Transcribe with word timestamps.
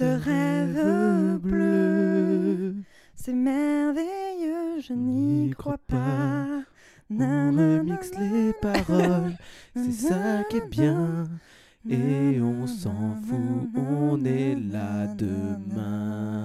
ce 0.00 0.06
rêve 0.06 1.38
bleu. 1.40 2.74
C'est 3.14 3.34
merveilleux, 3.34 4.80
je 4.80 4.94
n'y 4.94 5.50
crois 5.50 5.76
pas. 5.76 6.46
On 7.10 7.14
Nanana, 7.14 7.80
remix 7.80 8.10
les 8.18 8.54
paroles, 8.54 9.36
c'est 9.76 9.92
ça 9.92 10.44
qui 10.48 10.56
est 10.56 10.70
bien. 10.70 11.28
Et 11.90 12.40
on 12.40 12.66
s'en 12.66 13.14
fout, 13.26 13.68
on 13.76 14.24
est 14.24 14.54
là 14.54 15.06
demain. 15.18 16.40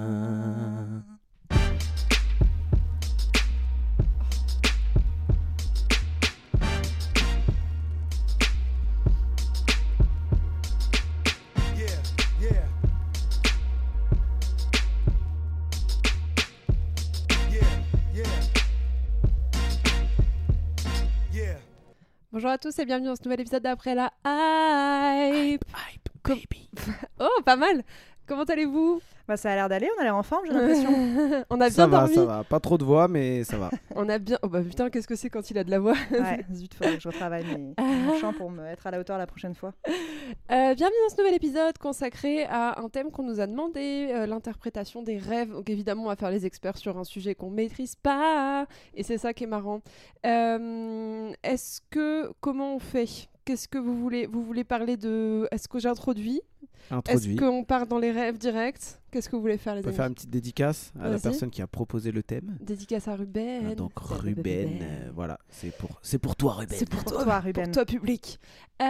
À 22.56 22.58
tous 22.58 22.78
et 22.78 22.86
bienvenue 22.86 23.08
dans 23.08 23.16
ce 23.16 23.22
nouvel 23.22 23.40
épisode 23.42 23.62
d'après 23.62 23.94
la 23.94 24.10
hype. 24.24 25.62
Hype, 25.62 26.08
baby. 26.24 26.70
Oh, 27.20 27.42
pas 27.44 27.56
mal. 27.56 27.84
Comment 28.26 28.44
allez-vous? 28.44 29.02
Bah, 29.28 29.36
ça 29.36 29.50
a 29.50 29.54
l'air 29.56 29.68
d'aller, 29.68 29.88
on 29.96 30.00
a 30.00 30.04
l'air 30.04 30.14
en 30.16 30.22
forme, 30.22 30.44
j'ai 30.46 30.52
l'impression. 30.52 30.90
On 31.50 31.56
a 31.60 31.68
bien 31.68 31.70
Ça 31.70 31.86
va, 31.88 31.98
dormi. 31.98 32.14
ça 32.14 32.24
va. 32.24 32.44
Pas 32.44 32.60
trop 32.60 32.78
de 32.78 32.84
voix, 32.84 33.08
mais 33.08 33.42
ça 33.42 33.56
va. 33.58 33.70
On 33.96 34.08
a 34.08 34.18
bien. 34.18 34.38
Oh 34.42 34.48
bah 34.48 34.62
putain, 34.62 34.88
qu'est-ce 34.88 35.08
que 35.08 35.16
c'est 35.16 35.30
quand 35.30 35.50
il 35.50 35.58
a 35.58 35.64
de 35.64 35.70
la 35.70 35.80
voix? 35.80 35.96
Ouais, 36.12 36.44
zut, 36.54 36.72
faudrait 36.74 36.94
que 36.94 37.02
je 37.02 37.08
retravaille 37.08 37.44
mes, 37.44 37.74
mon 37.82 38.16
chant 38.18 38.32
pour 38.32 38.50
me 38.50 38.64
être 38.66 38.86
à 38.86 38.92
la 38.92 39.00
hauteur 39.00 39.18
la 39.18 39.26
prochaine 39.26 39.54
fois. 39.54 39.72
Euh, 39.88 40.74
bienvenue 40.74 40.96
dans 41.08 41.14
ce 41.14 41.20
nouvel 41.20 41.34
épisode 41.34 41.76
consacré 41.78 42.44
à 42.44 42.80
un 42.80 42.88
thème 42.88 43.10
qu'on 43.10 43.24
nous 43.24 43.40
a 43.40 43.48
demandé, 43.48 44.08
euh, 44.12 44.26
l'interprétation 44.26 45.02
des 45.02 45.18
rêves. 45.18 45.50
Donc 45.50 45.68
évidemment, 45.70 46.04
on 46.04 46.08
va 46.08 46.16
faire 46.16 46.30
les 46.30 46.46
experts 46.46 46.76
sur 46.78 46.96
un 46.96 47.04
sujet 47.04 47.34
qu'on 47.34 47.50
maîtrise 47.50 47.96
pas, 47.96 48.66
et 48.94 49.02
c'est 49.02 49.18
ça 49.18 49.34
qui 49.34 49.42
est 49.44 49.48
marrant. 49.48 49.80
Euh, 50.24 51.32
Est-ce 51.42 51.80
que 51.90 52.30
comment 52.40 52.76
on 52.76 52.78
fait? 52.78 53.28
Qu'est-ce 53.44 53.68
que 53.68 53.78
vous 53.78 53.96
voulez 53.96 54.26
Vous 54.26 54.42
voulez 54.42 54.64
parler 54.64 54.96
de 54.96 55.46
Est-ce 55.52 55.68
que 55.68 55.78
j'introduis 55.78 56.42
Est-ce 56.90 56.94
Introduit. 56.94 57.36
qu'on 57.36 57.64
part 57.64 57.86
dans 57.86 57.98
les 57.98 58.12
rêves 58.12 58.38
directs? 58.38 58.98
Qu'est-ce 59.10 59.28
que 59.28 59.36
vous 59.36 59.42
voulez 59.42 59.56
faire 59.58 59.74
les 59.74 59.80
On 59.80 59.82
peut 59.82 59.88
amis 59.88 59.96
faire 59.96 60.06
une 60.06 60.14
petite 60.14 60.30
dédicace 60.30 60.92
à 61.00 61.08
la 61.08 61.18
personne 61.18 61.50
qui 61.50 61.62
a 61.62 61.66
proposé 61.66 62.12
le 62.12 62.22
thème. 62.22 62.58
Dédicace 62.60 63.08
à 63.08 63.16
Ruben. 63.16 63.68
Ah, 63.70 63.74
Donc 63.74 63.92
Ruben, 63.98 64.78
euh, 64.82 65.10
voilà, 65.14 65.38
c'est 65.48 65.74
pour, 65.76 65.98
c'est 66.02 66.18
pour 66.18 66.36
toi 66.36 66.52
Ruben. 66.54 66.76
C'est 66.78 66.88
pour 66.88 67.00
Pour 67.02 67.12
toi, 67.12 67.24
toi, 67.24 67.34
pour 67.36 67.44
Ruben. 67.44 67.70
toi 67.72 67.84
public. 67.86 68.38
Euh, 68.82 68.84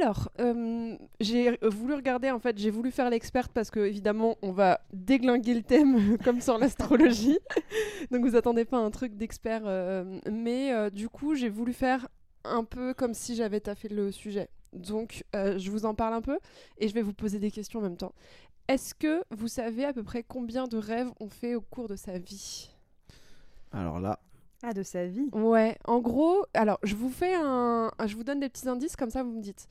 alors, 0.00 0.30
euh, 0.40 0.96
j'ai 1.20 1.58
voulu 1.62 1.94
regarder, 1.94 2.30
en 2.30 2.38
fait, 2.38 2.56
j'ai 2.58 2.70
voulu 2.70 2.90
faire 2.90 3.10
l'experte 3.10 3.52
parce 3.52 3.70
que 3.70 3.80
évidemment, 3.80 4.36
on 4.42 4.52
va 4.52 4.80
déglinguer 4.92 5.54
le 5.54 5.62
thème 5.62 6.16
comme 6.24 6.40
sur 6.40 6.58
l'astrologie. 6.58 7.38
Donc, 8.10 8.24
vous 8.24 8.34
attendez 8.36 8.64
pas 8.64 8.78
un 8.78 8.90
truc 8.90 9.14
d'expert, 9.16 9.62
euh, 9.66 10.18
mais 10.30 10.72
euh, 10.72 10.90
du 10.90 11.08
coup, 11.08 11.34
j'ai 11.34 11.48
voulu 11.50 11.72
faire 11.74 12.08
un 12.44 12.64
peu 12.64 12.92
comme 12.94 13.14
si 13.14 13.34
j'avais 13.36 13.60
taffé 13.60 13.88
le 13.88 14.10
sujet. 14.10 14.48
Donc, 14.74 15.24
euh, 15.34 15.58
je 15.58 15.70
vous 15.70 15.86
en 15.86 15.94
parle 15.94 16.14
un 16.14 16.20
peu 16.22 16.38
et 16.78 16.88
je 16.88 16.94
vais 16.94 17.02
vous 17.02 17.12
poser 17.14 17.38
des 17.38 17.50
questions 17.50 17.80
en 17.80 17.82
même 17.82 17.96
temps. 17.96 18.12
Est-ce 18.68 18.94
que 18.94 19.22
vous 19.30 19.48
savez 19.48 19.84
à 19.84 19.92
peu 19.92 20.02
près 20.02 20.22
combien 20.22 20.66
de 20.66 20.76
rêves 20.78 21.10
on 21.20 21.28
fait 21.28 21.54
au 21.54 21.60
cours 21.60 21.88
de 21.88 21.96
sa 21.96 22.18
vie? 22.18 22.70
Alors 23.72 24.00
là, 24.00 24.20
Ah, 24.62 24.72
de 24.72 24.82
sa 24.82 25.06
vie? 25.06 25.28
Ouais, 25.32 25.76
en 25.84 25.98
gros, 26.00 26.44
alors 26.54 26.78
je 26.82 26.94
vous 26.94 27.10
fais 27.10 27.34
un, 27.34 27.90
je 28.06 28.14
vous 28.16 28.24
donne 28.24 28.40
des 28.40 28.48
petits 28.48 28.68
indices 28.68 28.96
comme 28.96 29.10
ça 29.10 29.22
vous 29.22 29.32
me 29.32 29.42
dites. 29.42 29.66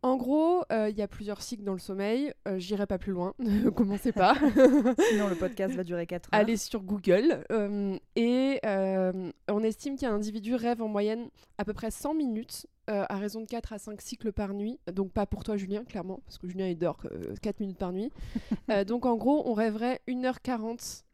En 0.00 0.16
gros, 0.16 0.62
euh, 0.70 0.88
il 0.88 0.96
y 0.96 1.02
a 1.02 1.08
plusieurs 1.08 1.42
cycles 1.42 1.64
dans 1.64 1.72
le 1.72 1.80
sommeil. 1.80 2.32
Euh, 2.46 2.56
J'irai 2.60 2.86
pas 2.86 2.98
plus 2.98 3.10
loin, 3.12 3.34
ne 3.40 3.68
commencez 3.70 4.12
pas. 4.12 4.34
Sinon, 5.10 5.26
le 5.28 5.34
podcast 5.34 5.74
va 5.74 5.82
durer 5.82 6.06
4 6.06 6.26
heures. 6.32 6.40
Allez 6.40 6.56
sur 6.56 6.82
Google 6.84 7.44
euh, 7.50 7.98
et 8.14 8.60
euh, 8.64 9.30
on 9.48 9.62
estime 9.64 9.96
qu'un 9.98 10.14
individu 10.14 10.54
rêve 10.54 10.80
en 10.82 10.88
moyenne 10.88 11.28
à 11.58 11.64
peu 11.64 11.72
près 11.74 11.90
100 11.90 12.14
minutes 12.14 12.66
euh, 12.88 13.04
à 13.08 13.16
raison 13.16 13.40
de 13.40 13.46
4 13.46 13.72
à 13.72 13.78
5 13.78 14.00
cycles 14.00 14.32
par 14.32 14.54
nuit. 14.54 14.78
Donc 14.92 15.12
pas 15.12 15.26
pour 15.26 15.44
toi 15.44 15.56
Julien, 15.56 15.84
clairement, 15.84 16.20
parce 16.24 16.38
que 16.38 16.48
Julien 16.48 16.68
il 16.68 16.78
dort 16.78 16.98
euh, 17.06 17.34
4 17.42 17.60
minutes 17.60 17.78
par 17.78 17.92
nuit. 17.92 18.12
Euh, 18.70 18.84
donc 18.84 19.06
en 19.06 19.16
gros, 19.16 19.48
on 19.48 19.54
rêverait 19.54 20.02
1h40 20.08 21.04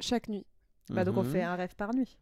chaque 0.00 0.28
nuit. 0.28 0.44
Bah, 0.90 1.04
donc, 1.04 1.16
on 1.16 1.22
mhm. 1.22 1.30
fait 1.30 1.42
un 1.42 1.54
rêve 1.54 1.74
par 1.76 1.94
nuit. 1.94 2.18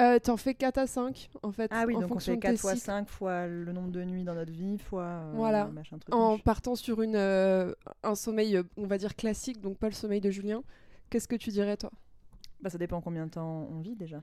Euh, 0.00 0.18
T'en 0.18 0.36
fais 0.36 0.54
4 0.54 0.78
à 0.78 0.86
5 0.86 1.30
en 1.42 1.52
fait. 1.52 1.70
Ah 1.72 1.84
oui, 1.86 1.94
en 1.96 2.00
donc 2.00 2.10
on 2.10 2.14
fonction 2.14 2.32
fait 2.32 2.36
de 2.36 2.42
4 2.42 2.52
tes 2.52 2.58
fois 2.58 2.72
cycles. 2.72 2.86
5 2.86 3.08
fois 3.08 3.46
le 3.46 3.72
nombre 3.72 3.90
de 3.90 4.02
nuits 4.02 4.24
dans 4.24 4.34
notre 4.34 4.50
vie, 4.50 4.78
fois 4.78 5.04
euh, 5.04 5.32
Voilà. 5.34 5.66
machin 5.66 5.98
truc. 5.98 6.14
en 6.14 6.32
machin. 6.32 6.42
partant 6.42 6.74
sur 6.74 7.02
une, 7.02 7.16
euh, 7.16 7.72
un 8.02 8.14
sommeil, 8.14 8.60
on 8.76 8.86
va 8.86 8.98
dire 8.98 9.14
classique, 9.14 9.60
donc 9.60 9.78
pas 9.78 9.88
le 9.88 9.94
sommeil 9.94 10.20
de 10.20 10.30
Julien, 10.30 10.62
qu'est-ce 11.10 11.28
que 11.28 11.36
tu 11.36 11.50
dirais 11.50 11.76
toi? 11.76 11.90
Bah, 12.60 12.70
ça 12.70 12.78
dépend 12.78 13.00
combien 13.00 13.26
de 13.26 13.30
temps 13.30 13.68
on 13.70 13.80
vit 13.80 13.94
déjà. 13.94 14.22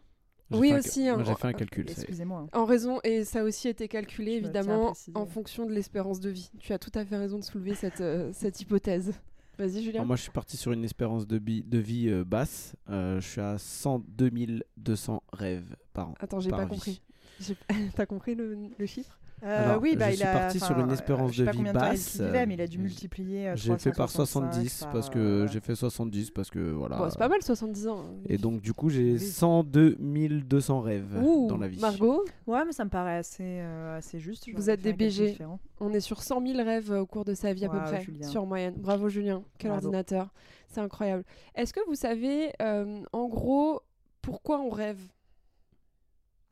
Oui, 0.52 0.72
un 0.72 0.80
aussi, 0.80 1.08
hein. 1.08 1.22
J'ai 1.26 1.36
fait 1.36 1.48
un 1.48 1.54
calcul. 1.54 1.88
est. 1.90 1.92
Excusez-moi. 1.92 2.40
hein. 2.42 2.50
En 2.60 2.66
raison, 2.66 3.00
et 3.04 3.24
ça 3.24 3.42
a 3.42 3.44
aussi 3.44 3.68
été 3.68 3.88
calculé 3.88 4.34
évidemment 4.34 4.94
en 5.14 5.26
fonction 5.26 5.66
de 5.66 5.72
l'espérance 5.74 6.20
de 6.20 6.30
vie. 6.30 6.50
Tu 6.60 6.74
as 6.74 6.80
tout 6.80 6.92
à 6.96 7.06
fait 7.06 7.18
raison 7.18 7.38
de 7.40 7.44
soulever 7.44 7.76
cette, 7.76 8.02
euh, 8.02 8.32
cette 8.34 8.60
hypothèse. 8.62 9.14
Vas-y 9.58 9.84
Julien. 9.84 9.96
Alors, 9.96 10.06
moi, 10.08 10.16
je 10.16 10.22
suis 10.22 10.32
parti 10.32 10.56
sur 10.56 10.72
une 10.72 10.86
espérance 10.86 11.28
de, 11.28 11.38
de 11.38 11.78
vie 11.78 12.08
euh, 12.10 12.24
basse. 12.24 12.76
Euh, 12.90 13.20
je 13.20 13.28
suis 13.28 13.42
à 13.42 13.58
102 13.58 14.32
200 14.78 15.22
rêves 15.34 15.76
par 15.92 16.10
an. 16.10 16.14
Attends, 16.20 16.40
j'ai 16.40 16.50
pas 16.50 16.64
vie. 16.64 16.70
compris. 16.70 17.02
T'as 17.96 18.06
compris 18.06 18.36
le, 18.36 18.58
le 18.78 18.86
chiffre? 18.86 19.19
Euh, 19.44 19.66
Alors, 19.70 19.82
oui, 19.82 19.96
bah, 19.96 20.08
je 20.08 20.14
il 20.14 20.18
suis 20.18 20.26
a, 20.26 20.34
parti 20.40 20.60
sur 20.60 20.78
une 20.80 20.90
euh, 20.90 20.94
espérance 20.94 21.32
je 21.32 21.38
sais 21.38 21.42
de 21.42 21.46
pas 21.46 21.52
vie 21.52 21.58
combien 21.58 21.74
de 21.74 21.80
temps 21.80 21.86
il 21.86 21.90
basse, 21.92 22.20
vivait, 22.20 22.46
mais 22.46 22.54
il 22.56 22.62
a 22.62 22.64
euh, 22.64 22.68
dû 22.68 22.78
multiplier. 22.78 23.48
euh, 23.50 23.56
J'ai 23.56 23.78
fait 23.78 23.92
par 23.92 24.08
365 24.10 24.52
70 24.52 24.84
par, 24.84 24.92
parce 24.92 25.10
que 25.10 25.20
euh, 25.20 25.48
j'ai 25.48 25.60
fait 25.60 25.76
70 25.76 26.32
parce 26.32 26.50
que 26.50 26.60
voilà. 26.60 26.98
Bon, 26.98 27.10
C'est 27.10 27.18
pas 27.20 27.30
mal 27.30 27.42
70 27.42 27.88
ans. 27.88 28.00
hein. 28.00 28.16
Et 28.28 28.38
donc 28.38 28.62
du 28.62 28.74
coup 28.74 28.90
j'ai 28.90 29.14
Oui. 29.14 29.20
102 29.20 29.96
200 30.00 30.82
rêves 30.82 31.18
Ouh, 31.24 31.48
dans 31.48 31.58
la 31.58 31.68
vie. 31.68 31.80
Margot, 31.80 32.26
Ouais, 32.48 32.66
mais 32.66 32.72
ça 32.74 32.84
me 32.84 32.90
paraît 32.90 33.18
assez, 33.18 33.44
euh, 33.44 33.98
assez 33.98 34.20
juste. 34.20 34.50
Vous 34.54 34.70
êtes 34.70 34.82
des 34.82 34.94
BG. 34.94 35.38
on 35.80 35.92
est 35.94 36.00
sur 36.02 36.22
100 36.22 36.46
000 36.46 36.58
rêves 36.64 36.92
euh, 36.92 37.02
au 37.02 37.06
cours 37.06 37.24
de 37.26 37.34
sa 37.34 37.54
vie 37.54 37.66
à 37.66 37.70
peu 37.70 37.80
près, 37.80 38.02
Julien. 38.02 38.28
sur 38.28 38.46
moyenne. 38.46 38.74
Bravo 38.78 39.08
Julien, 39.10 39.44
quel 39.58 39.72
Bravo. 39.72 39.86
ordinateur. 39.88 40.30
C'est 40.68 40.82
incroyable. 40.82 41.24
Est-ce 41.56 41.74
que 41.74 41.80
vous 41.88 41.96
savez, 41.96 42.52
euh, 42.62 43.02
en 43.14 43.28
gros, 43.28 43.82
pourquoi 44.22 44.60
on 44.60 44.70
rêve? 44.70 45.00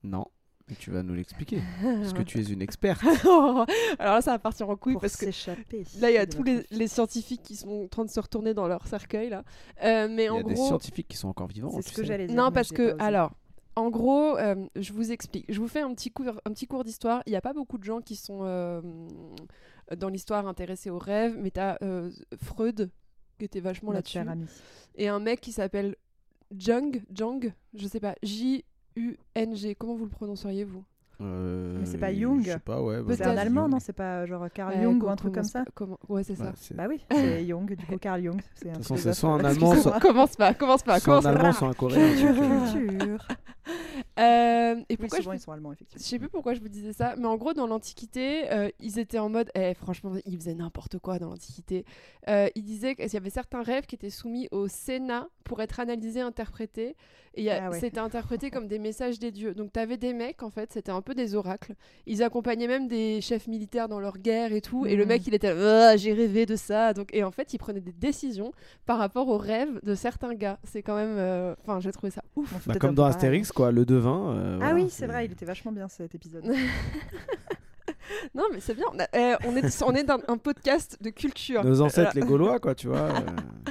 Non, 0.04 0.26
mais 0.70 0.76
tu 0.76 0.92
vas 0.92 1.04
nous 1.04 1.14
l'expliquer 1.14 1.62
parce 1.82 2.14
que 2.14 2.24
tu 2.24 2.40
es 2.40 2.44
une 2.44 2.62
experte. 2.62 3.02
Alors 4.00 4.16
là, 4.16 4.22
ça 4.22 4.32
va 4.32 4.40
partir 4.40 4.70
en 4.70 4.76
couille 4.76 4.94
Pour 4.94 5.02
parce 5.02 5.16
que 5.16 5.26
s'échapper. 5.26 5.84
là, 6.00 6.12
il 6.12 6.16
y 6.16 6.18
a 6.18 6.26
tous 6.26 6.44
les, 6.44 6.88
scientifiques 6.88 7.44
qui 7.44 7.56
sont 7.56 7.84
en 7.84 7.88
train 7.88 8.06
de 8.06 8.10
se 8.10 8.20
retourner 8.20 8.54
dans 8.54 8.68
leur 8.68 8.88
cercueil 8.88 9.30
là. 9.30 9.44
Euh, 9.84 10.08
mais 10.10 10.24
Il 10.24 10.28
y 10.28 10.30
en 10.30 10.40
a 10.40 10.44
des 10.44 10.54
gros, 10.54 10.68
scientifiques 10.68 11.08
qui 11.08 11.18
sont 11.18 11.30
encore 11.30 11.48
vivants. 11.48 11.72
C'est 11.72 11.84
tu 11.84 11.90
ce 11.90 11.96
que 11.96 12.04
j'allais 12.04 12.28
dire. 12.28 12.36
non 12.36 12.52
parce 12.52 12.72
que 12.72 12.96
alors, 13.00 13.34
en 13.78 13.92
gros, 13.92 14.38
euh, 14.38 14.56
je 14.76 14.92
vous 14.92 15.12
explique. 15.12 15.46
Je 15.50 15.60
vous 15.60 15.68
fais 15.68 15.82
un 15.82 15.94
petit 15.94 16.10
cours, 16.10 16.42
un 16.46 16.52
petit 16.52 16.66
cours 16.66 16.84
d'histoire. 16.84 17.22
Il 17.28 17.30
n'y 17.30 17.36
a 17.36 17.42
pas 17.42 17.54
beaucoup 17.54 17.78
de 17.78 17.84
gens 17.84 18.02
qui 18.02 18.16
sont 18.16 18.40
euh, 18.42 18.82
dans 19.96 20.10
l'histoire 20.10 20.48
intéressés 20.48 20.90
aux 20.90 20.98
rêves, 20.98 21.38
mais 21.40 21.52
t'as 21.52 21.78
euh, 21.84 22.10
Freud 22.42 22.90
qui 23.38 23.46
était 23.46 23.60
vachement 23.60 23.92
là-dessus, 23.92 24.14
cher 24.14 24.28
ami. 24.28 24.48
et 24.96 25.10
un 25.10 25.20
mec 25.20 25.42
qui 25.42 25.52
s'appelle 25.52 25.96
Jung, 26.58 27.04
Jung, 27.14 27.54
je 27.76 27.88
sais 27.88 28.00
pas, 28.00 28.16
J 28.24 28.66
U 28.98 29.18
N 29.36 29.56
G. 29.56 29.76
Comment 29.76 29.96
vous 29.96 30.04
le 30.06 30.12
prononceriez 30.12 30.64
vous? 30.66 30.84
Euh, 31.20 31.78
Mais 31.80 31.86
c'est 31.88 31.98
pas 31.98 32.14
Jung. 32.14 32.44
Je 32.46 32.52
sais 32.52 32.60
pas, 32.60 32.80
ouais. 32.80 32.98
bah, 32.98 33.06
Peut-être 33.08 33.18
C'est 33.18 33.26
un 33.26 33.38
allemand, 33.38 33.64
Jung. 33.64 33.72
non? 33.72 33.80
C'est 33.80 33.94
pas 33.94 34.26
genre 34.28 34.46
Carl 34.54 34.74
Ouais, 34.76 34.84
Jung 34.84 35.02
ou 35.04 35.10
un 35.10 35.16
truc 35.16 35.34
comme 35.34 35.44
ça? 35.44 35.66
comment- 35.74 35.98
Ouais, 36.10 36.24
c'est 36.24 36.40
Ouais, 36.40 36.46
ça. 36.56 36.76
Bah 36.76 36.86
oui, 36.88 37.04
c'est 37.12 37.48
Jung, 37.48 37.66
du 37.76 37.86
coup 37.88 37.98
Carl 37.98 38.22
Jung. 38.22 38.36
De 38.38 38.42
toute 38.70 38.78
façon, 38.78 38.98
c'est 38.98 39.14
soit 39.14 39.30
un 39.32 39.44
allemand, 39.44 39.74
soit, 39.76 40.00
commence 40.00 40.36
pas, 40.36 40.54
commence 40.54 40.84
pas, 40.84 41.00
soit 41.00 41.06
commence 41.20 41.24
pas. 41.24 41.30
allemand, 41.32 41.54
soit 41.54 41.68
un 41.70 41.74
coréen. 41.74 43.18
Euh, 44.20 44.76
et 44.90 44.94
Oui, 44.94 44.98
pourquoi 44.98 45.18
je 45.20 45.24
souvent 45.24 45.34
ils 45.34 45.40
sont 45.40 45.52
allemands, 45.52 45.70
Je 45.72 45.76
effectivement. 45.76 46.04
sais 46.06 46.20
plus 46.20 46.30
pourquoi 46.30 46.54
je 46.54 46.60
vous 46.62 46.70
disais 46.70 46.94
ça, 46.94 47.16
mais 47.18 47.28
en 47.28 47.38
gros, 47.38 47.54
dans 47.54 47.68
l'Antiquité, 47.68 48.52
euh, 48.52 48.70
ils 48.80 49.00
étaient 49.00 49.20
en 49.20 49.30
mode. 49.30 49.50
Eh, 49.56 49.74
franchement, 49.74 50.14
ils 50.26 50.38
faisaient 50.38 50.54
n'importe 50.56 51.00
quoi 51.00 51.20
dans 51.20 51.30
l'Antiquité. 51.30 51.86
Euh, 52.28 52.48
ils 52.56 52.64
disaient 52.64 52.96
qu'il 52.96 53.12
y 53.14 53.18
avait 53.18 53.30
certains 53.30 53.62
rêves 53.64 53.86
qui 53.86 53.96
étaient 53.96 54.10
soumis 54.10 54.48
au 54.52 54.68
Sénat 54.68 55.28
pour 55.44 55.62
être 55.62 55.80
analysés, 55.80 56.22
interprétés. 56.22 56.96
Et 57.36 57.44
il 57.44 57.50
Ah 57.52 57.70
ouais. 57.70 57.80
c'était 57.80 58.00
interprété 58.00 58.50
comme 58.50 58.68
des 58.68 58.80
messages 58.80 59.20
des 59.20 59.32
dieux. 59.32 59.54
Donc, 59.54 59.72
tu 59.72 59.80
avais 59.80 59.98
des 59.98 60.12
mecs, 60.14 60.42
en 60.42 60.50
fait, 60.50 60.74
c'était 60.74 60.92
un 60.92 61.04
peu 61.04 61.14
des 61.14 61.36
oracles. 61.36 61.76
Ils 62.08 62.24
accompagnaient 62.24 62.68
même 62.68 62.88
des 62.88 63.22
chefs 63.22 63.46
militaires 63.48 63.88
dans 63.88 64.00
leur 64.00 64.18
guerre 64.18 64.54
et 64.54 64.62
tout. 64.62 64.88
Et 64.88 64.96
le 64.96 65.04
Mhm. 65.04 65.10
mec, 65.10 65.28
il 65.28 65.36
était 65.36 65.50
Ah, 65.56 65.96
j'ai 65.98 66.14
rêvé 66.14 66.48
de 66.48 66.56
ça. 66.56 66.94
Donc, 66.94 67.10
et 67.14 67.24
en 67.24 67.30
fait, 67.32 67.54
ils 67.54 67.60
prenaient 67.60 67.80
des 67.82 67.94
décisions 67.94 68.52
par 68.88 68.98
rapport 68.98 69.28
aux 69.28 69.38
rêves 69.38 69.80
de 69.84 69.94
certains 69.94 70.34
gars. 70.34 70.58
C'est 70.64 70.82
quand 70.82 70.96
même. 70.96 71.16
euh, 71.18 71.54
Enfin, 71.62 71.80
j'ai 71.80 71.92
trouvé 71.92 72.10
ça 72.10 72.24
ouf. 72.36 72.68
Bah, 72.68 72.74
comme 72.80 72.96
dans. 72.96 73.06
Astérix, 73.06 73.52
quoi, 73.52 73.72
le 73.72 73.86
devin. 73.86 74.07
Euh, 74.10 74.54
Ah 74.56 74.58
voilà, 74.70 74.76
oui, 74.76 74.90
c'est 74.90 75.08
vrai, 75.08 75.26
il 75.26 75.32
était 75.32 75.46
vachement 75.46 75.72
bien 75.72 75.88
cet 75.88 76.14
épisode. 76.16 76.46
Non, 78.34 78.44
mais 78.54 78.60
c'est 78.60 78.74
bien. 78.76 78.86
On, 78.94 79.00
a- 79.00 79.08
eh, 79.14 79.36
on 79.46 79.56
est, 79.56 79.84
on 79.84 79.94
est 79.94 80.04
dans 80.04 80.20
un 80.28 80.38
podcast 80.38 80.98
de 81.02 81.10
culture. 81.10 81.64
Nos 81.64 81.82
ancêtres, 81.82 82.12
les 82.16 82.22
Gaulois, 82.22 82.60
quoi, 82.60 82.74
tu 82.76 82.88
vois. 82.92 83.00
euh, 83.00 83.20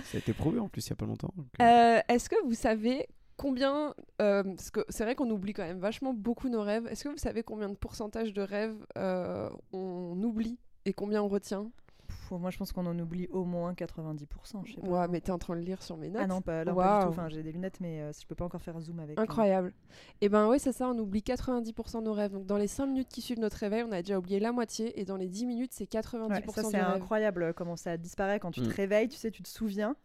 ça 0.05 0.17
a 0.17 0.19
été 0.19 0.33
prouvé 0.33 0.59
en 0.59 0.69
plus 0.69 0.87
il 0.87 0.91
y 0.91 0.93
a 0.93 0.97
pas 0.97 1.07
longtemps. 1.07 1.33
donc, 1.37 1.47
euh, 1.61 1.65
Euh, 1.65 2.01
Est-ce 2.09 2.29
que 2.29 2.37
vous 2.45 2.55
savez 2.55 3.07
combien, 3.37 3.95
euh, 4.21 4.43
parce 4.43 4.71
que 4.71 4.81
c'est 4.89 5.05
vrai 5.05 5.15
qu'on 5.15 5.31
oublie 5.31 5.53
quand 5.53 5.63
même 5.65 5.79
vachement 5.79 6.13
beaucoup 6.13 6.49
nos 6.49 6.63
rêves, 6.63 6.87
est-ce 6.91 7.05
que 7.05 7.09
vous 7.09 7.17
savez 7.19 7.43
combien 7.43 7.69
de 7.69 7.77
pourcentage 7.77 8.33
de 8.33 8.43
rêves 8.43 8.77
euh, 8.99 9.49
on 9.73 10.21
oublie 10.23 10.59
et 10.85 10.93
combien 10.93 11.23
on 11.23 11.29
retient? 11.29 11.71
Pff, 12.07 12.31
moi, 12.33 12.51
je 12.51 12.59
pense 12.59 12.73
qu'on 12.73 12.87
en 12.87 12.99
oublie 12.99 13.27
au 13.29 13.45
moins 13.45 13.73
90%. 13.75 14.63
Je 14.65 14.75
sais 14.75 14.81
pas. 14.81 14.87
Ouais, 14.89 15.09
mais 15.09 15.21
t'es 15.21 15.33
en 15.33 15.39
train 15.39 15.57
de 15.57 15.61
lire 15.61 15.83
sur 15.83 15.97
mes 15.97 16.09
notes. 16.09 16.23
Ah 16.25 16.27
non, 16.27 16.41
pas, 16.41 16.61
alors 16.61 16.77
pas 16.77 16.99
du 16.99 17.05
tout. 17.05 17.11
Enfin, 17.11 17.29
j'ai 17.29 17.43
des 17.43 17.53
lunettes, 17.53 17.81
mais 17.81 18.01
euh, 18.01 18.13
je 18.19 18.27
peux 18.27 18.35
pas 18.35 18.45
encore 18.45 18.61
faire 18.63 18.79
zoom 18.81 19.01
avec. 19.01 19.19
euh. 19.19 19.23
Incroyable. 19.23 19.73
Et 20.21 20.29
ben 20.29 20.49
oui, 20.49 20.59
c'est 20.61 20.73
ça, 20.73 20.89
on 20.89 20.99
oublie 20.99 21.21
90% 21.23 21.99
de 22.01 22.05
nos 22.05 22.13
rêves. 22.13 22.33
Donc 22.33 22.47
dans 22.47 22.59
les 22.59 22.67
5 22.69 22.87
minutes 22.87 23.09
qui 23.09 23.21
suivent 23.23 23.41
notre 23.41 23.57
réveil, 23.59 23.83
on 23.83 23.93
a 23.93 24.03
déjà 24.03 24.19
oublié 24.19 24.41
la 24.41 24.53
moitié. 24.53 24.99
Et 25.01 25.05
dans 25.05 25.17
les 25.17 25.29
10 25.29 25.47
minutes, 25.47 25.73
c'est 25.73 25.87
90% 25.91 26.29
Ouais, 26.29 26.43
ça, 26.53 26.63
du 26.63 26.69
c'est 26.71 26.77
incroyable 26.79 27.43
euh, 27.43 27.53
comment 27.53 27.77
ça 27.77 27.97
disparaît 27.97 28.41
quand 28.41 28.51
tu 28.51 28.61
Mm. 28.61 28.69
te 28.69 28.75
réveilles, 28.75 29.09
tu 29.09 29.17
sais, 29.17 29.31
tu 29.31 29.43
te 29.43 29.49
souviens. 29.49 29.97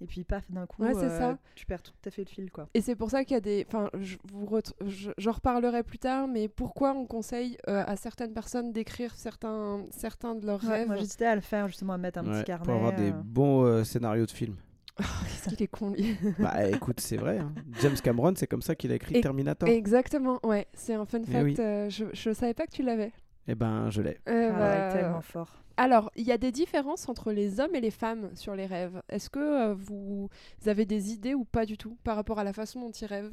Et 0.00 0.06
puis, 0.06 0.22
paf, 0.22 0.44
d'un 0.50 0.64
coup, 0.66 0.82
Ouais, 0.82 0.94
euh, 0.96 1.18
ça. 1.18 1.38
tu 1.56 1.66
perds 1.66 1.82
tout 1.82 1.92
à 2.06 2.10
fait 2.10 2.22
le 2.22 2.28
fil, 2.28 2.50
quoi. 2.52 2.68
Et 2.74 2.80
c'est 2.80 2.94
pour 2.94 3.10
ça 3.10 3.24
qu'il 3.24 3.34
y 3.34 3.36
a 3.36 3.40
des. 3.40 3.64
Enfin, 3.66 3.90
je 4.00 4.16
vous 4.32 4.46
ret- 4.46 4.62
je- 4.86 5.10
j'en 5.18 5.32
reparlerai 5.32 5.82
plus 5.82 5.98
tard, 5.98 6.28
mais 6.28 6.46
pourquoi 6.48 6.92
on 6.92 7.04
conseille 7.04 7.56
euh, 7.68 7.82
à 7.86 7.96
certaines 7.96 8.32
personnes 8.32 8.72
d'écrire 8.72 9.12
certains, 9.16 9.82
certains 9.90 10.34
de 10.36 10.46
leurs 10.46 10.62
Ouais, 10.62 10.70
rêves 10.70 10.86
moi, 10.86 10.96
j'hésitais 10.96 11.26
à 11.26 11.34
le 11.34 11.40
faire, 11.40 11.66
justement, 11.66 11.94
à 11.94 11.98
mettre 11.98 12.20
un 12.20 12.26
Ouais, 12.26 12.38
petit 12.38 12.44
carnet. 12.44 12.64
pour 12.64 12.74
avoir 12.74 12.94
des 12.94 13.10
euh. 13.10 13.22
bons 13.24 13.64
euh, 13.64 13.82
scénarios 13.84 14.26
de 14.26 14.30
films. 14.30 14.56
Qu'est-ce 14.98 15.48
qu'il 15.50 15.62
est 15.62 15.66
con, 15.68 15.90
lui 15.90 16.16
bah 16.38 16.68
écoute, 16.68 17.00
c'est 17.00 17.16
vrai. 17.16 17.38
hein. 17.38 17.52
James 17.80 17.96
Cameron, 18.02 18.34
c'est 18.36 18.46
comme 18.48 18.62
ça 18.62 18.74
qu'il 18.74 18.90
a 18.92 18.96
écrit 18.96 19.16
Et- 19.16 19.20
Terminator. 19.20 19.68
Exactement, 19.68 20.38
ouais. 20.44 20.66
C'est 20.74 20.94
un 20.94 21.04
fun 21.06 21.20
Eh 21.26 21.30
fact. 21.30 21.44
oui. 21.44 21.56
euh, 21.58 21.88
je, 21.90 22.04
je 22.12 22.32
savais 22.32 22.54
pas 22.54 22.66
que 22.66 22.72
tu 22.72 22.82
l'avais. 22.82 23.12
Eh 23.48 23.54
ben, 23.54 23.88
je 23.90 24.02
l'ai. 24.02 24.18
Euh, 24.28 24.52
Ah, 24.54 24.58
bah, 24.58 24.88
ouais, 24.88 24.92
tellement 24.92 25.20
fort. 25.22 25.48
Alors, 25.78 26.10
il 26.16 26.26
y 26.26 26.32
a 26.32 26.38
des 26.38 26.52
différences 26.52 27.08
entre 27.08 27.32
les 27.32 27.60
hommes 27.60 27.74
et 27.74 27.80
les 27.80 27.90
femmes 27.90 28.30
sur 28.34 28.54
les 28.54 28.66
rêves. 28.66 29.00
Est-ce 29.08 29.30
que 29.30 29.38
euh, 29.38 29.74
vous 29.74 30.28
avez 30.66 30.84
des 30.84 31.12
idées 31.12 31.34
ou 31.34 31.44
pas 31.44 31.64
du 31.64 31.78
tout 31.78 31.96
par 32.04 32.16
rapport 32.16 32.38
à 32.38 32.44
la 32.44 32.52
façon 32.52 32.80
dont 32.80 32.90
ils 32.90 33.06
rêvent? 33.06 33.32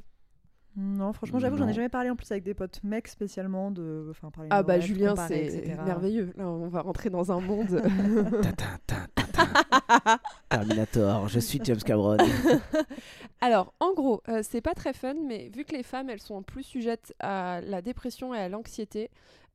Non, 0.78 1.14
franchement, 1.14 1.40
j'avoue, 1.40 1.56
j'en 1.58 1.68
ai 1.70 1.74
jamais 1.74 1.90
parlé 1.90 2.10
en 2.10 2.18
plus 2.18 2.30
avec 2.32 2.44
des 2.44 2.54
potes 2.54 2.84
mecs 2.84 3.08
spécialement 3.08 3.72
de. 3.72 4.08
Enfin, 4.12 4.30
parler 4.30 4.50
de 4.50 4.54
Ah 4.54 4.62
bah 4.62 4.74
rêves, 4.74 4.82
Julien, 4.82 5.16
c'est 5.16 5.46
etc. 5.46 5.78
merveilleux. 5.86 6.34
Là, 6.36 6.50
on 6.50 6.68
va 6.68 6.82
rentrer 6.82 7.10
dans 7.10 7.32
un 7.32 7.40
monde. 7.40 7.82
Terminator, 10.50 11.28
je 11.30 11.40
suis 11.40 11.60
James 11.64 11.80
Cameron. 11.80 12.18
Alors, 13.42 13.74
en 13.80 13.94
gros, 13.94 14.22
euh, 14.28 14.42
c'est 14.44 14.62
pas 14.62 14.74
très 14.74 14.94
fun, 14.94 15.16
mais 15.26 15.50
vu 15.56 15.64
que 15.66 15.74
les 15.74 15.84
femmes, 15.84 16.10
elles 16.10 16.22
sont 16.22 16.44
plus 16.44 16.64
sujettes 16.64 17.14
à 17.20 17.62
la 17.62 17.82
dépression 17.82 18.34
et 18.34 18.40
à 18.40 18.50
l'anxiété, 18.50 19.10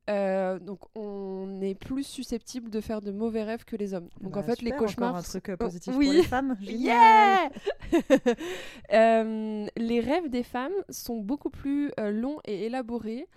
euh, 0.09 0.59
donc 0.59 0.79
on 0.95 1.59
est 1.61 1.75
plus 1.75 2.03
susceptible 2.03 2.69
de 2.69 2.81
faire 2.81 3.01
de 3.01 3.11
mauvais 3.11 3.43
rêves 3.43 3.63
que 3.65 3.75
les 3.75 3.93
hommes. 3.93 4.09
Donc 4.19 4.35
en 4.35 4.41
Bah, 4.41 4.47
fait, 4.47 4.61
les 4.61 4.71
cauchemars. 4.71 5.15
un 5.15 5.21
truc 5.21 5.49
euh, 5.49 5.53
Oh, 5.59 5.63
positif 5.63 5.93
oui. 5.95 6.05
pour 6.05 6.13
les 6.15 6.23
femmes. 6.23 6.57
Génial. 6.61 6.79
Yeah 6.81 7.49
Euh, 8.93 9.67
Les 9.77 9.99
rêves 9.99 10.29
des 10.29 10.43
femmes 10.43 10.73
sont 10.89 11.17
beaucoup 11.17 11.49
plus 11.49 11.91
euh, 11.99 12.11
longs 12.11 12.39
et 12.45 12.65
élaborés. 12.65 13.27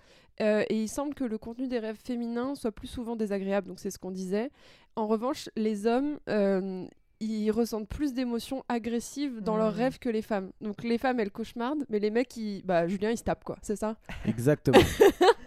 euh, 0.41 0.63
et 0.69 0.81
il 0.81 0.87
semble 0.89 1.13
que 1.13 1.23
le 1.23 1.37
contenu 1.37 1.67
des 1.67 1.79
rêves 1.79 1.99
féminins 2.03 2.55
soit 2.55 2.71
plus 2.71 2.87
souvent 2.87 3.15
désagréable, 3.15 3.67
donc 3.67 3.79
c'est 3.79 3.91
ce 3.91 3.97
qu'on 3.99 4.11
disait. 4.11 4.49
En 4.97 5.07
revanche, 5.07 5.49
les 5.55 5.87
hommes, 5.87 6.19
euh, 6.29 6.85
ils 7.21 7.49
ressentent 7.51 7.87
plus 7.87 8.13
d'émotions 8.13 8.63
agressives 8.67 9.39
dans 9.41 9.55
leurs 9.55 9.73
Mm. 9.73 9.77
rêves 9.77 9.99
que 9.99 10.09
les 10.09 10.21
femmes. 10.21 10.51
Donc 10.59 10.83
les 10.83 10.97
femmes, 10.97 11.19
elles 11.21 11.31
cauchemardent, 11.31 11.85
mais 11.89 11.99
les 11.99 12.09
mecs, 12.11 12.35
ils... 12.35 12.61
bah, 12.65 12.87
Julien, 12.87 13.11
il 13.11 13.17
se 13.17 13.23
tape, 13.23 13.43
quoi, 13.45 13.57
c'est 13.61 13.77
ça? 13.77 13.95
Exactement. 14.25 14.77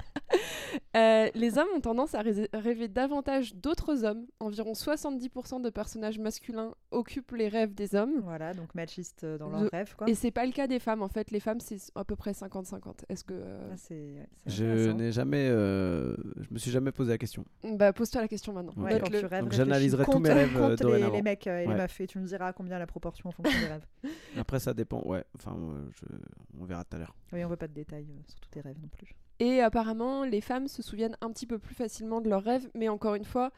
Euh, 0.97 1.29
les 1.35 1.59
hommes 1.59 1.69
ont 1.77 1.81
tendance 1.81 2.15
à 2.15 2.23
rêver- 2.23 2.89
davantage 2.89 3.55
d'autres 3.55 4.05
hommes. 4.05 4.27
Environ 4.41 4.73
70% 4.75 5.61
de 5.61 5.71
personnages 5.71 6.19
masculins 6.19 6.75
occupent 6.91 7.33
les 7.33 7.49
rêves 7.49 7.75
des 7.75 7.95
hommes. 7.95 8.21
Voilà, 8.23 8.55
donc 8.55 8.75
machiste 8.75 9.25
euh, 9.25 9.39
dans 9.39 9.49
De- 9.51 9.63
leurs 9.63 9.71
rêves, 9.71 9.95
quoi. 9.97 10.09
Et 10.09 10.15
c'est 10.15 10.31
pas 10.31 10.45
le 10.47 10.53
cas 10.53 10.67
des 10.67 10.79
femmes. 10.79 11.03
En 11.03 11.09
fait, 11.09 11.31
les 11.31 11.41
femmes, 11.41 11.61
c'est 11.61 11.79
à 11.95 12.05
peu 12.05 12.17
près 12.17 12.33
50-50. 12.33 13.05
Est-ce 13.09 13.25
que. 13.25 13.35
euh, 13.35 13.69
Ah, 13.73 13.77
c'est 13.77 13.95
ouais, 13.95 14.29
c'est 14.47 14.51
je 14.53 14.91
n'ai 14.91 15.13
jamais, 15.13 15.49
euh, 15.51 16.17
je 16.41 16.53
me 16.53 16.59
suis 16.59 16.71
jamais 16.71 16.93
posé 16.93 17.11
la 17.11 17.19
question. 17.19 17.45
Bah, 17.65 17.93
pose-toi 17.93 18.23
la 18.23 18.29
question 18.29 18.53
maintenant. 18.53 18.75
Ouais, 18.83 19.01
tu 19.01 19.25
rêves, 19.27 19.47
j'analyserai 19.51 20.05
tous 20.05 20.19
mes 20.19 20.33
rêves, 20.33 20.53
compte 20.53 20.81
les, 20.85 21.11
les 21.11 21.23
mecs 21.23 21.47
et 21.47 21.51
Ouais. 21.51 21.67
les 21.67 21.75
meufs 21.75 22.01
et 22.01 22.07
tu 22.07 22.19
me 22.19 22.27
diras 22.27 22.53
combien 22.53 22.79
la 22.79 22.87
proportion 22.87 23.29
en 23.29 23.33
fonction 23.33 23.59
des 23.61 23.67
rêves. 23.67 23.87
Après, 24.37 24.59
ça 24.61 24.75
dépend. 24.75 25.03
Ouais. 25.05 25.25
Enfin, 25.37 25.57
je- 25.93 26.07
on 26.61 26.65
verra 26.65 26.85
tout 26.85 26.97
à 26.97 26.99
l'heure. 26.99 27.15
Oui, 27.33 27.45
on 27.45 27.49
veut 27.49 27.57
pas 27.57 27.69
de 27.69 27.75
détails 27.75 28.07
sur 28.27 28.39
tous 28.41 28.49
tes 28.51 28.61
rêves 28.61 28.77
non 28.81 28.89
plus. 28.89 29.15
Et 29.41 29.61
apparemment, 29.61 30.25
les 30.25 30.41
femmes 30.41 30.67
se 30.69 30.83
souviennent 30.83 31.17
un 31.21 31.31
petit 31.31 31.47
peu 31.47 31.59
plus 31.59 31.75
facilement 31.75 32.21
de 32.21 32.29
leurs 32.29 32.43
rêves, 32.43 32.69
mais 32.75 32.89
encore 32.89 33.15
une 33.15 33.25
fois, 33.25 33.51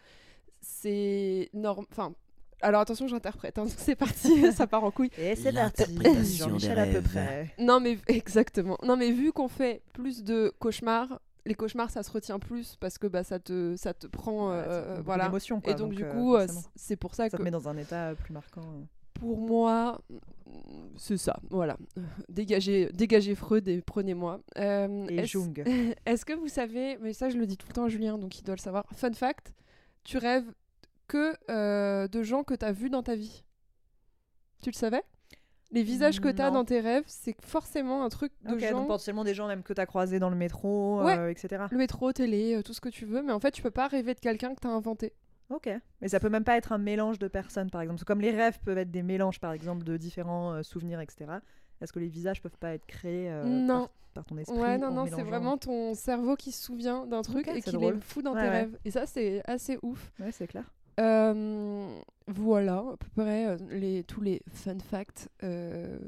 c'est 0.61 1.49
normal. 1.55 1.87
Enfin, 1.91 2.15
alors 2.63 2.83
attention, 2.83 3.09
j'interprète. 3.09 3.59
hein, 3.59 3.67
c'est 3.77 3.97
parti, 3.97 4.53
ça 4.53 4.67
part 4.67 4.85
en 4.85 4.91
couille. 4.91 5.11
Et 5.19 5.37
c'est. 5.37 5.53
L'interprétation 5.53 6.49
Jean-Michel 6.49 6.75
des 6.75 6.81
à 6.81 6.87
peu 6.87 7.03
près. 7.03 7.55
Non, 7.59 7.81
mais 7.81 7.99
exactement. 8.09 8.79
Non, 8.83 8.97
mais 8.97 9.11
vu 9.11 9.33
qu'on 9.33 9.49
fait 9.49 9.83
plus 9.93 10.23
de 10.23 10.53
cauchemars, 10.59 11.21
les 11.47 11.55
cauchemars, 11.55 11.91
ça 11.91 12.03
se 12.03 12.11
retient 12.11 12.39
plus 12.39 12.77
parce 12.77 12.99
que 12.99 13.07
bah, 13.07 13.25
ça 13.25 13.39
te, 13.39 13.75
ça 13.77 13.95
te 13.95 14.07
prend, 14.07 14.51
Ouais, 14.51 14.57
euh, 14.57 14.65
ça 14.65 14.99
euh, 14.99 15.03
voilà. 15.03 15.33
Et 15.65 15.75
donc, 15.75 15.95
du 15.95 16.05
euh, 16.05 16.13
coup, 16.13 16.37
euh, 16.37 16.47
c'est 16.77 16.97
pour 16.97 17.15
ça 17.15 17.25
ça 17.25 17.31
que 17.31 17.37
te 17.37 17.43
met 17.43 17.51
dans 17.51 17.69
un 17.69 17.77
état 17.77 18.15
plus 18.15 18.33
marquant. 18.33 18.63
Pour 19.21 19.39
moi, 19.39 20.01
c'est 20.97 21.17
ça. 21.17 21.39
Voilà. 21.51 21.77
Dégagez, 22.29 22.89
dégagez 22.93 23.35
Freud 23.35 23.69
et 23.69 23.81
prenez-moi. 23.83 24.41
Euh, 24.59 25.07
Et 25.09 25.17
est-ce- 25.19 25.27
Jung. 25.33 25.63
Est-ce 26.07 26.25
que 26.25 26.33
vous 26.33 26.49
savez, 26.49 26.99
mais 27.01 27.13
ça 27.13 27.29
je 27.29 27.37
le 27.39 27.47
dis 27.47 27.57
tout 27.57 27.67
le 27.69 27.73
temps 27.75 27.85
à 27.85 27.89
Julien, 27.89 28.19
donc 28.19 28.39
il 28.39 28.43
doit 28.43 28.57
le 28.57 28.61
savoir. 28.61 28.85
Fun 28.95 29.13
fact, 29.13 29.53
tu 30.05 30.19
rêves 30.19 30.51
que 31.07 31.35
euh, 31.51 32.09
de 32.09 32.23
gens 32.23 32.43
que 32.45 32.55
tu 32.55 32.65
as 32.65 32.73
vus 32.73 32.91
dans 32.91 33.03
ta 33.03 33.15
vie. 33.15 33.45
Tu 34.63 34.71
le 34.71 34.75
savais? 34.77 35.03
Les 35.73 35.83
visages 35.85 36.21
que 36.21 36.29
tu 36.29 36.43
as 36.43 36.49
Non. 36.49 36.55
dans 36.55 36.65
tes 36.65 36.81
rêves, 36.81 37.05
c'est 37.07 37.37
forcément 37.43 38.03
un 38.05 38.09
truc 38.09 38.33
de 38.45 38.55
Ok, 38.55 38.59
gens. 38.59 38.71
donc 38.73 38.87
potentiellement 38.89 39.23
des 39.25 39.35
gens 39.35 39.47
même 39.47 39.63
que 39.63 39.73
tu 39.73 39.81
as 39.81 39.87
croisés 39.87 40.19
dans 40.19 40.29
le 40.31 40.35
métro, 40.37 41.01
Ouais. 41.05 41.17
euh, 41.17 41.31
etc. 41.31 41.65
Le 41.71 41.79
métro, 41.79 42.13
télé, 42.13 42.61
tout 42.65 42.73
ce 42.75 42.81
que 42.81 42.89
tu 42.89 43.05
veux, 43.07 43.23
mais 43.23 43.33
en 43.33 43.39
fait, 43.39 43.53
tu 43.53 43.63
peux 43.63 43.71
pas 43.71 43.87
rêver 43.87 44.15
de 44.15 44.21
quelqu'un 44.21 44.53
que 44.55 44.61
tu 44.61 44.67
as 44.67 44.71
inventé. 44.71 45.13
Ok. 45.51 45.69
Mais 46.01 46.09
ça 46.09 46.21
peut 46.21 46.29
même 46.29 46.45
pas 46.45 46.57
être 46.57 46.73
un 46.73 46.79
mélange 46.79 47.19
de 47.19 47.29
personnes, 47.29 47.71
par 47.71 47.81
exemple. 47.83 48.03
Comme 48.05 48.21
les 48.21 48.31
rêves 48.31 48.59
peuvent 48.65 48.79
être 48.79 48.91
des 48.91 49.03
mélanges, 49.03 49.41
par 49.41 49.53
exemple, 49.53 49.85
de 49.85 49.97
différents 49.97 50.53
euh, 50.55 50.63
souvenirs, 50.63 51.01
etc. 51.01 51.27
Est-ce 51.81 51.93
que 51.93 51.99
les 51.99 52.09
visages 52.09 52.41
peuvent 52.41 52.57
pas 52.59 52.73
être 52.75 52.87
créés 52.87 53.31
euh, 53.31 53.45
Non. 53.45 53.81
par, 53.81 53.91
par 54.15 54.25
ton 54.27 54.39
esprit 54.39 54.57
Ouais, 54.59 54.79
non, 54.79 54.91
non, 54.93 55.07
c'est 55.07 55.23
vraiment 55.23 55.59
ton 55.59 55.95
cerveau 55.95 56.37
qui 56.37 56.53
se 56.53 56.63
souvient 56.63 57.07
d'un 57.07 57.23
truc 57.23 57.49
et 57.49 57.61
qui 57.63 57.77
les 57.77 57.93
fout 58.01 58.25
dans 58.25 58.35
Ouais, 58.35 58.41
tes 58.43 58.47
ouais. 58.47 58.51
rêves. 58.61 58.79
Et 58.85 58.91
ça, 58.91 59.07
c'est 59.07 59.43
assez 59.49 59.79
ouf. 59.83 60.13
Ouais, 60.21 60.31
c'est 60.33 60.47
clair. 60.47 60.65
Euh, 61.01 61.99
voilà, 62.27 62.79
à 62.93 62.97
peu 62.99 63.09
près 63.23 63.57
les, 63.71 64.05
tous 64.05 64.21
les 64.21 64.43
fun 64.53 64.79
facts. 64.79 65.29
euh. 65.43 65.99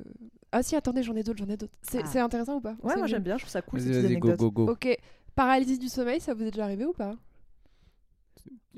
Ah 0.53 0.63
si, 0.63 0.77
attendez, 0.77 1.03
j'en 1.03 1.17
ai 1.17 1.23
d'autres, 1.23 1.39
j'en 1.39 1.49
ai 1.49 1.57
d'autres. 1.57 1.73
C'est 1.81 2.03
Ah. 2.05 2.07
c'est 2.07 2.19
intéressant 2.21 2.57
ou 2.57 2.61
pas? 2.61 2.77
Ouais, 2.83 2.93
C'est 2.93 2.99
moi 2.99 3.07
j'aime 3.07 3.23
bien, 3.23 3.39
je 3.39 3.43
trouve 3.45 3.51
ça 3.53 3.63
cool 3.63 3.81
ces 3.81 3.87
Vas-y, 3.87 3.95
petites 4.03 4.11
vas-y, 4.11 4.19
go, 4.21 4.29
anecdotes. 4.29 4.53
go, 4.55 4.67
go. 4.67 4.73
Ok, 4.73 4.97
paralysie 5.35 5.79
du 5.79 5.89
sommeil, 5.89 6.21
ça 6.21 6.35
vous 6.35 6.43
est 6.43 6.51
déjà 6.51 6.65
arrivé 6.65 6.85
ou 6.85 6.93
pas? 6.93 7.15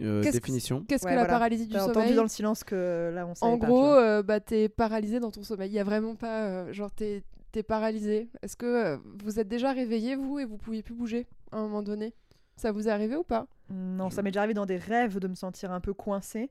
Euh, 0.01 0.23
Qu'est-ce 0.23 0.39
que- 0.39 0.43
définition. 0.43 0.85
Qu'est-ce 0.89 1.05
Ouais, 1.05 1.11
que 1.13 1.15
la 1.17 1.23
voilà. 1.23 1.35
paralysie 1.35 1.67
du 1.69 1.75
sommeil 1.79 1.91
entendu 1.91 2.15
dans 2.15 2.23
le 2.25 2.29
silence 2.29 2.65
que 2.65 3.13
là 3.15 3.27
on 3.27 3.47
En 3.47 3.57
gros, 3.57 3.87
euh, 3.95 4.23
bah, 4.23 4.41
t'es 4.41 4.69
paralysé 4.69 5.21
dans 5.21 5.31
ton 5.31 5.43
sommeil. 5.45 5.71
Il 5.71 5.75
y 5.75 5.79
a 5.79 5.85
vraiment 5.85 6.17
pas. 6.17 6.47
euh, 6.49 6.73
genre, 6.73 6.91
t'es 6.91 7.23
es 7.55 7.63
paralysé. 7.63 8.29
Est-ce 8.43 8.57
que 8.57 8.67
euh, 8.67 8.97
vous 9.23 9.39
êtes 9.39 9.47
déjà 9.47 9.73
réveillé, 9.73 10.17
vous, 10.17 10.41
et 10.41 10.45
vous 10.45 10.57
pouviez 10.57 10.83
plus 10.83 10.95
bouger 10.95 11.29
à 11.53 11.59
un 11.59 11.63
moment 11.63 11.83
donné? 11.83 12.13
Ça 12.57 12.73
vous 12.73 12.89
est 12.89 12.91
arrivé 12.91 13.15
ou 13.15 13.23
pas? 13.23 13.47
Non, 13.71 14.11
ça 14.11 14.23
m'est 14.23 14.31
déjà 14.31 14.41
arrivé 14.41 14.55
dans 14.55 14.67
des 14.67 14.77
rêves 14.77 15.19
de 15.21 15.29
me 15.29 15.35
sentir 15.37 15.71
un 15.71 15.79
peu 15.81 15.95
coincé, 15.95 16.51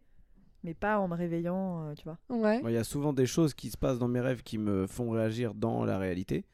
mais 0.64 0.74
pas 0.74 1.00
en 1.00 1.10
me 1.10 1.16
réveillant, 1.16 1.90
euh, 1.90 1.94
tu 1.96 2.06
vois. 2.06 2.18
Ouais. 2.30 2.62
Il 2.66 2.72
y 2.72 2.78
a 2.78 2.86
souvent 2.86 3.12
des 3.12 3.26
choses 3.26 3.54
qui 3.54 3.70
se 3.70 3.78
passent 3.78 4.00
dans 4.00 4.08
mes 4.08 4.22
rêves 4.22 4.44
qui 4.44 4.58
me 4.58 4.88
font 4.88 5.10
réagir 5.10 5.54
dans 5.54 5.84
la 5.84 5.98
réalité. 5.98 6.46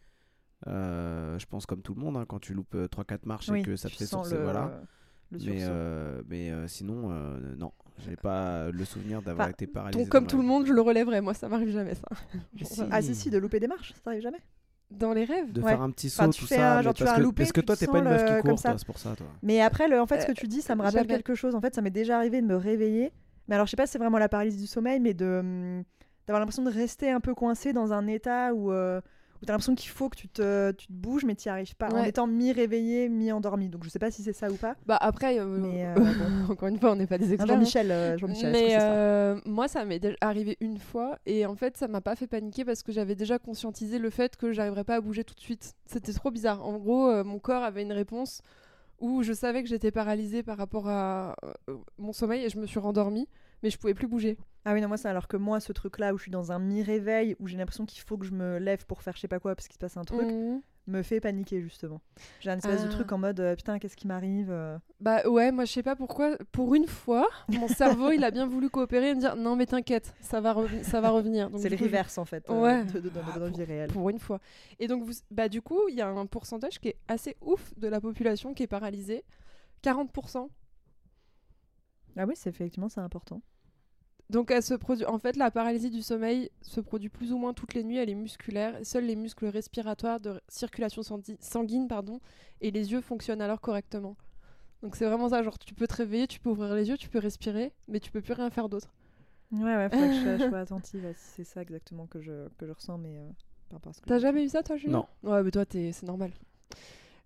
Euh, 0.67 1.37
je 1.39 1.45
pense 1.45 1.65
comme 1.65 1.81
tout 1.83 1.93
le 1.93 2.01
monde, 2.01 2.17
hein, 2.17 2.25
quand 2.27 2.39
tu 2.39 2.53
loupes 2.55 2.75
3-4 2.75 3.25
marches 3.25 3.49
et 3.49 3.61
que 3.61 3.75
ça 3.75 3.87
te 3.89 3.95
fait 3.95 4.05
sens 4.05 4.27
sourcer, 4.27 4.35
le, 4.37 4.43
voilà. 4.43 4.81
Le 5.31 5.39
Mais, 5.39 5.59
euh, 5.61 6.21
mais 6.27 6.49
euh, 6.51 6.67
sinon, 6.67 7.11
euh, 7.11 7.55
non, 7.57 7.71
j'ai 7.99 8.15
pas 8.15 8.69
le 8.71 8.85
souvenir 8.85 9.21
d'avoir 9.21 9.45
Enfin, 9.45 9.51
été 9.51 9.67
paralysé. 9.67 9.99
Donc, 10.03 10.09
comme 10.11 10.23
dans 10.23 10.29
tout 10.29 10.37
le 10.37 10.43
monde, 10.43 10.65
je 10.65 10.73
le 10.73 10.81
relèverais. 10.81 11.21
Moi, 11.21 11.33
ça 11.33 11.47
m'arrive 11.49 11.69
jamais, 11.71 11.95
ça. 11.95 12.07
Mais 12.53 12.87
Ah 12.91 13.01
si, 13.01 13.15
si, 13.15 13.29
de 13.29 13.37
louper 13.37 13.59
des 13.59 13.67
marches, 13.67 13.93
ça 13.93 13.99
t'arrive 14.03 14.21
jamais 14.21 14.39
Dans 14.91 15.13
les 15.13 15.25
rêves 15.25 15.51
De 15.53 15.61
Ouais. 15.61 15.71
faire 15.71 15.81
un 15.81 15.91
petit 15.91 16.09
saut, 16.09 16.23
Enfin, 16.23 16.29
tu 16.31 16.41
tout 16.41 16.47
fais 16.47 16.55
ça. 16.55 16.73
un- 16.73 16.77
mais 16.77 16.83
genre, 16.83 16.93
tu 16.93 17.03
parce, 17.03 17.11
un 17.13 17.17
que, 17.17 17.21
loupé, 17.21 17.43
parce 17.43 17.51
que 17.51 17.61
tu 17.61 17.65
toi, 17.67 17.75
te 17.75 17.79
t'es 17.81 17.85
pas 17.87 17.99
sens 17.99 17.99
une 17.99 18.07
meuf 18.07 18.21
le- 18.21 18.25
qui 18.25 18.37
comme 18.41 18.51
court, 18.51 18.59
ça. 18.59 18.69
toi, 18.71 18.77
c'est 18.79 18.85
pour 18.87 18.97
ça, 18.99 19.15
toi. 19.15 19.27
Mais 19.43 19.61
après, 19.61 19.87
le, 19.87 19.99
en 20.01 20.07
fait, 20.07 20.19
ce 20.21 20.25
que 20.25 20.31
Euh, 20.31 20.33
tu 20.33 20.47
dis, 20.47 20.61
ça 20.61 20.75
me 20.75 20.81
rappelle 20.81 21.03
jamais. 21.03 21.07
quelque 21.07 21.35
chose. 21.35 21.55
En 21.55 21.61
fait, 21.61 21.75
ça 21.75 21.81
m'est 21.81 21.89
déjà 21.91 22.17
arrivé 22.17 22.41
de 22.41 22.47
me 22.47 22.55
réveiller. 22.55 23.11
Mais 23.47 23.55
alors, 23.55 23.67
je 23.67 23.71
sais 23.71 23.77
pas 23.77 23.85
si 23.85 23.91
c'est 23.93 23.99
vraiment 23.99 24.17
la 24.19 24.29
paralysie 24.29 24.57
du 24.59 24.67
sommeil, 24.67 24.99
mais 24.99 25.13
de 25.13 25.39
hum, 25.41 25.83
d'avoir 26.27 26.39
l'impression 26.39 26.63
de 26.63 26.71
rester 26.71 27.09
un 27.11 27.19
peu 27.19 27.33
coincé 27.35 27.73
dans 27.73 27.93
un 27.93 28.05
état 28.07 28.53
où, 28.53 28.71
euh, 28.71 29.01
où 29.41 29.45
tu 29.45 29.51
as 29.51 29.53
l'impression 29.53 29.75
qu'il 29.75 29.89
faut 29.89 30.09
que 30.09 30.17
tu 30.17 30.27
te, 30.27 30.71
tu 30.71 30.87
te 30.87 30.91
bouges, 30.93 31.23
mais 31.25 31.35
tu 31.35 31.47
n'y 31.47 31.51
arrives 31.51 31.75
pas. 31.75 31.89
En 31.89 32.03
étant 32.03 32.27
mi-réveillé, 32.27 33.09
mi-endormi. 33.09 33.69
Donc, 33.69 33.83
je 33.83 33.89
sais 33.89 33.99
pas 33.99 34.11
si 34.11 34.21
c'est 34.23 34.33
ça 34.33 34.49
ou 34.49 34.55
pas. 34.55 34.75
Bah, 34.85 34.97
après, 34.99 35.39
euh, 35.39 35.45
Mais, 35.45 35.85
euh, 35.85 35.95
encore 36.49 36.67
une 36.67 36.79
fois, 36.79 36.91
on 36.91 36.95
n'est 36.95 37.07
pas 37.07 37.17
des 37.17 37.33
experts. 37.33 37.55
hein. 37.55 37.59
Jean-Michel, 37.59 37.91
euh, 37.91 38.17
que 38.17 38.51
Mais 38.51 38.71
ça 38.71 38.91
euh, 38.91 39.39
moi, 39.45 39.67
ça 39.67 39.85
m'est 39.85 40.01
arrivé 40.21 40.57
une 40.59 40.77
fois 40.77 41.17
et 41.25 41.45
en 41.45 41.55
fait, 41.55 41.77
ça 41.77 41.87
m'a 41.87 42.01
pas 42.01 42.15
fait 42.15 42.27
paniquer 42.27 42.65
parce 42.65 42.83
que 42.83 42.91
j'avais 42.91 43.15
déjà 43.15 43.39
conscientisé 43.39 43.99
le 43.99 44.09
fait 44.09 44.35
que 44.37 44.51
j'arriverais 44.51 44.83
pas 44.83 44.95
à 44.95 45.01
bouger 45.01 45.23
tout 45.23 45.35
de 45.35 45.39
suite. 45.41 45.73
C'était 45.85 46.13
trop 46.13 46.31
bizarre. 46.31 46.65
En 46.65 46.77
gros, 46.77 47.07
euh, 47.09 47.23
mon 47.23 47.39
corps 47.39 47.63
avait 47.63 47.81
une 47.83 47.93
réponse 47.93 48.41
où 48.99 49.23
je 49.23 49.31
savais 49.33 49.63
que 49.63 49.69
j'étais 49.69 49.91
paralysée 49.91 50.43
par 50.43 50.57
rapport 50.57 50.89
à 50.89 51.35
euh, 51.69 51.77
mon 51.97 52.11
sommeil 52.11 52.43
et 52.43 52.49
je 52.49 52.57
me 52.59 52.65
suis 52.65 52.79
rendormie, 52.79 53.27
mais 53.63 53.69
je 53.69 53.77
pouvais 53.77 53.93
plus 53.93 54.07
bouger. 54.07 54.37
Ah 54.69 54.73
oui, 54.75 54.81
non, 54.81 54.87
moi, 54.87 54.97
c'est 54.97 55.07
alors 55.07 55.27
que 55.27 55.35
moi, 55.35 55.59
ce 55.59 55.73
truc-là 55.73 56.13
où 56.13 56.17
je 56.19 56.23
suis 56.23 56.31
dans 56.31 56.51
un 56.51 56.59
mi-réveil, 56.59 57.35
où 57.39 57.47
j'ai 57.47 57.57
l'impression 57.57 57.87
qu'il 57.87 58.03
faut 58.03 58.17
que 58.19 58.25
je 58.27 58.33
me 58.33 58.59
lève 58.59 58.85
pour 58.85 59.01
faire 59.01 59.15
je 59.15 59.21
sais 59.21 59.27
pas 59.27 59.39
quoi 59.39 59.55
parce 59.55 59.67
qu'il 59.67 59.73
se 59.73 59.79
passe 59.79 59.97
un 59.97 60.03
truc, 60.03 60.27
Mhm. 60.29 60.61
me 60.85 61.01
fait 61.01 61.19
paniquer 61.19 61.59
justement. 61.59 62.01
J'ai 62.39 62.51
un 62.51 62.57
espèce 62.59 62.83
de 62.83 62.87
Ah. 62.87 62.91
truc 62.91 63.11
en 63.11 63.17
mode 63.17 63.39
euh, 63.39 63.55
putain, 63.55 63.79
qu'est-ce 63.79 63.95
qui 63.95 64.05
m'arrive 64.05 64.49
euh. 64.51 64.77
Bah 64.99 65.27
ouais, 65.27 65.51
moi 65.51 65.65
je 65.65 65.71
sais 65.71 65.81
pas 65.81 65.95
pourquoi. 65.95 66.37
Pour 66.51 66.75
une 66.75 66.85
fois, 66.85 67.27
mon 67.47 67.67
cerveau 67.67 68.11
il 68.11 68.23
a 68.23 68.29
bien 68.29 68.45
voulu 68.45 68.69
coopérer 68.69 69.09
et 69.09 69.15
me 69.15 69.19
dire 69.19 69.35
non 69.35 69.55
mais 69.55 69.65
t'inquiète, 69.65 70.13
ça 70.21 70.39
va 70.39 70.55
ça 70.83 71.01
va 71.01 71.09
revenir. 71.09 71.49
C'est 71.57 71.69
le 71.69 71.75
reverse 71.77 72.19
en 72.19 72.25
fait 72.25 72.47
euh, 72.51 72.61
Ouais. 72.61 72.85
de, 72.85 72.99
de- 72.99 73.09
de 73.09 73.19
Ah, 73.35 73.47
vie 73.49 73.63
réelle. 73.63 73.91
Pour 73.91 74.07
une 74.11 74.19
fois. 74.19 74.39
Et 74.79 74.87
donc 74.87 75.01
vous, 75.03 75.13
bah 75.31 75.49
du 75.49 75.63
coup 75.63 75.79
il 75.89 75.95
y 75.95 76.01
a 76.01 76.07
un 76.07 76.25
pourcentage 76.27 76.79
qui 76.79 76.89
est 76.89 76.97
assez 77.07 77.35
ouf 77.41 77.73
de 77.77 77.87
la 77.87 77.99
population 77.99 78.53
qui 78.53 78.61
est 78.61 78.67
paralysée, 78.67 79.23
40%. 79.83 80.47
Ah 82.17 82.25
oui, 82.27 82.33
c'est 82.35 82.49
effectivement 82.51 82.89
c'est 82.89 82.99
important. 83.01 83.41
Donc 84.29 84.51
elle 84.51 84.61
se 84.61 84.73
produit. 84.75 85.05
En 85.05 85.17
fait, 85.17 85.35
la 85.35 85.49
paralysie 85.49 85.89
du 85.89 86.01
sommeil 86.03 86.51
se 86.61 86.79
produit 86.81 87.09
plus 87.09 87.31
ou 87.33 87.37
moins 87.37 87.53
toutes 87.53 87.73
les 87.73 87.83
nuits. 87.83 87.97
Elle 87.97 88.09
est 88.11 88.15
musculaire. 88.15 88.75
Seuls 88.83 89.05
les 89.05 89.15
muscles 89.15 89.47
respiratoires 89.47 90.19
de 90.19 90.39
circulation 90.47 91.01
sangui- 91.01 91.37
sanguine, 91.39 91.87
pardon, 91.87 92.19
et 92.61 92.69
les 92.71 92.91
yeux 92.91 93.01
fonctionnent 93.01 93.41
alors 93.41 93.59
correctement. 93.59 94.15
Donc 94.83 94.95
c'est 94.95 95.05
vraiment 95.05 95.29
ça. 95.29 95.41
Genre 95.41 95.57
tu 95.57 95.73
peux 95.73 95.87
te 95.87 95.95
réveiller, 95.95 96.27
tu 96.27 96.39
peux 96.39 96.49
ouvrir 96.49 96.75
les 96.75 96.89
yeux, 96.89 96.97
tu 96.97 97.09
peux 97.09 97.19
respirer, 97.19 97.73
mais 97.87 97.99
tu 97.99 98.11
peux 98.11 98.21
plus 98.21 98.33
rien 98.33 98.49
faire 98.51 98.69
d'autre. 98.69 98.93
Ouais, 99.51 99.63
ouais, 99.63 99.89
faudrait 99.89 100.09
que 100.09 100.13
je, 100.13 100.21
sois- 100.21 100.37
je 100.45 100.47
sois 100.49 100.59
attentive 100.59 101.05
à 101.07 101.13
si 101.15 101.19
c'est 101.37 101.43
ça 101.43 101.61
exactement 101.63 102.05
que 102.05 102.21
je, 102.21 102.47
que 102.59 102.67
je 102.67 102.71
ressens, 102.71 102.99
mais 102.99 103.17
euh, 103.17 103.27
par 103.69 103.77
rapport 103.79 103.89
à 103.89 103.93
ce 103.93 104.01
que 104.01 104.05
T'as 104.07 104.19
jamais 104.19 104.45
eu 104.45 104.49
ça, 104.49 104.61
toi, 104.61 104.77
Julien 104.77 105.05
Non. 105.23 105.31
Ouais, 105.31 105.41
mais 105.41 105.49
toi, 105.49 105.65
c'est 105.71 106.03
normal. 106.03 106.31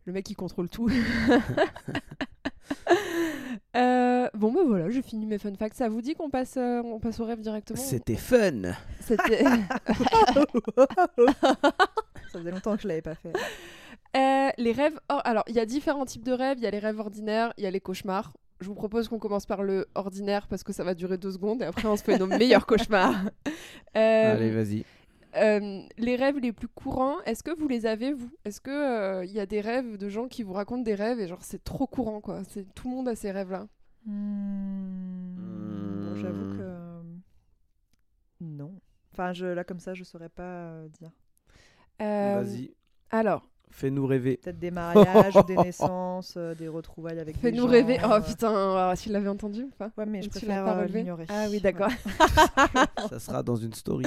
Le 0.05 0.13
mec, 0.13 0.29
il 0.29 0.35
contrôle 0.35 0.69
tout. 0.69 0.89
Euh, 3.75 4.27
bon, 4.35 4.51
bah 4.53 4.61
voilà, 4.65 4.89
j'ai 4.91 5.01
fini 5.01 5.25
mes 5.25 5.39
fun 5.39 5.53
facts. 5.55 5.75
Ça 5.77 5.89
vous 5.89 6.01
dit 6.01 6.13
qu'on 6.13 6.29
passe, 6.29 6.55
euh, 6.57 6.81
on 6.83 6.99
passe 6.99 7.19
au 7.19 7.25
rêve 7.25 7.41
directement 7.41 7.79
C'était 7.79 8.15
fun. 8.15 8.73
C'était. 8.99 9.43
Ça 12.31 12.39
faisait 12.39 12.51
longtemps 12.51 12.75
que 12.75 12.83
je 12.83 12.87
l'avais 12.87 13.01
pas 13.01 13.15
fait. 13.15 13.33
Euh, 14.15 14.49
les 14.57 14.71
rêves. 14.73 14.99
or- 15.09 15.21
Alors, 15.25 15.43
il 15.47 15.55
y 15.55 15.59
a 15.59 15.65
différents 15.65 16.05
types 16.05 16.23
de 16.23 16.31
rêves. 16.33 16.57
Il 16.59 16.63
y 16.63 16.67
a 16.67 16.71
les 16.71 16.79
rêves 16.79 16.99
ordinaires, 16.99 17.51
il 17.57 17.63
y 17.63 17.67
a 17.67 17.71
les 17.71 17.79
cauchemars. 17.79 18.33
Je 18.61 18.67
vous 18.67 18.75
propose 18.75 19.07
qu'on 19.07 19.17
commence 19.19 19.45
par 19.47 19.63
le 19.63 19.87
ordinaire 19.95 20.47
parce 20.47 20.63
que 20.63 20.71
ça 20.71 20.83
va 20.83 20.93
durer 20.93 21.17
deux 21.17 21.31
secondes 21.31 21.61
et 21.63 21.65
après 21.65 21.87
on 21.87 21.97
se 21.97 22.03
fait 22.03 22.17
nos 22.17 22.27
meilleurs 22.27 22.65
cauchemars. 22.67 23.15
Euh, 23.97 24.33
Allez, 24.35 24.51
vas-y. 24.51 24.85
Euh, 25.35 25.81
les 25.97 26.15
rêves 26.15 26.37
les 26.39 26.51
plus 26.53 26.67
courants, 26.67 27.19
est-ce 27.25 27.43
que 27.43 27.51
vous 27.57 27.67
les 27.67 27.85
avez 27.85 28.13
vous? 28.13 28.29
Est-ce 28.45 28.61
que 28.61 28.69
euh, 28.71 29.25
il 29.25 29.31
y 29.31 29.39
a 29.39 29.45
des 29.45 29.61
rêves 29.61 29.97
de 29.97 30.09
gens 30.09 30.27
qui 30.27 30.43
vous 30.43 30.53
racontent 30.53 30.83
des 30.83 30.95
rêves 30.95 31.19
et 31.19 31.27
genre 31.27 31.43
c'est 31.43 31.63
trop 31.63 31.87
courant 31.87 32.21
quoi? 32.21 32.43
C'est 32.49 32.71
tout 32.73 32.89
le 32.89 32.95
monde 32.95 33.07
a 33.07 33.15
ces 33.15 33.31
rêves 33.31 33.51
là. 33.51 33.67
Hmm, 34.05 35.35
bon, 36.05 36.15
J'avoue 36.15 36.45
que 36.57 36.61
euh, 36.61 37.01
non. 38.41 38.73
Enfin, 39.13 39.33
je, 39.33 39.45
là 39.45 39.63
comme 39.63 39.79
ça, 39.79 39.93
je 39.93 40.03
saurais 40.03 40.29
pas 40.29 40.43
euh, 40.43 40.87
dire. 40.99 41.11
Euh, 42.01 42.41
Vas-y, 42.41 42.73
Alors, 43.11 43.47
fais-nous 43.69 44.05
rêver. 44.07 44.37
Peut-être 44.37 44.59
des 44.59 44.71
mariages, 44.71 45.33
des 45.45 45.55
naisses, 45.57 45.81
euh, 46.35 46.55
des 46.55 46.67
retrouvailles 46.67 47.19
avec 47.19 47.35
des 47.35 47.41
fais-nous 47.41 47.63
gens, 47.63 47.69
rêver. 47.69 47.97
Oh 48.03 48.11
euh, 48.13 48.21
putain, 48.21 48.49
alors, 48.49 48.97
tu 48.97 49.09
l'avais 49.09 49.29
entendu 49.29 49.63
ou 49.63 49.69
pas? 49.77 49.91
Ouais, 49.97 50.05
mais 50.05 50.21
je 50.21 50.29
Tu 50.29 50.31
préfère 50.31 50.67
euh, 50.67 50.85
l'ignorer. 50.85 51.25
Ah 51.29 51.45
oui, 51.49 51.55
Ouais. 51.55 51.59
d'accord. 51.59 51.91
Ça 53.09 53.19
sera 53.19 53.43
dans 53.43 53.55
une 53.55 53.73
story. 53.73 54.05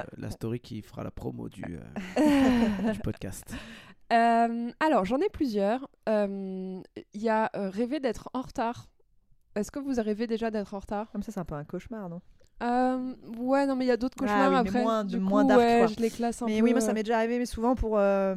Euh, 0.00 0.02
la 0.18 0.30
story 0.30 0.60
qui 0.60 0.82
fera 0.82 1.02
la 1.04 1.10
promo 1.10 1.48
du, 1.48 1.64
euh, 1.64 1.80
du 2.92 2.98
podcast. 3.00 3.54
Euh, 4.12 4.70
alors, 4.80 5.04
j'en 5.04 5.18
ai 5.18 5.28
plusieurs. 5.28 5.88
Euh, 6.08 6.80
Il 7.14 7.20
y 7.22 7.28
a 7.28 7.50
euh, 7.56 7.70
rêver 7.70 8.00
d'être 8.00 8.30
en 8.34 8.42
retard. 8.42 8.88
Est-ce 9.54 9.70
que 9.70 9.78
vous 9.78 9.94
rêvez 10.00 10.26
déjà 10.26 10.50
d'être 10.50 10.74
en 10.74 10.78
retard? 10.78 11.10
Comme 11.10 11.22
ça, 11.22 11.32
c'est 11.32 11.40
un 11.40 11.44
peu 11.44 11.54
un 11.54 11.64
cauchemar, 11.64 12.08
non? 12.08 12.20
Euh, 12.62 13.14
Ouais, 13.38 13.66
non, 13.66 13.74
mais 13.76 13.84
il 13.84 13.88
y 13.88 13.90
a 13.90 13.96
d'autres 13.96 14.16
Ah 14.20 14.22
cauchemars 14.22 14.48
oui, 14.48 14.54
mais 14.62 14.68
après. 14.70 14.82
moins- 14.82 15.04
du 15.04 15.18
coup, 15.18 15.24
moins 15.24 15.44
dark, 15.44 15.60
ouais, 15.60 15.78
quoi. 15.78 15.86
je 15.88 16.00
les 16.00 16.10
classe 16.10 16.40
un 16.42 16.46
Mais 16.46 16.58
peu. 16.58 16.64
oui, 16.64 16.72
moi 16.72 16.80
ça 16.80 16.92
m'est 16.94 17.02
déjà 17.02 17.18
arrivé, 17.18 17.38
mais 17.38 17.44
souvent 17.46 17.74
pour 17.74 17.98
euh, 17.98 18.34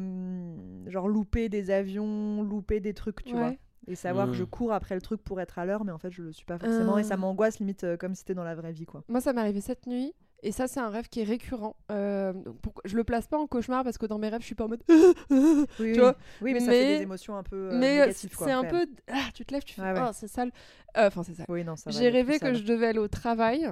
genre 0.88 1.08
louper 1.08 1.48
des 1.48 1.70
avions, 1.70 2.42
louper 2.42 2.80
des 2.80 2.92
trucs, 2.94 3.24
tu 3.24 3.34
ouais. 3.34 3.38
vois. 3.40 3.52
Et 3.86 3.94
savoir 3.94 4.26
que 4.26 4.32
Mm. 4.32 4.34
je 4.34 4.44
cours 4.44 4.72
après 4.74 4.94
le 4.94 5.00
truc 5.00 5.22
pour 5.22 5.40
être 5.40 5.58
à 5.58 5.64
l'heure, 5.64 5.84
mais 5.84 5.92
en 5.92 5.98
fait 5.98 6.10
je 6.10 6.22
le 6.22 6.32
suis 6.32 6.44
pas 6.44 6.58
forcément. 6.58 6.98
Et 6.98 7.02
ça 7.02 7.14
Ah. 7.14 7.16
m'angoisse 7.16 7.58
limite 7.60 7.84
euh, 7.84 7.96
comme 7.96 8.14
si 8.14 8.20
c'était 8.20 8.34
dans 8.34 8.44
la 8.44 8.54
vraie 8.54 8.72
vie, 8.72 8.84
quoi. 8.84 9.02
Moi, 9.08 9.20
ça 9.22 9.32
m'est 9.32 9.40
arrivé 9.40 9.60
cette 9.62 9.86
nuit. 9.86 10.12
Et 10.42 10.52
ça, 10.52 10.66
c'est 10.68 10.80
un 10.80 10.88
rêve 10.88 11.08
qui 11.08 11.20
est 11.20 11.24
récurrent. 11.24 11.76
Euh, 11.90 12.32
pourquoi- 12.62 12.82
Je 12.86 12.96
le 12.96 13.04
place 13.04 13.26
pas 13.26 13.36
en 13.38 13.46
cauchemar 13.46 13.84
parce 13.84 13.98
que 13.98 14.06
dans 14.06 14.18
mes 14.18 14.28
rêves, 14.28 14.40
je 14.40 14.46
suis 14.46 14.54
pas 14.54 14.64
en 14.64 14.68
mode. 14.68 14.82
Oui, 14.88 14.96
Tu 15.76 15.82
oui. 15.82 15.98
vois 15.98 16.16
oui, 16.40 16.54
mais, 16.54 16.60
ça 16.60 16.66
mais- 16.70 16.72
fait 16.82 16.96
des 16.98 17.02
émotions 17.02 17.36
un 17.36 17.42
peu 17.42 17.70
euh, 17.72 17.78
mais 17.78 18.12
c'est 18.12 18.50
un 18.50 18.64
peu. 18.64 18.86
Ah, 19.08 19.28
tu 19.34 19.44
te 19.44 19.52
lèves, 19.52 19.64
tu 19.64 19.74
fais. 19.74 19.82
Ouais. 19.82 19.94
Oh, 20.00 20.10
c'est 20.14 20.28
sale. 20.28 20.50
Euh, 20.96 21.08
Enfin, 21.08 21.22
c'est 21.22 21.34
sale. 21.34 21.46
Oui, 21.48 21.62
non, 21.64 21.76
ça 21.76 21.90
J'ai 21.90 22.08
rêvé 22.08 22.34
que 22.38 22.46
sale. 22.46 22.56
je 22.56 22.62
devais 22.64 22.86
aller 22.86 22.98
au 22.98 23.08
travail 23.08 23.68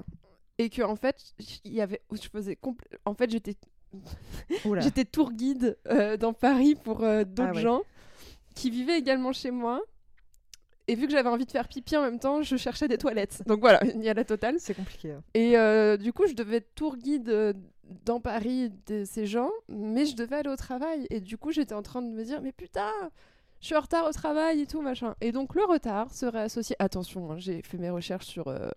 et 0.59 0.69
que 0.71 0.83
en 0.83 0.97
fait, 0.97 1.33
il 1.65 1.73
y 1.73 1.81
avait. 1.81 2.03
Je 2.13 2.29
faisais. 2.29 2.59
compl- 2.63 2.81
En 3.05 3.15
fait, 3.15 3.31
j'étais. 3.31 3.57
J'étais 4.81 5.05
tour 5.07 5.33
guide 5.33 5.79
euh, 5.89 6.19
dans 6.19 6.35
Paris 6.35 6.75
pour 6.75 7.03
euh, 7.03 7.25
d'autres 7.25 7.49
Ah 7.53 7.55
ouais. 7.55 7.61
gens 7.63 7.81
qui 8.55 8.69
vivaient 8.71 8.99
également 8.99 9.33
chez 9.33 9.51
moi. 9.51 9.81
Et 10.89 10.95
vu 10.95 11.07
que 11.07 11.13
j'avais 11.13 11.29
envie 11.29 11.45
de 11.47 11.51
faire 11.51 11.69
pipi 11.69 11.97
en 11.97 12.03
même 12.03 12.19
temps, 12.19 12.43
je 12.43 12.57
cherchais 12.57 12.89
des 12.89 12.99
toilettes. 12.99 13.43
Donc 13.47 13.61
voilà, 13.61 13.81
il 13.95 14.03
y 14.03 14.09
a 14.09 14.15
la 14.15 14.25
totale. 14.25 14.57
C'est 14.59 14.75
compliqué. 14.75 15.13
hein. 15.13 15.23
Et 15.35 15.57
euh, 15.57 15.97
du 15.97 16.13
coup, 16.13 16.27
je 16.27 16.35
devais 16.35 16.57
être 16.57 16.75
tour 16.75 16.97
guide 16.97 17.29
euh, 17.29 17.53
dans 18.05 18.21
Paris 18.21 18.73
de 18.87 19.05
ces 19.05 19.27
gens, 19.27 19.51
mais 19.69 20.07
je 20.07 20.17
devais 20.17 20.37
aller 20.37 20.51
au 20.51 20.57
travail. 20.57 21.07
Et 21.11 21.21
du 21.21 21.37
coup, 21.39 21.53
j'étais 21.53 21.75
en 21.75 21.83
train 21.83 22.03
de 22.03 22.09
me 22.09 22.25
dire, 22.25 22.41
mais 22.43 22.53
putain, 22.53 22.91
je 23.61 23.67
suis 23.67 23.77
en 23.77 23.81
retard 23.81 24.07
au 24.09 24.13
travail 24.13 24.61
et 24.63 24.67
tout, 24.67 24.81
machin. 24.81 25.15
Et 25.21 25.31
donc, 25.33 25.55
le 25.55 25.65
retard 25.65 26.13
serait 26.13 26.41
associé. 26.43 26.75
Attention, 26.79 27.33
hein, 27.33 27.37
j'ai 27.39 27.61
fait 27.63 27.77
mes 27.79 27.91
recherches 27.91 28.27
sur 28.27 28.49
euh, 28.49 28.69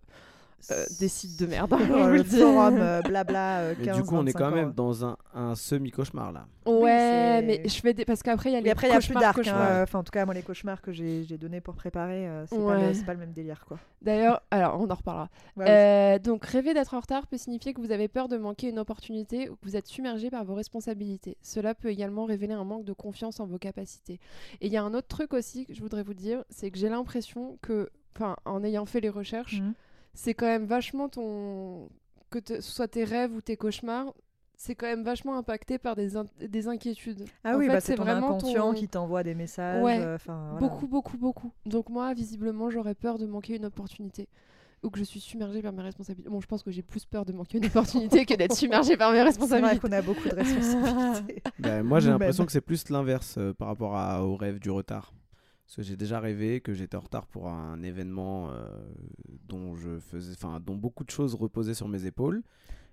euh, 0.72 0.86
des 1.00 1.08
sites 1.08 1.40
de 1.40 1.46
merde. 1.48 1.74
hein, 1.74 1.80
je 1.80 1.86
Sur 1.86 1.98
vous 1.98 2.12
le 2.12 2.24
forum, 2.24 2.78
euh, 2.80 3.02
blabla, 3.02 3.60
euh, 3.60 3.76
Mais 3.80 3.86
15, 3.86 3.98
du 3.98 4.04
coup, 4.04 4.16
on 4.16 4.22
est 4.26 4.32
25 4.34 4.40
quand 4.40 4.48
ans, 4.48 4.56
même 4.56 4.72
dans 4.74 5.06
un, 5.06 5.18
un 5.34 5.56
semi-cauchemar 5.56 6.32
là. 6.32 6.46
Ouais, 6.66 7.42
mais 7.42 7.62
je 7.68 7.74
fais 7.82 7.94
des. 7.94 8.06
Parce 8.06 8.22
qu'après, 8.22 8.50
il 8.52 8.54
y 8.54 8.56
a 8.56 8.60
Et 8.60 8.62
les 8.64 8.70
après, 8.70 8.88
il 8.88 8.92
y 8.92 8.94
a 8.94 9.00
plus 9.00 9.14
cauchemars, 9.14 9.34
dark. 9.36 9.48
hein, 9.48 9.82
Enfin, 9.84 10.00
en 10.00 10.04
tout 10.04 10.12
cas, 10.12 10.26
moi, 10.26 10.34
les 10.36 10.44
cauchemars 10.44 10.82
que 10.82 10.92
j'ai 10.92 11.24
donnés 11.38 11.60
pour 11.62 11.74
préparer, 11.76 12.28
euh, 12.28 12.46
c'est 12.46 12.56
pas, 12.58 12.64
Ouais. 12.64 12.88
le- 12.90 12.94
c'est 12.94 13.06
pas 13.06 13.14
le 13.14 13.20
même 13.20 13.32
délire, 13.34 13.66
quoi. 13.68 13.80
D'ailleurs, 14.02 14.42
alors 14.52 14.80
on 14.80 14.90
en 14.90 14.94
reparlera. 14.96 15.30
Ouais, 15.58 15.66
oui. 15.66 15.70
Euh, 15.70 16.20
donc, 16.20 16.46
rêver 16.46 16.74
d'être 16.74 16.94
en 16.94 17.00
retard 17.00 17.26
peut 17.28 17.38
signifier 17.38 17.74
que 17.74 17.82
vous 17.82 17.92
avez 17.92 18.08
peur 18.08 18.28
de 18.28 18.38
manquer 18.38 18.70
une 18.70 18.78
opportunité 18.80 19.50
ou 19.50 19.56
que 19.56 19.66
vous 19.66 19.76
êtes 19.76 19.88
submergé 19.88 20.30
par 20.30 20.46
vos 20.46 20.54
responsabilités. 20.54 21.38
Cela 21.42 21.74
peut 21.74 21.90
également 21.90 22.26
révéler 22.26 22.54
un 22.54 22.64
manque 22.64 22.86
de 22.86 22.94
confiance 22.94 23.40
en 23.40 23.48
vos 23.48 23.58
capacités. 23.58 24.20
Et 24.62 24.68
il 24.68 24.72
y 24.72 24.78
a 24.78 24.84
un 24.84 24.94
autre 24.94 25.08
truc 25.08 25.34
aussi 25.34 25.66
que 25.66 25.74
je 25.74 25.82
voudrais 25.82 26.04
vous 26.04 26.14
dire, 26.14 26.44
c'est 26.50 26.70
que 26.70 26.78
j'ai 26.78 26.90
l'impression 26.90 27.58
que, 27.64 27.90
enfin, 28.16 28.36
en 28.46 28.64
ayant 28.64 28.86
fait 28.86 29.00
les 29.02 29.10
recherches, 29.10 29.62
Mhm. 29.62 29.74
C'est 30.14 30.34
quand 30.34 30.46
même 30.48 30.66
vachement 30.66 31.10
ton. 31.10 31.90
que 32.30 32.40
te- 32.40 32.62
ce 32.62 32.72
soit 32.72 32.88
tes 32.88 33.04
rêves 33.04 33.34
ou 33.36 33.42
tes 33.42 33.58
cauchemars, 33.58 34.14
c'est 34.56 34.76
quand 34.76 34.86
même 34.86 35.04
vachement 35.04 35.36
impacté 35.38 35.78
par 35.78 35.96
des, 35.96 36.16
in- 36.16 36.26
des 36.40 36.68
inquiétudes. 36.68 37.26
Ah 37.44 37.56
En 37.56 37.60
oui, 37.60 37.68
bah, 37.68 37.80
c'est 37.82 37.96
vraiment 37.96 38.28
inconscient 38.38 38.72
ton- 38.72 38.80
qui 38.80 38.88
t'envoie 38.88 39.24
des 39.24 39.36
messages. 39.36 39.84
Ouais, 39.84 40.00
euh, 40.00 40.18
voilà. 40.26 40.60
Beaucoup, 40.60 40.88
beaucoup, 40.88 41.18
beaucoup. 41.18 41.52
Donc 41.66 41.90
moi, 41.90 42.14
visiblement, 42.14 42.70
j'aurais 42.70 42.96
peur 42.96 43.18
de 43.18 43.26
manquer 43.26 43.56
une 43.58 43.66
opportunité. 43.66 44.28
Ou 44.84 44.90
que 44.90 44.98
je 44.98 45.04
suis 45.04 45.20
submergée 45.20 45.62
par 45.62 45.74
mes 45.74 45.84
responsabilités. 45.84 46.28
Bon, 46.30 46.42
je 46.42 46.48
pense 46.48 46.64
que 46.64 46.72
j'ai 46.72 46.82
plus 46.82 47.06
peur 47.06 47.24
de 47.24 47.34
manquer 47.34 47.60
une 47.60 47.66
opportunité 47.68 48.26
que 48.26 48.34
d'être 48.34 48.56
submergée 48.56 48.98
par 48.98 49.12
mes 49.12 49.18
C'est 49.18 49.22
vrai 49.22 49.30
responsabilités. 49.30 49.80
qu'on 49.80 49.92
a 49.92 50.02
beaucoup 50.02 50.28
de 50.28 50.34
responsabilités. 50.36 51.44
Ben, 51.60 51.84
moi, 51.84 52.00
j'ai 52.00 52.10
l'impression 52.10 52.46
que 52.48 52.52
c'est 52.52 52.62
plus 52.62 52.90
l'inverse 52.90 53.36
euh, 53.38 53.54
par 53.54 53.68
rapport 53.68 53.96
à- 53.96 54.24
au 54.24 54.36
rêve 54.36 54.58
du 54.60 54.72
retard. 54.72 55.14
Parce 55.72 55.78
que 55.78 55.84
j'ai 55.84 55.96
déjà 55.96 56.20
rêvé 56.20 56.60
que 56.60 56.74
j'étais 56.74 56.98
en 56.98 57.00
retard 57.00 57.28
pour 57.28 57.48
un 57.48 57.82
événement 57.82 58.50
euh, 58.52 58.68
dont 59.48 59.74
je 59.78 60.00
faisais, 60.00 60.34
enfin, 60.34 60.60
dont 60.60 60.76
beaucoup 60.76 61.06
de 61.06 61.10
choses 61.10 61.34
reposaient 61.34 61.74
sur 61.74 61.88
mes 61.88 62.06
épaules. 62.06 62.44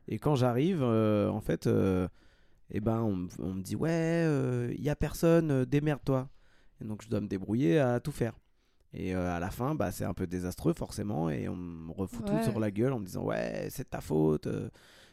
Et 0.06 0.20
quand 0.20 0.36
j'arrive, 0.36 0.78
euh, 0.82 1.28
en 1.28 1.40
fait, 1.40 1.66
euh, 1.66 2.06
eh 2.70 2.78
ben, 2.78 3.00
on, 3.00 3.16
me- 3.16 3.28
on 3.40 3.54
me 3.54 3.62
dit 3.62 3.74
ouais, 3.74 4.72
il 4.76 4.80
y 4.80 4.90
a 4.90 4.94
personne, 4.94 5.64
démerde-toi. 5.64 6.28
Et 6.80 6.84
donc 6.84 7.02
je 7.02 7.08
dois 7.08 7.20
me 7.20 7.26
débrouiller 7.26 7.80
à 7.80 7.98
tout 7.98 8.12
faire. 8.12 8.38
Et 8.92 9.12
à 9.12 9.40
la 9.40 9.50
fin, 9.50 9.74
bah, 9.74 9.90
c'est 9.90 10.04
un 10.04 10.14
peu 10.14 10.28
désastreux 10.28 10.72
forcément, 10.72 11.30
et 11.30 11.48
on 11.48 11.56
me 11.56 11.90
refout 11.90 12.30
Ouais. 12.30 12.38
tout 12.38 12.44
sur 12.44 12.60
la 12.60 12.70
gueule 12.70 12.92
en 12.92 13.00
me 13.00 13.04
disant 13.06 13.24
ouais, 13.24 13.66
c'est 13.70 13.90
ta 13.90 14.00
faute. 14.00 14.46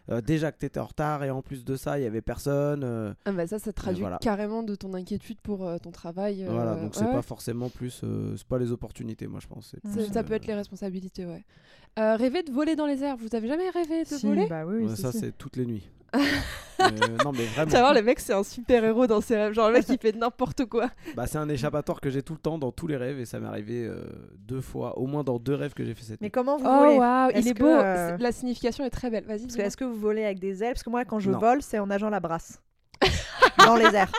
Euh, 0.10 0.22
déjà 0.22 0.52
que 0.52 0.58
t'étais 0.60 0.80
en 0.80 0.86
retard 0.86 1.24
et 1.24 1.30
en 1.32 1.42
plus 1.42 1.66
de 1.66 1.76
ça, 1.76 2.00
il 2.00 2.04
y 2.04 2.06
avait 2.08 2.22
personne. 2.22 2.84
euh, 2.84 3.14
Ah 3.26 3.32
bah 3.32 3.48
ça, 3.48 3.60
ça 3.60 3.74
traduit 3.74 4.02
voilà. 4.02 4.18
carrément 4.20 4.64
de 4.64 4.76
ton 4.76 4.94
inquiétude 4.94 5.40
pour 5.42 5.68
euh, 5.68 5.78
ton 5.78 5.92
travail. 5.92 6.44
euh, 6.44 6.52
Voilà, 6.52 6.76
donc 6.76 6.96
c'est 6.96 7.06
ouais. 7.06 7.12
pas 7.12 7.22
forcément 7.22 7.70
plus, 7.70 8.02
euh, 8.04 8.36
c'est 8.38 8.48
pas 8.48 8.58
les 8.60 8.72
opportunités, 8.72 9.28
moi 9.28 9.40
je 9.42 9.48
pense. 9.48 9.76
plus, 9.84 10.12
Ça 10.12 10.20
euh, 10.20 10.24
peut 10.24 10.34
être 10.34 10.48
les 10.48 10.54
responsabilités, 10.56 11.26
ouais. 11.26 11.44
Euh, 11.98 12.16
rêver 12.18 12.44
de 12.44 12.52
voler 12.52 12.76
dans 12.76 12.86
les 12.88 13.04
airs. 13.04 13.16
Vous 13.18 13.34
avez 13.36 13.48
jamais 13.48 13.70
rêvé 13.70 14.04
de 14.04 14.08
Si, 14.10 14.26
voler? 14.28 14.48
bah 14.50 14.66
oui, 14.66 14.84
oui, 14.86 14.98
ça 14.98 15.12
c'est 15.12 15.32
toutes 15.38 15.56
les 15.56 15.66
nuits. 15.66 15.90
Euh, 16.82 16.90
non 17.24 17.32
mais 17.32 17.46
vraiment. 17.46 17.68
Tu 17.68 17.72
vas 17.74 17.80
voir, 17.80 17.94
le 17.94 18.02
mec, 18.02 18.20
c'est 18.20 18.34
un 18.34 18.44
super 18.44 18.84
héros 18.84 19.08
dans 19.08 19.22
ses 19.22 19.38
rêves. 19.38 19.54
Genre, 19.54 19.70
le 19.70 19.76
mec, 19.76 19.86
il 19.88 19.98
fait 19.98 20.12
n'importe 20.14 20.66
quoi. 20.66 20.90
Bah, 21.16 21.26
c'est 21.26 21.38
un 21.38 21.48
échappatoire 21.48 22.02
que 22.02 22.10
j'ai 22.10 22.22
tout 22.22 22.34
le 22.34 22.40
temps 22.40 22.58
dans 22.58 22.74
tous 22.74 22.88
les 22.88 22.98
rêves 22.98 23.18
et 23.18 23.26
ça 23.26 23.40
m'est 23.40 23.48
arrivé 23.48 23.86
euh, 23.86 24.04
deux 24.38 24.60
fois, 24.60 24.98
au 24.98 25.08
moins 25.08 25.24
dans 25.24 25.40
deux 25.40 25.56
rêves 25.56 25.74
que 25.74 25.86
j'ai 25.86 25.94
fait 25.94 26.04
cette 26.04 26.20
Mais 26.22 26.26
nuit. 26.28 26.32
comment 26.32 26.58
vous 26.58 26.66
Oh, 26.68 26.80
volez 26.80 26.98
waouh, 26.98 27.32
il 27.34 27.48
est 27.48 27.54
que, 27.54 27.60
beau. 27.60 27.68
euh, 27.70 28.18
La 28.20 28.32
signification 28.34 28.84
est 28.84 28.90
très 28.90 29.10
belle. 29.10 29.24
Vas-y, 29.24 29.38
Parce 29.40 29.44
que 29.44 29.52
dis-moi. 29.54 29.66
est-ce 29.68 29.78
que 29.78 29.86
vous 29.86 29.96
volez 29.96 30.26
avec 30.26 30.40
des 30.40 30.64
ailes? 30.64 30.74
Parce 30.74 30.84
que 30.84 30.90
moi, 30.90 31.06
quand 31.06 31.20
je 31.20 31.32
Non. 31.32 31.40
vole, 31.40 31.62
c'est 31.62 31.80
en 31.80 31.88
nageant 31.88 32.10
la 32.10 32.20
brasse. 32.20 32.60
dans 33.66 33.76
les 33.78 33.96
airs. 33.96 34.12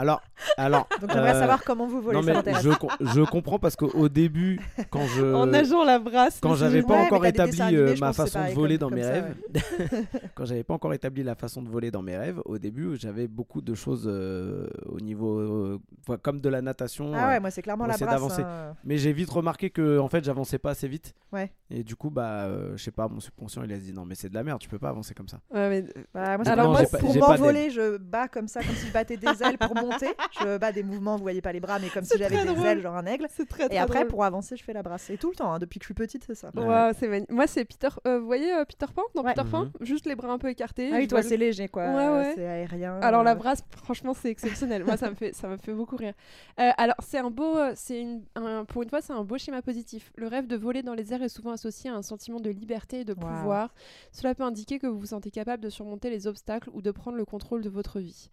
Alors, 0.00 0.22
alors. 0.56 0.88
Donc 1.00 1.10
j'aimerais 1.12 1.34
euh, 1.36 1.40
savoir 1.40 1.62
comment 1.62 1.86
vous 1.86 2.00
volez. 2.00 2.16
non 2.16 2.22
mais 2.24 2.32
je, 2.62 2.70
com- 2.70 2.88
je 3.00 3.20
comprends 3.22 3.58
parce 3.58 3.76
qu'au 3.76 4.08
début, 4.08 4.58
quand 4.90 5.06
je 5.06 5.34
En 5.34 5.46
nageant 5.46 5.84
la 5.84 5.98
brasse. 5.98 6.38
quand 6.40 6.54
j'avais 6.54 6.82
pas 6.82 6.94
Ouais, 7.00 7.06
encore 7.06 7.26
établi 7.26 7.60
animés, 7.60 7.82
euh, 7.82 7.94
ma 8.00 8.12
façon 8.14 8.42
de 8.48 8.52
voler 8.54 8.78
comme- 8.78 8.90
dans 8.90 8.96
mes 8.96 9.02
ça, 9.02 9.10
rêves, 9.12 9.34
quand 10.34 10.44
j'avais 10.46 10.64
pas 10.64 10.74
encore 10.74 10.94
établi 10.94 11.22
la 11.22 11.34
façon 11.34 11.60
de 11.62 11.68
voler 11.68 11.90
dans 11.90 12.02
mes 12.02 12.16
rêves, 12.16 12.40
au 12.46 12.56
début 12.58 12.96
j'avais 12.96 13.28
beaucoup 13.28 13.60
de 13.60 13.74
choses 13.74 14.04
euh, 14.06 14.68
au 14.86 15.00
niveau 15.00 15.38
euh, 15.38 15.78
comme 16.22 16.40
de 16.40 16.48
la 16.48 16.62
natation. 16.62 17.12
Ah 17.14 17.26
euh, 17.26 17.28
ouais, 17.34 17.40
moi 17.40 17.50
c'est 17.50 17.62
clairement 17.62 17.86
la 17.86 17.96
brasse. 17.96 18.08
d'avancer. 18.10 18.42
hein. 18.42 18.74
Mais 18.84 18.96
j'ai 18.96 19.12
vite 19.12 19.30
remarqué 19.30 19.70
que 19.70 19.98
en 19.98 20.08
fait 20.08 20.24
j'avançais 20.24 20.58
pas 20.58 20.70
assez 20.70 20.88
vite. 20.88 21.12
Ouais. 21.32 21.52
Et 21.70 21.84
du 21.84 21.94
coup 21.96 22.10
bah 22.10 22.44
euh, 22.44 22.72
je 22.76 22.82
sais 22.82 22.90
pas 22.90 23.06
mon 23.08 23.20
subconscient 23.20 23.62
il 23.64 23.72
a 23.72 23.76
dit 23.76 23.92
non 23.92 24.04
mais 24.06 24.14
c'est 24.14 24.28
de 24.30 24.34
la 24.34 24.42
merde 24.44 24.60
tu 24.60 24.68
peux 24.68 24.78
pas 24.78 24.88
avancer 24.88 25.14
comme 25.14 25.28
ça. 25.28 25.40
Ouais, 25.52 25.68
mais 25.68 25.82
Bah, 26.14 26.36
moi, 26.38 26.48
Alors, 26.48 26.70
moi, 26.72 26.82
pour 26.98 27.16
m'envoler, 27.16 27.70
je 27.70 27.96
bats 27.98 28.28
comme 28.28 28.48
ça, 28.48 28.60
comme 28.62 28.74
si 28.74 28.86
je 28.88 28.92
battais 28.92 29.16
des 29.16 29.26
ailes 29.42 29.58
pour 29.58 29.74
monter. 29.90 30.08
Je 30.40 30.58
bats 30.58 30.72
des 30.72 30.82
mouvements, 30.82 31.16
vous 31.16 31.22
voyez 31.22 31.40
pas 31.42 31.52
les 31.52 31.60
bras, 31.60 31.78
mais 31.78 31.88
comme 31.88 32.04
si 32.04 32.16
j'avais 32.18 32.44
des 32.44 32.62
ailes, 32.66 32.80
genre 32.80 32.96
un 32.96 33.06
aigle. 33.06 33.26
c'est 33.30 33.46
très 33.48 33.66
très 33.66 33.74
Et 33.76 33.78
après, 33.78 34.00
drôle. 34.00 34.08
pour 34.08 34.24
avancer, 34.24 34.56
je 34.56 34.64
fais 34.64 34.72
la 34.72 34.82
brasse. 34.82 35.10
Et 35.10 35.16
tout 35.18 35.30
le 35.30 35.36
temps, 35.36 35.52
hein, 35.52 35.58
depuis 35.58 35.78
que 35.78 35.84
je 35.84 35.88
suis 35.88 35.94
petite, 35.94 36.24
c'est 36.26 36.34
ça. 36.34 36.50
Ouais. 36.54 36.64
Waouh, 36.64 36.92
c'est 36.98 37.08
magnifique. 37.08 37.30
Moi, 37.30 37.46
c'est 37.46 37.64
Peter. 37.64 37.88
euh, 38.06 38.18
vous 38.18 38.26
voyez 38.26 38.52
euh, 38.52 38.64
Peter 38.64 38.86
Pan 38.94 39.02
Dans 39.14 39.22
Ouais. 39.22 39.34
Peter 39.34 39.48
Pan, 39.50 39.64
Mhm. 39.64 39.70
juste 39.80 40.06
les 40.06 40.14
bras 40.14 40.32
un 40.32 40.38
peu 40.38 40.48
écartés. 40.48 40.90
Ah 40.92 40.96
oui, 40.96 41.08
toi, 41.08 41.20
le- 41.22 41.28
c'est 41.28 41.36
léger, 41.36 41.68
quoi. 41.68 41.86
Ouais, 41.88 42.08
ouais. 42.08 42.32
C'est 42.34 42.46
aérien. 42.46 42.98
Alors 43.00 43.22
la 43.22 43.32
euh, 43.32 43.34
brasse, 43.34 43.62
franchement, 43.82 44.14
c'est 44.14 44.30
exceptionnel. 44.30 44.84
Moi, 44.84 44.96
ça 44.96 45.10
me 45.10 45.14
fait, 45.14 45.34
ça 45.34 45.48
me 45.48 45.56
fait 45.56 45.72
beaucoup 45.72 45.96
rire. 45.96 46.14
Euh, 46.58 46.70
alors 46.78 46.96
c'est 47.02 47.18
un 47.18 47.30
beau, 47.30 47.56
c'est 47.74 48.00
une, 48.00 48.22
un- 48.36 48.64
pour 48.64 48.82
une 48.82 48.88
fois, 48.90 49.00
c'est 49.00 49.12
un 49.12 49.24
beau 49.24 49.38
schéma 49.38 49.62
positif. 49.62 50.12
Le 50.16 50.26
rêve 50.28 50.46
de 50.46 50.56
voler 50.56 50.82
dans 50.82 50.94
les 50.94 51.12
airs 51.12 51.22
est 51.22 51.28
souvent 51.28 51.50
associé 51.52 51.90
à 51.90 51.94
un 51.94 52.02
sentiment 52.02 52.40
de 52.40 52.50
liberté 52.50 53.00
et 53.00 53.04
de 53.04 53.12
Wow. 53.12 53.20
pouvoir. 53.20 53.74
Cela 54.12 54.34
peut 54.34 54.42
indiquer 54.44 54.78
que 54.78 54.86
vous 54.86 54.98
vous 54.98 55.06
sentez 55.06 55.30
capable 55.30 55.62
de 55.62 55.68
surmonter 55.70 56.10
les 56.10 56.26
obstacles 56.26 56.70
ou 56.72 56.82
de 56.82 56.90
prendre 56.90 57.16
le 57.16 57.24
contrôle 57.24 57.62
de 57.62 57.68
votre 57.68 58.00
vie. 58.00 58.30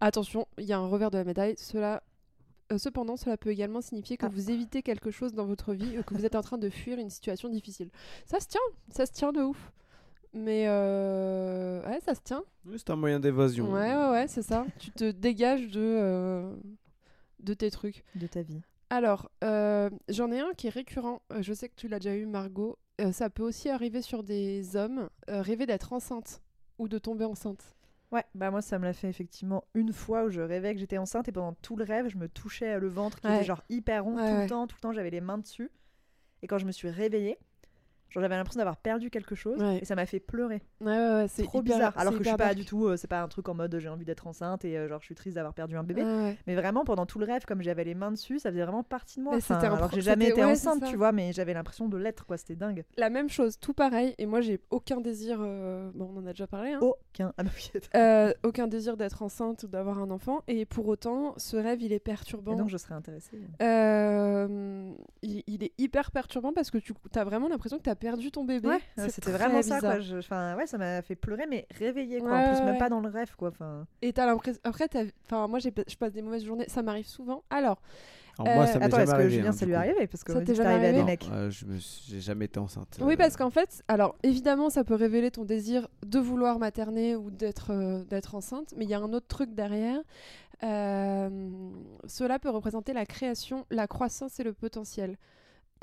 Attention, 0.00 0.46
il 0.58 0.64
y 0.64 0.72
a 0.72 0.78
un 0.78 0.86
revers 0.86 1.10
de 1.10 1.18
la 1.18 1.24
médaille. 1.24 1.54
Cela 1.58 2.02
euh, 2.72 2.78
cependant, 2.78 3.16
cela 3.16 3.36
peut 3.36 3.50
également 3.50 3.80
signifier 3.80 4.16
que 4.16 4.26
Ah. 4.26 4.28
vous 4.28 4.50
évitez 4.50 4.82
quelque 4.82 5.10
chose 5.12 5.34
dans 5.34 5.46
votre 5.46 5.72
vie 5.72 5.98
ou 5.98 6.02
que 6.02 6.14
vous 6.14 6.24
êtes 6.26 6.34
en 6.34 6.42
train 6.42 6.58
de 6.58 6.68
fuir 6.68 6.98
une 6.98 7.10
situation 7.10 7.48
difficile. 7.48 7.90
Ça 8.24 8.40
se 8.40 8.48
tient, 8.48 8.60
ça 8.90 9.06
se 9.06 9.12
tient 9.12 9.32
de 9.32 9.40
ouf. 9.40 9.72
Mais 10.34 10.64
euh... 10.68 11.80
ouais, 11.88 12.00
ça 12.04 12.14
se 12.16 12.20
tient. 12.20 12.42
Oui, 12.66 12.74
c'est 12.78 12.90
un 12.90 12.96
moyen 12.96 13.20
d'évasion. 13.20 13.72
Ouais, 13.72 13.94
ouais, 13.94 14.10
ouais, 14.10 14.26
c'est 14.28 14.42
ça. 14.42 14.66
tu 14.80 14.90
te 14.90 15.10
dégages 15.12 15.68
de, 15.68 15.80
euh, 15.80 16.52
de 17.38 17.54
tes 17.54 17.70
trucs. 17.70 18.02
De 18.16 18.26
ta 18.26 18.42
vie. 18.42 18.60
Alors, 18.90 19.30
euh, 19.44 19.88
j'en 20.08 20.30
ai 20.32 20.40
un 20.40 20.52
qui 20.56 20.66
est 20.66 20.70
récurrent. 20.70 21.22
Je 21.40 21.52
sais 21.52 21.68
que 21.68 21.74
tu 21.76 21.86
l'as 21.88 22.00
déjà 22.00 22.16
eu, 22.16 22.26
Margot. 22.26 22.76
Euh, 23.00 23.12
ça 23.12 23.30
peut 23.30 23.44
aussi 23.44 23.68
arriver 23.70 24.02
sur 24.02 24.24
des 24.24 24.74
hommes. 24.76 25.08
euh, 25.30 25.40
rêver 25.40 25.66
d'être 25.66 25.92
enceinte 25.92 26.42
ou 26.78 26.88
de 26.88 26.98
tomber 26.98 27.24
enceinte. 27.24 27.75
Ouais, 28.12 28.24
bah 28.34 28.50
moi 28.52 28.62
ça 28.62 28.78
me 28.78 28.84
l'a 28.84 28.92
fait 28.92 29.08
effectivement 29.08 29.64
une 29.74 29.92
fois 29.92 30.24
où 30.24 30.30
je 30.30 30.40
rêvais 30.40 30.72
que 30.74 30.80
j'étais 30.80 30.96
enceinte 30.98 31.26
et 31.28 31.32
pendant 31.32 31.54
tout 31.54 31.74
le 31.76 31.84
rêve 31.84 32.08
je 32.08 32.16
me 32.16 32.28
touchais 32.28 32.78
le 32.78 32.86
ventre 32.88 33.20
qui 33.20 33.26
Ouais. 33.26 33.36
était 33.38 33.44
genre 33.46 33.62
hyper 33.68 34.04
rond 34.04 34.16
Ouais, 34.16 34.28
tout 34.28 34.34
ouais. 34.34 34.42
le 34.44 34.48
temps, 34.48 34.66
tout 34.68 34.76
le 34.76 34.80
temps 34.80 34.92
j'avais 34.92 35.10
les 35.10 35.20
mains 35.20 35.38
dessus. 35.38 35.70
Et 36.42 36.46
quand 36.46 36.58
je 36.58 36.66
me 36.66 36.72
suis 36.72 36.88
réveillée, 36.88 37.38
j'avais 38.10 38.28
l'impression 38.36 38.58
d'avoir 38.58 38.76
perdu 38.76 39.10
quelque 39.10 39.34
chose 39.34 39.60
Ouais. 39.60 39.78
et 39.82 39.84
ça 39.84 39.94
m'a 39.94 40.06
fait 40.06 40.20
pleurer. 40.20 40.62
Ouais, 40.80 40.86
ouais, 40.86 40.98
ouais, 41.14 41.26
c'est 41.28 41.42
Trop 41.44 41.60
hyper- 41.60 41.76
bizarre. 41.76 41.92
Alors 41.98 42.12
que 42.14 42.18
je 42.24 42.28
suis 42.28 42.36
pas 42.36 42.44
dark. 42.46 42.56
du 42.56 42.64
tout, 42.64 42.86
euh, 42.86 42.96
c'est 42.96 43.08
pas 43.08 43.20
un 43.22 43.28
truc 43.28 43.48
en 43.48 43.54
mode 43.54 43.76
j'ai 43.78 43.88
envie 43.88 44.04
d'être 44.04 44.26
enceinte 44.26 44.64
et 44.64 44.76
euh, 44.78 44.88
genre 44.88 45.00
je 45.00 45.06
suis 45.06 45.14
triste 45.14 45.34
d'avoir 45.36 45.54
perdu 45.54 45.76
un 45.76 45.82
bébé. 45.84 46.02
Ouais. 46.02 46.36
Mais 46.46 46.54
vraiment 46.54 46.84
pendant 46.84 47.04
tout 47.06 47.18
le 47.18 47.26
rêve, 47.26 47.44
comme 47.46 47.62
j'avais 47.62 47.84
les 47.84 47.94
mains 47.94 48.10
dessus, 48.12 48.38
ça 48.38 48.50
faisait 48.50 48.62
vraiment 48.62 48.82
partie 48.82 49.18
de 49.18 49.24
moi. 49.24 49.34
Enfin, 49.36 49.56
un 49.56 49.74
alors 49.74 49.90
que 49.90 49.96
j'ai 49.96 50.02
jamais 50.02 50.28
été 50.28 50.44
enceinte, 50.44 50.84
tu 50.88 50.96
vois, 50.96 51.12
mais 51.12 51.32
j'avais 51.32 51.52
l'impression 51.54 51.88
de 51.88 51.96
l'être 51.96 52.26
quoi, 52.26 52.36
c'était 52.38 52.56
dingue. 52.56 52.84
La 52.96 53.10
même 53.10 53.28
chose, 53.28 53.58
tout 53.60 53.74
pareil. 53.74 54.14
Et 54.18 54.26
moi, 54.26 54.40
j'ai 54.40 54.60
aucun 54.70 55.00
désir. 55.00 55.38
euh, 55.40 55.90
Bon, 55.94 56.10
on 56.14 56.18
en 56.20 56.26
a 56.26 56.30
déjà 56.30 56.46
parlé. 56.46 56.72
Hein. 56.72 56.78
Aucun. 56.80 57.32
Ah 57.38 57.42
bah. 57.42 57.50
Euh, 57.96 58.32
aucun 58.44 58.66
désir 58.66 58.96
d'être 58.96 59.22
enceinte 59.22 59.62
ou 59.64 59.68
d'avoir 59.68 59.98
un 59.98 60.10
enfant. 60.10 60.42
Et 60.48 60.64
pour 60.64 60.86
autant, 60.88 61.34
ce 61.36 61.56
rêve, 61.56 61.82
il 61.82 61.92
est 61.92 61.98
perturbant. 62.00 62.52
Et 62.52 62.56
donc 62.56 62.68
je 62.68 62.76
serais 62.76 62.94
intéressée. 62.94 63.38
Euh, 63.62 64.92
il, 65.22 65.42
il 65.46 65.62
est 65.64 65.72
hyper 65.78 66.10
perturbant 66.10 66.52
parce 66.52 66.70
que 66.70 66.78
tu 66.78 66.92
as 67.14 67.24
vraiment 67.24 67.48
l'impression 67.48 67.78
que 67.78 67.82
tu 67.82 67.90
perdu 67.96 68.30
ton 68.30 68.44
bébé. 68.44 68.68
Ouais, 68.68 68.80
c'était 69.08 69.30
vraiment 69.32 69.62
ça 69.62 69.80
quoi. 69.80 69.98
Je- 70.00 70.16
ouais, 70.56 70.66
ça 70.66 70.78
m'a 70.78 71.02
fait 71.02 71.16
pleurer 71.16 71.46
mais 71.48 71.66
réveillée 71.78 72.20
quoi. 72.20 72.30
Ouais, 72.30 72.36
en 72.44 72.48
plus 72.52 72.58
ouais. 72.60 72.64
même 72.66 72.78
pas 72.78 72.88
dans 72.88 73.00
le 73.00 73.08
rêve 73.08 73.34
quoi. 73.36 73.48
Enfin. 73.48 73.86
Et 74.02 74.12
t'as 74.12 74.26
l'impression. 74.26 74.60
Après, 74.64 74.88
t'as- 74.88 75.04
enfin, 75.24 75.48
moi, 75.48 75.58
je 75.58 75.68
passe 75.96 76.12
des 76.12 76.22
mauvaises 76.22 76.44
journées. 76.44 76.66
Ça 76.68 76.82
m'arrive 76.82 77.06
souvent. 77.06 77.42
Alors, 77.50 77.80
Alors 78.38 78.54
moi 78.54 78.64
Euh, 78.64 78.66
ça 78.66 78.78
m'est 78.78 78.84
Attends, 78.84 78.98
est-ce 78.98 79.10
que 79.10 79.14
arrivé. 79.16 79.30
Julien 79.30 79.48
hein, 79.48 79.52
ça 79.52 79.64
lui 79.64 79.72
est 79.72 79.76
arrivé? 79.76 80.06
Parce 80.06 80.22
que 80.22 80.32
Ça 80.34 80.42
t'est 80.42 80.54
jamais 80.54 80.68
arrivé 80.70 80.86
à 80.88 80.92
des 80.92 81.04
mecs. 81.04 81.26
Euh, 81.32 81.48
je 81.50 81.64
me 81.64 81.78
suis- 81.78 82.12
j'ai 82.12 82.20
jamais 82.20 82.44
été 82.44 82.58
enceinte. 82.60 82.98
oui, 83.00 83.14
euh, 83.14 83.16
parce 83.16 83.34
qu'en 83.36 83.48
fait, 83.50 83.82
alors 83.88 84.14
évidemment, 84.22 84.68
ça 84.68 84.84
peut 84.84 84.94
révéler 84.94 85.30
ton 85.30 85.44
désir 85.44 85.88
de 86.04 86.18
vouloir 86.18 86.58
materner 86.58 87.16
ou 87.16 87.30
d'être 87.30 87.70
euh, 87.72 88.04
d'être 88.04 88.34
enceinte, 88.34 88.74
mais 88.76 88.84
il 88.84 88.90
y 88.90 88.94
a 88.94 88.98
un 89.00 89.12
autre 89.14 89.26
truc 89.26 89.54
derrière. 89.54 90.00
Euh, 90.62 91.28
cela 92.06 92.38
peut 92.38 92.50
représenter 92.50 92.92
la 92.92 93.06
création, 93.06 93.66
la 93.70 93.86
croissance 93.86 94.40
et 94.40 94.42
le 94.44 94.52
potentiel. 94.52 95.16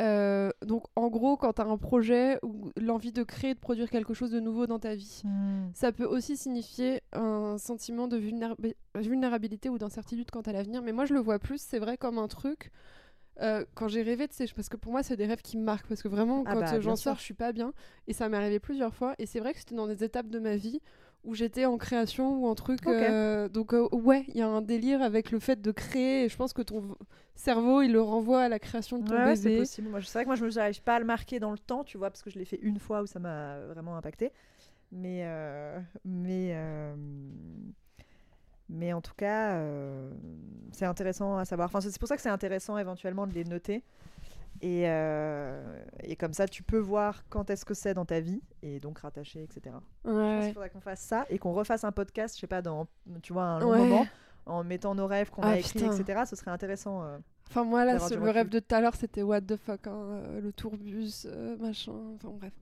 Euh, 0.01 0.49
donc, 0.65 0.85
en 0.95 1.07
gros, 1.09 1.37
quand 1.37 1.53
tu 1.53 1.61
as 1.61 1.65
un 1.65 1.77
projet 1.77 2.39
ou 2.43 2.71
l'envie 2.81 3.11
de 3.11 3.21
créer, 3.23 3.53
de 3.53 3.59
produire 3.59 3.89
quelque 3.89 4.13
chose 4.13 4.31
de 4.31 4.39
nouveau 4.39 4.65
dans 4.67 4.79
ta 4.79 4.95
vie, 4.95 5.21
Hmm. 5.23 5.69
ça 5.73 5.91
peut 5.91 6.05
aussi 6.05 6.35
signifier 6.35 7.01
un 7.13 7.57
sentiment 7.59 8.07
de 8.07 8.17
vulnérabi- 8.17 8.75
vulnérabilité 8.95 9.69
ou 9.69 9.77
d'incertitude 9.77 10.31
quant 10.31 10.41
à 10.41 10.51
l'avenir. 10.51 10.81
Mais 10.81 10.91
moi, 10.93 11.05
je 11.05 11.13
le 11.13 11.19
vois 11.19 11.37
plus, 11.39 11.61
c'est 11.61 11.79
vrai, 11.79 11.97
comme 11.97 12.17
un 12.17 12.27
truc. 12.27 12.71
euh, 13.41 13.65
quand 13.73 13.87
j'ai 13.87 14.03
rêvé 14.03 14.27
de 14.27 14.31
ces 14.33 14.45
parce 14.47 14.69
que 14.69 14.77
pour 14.77 14.91
moi 14.91 15.01
c'est 15.01 15.17
des 15.17 15.25
rêves 15.25 15.41
qui 15.41 15.57
me 15.57 15.63
marquent 15.63 15.87
parce 15.87 16.03
que 16.03 16.07
vraiment 16.07 16.43
Ah 16.45 16.53
quand 16.53 16.59
bah, 16.59 16.79
j'en 16.79 16.95
sors 16.95 17.17
je 17.17 17.23
suis 17.23 17.33
pas 17.33 17.51
bien 17.51 17.73
et 18.05 18.13
ça 18.13 18.29
m'est 18.29 18.37
arrivé 18.37 18.59
plusieurs 18.59 18.93
fois 18.93 19.15
et 19.17 19.25
c'est 19.25 19.39
vrai 19.39 19.53
que 19.53 19.57
c'était 19.59 19.73
dans 19.73 19.87
des 19.87 20.03
étapes 20.03 20.27
de 20.27 20.37
ma 20.37 20.55
vie 20.55 20.81
où 21.23 21.35
j'étais 21.35 21.65
en 21.65 21.77
création 21.77 22.37
ou 22.37 22.47
en 22.47 22.55
truc 22.55 22.85
euh, 22.85 23.47
donc 23.47 23.73
euh, 23.73 23.87
ouais 23.91 24.25
il 24.29 24.37
y 24.37 24.41
a 24.41 24.47
un 24.47 24.61
délire 24.61 25.01
avec 25.01 25.31
le 25.31 25.39
fait 25.39 25.61
de 25.61 25.71
créer 25.71 26.25
et 26.25 26.29
je 26.29 26.35
pense 26.35 26.53
que 26.53 26.61
ton 26.61 26.95
cerveau 27.35 27.81
il 27.81 27.91
le 27.91 28.01
renvoie 28.01 28.41
à 28.41 28.49
la 28.49 28.59
création 28.59 28.99
de 28.99 29.07
ton 29.07 29.15
Ouais, 29.15 29.35
c'est 29.35 29.57
possible. 29.57 29.89
Moi, 29.89 30.01
c'est 30.01 30.13
vrai 30.13 30.23
que 30.23 30.29
moi, 30.29 30.35
je 30.35 30.45
n'arrive 30.45 30.81
pas 30.81 30.95
à 30.95 30.99
le 30.99 31.05
marquer 31.05 31.39
dans 31.39 31.51
le 31.51 31.57
temps, 31.57 31.83
tu 31.83 31.97
vois, 31.97 32.09
parce 32.09 32.21
que 32.21 32.29
je 32.29 32.37
l'ai 32.37 32.45
fait 32.45 32.59
une 32.61 32.79
fois 32.79 33.01
où 33.01 33.05
ça 33.05 33.19
m'a 33.19 33.59
vraiment 33.67 33.97
impacté. 33.97 34.31
Mais, 34.91 35.21
euh, 35.23 35.79
mais, 36.05 36.55
mais 38.69 38.93
en 38.93 39.01
tout 39.01 39.15
cas, 39.15 39.59
c'est 40.71 40.85
intéressant 40.85 41.37
à 41.37 41.45
savoir. 41.45 41.67
Enfin, 41.67 41.81
c'est 41.81 41.97
pour 41.97 42.07
ça 42.07 42.15
que 42.15 42.21
c'est 42.21 42.29
intéressant 42.29 42.77
éventuellement 42.77 43.27
de 43.27 43.33
les 43.33 43.45
noter. 43.45 43.83
Et, 44.65 44.83
euh, 44.87 45.61
et 46.03 46.15
comme 46.15 46.31
ça, 46.31 46.47
tu 46.47 46.63
peux 46.63 46.77
voir 46.77 47.23
quand 47.29 47.49
est-ce 47.49 47.65
que 47.65 47.73
c'est 47.73 47.93
dans 47.93 48.05
ta 48.05 48.21
vie 48.21 48.41
et 48.61 48.79
donc 48.79 48.99
rattacher, 48.99 49.43
etc. 49.43 49.75
Je 50.05 50.09
pense 50.09 50.15
Ouais. 50.17 50.39
qu'il 50.45 50.53
faudrait 50.53 50.69
qu'on 50.69 50.79
fasse 50.79 51.01
ça 51.01 51.25
et 51.29 51.37
qu'on 51.37 51.51
refasse 51.51 51.83
un 51.83 51.91
podcast, 51.91 52.35
je 52.35 52.39
sais 52.39 52.47
pas, 52.47 52.61
dans 52.61 52.87
tu 53.21 53.33
vois, 53.33 53.43
un 53.43 53.59
long 53.59 53.71
Ouais. 53.71 53.79
moment, 53.79 54.07
en 54.45 54.63
mettant 54.63 54.95
nos 54.95 55.05
rêves 55.05 55.29
qu'on 55.31 55.41
Ah, 55.41 55.49
a 55.49 55.57
écrits, 55.57 55.79
putain. 55.81 55.91
etc. 55.93 56.21
Ce 56.29 56.37
serait 56.37 56.51
intéressant. 56.51 57.03
euh. 57.03 57.17
Enfin, 57.49 57.65
moi, 57.65 57.83
là, 57.83 57.99
ce- 57.99 58.13
le 58.15 58.29
rêve 58.31 58.47
de 58.47 58.59
tout 58.59 58.73
à 58.73 58.79
l'heure, 58.79 58.95
c'était 58.95 59.21
what 59.21 59.41
the 59.41 59.57
fuck, 59.57 59.85
hein, 59.85 59.91
euh, 59.95 60.39
le 60.39 60.53
tourbus, 60.53 61.25
euh, 61.25 61.57
machin, 61.57 61.91
enfin 62.15 62.29
bref. 62.29 62.53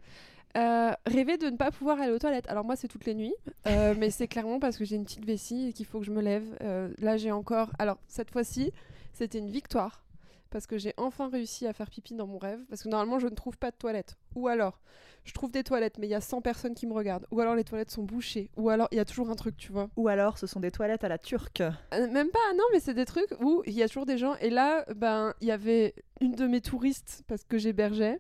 Euh, 0.58 0.92
rêver 1.06 1.38
de 1.38 1.46
ne 1.52 1.56
pas 1.56 1.70
pouvoir 1.72 2.02
aller 2.02 2.12
aux 2.12 2.20
toilettes. 2.20 2.50
Alors, 2.50 2.66
moi, 2.66 2.76
c'est 2.76 2.88
toutes 2.88 3.06
les 3.06 3.14
nuits, 3.14 3.36
euh, 3.68 3.94
mais 3.98 4.10
c'est 4.10 4.28
clairement 4.28 4.60
parce 4.60 4.76
que 4.76 4.86
j'ai 4.86 4.96
une 4.96 5.06
petite 5.06 5.24
vessie 5.26 5.68
et 5.70 5.74
qu'il 5.74 5.86
faut 5.86 6.00
que 6.00 6.06
je 6.06 6.12
me 6.12 6.22
lève. 6.22 6.44
Euh, 6.62 6.90
là, 6.98 7.16
j'ai 7.18 7.32
encore. 7.32 7.70
Alors, 7.78 8.00
cette 8.08 8.32
fois-ci, 8.32 8.74
c'était 9.14 9.38
une 9.38 9.52
victoire 9.52 10.04
parce 10.52 10.68
que 10.68 10.78
j'ai 10.78 10.94
enfin 10.98 11.30
réussi 11.30 11.66
à 11.66 11.74
faire 11.74 11.90
pipi 11.90 12.14
dans 12.14 12.28
mon 12.28 12.38
rêve. 12.38 12.60
Parce 12.70 12.84
que 12.84 12.90
normalement, 12.90 13.18
je 13.18 13.28
ne 13.28 13.34
trouve 13.34 13.58
pas 13.58 13.72
de 13.72 13.76
toilettes. 13.78 14.18
Ou 14.36 14.48
alors, 14.48 14.80
je 15.24 15.34
trouve 15.34 15.52
des 15.52 15.64
toilettes, 15.64 15.98
mais 15.98 16.08
il 16.08 16.12
y 16.12 16.16
a 16.16 16.22
100 16.22 16.42
personnes 16.42 16.76
qui 16.76 16.86
me 16.86 16.94
regardent. 16.94 17.26
Ou 17.32 17.40
alors, 17.40 17.56
les 17.56 17.64
toilettes 17.64 17.90
sont 17.90 18.04
bouchées. 18.04 18.52
Ou 18.58 18.70
alors, 18.70 18.88
il 18.92 18.98
y 18.98 19.00
a 19.00 19.06
toujours 19.06 19.30
un 19.30 19.36
truc, 19.36 19.58
tu 19.58 19.72
vois. 19.72 19.90
Ou 19.96 20.08
alors, 20.10 20.38
ce 20.38 20.46
sont 20.46 20.60
des 20.60 20.72
toilettes 20.72 21.04
à 21.04 21.10
la 21.10 21.18
turque. 21.18 21.62
Euh, 21.62 22.08
Même 22.12 22.30
pas, 22.30 22.54
non, 22.56 22.64
mais 22.72 22.80
c'est 22.80 22.94
des 22.94 23.06
trucs 23.06 23.34
où 23.40 23.64
il 23.66 23.74
y 23.74 23.82
a 23.82 23.88
toujours 23.88 24.06
des 24.06 24.18
gens. 24.18 24.36
Et 24.36 24.50
là, 24.50 24.86
ben, 24.96 25.34
il 25.42 25.48
y 25.48 25.52
avait 25.52 25.96
une 26.20 26.36
de 26.36 26.46
mes 26.46 26.62
touristes, 26.62 27.24
parce 27.28 27.44
que 27.44 27.58
j'hébergeais. 27.58 28.20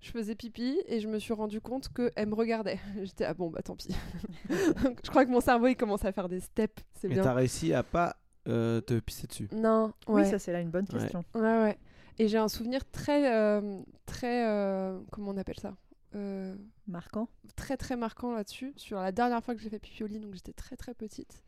Je 0.00 0.10
faisais 0.10 0.34
pipi 0.34 0.78
et 0.86 1.00
je 1.00 1.08
me 1.08 1.18
suis 1.18 1.32
rendu 1.32 1.60
compte 1.60 1.88
qu'elle 1.88 2.28
me 2.28 2.34
regardait. 2.34 2.78
J'étais, 3.02 3.24
ah 3.24 3.34
bon, 3.34 3.50
bah 3.50 3.62
tant 3.62 3.74
pis. 3.74 3.88
Je 4.48 5.10
crois 5.10 5.24
que 5.24 5.30
mon 5.30 5.40
cerveau, 5.40 5.66
il 5.66 5.74
commence 5.74 6.04
à 6.04 6.12
faire 6.12 6.28
des 6.28 6.40
steps. 6.40 6.84
C'est 7.00 7.08
Mais 7.08 7.16
t'as 7.16 7.32
réussi 7.32 7.72
à 7.72 7.82
pas 7.82 8.16
euh, 8.48 8.80
te 8.80 8.98
pisser 9.00 9.26
dessus. 9.26 9.48
Non, 9.52 9.92
ouais. 10.08 10.22
Oui, 10.22 10.30
ça 10.30 10.38
c'est 10.38 10.52
là 10.52 10.60
une 10.60 10.70
bonne 10.70 10.86
question. 10.86 11.24
Ouais, 11.34 11.40
ouais. 11.40 11.78
Et 12.18 12.28
j'ai 12.28 12.38
un 12.38 12.48
souvenir 12.48 12.80
très, 12.90 13.32
euh, 13.34 13.80
très, 14.06 14.48
euh, 14.48 14.98
comment 15.10 15.30
on 15.32 15.36
appelle 15.36 15.58
ça 15.60 15.74
Euh, 16.14 16.54
Marquant. 16.86 17.28
Très, 17.56 17.76
très 17.76 17.96
marquant 17.96 18.32
là-dessus. 18.32 18.72
Sur 18.76 18.98
la 18.98 19.12
dernière 19.12 19.42
fois 19.44 19.54
que 19.54 19.60
j'ai 19.60 19.68
fait 19.68 19.78
pipi 19.78 20.02
au 20.04 20.06
lit, 20.06 20.18
donc 20.20 20.34
j'étais 20.34 20.52
très, 20.54 20.76
très 20.76 20.94
petite. 20.94 21.42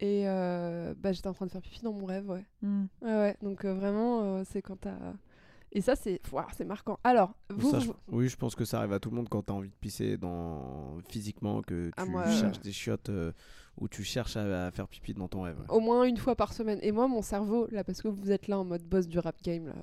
Et 0.00 0.28
euh, 0.28 0.94
bah, 0.96 1.12
j'étais 1.12 1.28
en 1.28 1.34
train 1.34 1.46
de 1.46 1.50
faire 1.50 1.60
pipi 1.62 1.80
dans 1.82 1.92
mon 1.92 2.06
rêve, 2.06 2.28
ouais. 2.28 2.44
Hmm. 2.62 2.86
Ouais, 3.02 3.12
ouais. 3.14 3.36
Donc 3.42 3.64
euh, 3.64 3.74
vraiment, 3.74 4.22
euh, 4.22 4.42
c'est 4.48 4.62
quand 4.62 4.76
t'as. 4.80 4.96
Et 5.70 5.80
ça, 5.82 5.96
c'est 5.96 6.20
Ouah, 6.32 6.46
c'est 6.56 6.64
marquant. 6.64 6.98
Alors, 7.04 7.34
vous, 7.50 7.70
Ça, 7.70 7.78
je- 7.80 7.88
vous- 7.88 7.94
Oui, 8.08 8.28
je 8.28 8.36
pense 8.36 8.54
que 8.54 8.64
ça 8.64 8.78
arrive 8.78 8.92
à 8.94 9.00
tout 9.00 9.10
le 9.10 9.16
monde 9.16 9.28
quand 9.28 9.42
t'as 9.42 9.52
envie 9.52 9.68
de 9.68 9.74
pisser 9.74 10.16
dans... 10.16 10.96
physiquement, 11.10 11.60
que 11.62 11.88
tu 11.88 11.92
Ah, 11.98 12.06
moi, 12.06 12.26
cherches 12.30 12.60
des 12.60 12.72
chiottes 12.72 13.10
euh, 13.10 13.32
ou 13.80 13.88
tu 13.88 14.04
cherches 14.04 14.36
à, 14.36 14.70
faire 14.70 14.88
pipi 14.88 15.14
dans 15.14 15.28
ton 15.28 15.42
rêve. 15.42 15.56
au 15.68 15.80
moins 15.80 16.04
une 16.04 16.16
fois 16.16 16.36
par 16.36 16.52
semaine. 16.52 16.78
Et 16.82 16.92
moi, 16.92 17.08
mon 17.08 17.22
cerveau, 17.22 17.68
là, 17.70 17.84
parce 17.84 18.02
que 18.02 18.08
vous 18.08 18.30
êtes 18.30 18.48
là 18.48 18.58
en 18.58 18.64
mode 18.64 18.82
boss 18.82 19.06
du 19.08 19.18
rap 19.18 19.36
game, 19.42 19.66
là. 19.66 19.74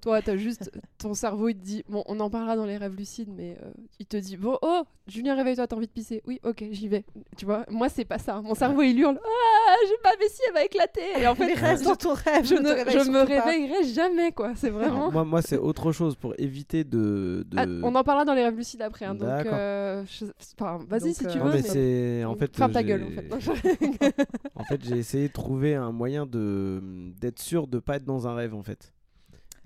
Toi, 0.00 0.22
t'as 0.22 0.36
juste 0.36 0.70
ton 0.98 1.14
cerveau, 1.14 1.48
il 1.48 1.54
te 1.56 1.64
dit, 1.64 1.84
bon, 1.88 2.02
on 2.06 2.20
en 2.20 2.30
parlera 2.30 2.54
dans 2.56 2.66
les 2.66 2.76
rêves 2.76 2.94
lucides, 2.94 3.30
mais 3.36 3.56
euh, 3.62 3.70
il 3.98 4.06
te 4.06 4.16
dit, 4.16 4.36
bon, 4.36 4.56
oh, 4.62 4.82
Julien, 5.06 5.34
réveille-toi, 5.34 5.66
t'as 5.66 5.74
envie 5.76 5.86
de 5.86 5.92
pisser. 5.92 6.22
Oui, 6.26 6.38
ok, 6.44 6.64
j'y 6.70 6.86
vais. 6.88 7.04
Tu 7.36 7.44
vois, 7.46 7.64
moi, 7.70 7.88
c'est 7.88 8.04
pas 8.04 8.18
ça. 8.18 8.40
Mon 8.42 8.54
cerveau, 8.54 8.82
il 8.82 8.98
hurle, 8.98 9.18
ah, 9.22 9.74
j'ai 9.86 9.94
ma 10.04 10.16
vessie, 10.16 10.40
elle 10.48 10.54
va 10.54 10.64
éclater. 10.64 11.00
Et 11.20 11.26
en 11.26 11.34
fait, 11.34 11.46
Mais 11.46 11.54
reste 11.54 11.84
dans 11.84 11.96
ton 11.96 12.14
rêve. 12.14 12.44
je, 12.44 12.54
ne 12.54 12.68
je 12.68 13.10
me 13.10 13.24
pas. 13.26 13.42
réveillerai 13.44 13.84
jamais, 13.84 14.32
quoi. 14.32 14.52
C'est 14.54 14.70
vraiment. 14.70 15.10
Moi, 15.10 15.24
moi 15.24 15.42
c'est 15.42 15.56
autre 15.58 15.92
chose 15.92 16.14
pour 16.16 16.34
éviter 16.38 16.84
de. 16.84 17.44
de- 17.48 17.56
Ah, 17.58 17.64
on 17.82 17.94
en 17.94 18.04
parlera 18.04 18.24
dans 18.24 18.34
les 18.34 18.44
rêves 18.44 18.56
lucides 18.56 18.82
après. 18.82 19.04
hein, 19.06 19.14
donc, 19.14 19.28
D'accord. 19.28 19.52
euh, 19.54 20.04
je- 20.06 20.26
enfin, 20.60 20.78
vas-y 20.88 21.14
si 21.14 21.26
euh, 21.26 21.30
tu 21.30 21.38
Non, 21.38 21.44
veux. 21.46 21.50
mais 21.52 21.62
mais- 21.62 21.68
c'est. 21.68 22.24
En 22.24 22.34
fait, 22.36 22.54
Ferme 22.56 22.72
ta 22.72 22.80
j'ai- 22.80 22.86
gueule, 22.86 23.04
en 23.04 23.10
fait. 23.10 23.28
En 24.54 24.64
fait, 24.64 24.84
j'ai 24.84 24.96
essayé 24.98 25.28
de 25.28 25.32
trouver 25.32 25.74
un 25.74 25.92
moyen 25.92 26.26
de 26.26 26.80
d'être 27.20 27.38
sûr 27.38 27.66
de 27.66 27.78
pas 27.78 27.96
être 27.96 28.04
dans 28.04 28.26
un 28.28 28.34
rêve, 28.34 28.54
en 28.54 28.62
fait. 28.62 28.92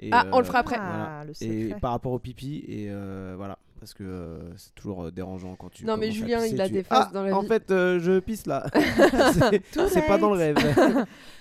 Et, 0.02 0.10
Ah, 0.12 0.26
on 0.32 0.38
le 0.40 0.42
euh, 0.42 0.46
fera 0.46 0.58
après. 0.58 0.76
Ah, 0.78 1.22
le 1.24 1.32
Et 1.46 1.74
par 1.80 1.92
rapport 1.92 2.12
au 2.12 2.18
pipi, 2.18 2.64
et 2.68 2.88
euh, 2.90 3.34
voilà. 3.36 3.56
Parce 3.78 3.94
que 3.94 4.04
euh, 4.04 4.56
c'est 4.56 4.72
toujours 4.76 5.10
dérangeant 5.10 5.56
quand 5.56 5.68
tu. 5.70 5.84
Non, 5.84 5.96
mais 5.96 6.12
Julien, 6.12 6.38
pisser, 6.40 6.54
il 6.54 6.60
a 6.60 6.66
tu- 6.68 6.72
des 6.74 6.82
phases 6.84 7.06
Ah, 7.08 7.12
dans 7.12 7.22
la 7.24 7.36
En 7.36 7.40
vie. 7.40 7.48
fait, 7.48 7.68
euh, 7.72 7.98
je 7.98 8.20
pisse 8.20 8.46
là. 8.46 8.64
c'est 9.88 10.06
pas 10.06 10.18
dans 10.18 10.30
le 10.30 10.36
rêve. 10.38 10.56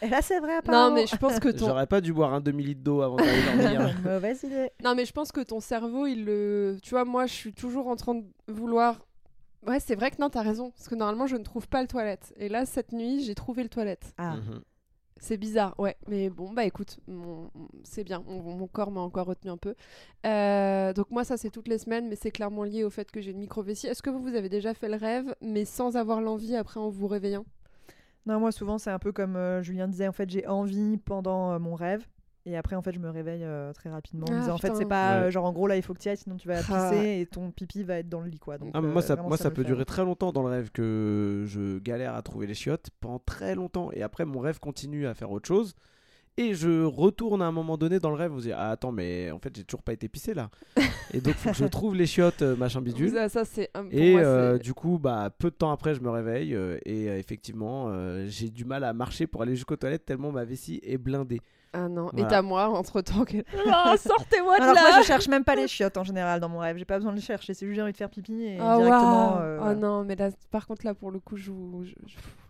Et 0.02 0.10
là, 0.10 0.22
c'est 0.22 0.40
vrai, 0.40 0.54
Non, 0.54 0.58
apparemment. 0.60 0.96
mais 0.96 1.06
je 1.08 1.16
pense 1.18 1.40
que 1.40 1.50
ton. 1.50 1.68
J'aurais 1.68 1.86
pas 1.88 2.02
dû 2.02 2.14
boire 2.14 2.34
un 2.34 2.42
demi-litre 2.42 2.82
d'eau 2.82 3.02
avant 3.02 3.18
d'aller 3.18 3.44
dormir. 3.44 3.96
Mauvaise 4.04 4.42
idée. 4.44 4.70
Non, 4.84 4.96
mais 4.96 5.06
je 5.06 5.12
pense 5.14 5.32
que 5.32 5.42
ton 5.42 5.60
cerveau, 5.60 6.08
il 6.08 6.26
le. 6.26 6.78
Tu 6.82 6.92
vois, 6.92 7.06
moi, 7.06 7.26
je 7.28 7.34
suis 7.34 7.54
toujours 7.54 7.88
en 7.88 7.96
train 7.96 8.16
de 8.16 8.24
vouloir. 8.48 9.06
Ouais, 9.68 9.80
c'est 9.80 9.94
vrai 9.96 10.10
que 10.10 10.16
non, 10.20 10.30
t'as 10.32 10.42
raison. 10.42 10.72
Parce 10.72 10.90
que 10.90 10.96
normalement, 10.96 11.28
je 11.28 11.36
ne 11.36 11.44
trouve 11.44 11.68
pas 11.68 11.82
le 11.84 11.88
toilette. 11.88 12.34
Et 12.38 12.50
là, 12.50 12.66
cette 12.66 12.92
nuit, 12.92 13.24
j'ai 13.24 13.36
trouvé 13.36 13.62
le 13.62 13.70
toilette. 13.70 14.14
Ah, 14.18 14.38
Mhm. 14.38 14.62
C'est 15.24 15.38
bizarre, 15.38 15.76
ouais. 15.78 15.96
Mais 16.08 16.32
bon, 16.32 16.52
bah 16.52 16.66
écoute, 16.66 16.98
c'est 17.84 18.04
bien. 18.04 18.24
Mon, 18.28 18.42
mon 18.42 18.68
corps 18.68 18.90
m'a 18.90 19.02
encore 19.02 19.28
retenu 19.28 19.52
un 19.52 19.58
peu. 19.58 19.76
Euh, 20.26 20.94
donc, 20.94 21.12
moi, 21.12 21.24
ça, 21.24 21.38
c'est 21.38 21.52
toutes 21.52 21.68
les 21.68 21.78
semaines, 21.78 22.10
mais 22.10 22.16
c'est 22.16 22.32
clairement 22.32 22.64
lié 22.64 22.84
au 22.84 22.90
fait 22.90 23.12
que 23.12 23.22
j'ai 23.22 23.30
une 23.30 23.38
micro-vessie. 23.38 23.86
Est-ce 23.86 24.02
que 24.02 24.10
vous, 24.10 24.20
vous 24.20 24.34
avez 24.34 24.50
déjà 24.50 24.74
fait 24.74 24.90
le 24.90 24.96
rêve, 24.96 25.36
mais 25.40 25.64
sans 25.64 25.96
avoir 25.96 26.22
l'envie 26.22 26.56
après 26.56 26.80
en 26.80 26.90
vous 26.90 27.06
réveillant? 27.06 27.46
Non, 28.26 28.40
moi, 28.40 28.52
souvent, 28.52 28.80
c'est 28.80 28.90
un 28.90 28.98
peu 28.98 29.12
comme 29.12 29.36
euh, 29.36 29.62
Julien 29.62 29.88
disait. 29.88 30.08
En 30.08 30.12
fait, 30.12 30.28
j'ai 30.28 30.48
envie 30.48 30.98
pendant 30.98 31.52
euh, 31.52 31.60
mon 31.60 31.76
rêve. 31.76 32.04
Et 32.46 32.58
après, 32.58 32.76
en 32.76 32.82
fait, 32.82 32.92
je 32.92 33.00
me 33.00 33.10
réveille 33.10 33.44
euh, 33.44 33.72
très 33.74 33.90
rapidement 33.90 34.26
en 34.28 34.34
Ah, 34.34 34.40
disant, 34.40 34.54
en 34.56 34.58
fait, 34.58 34.74
c'est 34.76 34.86
pas 34.88 35.20
Ouais. 35.20 35.24
euh, 35.28 35.32
genre, 35.32 35.46
en 35.46 35.52
gros, 35.54 35.68
là, 35.68 35.76
il 35.78 35.84
faut 35.84 35.94
que 35.94 36.00
tu 36.00 36.08
y 36.08 36.10
ailles, 36.10 36.18
sinon 36.18 36.38
tu 36.38 36.48
vas 36.48 36.60
Ah. 36.70 36.90
pisser 36.90 37.20
et 37.22 37.26
ton 37.28 37.52
pipi 37.52 37.84
va 37.84 37.98
être 38.00 38.10
dans 38.10 38.20
le 38.22 38.30
lit, 38.30 38.40
quoi. 38.40 38.58
Donc, 38.58 38.72
Ah, 38.74 38.80
euh, 38.80 38.82
moi, 38.82 39.02
ça, 39.04 39.14
vraiment, 39.14 39.30
moi, 39.30 39.38
ça, 39.38 39.50
me 39.50 39.54
peut 39.56 39.64
durer 39.64 39.86
très 39.86 40.04
longtemps 40.04 40.32
dans 40.32 40.42
le 40.42 40.50
rêve 40.50 40.72
que 40.72 41.44
je 41.48 41.78
galère 41.80 42.16
à 42.16 42.22
trouver 42.24 42.48
les 42.48 42.56
chiottes 42.56 42.90
pendant 43.00 43.20
très 43.20 43.54
longtemps. 43.54 43.92
Et 43.94 44.02
après, 44.02 44.26
mon 44.26 44.40
rêve 44.40 44.60
continue 44.60 45.06
à 45.06 45.14
faire 45.14 45.30
autre 45.32 45.48
chose. 45.48 45.76
Et 46.38 46.54
je 46.56 46.84
retourne 46.86 47.42
à 47.42 47.46
un 47.46 47.52
moment 47.52 47.78
donné 47.78 48.00
dans 48.00 48.10
le 48.10 48.16
rêve. 48.16 48.32
Vous 48.32 48.42
dites, 48.42 48.54
ah, 48.56 48.72
attends, 48.72 48.94
mais 48.94 49.30
en 49.32 49.38
fait, 49.38 49.56
j'ai 49.56 49.64
toujours 49.66 49.84
pas 49.84 49.92
été 49.94 50.08
pissé 50.08 50.34
là. 50.34 50.50
et 51.14 51.20
donc, 51.22 51.36
faut 51.36 51.50
que 51.50 51.56
je 51.58 51.66
trouve 51.68 51.94
les 51.94 52.08
chiottes, 52.08 52.42
machin 52.42 52.82
bidule. 52.82 53.12
Ça, 53.12 53.28
ça, 53.30 53.46
c'est. 53.46 53.70
un- 53.76 53.84
pour 53.84 53.94
Et 53.94 54.14
moi, 54.14 54.22
euh, 54.22 54.58
du 54.58 54.74
coup, 54.74 54.98
bah, 54.98 55.30
peu 55.38 55.52
de 55.52 55.56
temps 55.56 55.72
après, 55.72 55.94
je 55.94 56.00
me 56.02 56.10
réveille. 56.10 56.56
euh, 56.56 56.80
et 56.86 57.10
euh, 57.10 57.20
effectivement, 57.20 57.88
euh, 57.90 58.26
j'ai 58.28 58.50
du 58.50 58.64
mal 58.66 58.84
à 58.86 58.94
marcher 58.94 59.28
pour 59.28 59.42
aller 59.44 59.56
jusqu'aux 59.56 59.76
toilettes 59.76 60.06
tellement 60.06 60.32
ma 60.32 60.46
vessie 60.46 60.80
est 60.84 60.98
blindée. 60.98 61.42
Ah 61.74 61.88
non, 61.88 62.10
et 62.10 62.16
Voilà. 62.16 62.28
t'as 62.30 62.42
moi, 62.42 62.68
entre-temps, 62.70 63.24
que... 63.24 63.38
Ah, 63.72 63.96
sortez-moi 63.98 64.58
de 64.58 64.62
Alors, 64.64 64.76
là 64.76 64.82
moi, 64.82 65.02
je 65.02 65.08
cherche 65.08 65.28
même 65.30 65.46
pas 65.46 65.56
les 65.56 65.68
chiottes 65.70 65.96
en 65.98 66.04
général 66.04 66.40
dans 66.42 66.50
mon 66.50 66.60
rêve. 66.60 66.78
J'ai 66.78 66.84
pas 66.86 66.98
besoin 66.98 67.12
de 67.12 67.16
les 67.18 67.22
chercher. 67.22 67.54
C'est 67.54 67.66
juste 67.66 67.76
j'ai 67.78 67.82
envie 67.82 67.94
de 67.94 67.98
faire 67.98 68.10
pipi 68.10 68.44
et 68.44 68.58
Ah, 68.60 68.76
directement. 68.78 69.38
euh, 69.38 69.58
Oh 69.58 69.64
voilà. 69.64 69.76
non, 69.80 70.04
mais 70.04 70.16
là, 70.18 70.30
par 70.50 70.68
contre, 70.68 70.86
là, 70.86 70.94
pour 70.94 71.12
le 71.12 71.20
coup, 71.20 71.38
je 71.38 71.50
vous, 71.50 71.86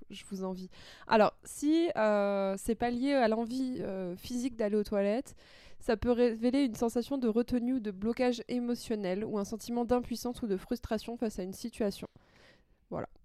je, 0.09 0.23
vous 0.31 0.43
envie. 0.43 0.69
Alors, 1.07 1.33
si 1.43 1.89
euh, 1.95 2.55
c'est 2.57 2.73
pas 2.75 2.89
lié 2.89 3.13
à 3.13 3.27
l'envie 3.27 3.77
euh, 3.81 4.15
physique 4.15 4.55
d'aller 4.55 4.75
aux 4.75 4.83
toilettes, 4.83 5.35
ça 5.79 5.97
peut 5.97 6.11
révéler 6.11 6.63
une 6.63 6.75
sensation 6.75 7.17
de 7.19 7.27
retenue 7.27 7.73
ou 7.75 7.79
de 7.79 7.91
blocage 7.91 8.41
émotionnel 8.47 9.23
ou 9.23 9.37
un 9.37 9.45
sentiment 9.45 9.85
d'impuissance 9.85 10.41
ou 10.41 10.47
de 10.47 10.57
frustration 10.57 11.15
face 11.17 11.37
à 11.37 11.43
une 11.43 11.53
situation. 11.53 12.07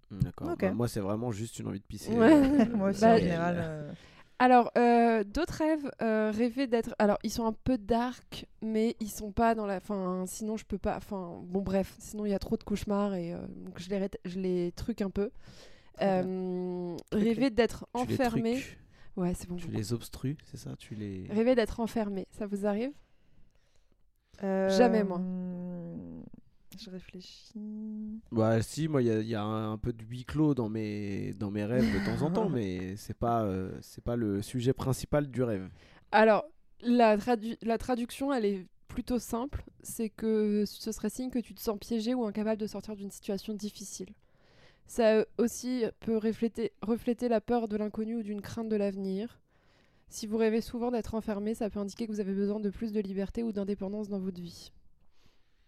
D'accord. 0.09 0.51
Ok. 0.51 0.61
Bah, 0.61 0.71
moi, 0.71 0.87
c'est 0.87 1.01
vraiment 1.01 1.31
juste 1.33 1.59
une 1.59 1.67
envie 1.67 1.79
de 1.79 1.85
pisser. 1.85 2.13
Ouais. 2.13 2.31
euh, 2.31 2.65
moi 2.77 2.91
aussi, 2.91 3.01
Bah, 3.01 3.15
en 3.15 3.17
général. 3.17 3.95
Alors, 4.39 4.71
euh, 4.77 5.23
d'autres 5.23 5.55
rêves 5.55 5.91
euh, 6.01 6.31
rêver 6.31 6.67
d'être. 6.67 6.93
Alors, 6.99 7.17
ils 7.23 7.31
sont 7.31 7.45
un 7.45 7.53
peu 7.53 7.77
dark, 7.77 8.45
mais 8.61 8.95
ils 8.99 9.09
sont 9.09 9.31
pas 9.31 9.55
dans 9.55 9.65
la. 9.65 9.77
Enfin, 9.77 10.25
sinon, 10.27 10.57
je 10.57 10.65
peux 10.65 10.77
pas. 10.77 10.95
Enfin, 10.95 11.39
bon, 11.43 11.61
bref, 11.61 11.95
sinon, 11.97 12.25
il 12.25 12.31
y 12.31 12.35
a 12.35 12.39
trop 12.39 12.55
de 12.55 12.63
cauchemars 12.63 13.15
et 13.15 13.33
euh, 13.33 13.39
donc 13.47 13.79
je 13.79 13.89
les, 13.89 14.09
je 14.25 14.39
les 14.39 14.71
truc 14.73 15.01
un 15.01 15.09
peu. 15.09 15.31
Euh, 16.01 16.95
rêver 17.11 17.49
d'être 17.49 17.87
tu 17.95 18.05
les 18.05 18.13
enfermé. 18.13 18.63
Ouais, 19.15 19.33
c'est 19.33 19.49
bon. 19.49 19.55
Tu 19.55 19.69
les 19.69 19.93
obstrues, 19.93 20.37
c'est 20.45 20.57
ça? 20.57 20.75
Tu 20.77 20.93
les. 20.93 21.27
Rêver 21.31 21.55
d'être 21.55 21.79
enfermé, 21.79 22.27
ça 22.29 22.45
vous 22.45 22.67
arrive? 22.67 22.91
Euh, 24.43 24.69
Jamais, 24.69 25.03
moi. 25.03 25.19
Je 26.75 26.89
réfléchis. 26.89 28.21
Bah 28.31 28.61
si, 28.61 28.87
moi 28.87 29.01
il 29.01 29.07
y 29.07 29.11
a, 29.11 29.19
il 29.19 29.27
y 29.27 29.35
a 29.35 29.43
un, 29.43 29.77
peu 29.77 29.93
de 29.93 30.03
huis 30.03 30.25
clos 30.25 30.53
dans 30.53 30.69
mes, 30.69 31.33
dans 31.33 31.49
mes 31.49 31.65
rêves 31.65 31.85
de 31.93 32.05
temps 32.05 32.25
en 32.25 32.31
temps, 32.31 32.49
mais 32.53 32.95
c'est 32.97 33.17
pas, 33.17 33.43
euh, 33.43 33.71
c'est 33.81 34.03
pas 34.03 34.15
le 34.15 34.41
sujet 34.41 34.73
principal 34.73 35.27
du 35.27 35.43
rêve. 35.43 35.69
Alors, 36.11 36.45
la, 36.81 37.17
tradu- 37.17 37.57
la 37.61 37.77
traduction, 37.77 38.33
elle 38.33 38.45
est 38.45 38.65
plutôt 38.87 39.19
simple. 39.19 39.63
C'est 39.81 40.09
que 40.09 40.63
ce 40.65 40.91
serait 40.91 41.09
signe 41.09 41.29
que 41.29 41.39
tu 41.39 41.53
te 41.53 41.61
sens 41.61 41.77
piégé 41.79 42.13
ou 42.13 42.25
incapable 42.25 42.59
de 42.59 42.67
sortir 42.67 42.95
d'une 42.95 43.11
situation 43.11 43.53
difficile. 43.53 44.09
Ça 44.87 45.15
euh, 45.17 45.25
aussi 45.37 45.83
peut 45.99 46.17
refléter, 46.17 46.71
refléter 46.81 47.27
la 47.27 47.41
peur 47.41 47.67
de 47.67 47.77
l'inconnu 47.77 48.15
ou 48.17 48.23
d'une 48.23 48.41
crainte 48.41 48.69
de 48.69 48.75
l'avenir. 48.75 49.39
Si 50.09 50.25
vous 50.25 50.37
rêvez 50.37 50.61
souvent 50.61 50.91
d'être 50.91 51.15
enfermé, 51.15 51.53
ça 51.53 51.69
peut 51.69 51.79
indiquer 51.79 52.07
que 52.07 52.11
vous 52.11 52.21
avez 52.21 52.33
besoin 52.33 52.59
de 52.59 52.69
plus 52.69 52.93
de 52.93 53.01
liberté 53.01 53.43
ou 53.43 53.51
d'indépendance 53.51 54.07
dans 54.07 54.19
votre 54.19 54.39
vie. 54.41 54.71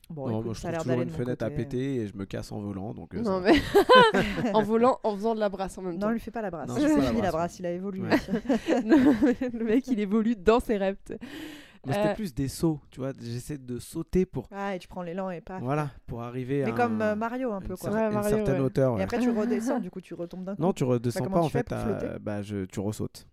Bon, 0.10 0.28
non, 0.28 0.34
écoute, 0.38 0.46
moi 0.46 0.54
je 0.56 0.60
ça 0.60 0.68
a 0.70 0.72
l'air 0.72 0.84
d'aller 0.86 1.04
une 1.04 1.10
fenêtre 1.12 1.46
à 1.46 1.50
côté. 1.50 1.64
péter 1.66 1.96
et 1.98 2.08
je 2.08 2.16
me 2.18 2.26
casse 2.26 2.52
en 2.52 2.60
volant, 2.60 2.94
donc 2.96 3.14
euh, 3.14 3.22
non, 3.22 3.42
mais 3.42 3.54
en 4.54 4.64
volant, 4.64 5.00
en 5.04 5.16
faisant 5.16 5.36
de 5.36 5.40
la 5.40 5.50
brasse 5.50 5.78
en 5.78 5.84
même 5.84 5.94
Non, 5.94 6.00
temps. 6.00 6.10
lui 6.12 6.20
fais 6.20 6.32
pas 6.32 6.42
la 6.42 6.50
brasse. 6.50 6.68
Non, 6.68 6.76
la 6.76 7.02
fini 7.10 7.22
la 7.22 7.32
brasse, 7.32 7.60
il 7.60 7.66
a 7.68 7.72
évolué. 7.72 8.02
Ouais. 8.02 8.18
le 9.54 9.64
mec, 9.64 9.88
il 9.88 10.00
évolue 10.00 10.36
dans 10.36 10.60
ses. 10.60 10.80
Moi 10.80 11.94
c'était 11.96 12.10
Euh, 12.10 12.14
plus 12.16 12.34
des 12.34 12.50
sauts, 12.50 12.82
tu 12.92 13.00
vois, 13.00 13.14
j'essaie 13.22 13.58
de 13.58 13.80
sauter 13.80 14.26
pour, 14.26 14.50
Ah, 14.52 14.76
et 14.76 14.80
tu 14.80 14.88
prends 14.90 15.02
l'élan 15.02 15.30
et 15.30 15.40
pas. 15.40 15.60
voilà, 15.60 15.92
pour 16.08 16.22
arriver 16.24 16.64
Mais 16.66 16.72
à 16.72 16.76
comme 16.76 17.02
un- 17.02 17.12
euh, 17.14 17.16
Mario 17.16 17.54
un 17.54 17.62
une, 17.62 17.68
peu 17.68 17.78
quoi. 17.78 17.90
cer- 17.90 17.94
Ouais, 18.10 18.14
une 18.18 18.24
certaine 18.24 18.56
ouais. 18.56 18.60
hauteur. 18.60 19.00
Et 19.00 19.04
après 19.04 19.20
tu 19.20 19.30
redescends, 19.30 19.80
du 19.80 19.90
coup 19.90 20.02
tu 20.02 20.14
retombes 20.14 20.44
d'un 20.44 20.56
coup. 20.58 20.62
Non, 20.62 20.74
tu 20.74 20.84
redescends 20.84 21.28
pas 21.30 21.40
en 21.40 21.48
fait, 21.48 21.72
à- 21.72 21.78
flotter 21.80 22.20
bah, 22.20 22.42
je, 22.42 22.66
tu 22.66 22.82
ressautes. 22.82 23.28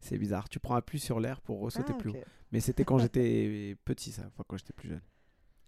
c'est 0.00 0.18
bizarre, 0.18 0.48
tu 0.48 0.58
prends 0.58 0.74
appui 0.74 0.98
sur 0.98 1.20
l'air 1.20 1.40
pour 1.42 1.60
ressauter 1.60 1.92
Ah, 1.94 1.98
plus 1.98 2.10
haut. 2.10 2.16
Mais 2.50 2.58
c'était 2.58 2.84
quand 2.84 2.98
j'étais 2.98 3.76
petit 3.84 4.10
ça, 4.10 4.22
enfin 4.26 4.42
quand 4.48 4.56
j'étais 4.56 4.72
plus 4.72 4.88
jeune. 4.88 5.00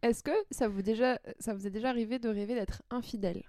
Est-ce 0.02 0.22
que 0.22 0.30
ça 0.50 0.68
vous, 0.68 0.82
déjà, 0.82 1.18
ça 1.38 1.54
vous 1.54 1.66
est 1.66 1.70
déjà 1.70 1.88
arrivé 1.88 2.18
de 2.18 2.28
rêver 2.28 2.54
d'être 2.54 2.82
infidèle? 2.90 3.42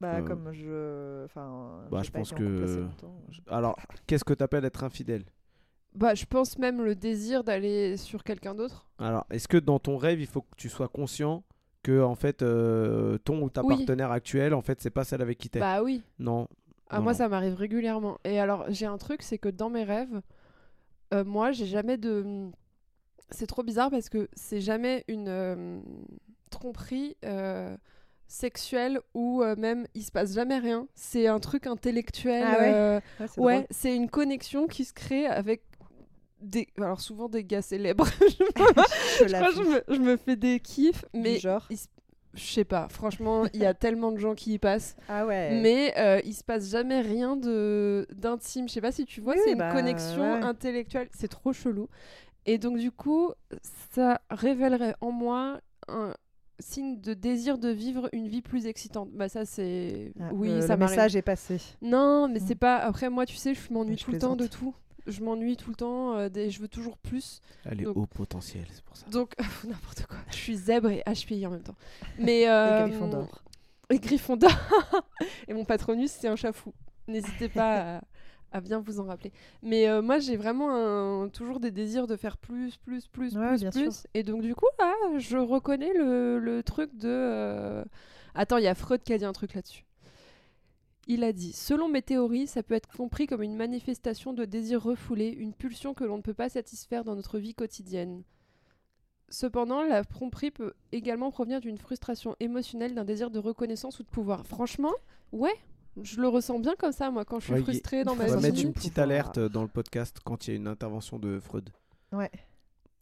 Bah 0.00 0.18
Euh, 0.18 0.22
comme 0.22 0.52
je, 0.52 1.24
enfin. 1.24 1.84
bah, 1.90 2.02
je 2.02 2.10
pense 2.10 2.32
que-. 2.32 2.86
Alors, 3.48 3.76
qu'est-ce 4.06 4.24
que 4.24 4.34
t'appelles 4.34 4.64
être 4.64 4.84
infidèle? 4.84 5.24
Bah, 5.94 6.14
je 6.14 6.24
pense 6.24 6.58
même 6.58 6.82
le 6.82 6.94
désir 6.94 7.42
d'aller 7.44 7.96
sur 7.96 8.22
quelqu'un 8.22 8.54
d'autre. 8.54 8.86
Alors, 8.98 9.26
est-ce 9.30 9.48
que 9.48 9.56
dans 9.56 9.78
ton 9.78 9.96
rêve, 9.96 10.20
il 10.20 10.26
faut 10.26 10.42
que 10.42 10.54
tu 10.56 10.68
sois 10.68 10.88
conscient 10.88 11.42
que 11.82 12.02
en 12.02 12.14
fait 12.14 12.42
euh, 12.42 13.18
ton 13.18 13.40
ou 13.42 13.50
ta 13.50 13.64
Oui. 13.64 13.76
partenaire 13.78 14.10
actuelle, 14.12 14.54
en 14.54 14.62
fait, 14.62 14.80
c'est 14.80 14.90
pas 14.90 15.04
celle 15.04 15.22
avec 15.22 15.38
qui 15.38 15.50
t'es? 15.50 15.60
Bah 15.60 15.82
oui. 15.82 16.02
Non. 16.18 16.48
Ah, 16.90 16.98
Non, 16.98 17.02
moi, 17.04 17.12
non. 17.12 17.18
ça 17.18 17.28
m'arrive 17.28 17.54
régulièrement. 17.54 18.18
Et 18.24 18.38
alors, 18.38 18.66
j'ai 18.68 18.86
un 18.86 18.98
truc, 18.98 19.22
c'est 19.22 19.38
que 19.38 19.48
dans 19.48 19.70
mes 19.70 19.84
rêves, 19.84 20.20
euh, 21.12 21.24
moi, 21.24 21.50
j'ai 21.52 21.66
jamais 21.66 21.96
de. 21.98 22.50
C'est 23.30 23.46
trop 23.46 23.62
bizarre 23.62 23.90
parce 23.90 24.08
que 24.08 24.28
c'est 24.34 24.60
jamais 24.60 25.04
une 25.08 25.28
euh, 25.28 25.80
tromperie 26.50 27.16
euh, 27.24 27.76
sexuelle 28.26 29.00
ou 29.14 29.42
euh, 29.42 29.54
même 29.56 29.86
il 29.94 30.02
se 30.02 30.10
passe 30.12 30.34
jamais 30.34 30.58
rien. 30.58 30.86
C'est 30.94 31.26
un 31.26 31.38
truc 31.38 31.66
intellectuel. 31.66 32.42
Ah 32.44 32.58
ouais? 32.58 33.02
Ouais, 33.38 33.66
c'est 33.70 33.90
ouais, 33.90 33.96
une 33.96 34.08
connexion 34.10 34.66
qui 34.66 34.84
se 34.84 34.92
crée 34.92 35.26
avec 35.26 35.62
des. 36.40 36.68
Alors, 36.78 37.00
souvent 37.00 37.28
des 37.28 37.44
gars 37.44 37.62
célèbres. 37.62 38.06
Je 38.28 38.44
Je 39.26 39.34
crois 39.34 39.64
me, 39.64 39.82
je 39.94 40.00
me 40.00 40.16
fais 40.16 40.36
des 40.36 40.60
kiffs, 40.60 41.04
Du 41.12 41.20
mais 41.20 41.38
genre? 41.38 41.66
il 41.70 41.78
se- 41.78 41.86
je 42.34 42.44
sais 42.44 42.64
pas. 42.64 42.86
Franchement, 42.90 43.46
il 43.52 43.60
y 43.60 43.66
a 43.66 43.74
tellement 43.74 44.12
de 44.12 44.18
gens 44.18 44.34
qui 44.34 44.52
y 44.52 44.58
passent. 44.58 44.94
Ah 45.08 45.26
ouais. 45.26 45.60
Mais 45.60 45.94
euh, 45.98 46.20
il 46.24 46.34
se 46.34 46.44
passe 46.44 46.70
jamais 46.70 47.00
rien 47.00 47.36
de 47.36 48.06
d'intime. 48.14 48.68
Je 48.68 48.74
sais 48.74 48.80
pas 48.80 48.92
si 48.92 49.06
tu 49.06 49.20
vois, 49.20 49.34
Oui, 49.34 49.40
c'est 49.44 49.52
une 49.52 49.58
bah, 49.58 49.72
connexion 49.72 50.34
ouais. 50.34 50.42
intellectuelle. 50.42 51.08
C'est 51.18 51.28
trop 51.28 51.52
chelou. 51.52 51.88
Et 52.48 52.56
donc 52.56 52.78
du 52.78 52.90
coup, 52.90 53.32
ça 53.92 54.22
révélerait 54.30 54.94
en 55.02 55.12
moi 55.12 55.60
un 55.86 56.14
signe 56.58 56.98
de 56.98 57.12
désir 57.12 57.58
de 57.58 57.68
vivre 57.68 58.08
une 58.12 58.26
vie 58.26 58.40
plus 58.40 58.64
excitante. 58.66 59.10
Bah 59.12 59.28
ça 59.28 59.44
c'est 59.44 60.14
Ah, 60.18 60.30
oui, 60.32 60.48
euh, 60.48 60.60
ça 60.62 60.76
le 60.76 60.86
message 60.86 61.14
est 61.14 61.20
passé. 61.20 61.60
Non, 61.82 62.26
mais 62.26 62.40
c'est 62.40 62.54
pas 62.54 62.78
après 62.78 63.10
moi 63.10 63.26
tu 63.26 63.36
sais, 63.36 63.52
je 63.52 63.70
m'ennuie 63.70 63.96
tout 63.96 64.12
le 64.12 64.18
temps 64.18 64.34
de 64.34 64.46
tout. 64.46 64.74
Je 65.06 65.22
m'ennuie 65.22 65.58
tout 65.58 65.68
le 65.68 65.76
temps 65.76 66.14
euh, 66.16 66.30
des... 66.30 66.48
je 66.48 66.58
veux 66.60 66.68
toujours 66.68 66.96
plus. 66.96 67.42
Elle 67.66 67.82
est 67.82 67.84
Donc- 67.84 67.98
haut 67.98 68.06
potentiel, 68.06 68.64
c'est 68.72 68.82
pour 68.82 68.96
ça. 68.96 69.06
Donc 69.10 69.34
n'importe 69.68 70.06
quoi. 70.06 70.16
Je 70.30 70.36
suis 70.36 70.56
zèbre 70.56 70.88
et 70.88 71.02
HPI 71.06 71.46
en 71.46 71.50
même 71.50 71.62
temps. 71.62 71.76
Mais 72.18 72.48
euh, 72.48 72.86
Et 72.86 72.88
Gryffondor. 72.88 73.42
Et 73.90 73.98
Gryffondor. 73.98 74.52
et 75.48 75.52
mon 75.52 75.66
patronus, 75.66 76.10
c'est 76.12 76.28
un 76.28 76.36
chat 76.36 76.52
fou. 76.54 76.72
N'hésitez 77.08 77.50
pas 77.50 77.96
à 77.96 78.00
bien 78.62 78.80
vous 78.80 79.00
en 79.00 79.04
rappeler. 79.04 79.32
Mais 79.62 79.88
euh, 79.88 80.02
moi, 80.02 80.18
j'ai 80.18 80.36
vraiment 80.36 80.70
un- 81.24 81.28
toujours 81.28 81.60
des 81.60 81.70
désirs 81.70 82.06
de 82.06 82.16
faire 82.16 82.36
plus, 82.36 82.76
plus, 82.78 83.06
plus, 83.08 83.36
Ouais, 83.36 83.56
plus, 83.56 83.70
plus. 83.70 83.92
sûr. 83.92 84.10
Et 84.14 84.22
donc, 84.22 84.42
du 84.42 84.54
coup, 84.54 84.66
là, 84.78 84.94
je 85.18 85.36
reconnais 85.38 85.92
le, 85.94 86.38
le 86.38 86.62
truc 86.62 86.96
de. 86.96 87.08
euh, 87.08 87.84
Attends, 88.34 88.56
il 88.58 88.64
y 88.64 88.68
a 88.68 88.74
Freud 88.74 89.02
qui 89.02 89.12
a 89.12 89.18
dit 89.18 89.24
un 89.24 89.32
truc 89.32 89.54
là-dessus. 89.54 89.84
Il 91.06 91.24
a 91.24 91.32
dit 91.32 91.52
Selon 91.52 91.88
mes 91.88 92.02
théories, 92.02 92.46
ça 92.46 92.62
peut 92.62 92.74
être 92.74 92.88
compris 92.96 93.26
comme 93.26 93.42
une 93.42 93.56
manifestation 93.56 94.32
de 94.34 94.44
désir 94.44 94.82
refoulé, 94.82 95.28
une 95.28 95.54
pulsion 95.54 95.94
que 95.94 96.04
l'on 96.04 96.18
ne 96.18 96.22
peut 96.22 96.34
pas 96.34 96.48
satisfaire 96.48 97.02
dans 97.04 97.16
notre 97.16 97.38
vie 97.38 97.54
quotidienne. 97.54 98.22
Cependant, 99.30 99.82
la 99.82 100.04
tromperie 100.04 100.50
peut 100.50 100.72
également 100.92 101.30
provenir 101.30 101.60
d'une 101.60 101.76
frustration 101.78 102.34
émotionnelle, 102.40 102.94
d'un 102.94 103.04
désir 103.04 103.30
de 103.30 103.38
reconnaissance 103.38 103.98
ou 104.00 104.02
de 104.02 104.08
pouvoir. 104.08 104.46
Franchement, 104.46 104.92
ouais, 105.32 105.54
je 106.02 106.20
le 106.20 106.28
ressens 106.28 106.58
bien 106.58 106.74
comme 106.78 106.92
ça, 106.92 107.10
moi, 107.10 107.24
quand 107.24 107.38
je 107.40 107.44
suis 107.46 107.54
Ouais, 107.54 107.62
frustrée 107.62 108.04
dans 108.04 108.14
ma 108.14 108.24
On 108.24 108.28
va 108.28 108.40
mettre 108.40 108.56
vie. 108.56 108.62
une 108.62 108.72
petite 108.72 108.98
alerte 108.98 109.38
dans 109.38 109.62
le 109.62 109.68
podcast 109.68 110.18
quand 110.24 110.46
il 110.46 110.50
y 110.50 110.52
a 110.54 110.56
une 110.56 110.68
intervention 110.68 111.18
de 111.18 111.38
Freud. 111.40 111.70
Ouais. 112.12 112.30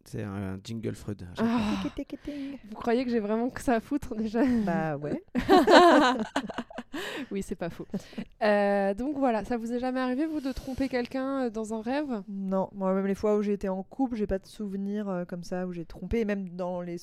C'est 0.05 0.23
un 0.23 0.57
jingle 0.63 0.95
Freud. 0.95 1.27
Ah, 1.37 1.83
vous 2.69 2.75
croyez 2.75 3.03
que 3.03 3.11
j'ai 3.11 3.19
vraiment 3.19 3.49
que 3.49 3.61
ça 3.61 3.73
à 3.73 3.79
foutre 3.81 4.15
déjà? 4.15 4.41
Bah 4.65 4.95
ouais. 4.97 5.21
Oui, 7.31 7.43
c'est 7.43 7.55
pas 7.55 7.69
faux. 7.69 7.85
Euh, 8.41 8.93
donc 8.93 9.17
voilà, 9.17 9.43
ça 9.43 9.57
vous 9.57 9.73
est 9.73 9.79
jamais 9.79 9.99
arrivé, 9.99 10.25
vous, 10.25 10.39
de 10.39 10.51
tromper 10.51 10.87
quelqu'un 10.87 11.43
euh, 11.45 11.49
dans 11.49 11.73
un 11.73 11.81
rêve? 11.81 12.23
Non, 12.29 12.69
moi 12.73 12.93
même 12.93 13.05
les 13.05 13.15
fois 13.15 13.35
où 13.35 13.41
j'étais 13.41 13.67
en 13.67 13.83
couple, 13.83 14.15
j'ai 14.15 14.27
pas 14.27 14.39
de 14.39 14.47
souvenirs 14.47 15.09
euh, 15.09 15.25
comme 15.25 15.43
ça 15.43 15.67
où 15.67 15.73
j'ai 15.73 15.85
trompé. 15.85 16.19
Et 16.21 16.25
même 16.25 16.49
dans 16.49 16.81
les 16.81 16.97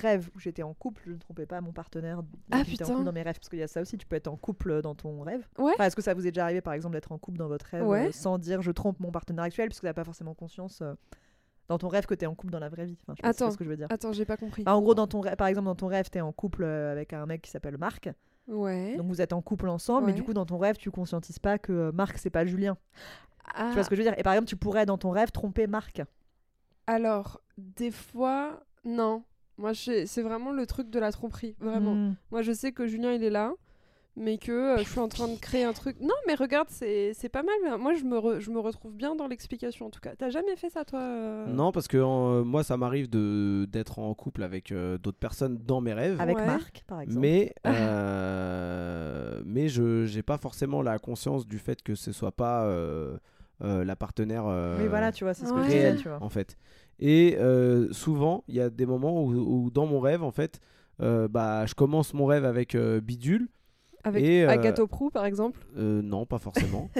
rêves 0.00 0.28
où 0.34 0.38
j'étais 0.38 0.62
en 0.62 0.74
couple, 0.74 1.02
je 1.06 1.12
ne 1.12 1.18
trompais 1.18 1.46
pas 1.46 1.60
mon 1.60 1.72
partenaire. 1.72 2.22
Ah, 2.50 2.58
en 2.60 2.64
putain. 2.64 2.84
couple 2.84 3.04
dans 3.04 3.12
mes 3.12 3.22
rêves 3.22 3.36
parce 3.38 3.48
qu'il 3.48 3.58
y 3.58 3.62
a 3.62 3.68
ça 3.68 3.80
aussi. 3.80 3.96
Tu 3.98 4.06
peux 4.06 4.16
être 4.16 4.28
en 4.28 4.36
couple 4.36 4.82
dans 4.82 4.94
ton 4.94 5.20
rêve. 5.22 5.46
Ouais. 5.58 5.72
Enfin, 5.74 5.84
Est-ce 5.84 5.96
que 5.96 6.02
ça 6.02 6.14
vous 6.14 6.26
est 6.26 6.30
déjà 6.30 6.44
arrivé 6.44 6.60
par 6.60 6.72
exemple 6.74 6.94
d'être 6.94 7.12
en 7.12 7.18
couple 7.18 7.38
dans 7.38 7.48
votre 7.48 7.66
rêve 7.66 7.86
Ouais. 7.86 8.08
euh, 8.08 8.12
sans 8.12 8.38
dire 8.38 8.62
je 8.62 8.70
trompe 8.70 9.00
mon 9.00 9.10
partenaire 9.10 9.44
actuel 9.44 9.68
puisque 9.68 9.80
tu 9.82 9.86
n'as 9.86 9.94
pas 9.94 10.04
forcément 10.04 10.34
conscience 10.34 10.80
euh, 10.82 10.94
dans 11.68 11.78
ton 11.78 11.88
rêve 11.88 12.06
que 12.06 12.14
tu 12.14 12.24
es 12.24 12.26
en 12.26 12.34
couple 12.34 12.52
dans 12.52 12.60
la 12.60 12.68
vraie 12.68 12.86
vie? 12.86 12.96
Enfin, 13.02 13.14
je 13.14 13.16
sais 13.16 13.22
pas 13.22 13.28
Attends. 13.28 13.50
ce 13.50 13.56
que 13.56 13.64
je 13.64 13.68
veux 13.70 13.76
dire. 13.76 13.88
Attends, 13.90 14.12
j'ai 14.12 14.24
pas 14.24 14.36
compris. 14.36 14.62
Bah, 14.64 14.76
en 14.76 14.80
gros, 14.82 14.94
dans 14.94 15.06
ton 15.08 15.20
rêve, 15.20 15.36
par 15.36 15.48
exemple, 15.48 15.66
dans 15.66 15.74
ton 15.74 15.88
rêve, 15.88 16.08
tu 16.10 16.18
es 16.18 16.20
en 16.20 16.32
couple 16.32 16.62
euh, 16.64 16.92
avec 16.92 17.12
un 17.12 17.26
mec 17.26 17.42
qui 17.42 17.50
s'appelle 17.50 17.76
Marc. 17.78 18.08
Ouais. 18.46 18.96
Donc 18.96 19.08
vous 19.08 19.20
êtes 19.20 19.32
en 19.32 19.42
couple 19.42 19.68
ensemble, 19.68 20.06
mais 20.06 20.12
du 20.12 20.22
coup, 20.22 20.32
dans 20.32 20.46
ton 20.46 20.58
rêve, 20.58 20.76
tu 20.76 20.92
conscientises 20.92 21.40
pas 21.40 21.58
que 21.58 21.72
euh, 21.72 21.92
Marc, 21.92 22.18
c'est 22.18 22.30
pas 22.30 22.44
Julien. 22.44 22.76
Ah, 23.54 23.68
Tu 23.70 23.74
vois 23.74 23.82
ce 23.82 23.90
que 23.90 23.96
je 23.96 24.02
veux 24.02 24.08
dire? 24.08 24.16
Et 24.18 24.22
par 24.22 24.34
exemple, 24.34 24.48
tu 24.48 24.56
pourrais 24.56 24.86
dans 24.86 24.98
ton 24.98 25.10
rêve 25.10 25.32
tromper 25.32 25.66
Marc. 25.66 26.02
Alors, 26.86 27.40
des 27.58 27.90
fois, 27.90 28.62
non. 28.84 29.24
Moi, 29.58 29.72
c'est 29.74 30.22
vraiment 30.22 30.52
le 30.52 30.66
truc 30.66 30.90
de 30.90 30.98
la 30.98 31.12
tromperie, 31.12 31.54
vraiment. 31.60 31.94
Hmm. 31.94 32.14
Moi, 32.30 32.42
je 32.42 32.52
sais 32.52 32.72
que 32.72 32.86
Julien, 32.86 33.12
il 33.12 33.24
est 33.24 33.30
là, 33.30 33.52
mais 34.18 34.36
que 34.38 34.52
euh, 34.52 34.76
je 34.78 34.88
suis 34.88 34.98
en 35.00 35.08
train 35.08 35.28
de 35.28 35.36
créer 35.38 35.64
un 35.64 35.72
truc. 35.72 35.96
Non, 36.00 36.14
mais 36.26 36.34
regarde, 36.34 36.68
c'est 36.70 37.12
c'est 37.14 37.28
pas 37.30 37.42
mal. 37.42 37.78
Moi, 37.78 37.94
je 37.94 38.04
me, 38.04 38.16
re- 38.18 38.38
je 38.40 38.50
me 38.50 38.58
retrouve 38.58 38.94
bien 38.94 39.14
dans 39.14 39.26
l'explication, 39.26 39.86
en 39.86 39.90
tout 39.90 40.00
cas. 40.00 40.14
T'as 40.16 40.28
jamais 40.30 40.56
fait 40.56 40.68
ça, 40.70 40.84
toi 40.84 41.00
euh 41.00 41.46
Non, 41.46 41.72
parce 41.72 41.88
que 41.88 41.96
euh, 41.96 42.44
moi, 42.44 42.62
ça 42.64 42.76
m'arrive 42.76 43.08
de 43.10 43.66
d'être 43.70 43.98
en 43.98 44.12
couple 44.14 44.42
avec 44.42 44.72
euh, 44.72 44.98
d'autres 44.98 45.18
personnes 45.18 45.58
dans 45.66 45.80
mes 45.80 45.92
rêves. 45.94 46.20
Avec 46.20 46.36
Ouais. 46.36 46.46
Marc, 46.46 46.84
par 46.86 47.00
exemple. 47.00 47.20
Mais, 47.20 47.54
euh, 47.66 49.40
mais 49.44 49.68
je 49.68 50.14
n'ai 50.14 50.22
pas 50.22 50.38
forcément 50.38 50.82
la 50.82 50.98
conscience 50.98 51.46
du 51.46 51.58
fait 51.58 51.82
que 51.82 51.94
ce 51.94 52.12
soit 52.12 52.32
pas 52.32 52.64
la 53.60 53.96
partenaire 53.96 54.44
euh, 54.46 54.76
Mais 54.78 54.88
voilà, 54.88 55.12
tu 55.12 55.24
vois, 55.24 55.34
c'est 55.34 55.46
ce 55.46 55.52
que 55.52 55.56
Ouais. 55.58 55.64
je 55.64 55.68
disais, 55.70 55.82
réelle, 55.82 55.96
tu 55.98 56.08
vois. 56.08 56.18
en 56.22 56.28
fait. 56.28 56.56
Et 56.98 57.36
euh, 57.38 57.92
souvent, 57.92 58.44
il 58.48 58.54
y 58.54 58.60
a 58.60 58.70
des 58.70 58.86
moments 58.86 59.22
où, 59.22 59.32
où 59.34 59.70
dans 59.70 59.86
mon 59.86 60.00
rêve, 60.00 60.22
en 60.22 60.30
fait, 60.30 60.60
euh, 61.02 61.28
bah, 61.28 61.66
je 61.66 61.74
commence 61.74 62.14
mon 62.14 62.26
rêve 62.26 62.44
avec 62.44 62.74
euh, 62.74 63.00
Bidule. 63.00 63.48
Avec 64.04 64.24
Et, 64.24 64.44
euh, 64.44 64.48
Agathe 64.50 64.84
Prou, 64.84 65.10
par 65.10 65.24
exemple? 65.26 65.58
Euh, 65.76 66.00
non, 66.00 66.26
pas 66.26 66.38
forcément. 66.38 66.88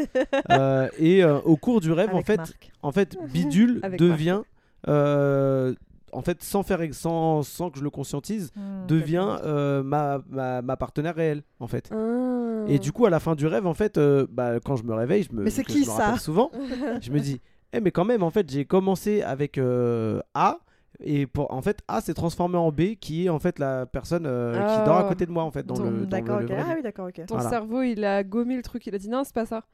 Euh, 0.51 0.89
et 0.99 1.25
euh, 1.25 1.39
au 1.41 1.57
cours 1.57 1.81
du 1.81 1.91
rêve, 1.93 2.15
en 2.15 2.23
fait, 2.23 2.37
Marc. 2.37 2.71
en 2.83 2.93
fait, 2.93 3.17
Bidule 3.33 3.81
Avec 3.83 3.99
devient, 4.01 4.43
euh, 4.89 5.75
en 6.13 6.23
fait, 6.23 6.43
sans 6.43 6.63
faire, 6.63 6.81
sans, 6.93 7.43
sans 7.43 7.71
que 7.71 7.79
je 7.79 7.85
le 7.85 7.91
conscientise, 7.91 8.51
Hmm, 8.57 8.87
devient 8.87 9.37
euh, 9.45 9.83
ma, 9.83 10.21
ma, 10.29 10.63
ma 10.63 10.77
partenaire 10.77 11.15
réelle, 11.15 11.43
en 11.61 11.67
fait. 11.67 11.91
Ah. 11.93 12.65
Et 12.69 12.79
du 12.79 12.93
coup, 12.93 13.07
à 13.07 13.11
la 13.11 13.21
fin 13.21 13.35
du 13.35 13.47
rêve, 13.47 13.67
en 13.67 13.75
fait, 13.75 13.99
euh, 13.99 14.27
bah, 14.31 14.61
quand 14.65 14.77
je 14.77 14.85
me 14.85 14.95
réveille, 14.95 15.23
je 15.25 15.33
me, 15.35 15.43
Mais 15.45 15.51
qui 15.51 15.85
je 15.85 15.91
me 15.91 15.95
ça 15.97 16.05
rappelle 16.07 16.21
souvent, 16.21 16.51
je 17.01 17.11
me 17.11 17.21
dis, 17.21 17.41
eh, 17.73 17.81
mais 17.81 17.91
quand 17.91 18.05
même, 18.05 18.23
en 18.23 18.31
fait, 18.31 18.49
j'ai 18.51 18.65
commencé 18.65 19.23
avec 19.23 19.59
euh, 19.59 20.21
A. 20.35 20.59
Et 21.01 21.27
pour, 21.27 21.53
en 21.53 21.61
fait, 21.61 21.81
A 21.89 22.01
s'est 22.01 22.15
transformé 22.15 22.57
en 22.57 22.73
B, 22.73 22.95
qui 22.99 23.27
est 23.27 23.29
en 23.29 23.39
fait 23.39 23.59
la 23.59 23.85
personne 23.85 24.25
euh, 24.27 24.55
qui 24.75 24.83
dort 24.87 24.97
à 24.97 25.01
Ah. 25.01 25.09
côté 25.09 25.27
de 25.27 25.31
moi, 25.31 25.43
en 25.45 25.51
fait, 25.51 25.67
dans 25.67 25.75
Donc, 25.75 25.85
le, 25.93 26.01
dans 26.01 26.09
D'accord, 26.09 26.41
ok. 26.41 26.49
le 26.49 26.57
Ah 26.59 26.73
oui, 26.75 26.83
d'accord, 26.83 27.09
ok. 27.09 27.27
Ton 27.27 27.35
Voilà. 27.35 27.51
cerveau, 27.51 27.83
il 27.83 28.03
a 28.05 28.25
gommé 28.25 28.57
le 28.57 28.63
truc. 28.63 28.87
Il 28.87 28.95
a 28.95 28.99
dit 28.99 29.11
non, 29.11 29.23
c'est 29.23 29.35
pas 29.35 29.45
ça. 29.45 29.65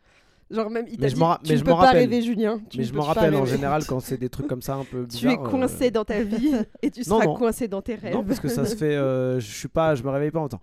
Genre, 0.53 0.69
même, 0.71 0.87
il 0.89 0.97
t'a 0.99 1.03
Mais 1.05 1.09
je 1.09 1.15
dit 1.15 1.21
m'en 1.21 1.37
tu 1.37 1.51
mais 1.51 1.57
je 1.57 1.65
peux 1.65 1.71
m'en 1.71 1.77
pas 1.79 1.87
rappelle. 1.87 2.01
rêver, 2.03 2.23
Julien. 2.23 2.61
Tu 2.71 2.77
Mais 2.79 2.83
ne 2.83 2.87
je 2.89 2.93
peux 2.93 2.99
me 2.99 3.03
pas 3.03 3.09
rappelle 3.09 3.35
en 3.35 3.45
général 3.47 3.85
quand 3.87 4.01
c'est 4.01 4.19
des 4.19 4.29
trucs 4.29 4.47
comme 4.47 4.61
ça 4.63 4.75
un 4.75 4.85
peu 4.85 5.07
Tu 5.09 5.27
es 5.27 5.31
bizarres. 5.31 5.47
euh, 5.47 5.51
coincé 5.51 5.91
dans 5.91 6.05
ta 6.05 6.23
vie 6.23 6.53
et 6.83 6.91
tu 6.91 7.01
Non, 7.09 7.17
seras 7.17 7.25
non. 7.25 7.35
coincé 7.35 7.69
dans 7.69 7.81
tes 7.83 7.95
rêves. 7.95 8.13
Non, 8.15 8.23
parce 8.23 8.39
que 8.41 8.49
ça 8.49 8.65
se 8.67 8.77
fait. 8.77 8.95
euh, 8.95 9.41
je 9.41 9.51
suis 9.51 9.69
pas, 9.69 9.95
je 9.95 10.03
me 10.03 10.11
réveille 10.11 10.31
pas 10.31 10.41
en 10.41 10.49
temps. 10.49 10.61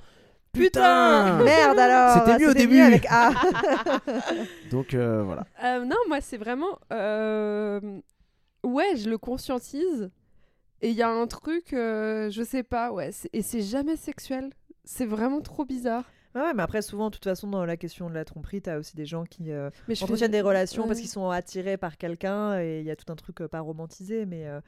Putain 0.54 1.44
Merde 1.44 1.78
alors 1.78 2.26
C'était 2.26 2.40
mieux 2.40 2.50
au 2.50 2.54
début. 2.54 2.80
avec 2.80 3.06
A 3.10 3.32
Donc 4.72 4.94
euh, 4.94 5.24
voilà. 5.24 5.46
Euh, 5.64 5.86
non, 5.86 5.96
moi, 6.08 6.22
c'est 6.22 6.38
vraiment. 6.38 6.78
euh, 6.94 7.80
Ouais, 8.64 8.96
je 8.96 9.10
le 9.10 9.18
conscientise. 9.18 10.10
Et 10.82 10.90
il 10.90 10.96
y 10.96 11.02
a 11.02 11.10
un 11.10 11.28
truc, 11.28 11.74
euh, 11.74 12.30
je 12.30 12.42
sais 12.44 12.64
pas, 12.64 12.92
ouais. 12.92 13.10
Et 13.34 13.42
c'est 13.42 13.62
jamais 13.62 13.96
sexuel. 13.96 14.50
C'est 14.86 15.06
vraiment 15.06 15.42
trop 15.42 15.66
bizarre. 15.66 16.06
Ouais, 16.36 16.42
ouais, 16.42 16.54
mais 16.54 16.62
après, 16.64 16.82
souvent, 16.82 17.10
de 17.10 17.16
toute 17.16 17.24
façon, 17.24 17.48
dans 17.48 17.66
la 17.66 17.76
question 17.78 18.10
de 18.10 18.14
la 18.14 18.24
tromperie, 18.26 18.62
t'as 18.62 18.78
aussi 18.78 18.96
des 18.96 19.06
gens 19.06 19.24
qui 19.24 19.52
euh, 19.52 19.70
Mais 19.88 19.96
fais- 19.96 20.04
entretiennent 20.04 20.32
des 20.32 20.42
relations 20.42 20.88
parce 20.88 21.00
qu'ils 21.00 21.10
sont 21.10 21.30
attirés 21.30 21.78
par 21.78 21.98
quelqu'un 21.98 22.60
et 22.60 22.80
il 22.82 22.86
y 22.86 22.92
a 22.92 22.96
tout 22.96 23.12
un 23.12 23.16
truc 23.16 23.42
euh, 23.42 23.48
pas 23.48 23.62
romantisé, 23.62 24.26
mais, 24.28 24.46
euh, 24.48 24.62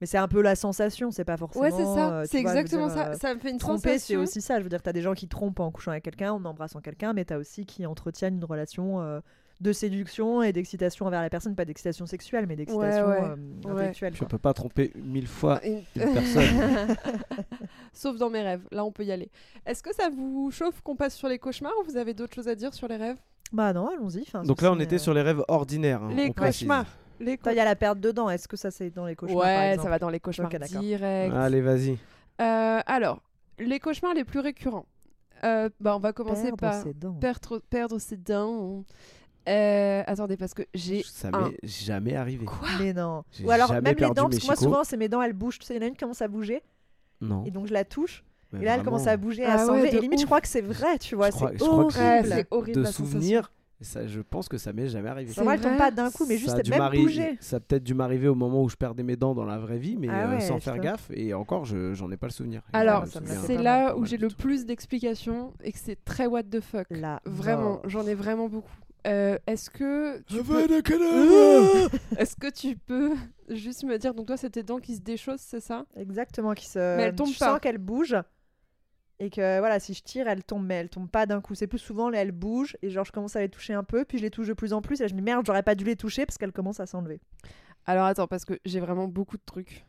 mais 0.00 0.06
c'est 0.06 0.16
un 0.18 0.28
peu 0.28 0.40
la 0.40 0.56
sensation, 0.56 1.10
c'est 1.10 1.24
pas 1.24 1.36
forcément. 1.36 1.64
Ouais, 1.64 1.70
c'est 1.70 1.84
ça. 1.84 2.22
tu 2.24 2.28
c'est 2.30 2.38
exactement 2.38 2.86
dire, 2.86 2.96
ça. 2.96 3.14
Ça 3.14 3.34
me 3.34 3.40
fait 3.40 3.50
une 3.50 3.58
Tromper, 3.58 3.98
c'est 3.98 4.16
aussi 4.16 4.40
ça. 4.40 4.58
Je 4.58 4.62
veux 4.62 4.70
dire, 4.70 4.80
t'as 4.82 4.92
des 4.94 5.02
gens 5.02 5.12
qui 5.14 5.28
trompent 5.28 5.60
en 5.60 5.70
couchant 5.70 5.90
avec 5.90 6.04
quelqu'un, 6.04 6.32
en 6.32 6.44
embrassant 6.44 6.80
quelqu'un, 6.80 7.12
mais 7.12 7.24
t'as 7.26 7.36
aussi 7.36 7.66
qui 7.66 7.84
entretiennent 7.84 8.36
une 8.36 8.44
relation 8.44 9.20
de 9.62 9.72
séduction 9.72 10.42
et 10.42 10.52
d'excitation 10.52 11.06
envers 11.06 11.22
la 11.22 11.30
personne, 11.30 11.54
pas 11.54 11.64
d'excitation 11.64 12.04
sexuelle, 12.04 12.46
mais 12.46 12.56
d'excitation 12.56 13.06
ouais. 13.06 13.20
euh, 13.22 13.36
Ouais. 13.64 13.70
intellectuelle. 13.72 14.12
Je 14.14 14.18
quoi. 14.18 14.28
peux 14.28 14.38
pas 14.38 14.52
tromper 14.52 14.92
mille 14.96 15.28
fois 15.28 15.64
Une- 15.64 15.82
une 15.96 16.12
personne. 16.12 16.96
Sauf 17.92 18.16
dans 18.16 18.30
mes 18.30 18.42
rêves. 18.42 18.66
Là, 18.72 18.84
on 18.84 18.92
peut 18.92 19.04
y 19.04 19.12
aller. 19.12 19.30
Est-ce 19.66 19.82
que 19.82 19.94
ça 19.94 20.08
vous 20.10 20.50
chauffe 20.50 20.80
qu'on 20.82 20.96
passe 20.96 21.14
sur 21.14 21.28
les 21.28 21.38
cauchemars 21.38 21.72
ou 21.80 21.84
vous 21.84 21.96
avez 21.96 22.14
d'autres 22.14 22.34
choses 22.34 22.48
à 22.48 22.54
dire 22.54 22.74
sur 22.74 22.88
les 22.88 22.96
rêves? 22.96 23.18
Bah 23.52 23.72
non, 23.72 23.88
allons-y. 23.88 24.24
Donc 24.46 24.62
là, 24.62 24.72
on 24.72 24.80
était 24.80 24.96
euh, 24.96 24.98
sur 24.98 25.14
les 25.14 25.22
rêves 25.22 25.44
ordinaires. 25.48 26.02
hein, 26.02 26.12
Les 26.14 26.32
cauchemars. 26.32 26.86
Les 27.20 27.38
il 27.46 27.52
y 27.54 27.60
a 27.60 27.64
la 27.64 27.76
perte 27.76 28.00
dedans. 28.00 28.28
Est-ce 28.30 28.48
que 28.48 28.56
ça, 28.56 28.70
c'est 28.72 28.90
dans 28.90 29.06
les 29.06 29.14
cauchemars 29.14 29.42
ouais, 29.44 29.76
ça 29.80 29.88
va 29.88 29.98
dans 29.98 30.08
les 30.08 30.18
cauchemars 30.18 30.50
Ok, 30.52 30.58
d'accord. 30.58 30.80
directs. 30.80 31.32
Allez, 31.32 31.60
vas-y. 31.60 31.98
Euh, 32.40 32.80
alors, 32.86 33.22
les 33.60 33.78
cauchemars 33.78 34.14
les 34.14 34.24
plus 34.24 34.40
récurrents. 34.40 34.86
Euh, 35.44 35.68
bah, 35.80 35.94
on 35.96 35.98
va 36.00 36.12
commencer 36.12 36.44
Perdre 36.44 36.56
par 36.58 36.82
ses 36.82 36.94
dents. 36.94 37.14
perdre, 37.14 37.60
perdre 37.68 37.98
ses 37.98 38.16
dents. 38.16 38.84
Euh, 39.48 40.02
attendez, 40.06 40.36
parce 40.36 40.54
que 40.54 40.62
j'ai. 40.74 41.02
Ça 41.02 41.28
un- 41.32 41.48
m'est 41.48 41.56
jamais 41.62 42.14
arrivé. 42.14 42.44
Quoi 42.44 42.68
Mais 42.78 42.92
non. 42.92 43.24
Ou 43.44 43.50
alors 43.50 43.72
même 43.72 43.84
les 43.84 44.10
dents, 44.10 44.28
parce 44.28 44.38
que 44.38 44.46
moi 44.46 44.56
souvent 44.56 44.84
c'est 44.84 44.96
mes 44.96 45.08
dents, 45.08 45.22
elles 45.22 45.32
bougent. 45.32 45.58
Tu 45.58 45.66
sais, 45.66 45.74
il 45.74 45.78
y 45.78 45.80
en 45.80 45.82
a 45.84 45.88
une 45.88 45.94
qui 45.94 46.00
commence 46.00 46.22
à 46.22 46.28
bouger 46.28 46.62
Non. 47.20 47.44
et 47.44 47.50
donc 47.50 47.66
je 47.66 47.72
la 47.72 47.84
touche 47.84 48.24
mais 48.52 48.60
et 48.60 48.64
là 48.66 48.74
elle 48.76 48.82
commence 48.82 49.06
à 49.06 49.16
bouger, 49.16 49.44
Ah 49.46 49.54
à 49.54 49.56
ouais, 49.60 49.66
s'enlever. 49.66 49.90
de 49.90 49.96
et 49.96 50.00
limite 50.00 50.20
je 50.20 50.26
crois 50.26 50.40
que 50.42 50.48
c'est 50.48 50.60
vrai, 50.60 50.98
tu 50.98 51.14
vois. 51.16 51.30
C'est 51.30 51.62
horrible. 51.62 51.98
Ouais, 51.98 52.22
c'est 52.24 52.46
horrible. 52.50 52.82
De 52.82 52.84
souvenirs, 52.84 53.50
ça, 53.80 54.06
je 54.06 54.20
pense 54.20 54.48
que 54.48 54.58
ça 54.58 54.72
m'est 54.72 54.88
jamais 54.88 55.08
arrivé. 55.08 55.32
Moi, 55.42 55.54
elles 55.54 55.60
tombent 55.60 55.70
vrai 55.70 55.78
pas 55.78 55.90
d'un 55.90 56.10
coup, 56.10 56.24
mais 56.28 56.36
juste 56.36 56.54
a 56.54 56.62
dû 56.62 56.70
même 56.70 56.92
bouger. 56.92 57.36
Ça 57.40 57.56
a 57.56 57.60
peut-être 57.60 57.82
dû 57.82 57.94
m'arriver 57.94 58.28
au 58.28 58.34
moment 58.34 58.62
où 58.62 58.68
je 58.68 58.76
perdais 58.76 59.02
mes 59.02 59.16
dents 59.16 59.34
dans 59.34 59.44
la 59.44 59.58
vraie 59.58 59.78
vie, 59.78 59.96
mais 59.98 60.08
Ah 60.10 60.26
euh, 60.28 60.34
ouais, 60.34 60.40
sans 60.40 60.60
faire 60.60 60.78
gaffe. 60.78 61.10
Et 61.12 61.34
encore, 61.34 61.64
je 61.64 61.92
j'en 61.92 62.10
ai 62.10 62.16
pas 62.16 62.26
le 62.28 62.32
souvenir. 62.32 62.62
Alors, 62.74 63.06
fait 63.06 63.20
c'est 63.26 63.56
là 63.58 63.96
où 63.96 64.04
j'ai 64.04 64.18
le 64.18 64.28
tout. 64.28 64.36
plus 64.36 64.66
d'explications 64.66 65.52
et 65.64 65.72
que 65.72 65.78
c'est 65.78 65.98
très 66.04 66.26
what 66.26 66.44
the 66.44 66.60
fuck. 66.60 66.86
La 66.90 67.20
Vraiment, 67.24 67.80
j'en 67.86 68.06
ai 68.06 68.14
vraiment 68.14 68.48
beaucoup. 68.48 68.70
Euh, 69.06 69.36
Est-ce 69.46 69.68
que 69.70 70.20
tu 70.22 70.42
peux... 70.44 70.82
cadavre 70.82 71.90
Est-ce 72.18 72.36
que 72.36 72.50
tu 72.50 72.76
peux 72.76 73.16
juste 73.48 73.82
me 73.84 73.98
dire 73.98 74.14
donc 74.14 74.26
toi 74.26 74.36
c'est 74.36 74.50
tes 74.50 74.62
dents 74.62 74.78
qui 74.78 74.94
se 74.94 75.00
déchaussent, 75.00 75.40
c'est 75.40 75.60
ça? 75.60 75.86
Exactement, 75.96 76.54
qui 76.54 76.66
se. 76.66 76.78
Mais 76.96 77.04
elle 77.04 77.14
tombe 77.14 77.32
je 77.32 77.38
pas. 77.38 77.50
sens 77.50 77.60
qu'elle 77.60 77.78
bouge 77.78 78.16
et 79.18 79.30
que 79.30 79.58
voilà, 79.60 79.78
si 79.78 79.94
je 79.94 80.02
tire, 80.02 80.26
elle 80.26 80.42
tombe, 80.42 80.64
mais 80.66 80.74
elle 80.74 80.88
tombe 80.88 81.08
pas 81.08 81.26
d'un 81.26 81.40
coup. 81.40 81.54
C'est 81.54 81.66
plus 81.66 81.78
souvent 81.78 82.10
là, 82.10 82.22
elle 82.22 82.32
bouge 82.32 82.76
et 82.82 82.90
genre 82.90 83.04
je 83.04 83.12
commence 83.12 83.36
à 83.36 83.40
les 83.40 83.48
toucher 83.48 83.74
un 83.74 83.84
peu, 83.84 84.04
puis 84.04 84.18
je 84.18 84.22
les 84.22 84.30
touche 84.30 84.48
de 84.48 84.52
plus 84.52 84.72
en 84.72 84.82
plus 84.82 85.00
et 85.00 85.04
là, 85.04 85.08
je 85.08 85.14
me 85.14 85.18
dis 85.18 85.24
merde, 85.24 85.44
j'aurais 85.46 85.62
pas 85.62 85.74
dû 85.74 85.84
les 85.84 85.96
toucher 85.96 86.26
parce 86.26 86.38
qu'elles 86.38 86.52
commencent 86.52 86.80
à 86.80 86.86
s'enlever. 86.86 87.20
Alors 87.86 88.06
attends 88.06 88.28
parce 88.28 88.44
que 88.44 88.58
j'ai 88.64 88.80
vraiment 88.80 89.08
beaucoup 89.08 89.36
de 89.36 89.42
trucs. 89.44 89.84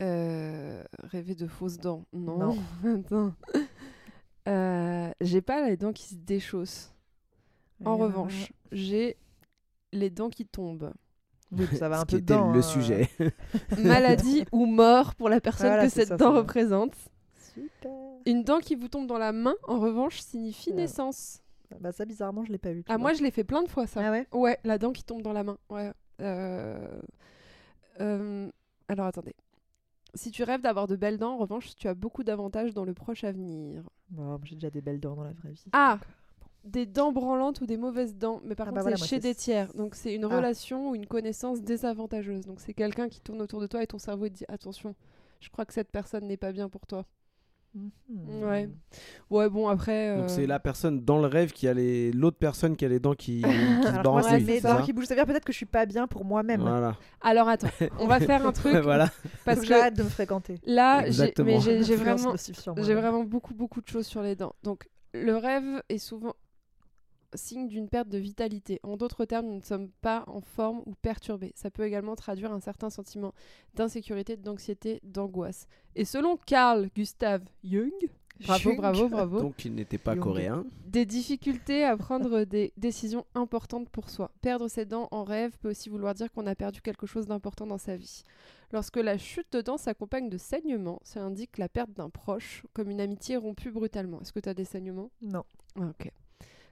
Euh, 0.00 0.82
rêver 1.04 1.34
de 1.34 1.46
fausses 1.46 1.78
dents. 1.78 2.04
Non. 2.12 2.38
Non. 2.38 2.58
attends. 3.00 3.34
Euh, 4.48 5.10
j'ai 5.20 5.40
pas 5.40 5.66
les 5.68 5.76
dents 5.76 5.92
qui 5.92 6.06
se 6.08 6.14
déchaussent. 6.14 6.92
En 7.84 7.96
revanche, 7.96 8.52
j'ai 8.72 9.16
les 9.92 10.10
dents 10.10 10.30
qui 10.30 10.46
tombent. 10.46 10.92
oui, 11.52 11.66
ça 11.76 11.88
va 11.88 11.96
Ce 11.98 12.02
un 12.02 12.04
qui 12.06 12.14
peu 12.16 12.22
était 12.22 12.34
dedans. 12.34 12.52
le 12.52 12.58
hein. 12.58 12.62
sujet. 12.62 13.08
Maladie 13.78 14.44
ou 14.52 14.66
mort 14.66 15.14
pour 15.14 15.28
la 15.28 15.40
personne 15.40 15.68
Voilà, 15.68 15.84
que 15.84 15.92
cette 15.92 16.08
ça, 16.08 16.16
dent 16.16 16.32
représente. 16.34 16.94
Super. 17.54 17.90
Une 18.26 18.42
dent 18.42 18.58
qui 18.58 18.74
vous 18.74 18.88
tombe 18.88 19.06
dans 19.06 19.18
la 19.18 19.32
main, 19.32 19.54
en 19.68 19.78
revanche, 19.78 20.20
signifie 20.20 20.70
Ouais. 20.70 20.76
naissance. 20.76 21.40
Bah 21.80 21.92
ça, 21.92 22.04
bizarrement, 22.04 22.44
je 22.44 22.52
l'ai 22.52 22.58
pas 22.58 22.72
eu. 22.72 22.82
Ah, 22.88 22.92
vois. 22.94 22.98
moi, 22.98 23.12
je 23.12 23.22
l'ai 23.22 23.30
fait 23.30 23.44
plein 23.44 23.62
de 23.62 23.68
fois, 23.68 23.86
ça. 23.86 24.00
Ah 24.04 24.10
ouais? 24.10 24.26
Ouais, 24.32 24.58
la 24.64 24.78
dent 24.78 24.92
qui 24.92 25.02
tombe 25.04 25.22
dans 25.22 25.32
la 25.32 25.42
main. 25.44 25.58
Ouais. 25.68 25.92
Euh, 26.20 27.00
euh, 28.00 28.50
Alors 28.88 29.06
attendez. 29.06 29.34
Si 30.14 30.30
tu 30.30 30.42
rêves 30.44 30.62
d'avoir 30.62 30.86
de 30.86 30.96
belles 30.96 31.18
dents, 31.18 31.34
en 31.34 31.38
revanche, 31.38 31.74
tu 31.76 31.88
as 31.88 31.94
beaucoup 31.94 32.24
d'avantages 32.24 32.72
dans 32.72 32.84
le 32.84 32.94
proche 32.94 33.22
avenir. 33.24 33.82
Bon, 34.10 34.38
J'ai 34.44 34.54
déjà 34.54 34.70
des 34.70 34.80
belles 34.80 35.00
dents 35.00 35.14
dans 35.14 35.24
la 35.24 35.32
vraie 35.32 35.50
vie. 35.52 35.64
Ah 35.72 35.98
Des 36.66 36.84
dents 36.86 37.12
branlantes 37.12 37.60
ou 37.60 37.66
des 37.66 37.76
mauvaises 37.76 38.16
dents, 38.16 38.40
mais 38.44 38.54
par 38.54 38.66
Ah 38.66 38.70
contre 38.70 38.76
bah 38.76 38.82
voilà, 38.82 38.96
c'est 38.96 39.06
chez 39.06 39.18
des 39.20 39.34
tiers. 39.34 39.72
Donc 39.74 39.94
c'est 39.94 40.14
une 40.14 40.24
Ah. 40.24 40.36
relation 40.36 40.90
ou 40.90 40.94
une 40.94 41.06
connaissance 41.06 41.62
désavantageuse. 41.62 42.44
Donc 42.46 42.60
c'est 42.60 42.74
quelqu'un 42.74 43.08
qui 43.08 43.20
tourne 43.20 43.40
autour 43.40 43.60
de 43.60 43.66
toi 43.66 43.82
et 43.82 43.86
ton 43.86 43.98
cerveau 43.98 44.28
te 44.28 44.34
dit 44.34 44.44
attention, 44.48 44.94
je 45.40 45.48
crois 45.48 45.64
que 45.64 45.72
cette 45.72 45.90
personne 45.90 46.26
n'est 46.26 46.36
pas 46.36 46.52
bien 46.52 46.68
pour 46.68 46.86
toi. 46.86 47.04
Mhm. 47.74 48.42
Ouais. 48.42 48.68
Ouais 49.30 49.48
bon 49.50 49.68
après. 49.68 50.16
Donc 50.16 50.24
euh, 50.24 50.28
c'est 50.28 50.46
la 50.46 50.58
personne 50.58 51.04
dans 51.04 51.18
le 51.18 51.26
rêve 51.26 51.52
qui 51.52 51.68
a 51.68 51.74
les 51.74 52.10
l'autre 52.10 52.38
personne 52.38 52.74
qui 52.74 52.84
a 52.84 52.88
les 52.88 52.98
dents 53.00 53.14
qui, 53.14 53.42
qui 53.42 53.86
se 53.88 54.02
barrent 54.02 54.14
ouais, 54.24 54.60
dents 54.60 54.82
qui 54.82 54.92
bougent. 54.92 55.04
Ça 55.06 55.14
veut 55.14 55.20
dire 55.20 55.26
peut-être 55.26 55.44
que 55.44 55.52
je 55.52 55.58
suis 55.58 55.66
pas 55.66 55.84
bien 55.86 56.06
pour 56.06 56.24
moi-même. 56.24 56.62
Voilà. 56.62 56.96
Alors 57.20 57.48
attends, 57.48 57.68
on 58.00 58.06
va 58.06 58.18
faire 58.18 58.46
un 58.46 58.52
truc 58.52 58.76
voilà. 58.76 59.10
parce 59.44 59.58
que 59.58 59.62
que 59.62 59.68
j'arrête 59.68 59.94
de 59.96 60.02
me 60.02 60.08
fréquenter. 60.08 60.58
là 60.64 61.08
j'ai 61.10 61.32
mais 61.44 61.60
j'ai 61.60 61.82
j'ai 61.84 61.96
vraiment 61.96 62.34
J'ai 62.78 62.94
vraiment 62.94 63.24
beaucoup, 63.24 63.54
beaucoup 63.54 63.82
de 63.82 63.88
choses 63.88 64.06
sur 64.06 64.22
les 64.22 64.36
dents. 64.36 64.54
Donc, 64.62 64.88
le 65.12 65.36
rêve 65.36 65.82
est 65.88 65.98
souvent 65.98 66.34
signe 67.36 67.68
d'une 67.68 67.88
perte 67.88 68.08
de 68.08 68.18
vitalité. 68.18 68.80
En 68.82 68.96
d'autres 68.96 69.24
termes, 69.24 69.46
nous 69.46 69.56
ne 69.56 69.60
sommes 69.62 69.88
pas 70.00 70.24
en 70.26 70.40
forme 70.40 70.82
ou 70.86 70.94
perturbés. 71.02 71.52
Ça 71.54 71.70
peut 71.70 71.84
également 71.84 72.16
traduire 72.16 72.52
un 72.52 72.60
certain 72.60 72.90
sentiment 72.90 73.32
d'insécurité, 73.74 74.36
d'anxiété, 74.36 75.00
d'angoisse. 75.02 75.66
Et 75.94 76.04
selon 76.04 76.36
Carl 76.36 76.88
Gustav 76.96 77.42
Jung, 77.64 77.90
bravo, 78.40 78.70
Jung. 78.70 78.76
bravo, 78.76 79.08
bravo, 79.08 79.40
Donc 79.40 79.64
il 79.64 79.74
n'était 79.74 79.98
pas 79.98 80.14
Jung. 80.14 80.22
coréen. 80.24 80.64
des 80.86 81.04
difficultés 81.06 81.84
à 81.84 81.96
prendre 81.96 82.44
des 82.44 82.72
décisions 82.76 83.24
importantes 83.34 83.88
pour 83.90 84.10
soi. 84.10 84.30
Perdre 84.42 84.68
ses 84.68 84.84
dents 84.84 85.08
en 85.10 85.24
rêve 85.24 85.56
peut 85.58 85.70
aussi 85.70 85.88
vouloir 85.88 86.14
dire 86.14 86.30
qu'on 86.32 86.46
a 86.46 86.54
perdu 86.54 86.80
quelque 86.80 87.06
chose 87.06 87.26
d'important 87.26 87.66
dans 87.66 87.78
sa 87.78 87.96
vie. 87.96 88.22
Lorsque 88.72 88.96
la 88.96 89.16
chute 89.16 89.52
de 89.52 89.60
dents 89.60 89.76
s'accompagne 89.76 90.28
de 90.28 90.38
saignements, 90.38 90.98
ça 91.04 91.22
indique 91.22 91.56
la 91.56 91.68
perte 91.68 91.92
d'un 91.92 92.10
proche, 92.10 92.64
comme 92.72 92.90
une 92.90 93.00
amitié 93.00 93.36
rompue 93.36 93.70
brutalement. 93.70 94.20
Est-ce 94.20 94.32
que 94.32 94.40
tu 94.40 94.48
as 94.48 94.54
des 94.54 94.64
saignements? 94.64 95.10
Non, 95.22 95.44
Ah, 95.80 95.88
Ok. 95.90 96.10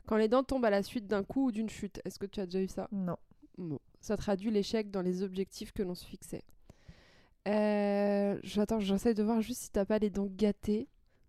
Quand 0.07 0.17
les 0.17 0.29
dents 0.29 0.43
tombent 0.43 0.65
à 0.67 0.71
la 0.71 0.83
suite 0.83 1.07
d'un 1.07 1.23
coup 1.25 1.47
ou 1.47 1.53
d'une 1.53 1.69
chute, 1.71 2.01
est-ce 2.05 2.19
que 2.19 2.27
tu 2.27 2.41
as 2.41 2.47
déjà 2.47 2.61
eu 2.63 2.69
ça 2.69 2.89
non. 2.93 3.17
Bon, 3.57 3.79
ça 4.01 4.17
traduit 4.17 4.51
l'échec 4.51 4.91
dans 4.91 5.01
les 5.03 5.23
objectifs 5.23 5.73
que 5.73 5.83
l'on 5.83 5.95
se 5.95 6.05
fixait. 6.05 6.43
Euh, 7.47 8.39
J'attends, 8.43 8.81
j'essaie 8.81 9.15
de 9.15 9.23
voir 9.23 9.41
juste 9.43 9.63
si 9.63 9.71
t'as 9.71 9.85
pas 9.85 9.99
les 9.99 10.11
dents 10.11 10.29
gâtées. 10.31 10.89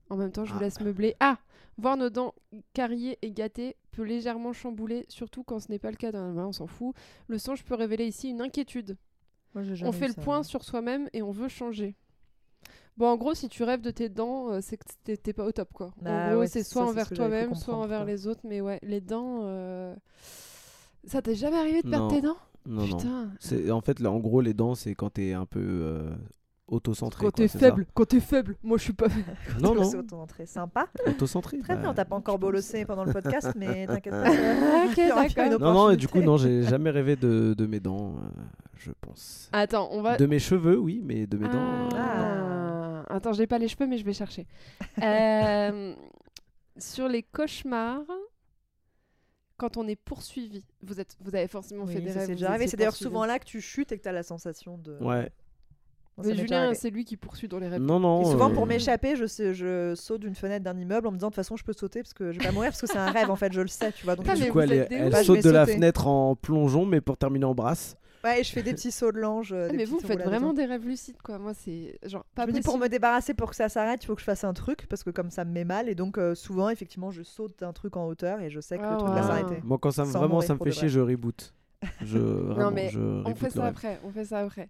En 0.10 0.18
même 0.18 0.32
temps, 0.32 0.46
je 0.46 0.52
vous 0.54 0.60
Ah. 0.60 0.64
laisse 0.64 0.80
meubler. 0.82 1.16
Ah 1.20 1.38
Voir 1.78 1.98
nos 1.98 2.10
dents 2.10 2.34
carriées 2.74 3.18
et 3.22 3.32
gâtées 3.32 3.76
peut 3.92 4.04
légèrement 4.04 4.54
chambouler, 4.54 5.06
surtout 5.10 5.44
quand 5.44 5.60
ce 5.60 5.70
n'est 5.70 5.80
pas 5.80 5.92
le 5.92 5.98
cas 5.98 6.12
d'un. 6.14 6.36
On 6.38 6.52
s'en 6.54 6.68
fout. 6.68 6.96
Le 7.28 7.38
songe 7.38 7.66
peut 7.66 7.76
révéler 7.76 8.08
ici 8.08 8.30
une 8.30 8.42
inquiétude. 8.42 8.98
Moi, 9.54 9.64
j'ai 9.64 9.72
On 9.74 9.76
jamais 9.76 9.92
fait 9.92 10.08
le 10.08 10.14
ça. 10.14 10.22
point 10.22 10.44
sur 10.44 10.64
soi-même 10.64 11.10
et 11.14 11.22
on 11.22 11.32
veut 11.32 11.50
changer. 11.50 11.96
Bon, 12.98 13.08
en 13.08 13.18
gros, 13.18 13.34
si 13.34 13.50
tu 13.50 13.64
rêves 13.64 13.82
de 13.82 13.92
tes 13.92 14.08
dents, 14.10 14.50
euh, 14.52 14.60
c'est 14.62 14.78
que 14.78 14.86
t'es- 15.16 15.34
pas 15.34 15.46
au 15.46 15.52
top, 15.52 15.70
quoi. 15.74 15.92
En 16.06 16.30
gros, 16.30 16.40
ouais, 16.40 16.48
c'est 16.48 16.64
soit 16.64 16.84
ça, 16.84 16.90
envers 16.90 17.10
toi-même, 17.10 17.54
soit 17.56 17.76
envers 17.76 18.00
quoi. 18.00 18.08
les 18.08 18.26
autres. 18.28 18.42
Mais 18.46 18.62
ouais, 18.62 18.80
les 18.84 19.02
dents. 19.02 19.42
euh, 19.44 19.94
Ça 21.06 21.22
t'est 21.22 21.36
jamais 21.36 21.58
arrivé 21.58 21.82
de 21.84 21.90
perdre 21.90 22.08
Non. 22.08 22.12
tes 22.16 22.22
dents? 22.22 22.38
Non, 22.68 22.88
non. 22.88 22.98
Putain. 22.98 23.30
C'est 23.40 23.70
en 23.70 23.82
fait 23.82 24.00
là, 24.00 24.10
en 24.12 24.20
gros 24.20 24.42
les 24.42 24.56
dents 24.56 24.74
c'est 24.74 24.96
quand 24.96 25.12
t'es 25.12 25.34
un 25.34 25.46
peu 25.46 25.60
euh, 25.62 26.10
autocentré. 26.68 27.24
Quand 27.26 27.30
t'es 27.32 27.48
faible, 27.48 27.86
quand 27.94 28.06
t'es 28.06 28.20
faible, 28.20 28.56
moi 28.64 28.80
je 28.80 28.84
suis 28.86 28.94
pas. 28.94 29.06
Non 29.62 29.76
non. 29.76 29.84
C'est 29.84 29.98
auto-entrée. 29.98 30.48
Sympa. 30.48 30.88
Autocentré. 31.06 31.60
Très 31.60 31.76
bah, 31.76 31.82
bien, 31.82 31.92
on 31.92 31.94
t'a 31.94 32.06
pas 32.06 32.16
encore 32.16 32.40
bolossé 32.40 32.86
pendant 32.86 33.04
le 33.04 33.14
podcast, 33.14 33.52
mais 33.56 33.86
t'inquiète 33.88 34.14
pas. 34.24 34.86
Ok, 34.88 34.96
d'accord. 35.36 35.60
Non 35.60 35.74
non 35.74 35.90
et 35.92 35.98
du 35.98 36.08
coup 36.08 36.22
non 36.22 36.38
j'ai 36.38 36.64
jamais 36.64 36.90
rêvé 36.90 37.16
de, 37.16 37.54
de 37.56 37.66
mes 37.68 37.80
dents 37.80 38.16
euh, 38.16 38.42
je 38.78 38.92
pense. 39.00 39.48
Attends, 39.54 39.90
on 39.92 40.02
va. 40.02 40.18
De 40.18 40.26
mes 40.26 40.40
cheveux 40.40 40.80
oui 40.80 41.02
mais 41.04 41.28
de 41.28 41.38
mes 41.38 41.50
dents. 41.50 41.90
Ah. 41.94 42.55
Attends, 43.10 43.34
j'ai 43.34 43.48
pas 43.48 43.58
les 43.58 43.68
cheveux, 43.68 43.88
mais 43.88 43.98
je 43.98 44.06
vais 44.06 44.14
chercher. 44.14 44.48
Euh, 45.02 45.94
Sur 46.78 47.08
les 47.08 47.24
cauchemars, 47.24 48.02
quand 49.58 49.78
on 49.78 49.88
est 49.88 49.96
poursuivi, 49.96 50.66
vous, 50.84 51.00
êtes, 51.00 51.16
vous 51.22 51.34
avez 51.36 51.48
forcément 51.48 51.86
fait 51.88 52.02
des 52.02 52.10
ça 52.12 52.20
rêves. 52.20 52.28
c'est 52.28 52.34
déjà 52.34 52.50
arrivé. 52.50 52.68
C'est 52.68 52.76
d'ailleurs 52.78 52.96
souvent 52.96 53.26
là 53.26 53.40
que 53.40 53.46
tu 53.46 53.62
chutes 53.62 53.92
et 53.94 53.98
que 53.98 54.04
t'as 54.04 54.12
la 54.12 54.24
sensation 54.24 54.78
de. 54.78 54.98
Ouais. 55.02 55.32
Mais 56.24 56.34
Julien, 56.34 56.74
c'est 56.74 56.90
lui 56.90 57.04
qui 57.04 57.18
poursuit 57.18 57.48
dans 57.50 57.60
les 57.60 57.68
rêves. 57.68 57.82
Non 57.82 58.00
non. 58.00 58.22
Et 58.22 58.26
souvent, 58.26 58.50
euh, 58.50 58.54
pour 58.54 58.66
m'échapper, 58.66 59.16
je, 59.18 59.26
sais- 59.26 59.54
je 59.54 59.96
saute 59.96 60.22
d'une 60.22 60.36
fenêtre 60.36 60.64
d'un 60.64 60.78
immeuble 60.78 61.08
en 61.08 61.12
me 61.12 61.18
disant 61.18 61.28
de 61.28 61.32
toute 61.32 61.36
façon, 61.36 61.58
je 61.58 61.64
peux 61.66 61.74
sauter 61.74 62.02
parce 62.04 62.14
que 62.14 62.32
je 62.32 62.40
vais 62.40 62.46
pas 62.46 62.52
mourir 62.54 62.70
parce 62.72 62.80
que 62.82 62.88
c'est 62.88 62.98
un 62.98 63.12
rêve 63.12 63.30
en 63.30 63.36
fait, 63.36 63.52
je 63.52 63.60
le 63.62 63.68
sais, 63.68 63.92
tu 63.92 64.06
vois. 64.06 64.16
Donc, 64.16 64.26
Ah, 64.30 64.36
je- 64.36 64.46
Du 64.46 64.52
coup, 64.52 64.62
elle, 64.62 64.88
je 64.90 65.24
saute 65.24 65.44
de 65.44 65.50
la 65.50 65.66
fenêtre 65.66 66.08
en 66.08 66.36
plongeon, 66.38 66.86
mais 66.86 67.02
pour 67.02 67.18
terminer 67.18 67.46
en 67.46 67.54
brasse. 67.56 67.98
Ouais, 68.26 68.42
et 68.42 68.44
je 68.44 68.52
fais 68.52 68.62
des 68.64 68.74
petits 68.74 68.92
sauts 68.92 69.12
de 69.14 69.20
l'ange. 69.20 69.54
euh, 69.54 69.70
Ah, 69.70 69.74
mais 69.76 69.86
vous, 69.86 70.00
vous 70.00 70.06
faites 70.08 70.22
vraiment 70.22 70.54
des 70.54 70.66
rêves 70.66 70.86
lucides, 70.86 71.22
quoi. 71.22 71.40
Moi, 71.40 71.54
c'est 71.54 71.98
genre 72.04 72.26
pas 72.36 72.44
Je 72.44 72.48
me 72.48 72.54
dis 72.54 72.62
pour 72.62 72.78
me 72.78 72.88
débarrasser, 72.88 73.34
pour 73.34 73.50
que 73.52 73.56
ça 73.56 73.70
s'arrête, 73.70 74.04
il 74.04 74.08
faut 74.08 74.16
que 74.16 74.22
je 74.22 74.26
fasse 74.26 74.44
un 74.44 74.54
truc 74.54 74.88
parce 74.88 75.04
que 75.04 75.10
comme 75.12 75.30
ça 75.30 75.46
me 75.46 75.52
met 75.52 75.64
mal. 75.64 75.88
Et 75.88 75.96
donc, 75.96 76.18
euh, 76.18 76.36
souvent, 76.36 76.70
effectivement, 76.70 77.12
je 77.12 77.24
saute 77.24 77.58
d'un 77.60 77.72
truc 77.72 77.96
en 77.96 78.06
hauteur 78.08 78.42
et 78.42 78.50
je 78.50 78.60
sais 78.60 78.78
que 78.78 78.84
le 78.84 78.98
truc 78.98 79.10
va 79.14 79.24
s'arrêter. 79.24 79.62
Moi, 79.64 79.78
quand 79.80 79.92
ça 79.92 80.04
me, 80.04 80.12
vraiment 80.12 80.42
ça 80.42 80.56
me 80.56 80.60
fait 80.60 80.72
chier, 80.72 80.90
je 80.90 81.00
reboot. 81.00 81.54
Je, 82.02 82.18
vraiment, 82.18 82.72
mais 82.72 82.90
je 82.90 83.00
On 83.00 83.36
fait 83.36 83.50
ça 83.52 83.62
rêve. 83.62 83.70
après. 83.72 84.00
On 84.04 84.10
fait 84.12 84.26
ça 84.26 84.40
après. 84.40 84.70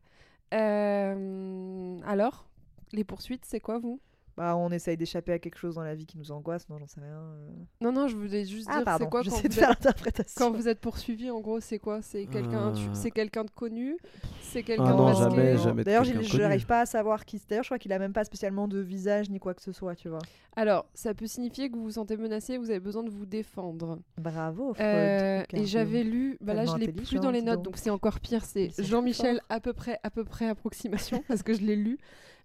Euh, 0.54 1.98
Alors, 2.06 2.46
les 2.92 3.04
poursuites, 3.04 3.46
c'est 3.46 3.60
quoi, 3.60 3.80
vous? 3.80 4.00
Bah, 4.38 4.58
on 4.58 4.70
essaye 4.72 4.98
d'échapper 4.98 5.32
à 5.32 5.40
quelque 5.40 5.58
chose 5.58 5.76
dans 5.76 5.84
la 5.84 5.96
vie 5.96 6.06
qui 6.06 6.18
nous 6.18 6.30
angoisse. 6.32 6.68
Non, 6.68 6.78
j'en 6.78 6.88
sais 6.88 7.00
rien. 7.00 7.16
euh. 7.16 7.50
Non, 7.80 7.94
non, 7.94 8.10
je 8.10 8.18
voulais 8.18 8.44
juste 8.44 8.68
Ah, 8.70 8.84
dire, 8.84 8.96
c'est 8.98 9.10
quoi 9.10 9.22
quand 9.22 9.24
J'essaie 9.24 9.48
de 9.48 9.54
vous 9.54 9.60
faire 9.62 9.70
êtes- 9.72 9.78
l'interprétation. 9.86 10.34
Quand 10.38 10.52
vous 10.52 10.68
êtes 10.68 10.82
poursuivi, 10.82 11.32
en 11.32 11.40
gros, 11.40 11.62
c'est 11.62 11.80
quoi? 11.80 12.02
C'est 12.02 12.26
quelqu'un, 12.26 12.74
Euh. 12.76 12.90
c'est 12.94 13.12
quelqu'un 13.12 13.46
de 13.46 13.50
connu, 13.52 13.98
c'est 14.42 14.62
quelqu'un 14.64 14.84
Ah 14.88 14.92
de 14.92 14.98
non, 14.98 15.06
masqué 15.06 15.24
jamais, 15.30 15.58
jamais. 15.58 15.84
D'ailleurs, 15.86 16.04
je 16.04 16.38
n'arrive 16.38 16.66
pas 16.66 16.82
à 16.82 16.86
savoir 16.86 17.24
qui. 17.24 17.42
D'ailleurs, 17.48 17.64
je 17.64 17.70
crois 17.70 17.80
qu'il 17.80 17.94
a 17.94 18.00
même 18.00 18.12
pas 18.12 18.26
spécialement 18.26 18.68
de 18.68 18.80
visage 18.80 19.30
ni 19.30 19.40
quoi 19.40 19.54
que 19.54 19.62
ce 19.62 19.72
soit, 19.72 19.96
tu 19.96 20.10
vois. 20.10 20.20
Alors, 20.58 20.86
ça 20.94 21.14
peut 21.14 21.28
signifier 21.28 21.70
que 21.70 21.76
vous 21.78 21.84
vous 21.84 21.92
sentez 21.92 22.18
menacé, 22.18 22.58
vous 22.58 22.70
avez 22.70 22.80
besoin 22.82 23.04
de 23.04 23.10
vous 23.10 23.26
défendre. 23.26 24.00
Bravo, 24.18 24.74
Freud. 24.74 24.86
Euh, 24.86 25.44
et 25.54 25.66
j'avais 25.66 26.04
lu, 26.04 26.38
bah 26.42 26.54
là 26.54 26.66
je 26.66 26.72
tellement 26.72 26.86
l'ai 26.86 26.92
plus 26.92 27.16
dans 27.22 27.32
les 27.32 27.42
notes, 27.42 27.62
donc. 27.62 27.78
c'est 27.78 27.90
encore 27.90 28.20
pire. 28.20 28.44
C'est 28.44 28.70
C'est 28.74 28.84
Jean-Michel 28.84 29.40
à 29.48 29.62
peu 29.62 29.72
près, 29.72 29.98
à 30.04 30.10
peu 30.10 30.26
près 30.26 30.48
approximation 30.50 31.24
parce 31.30 31.42
que 31.42 31.54
je 31.54 31.62
l'ai 31.62 31.76
lu. 31.78 31.98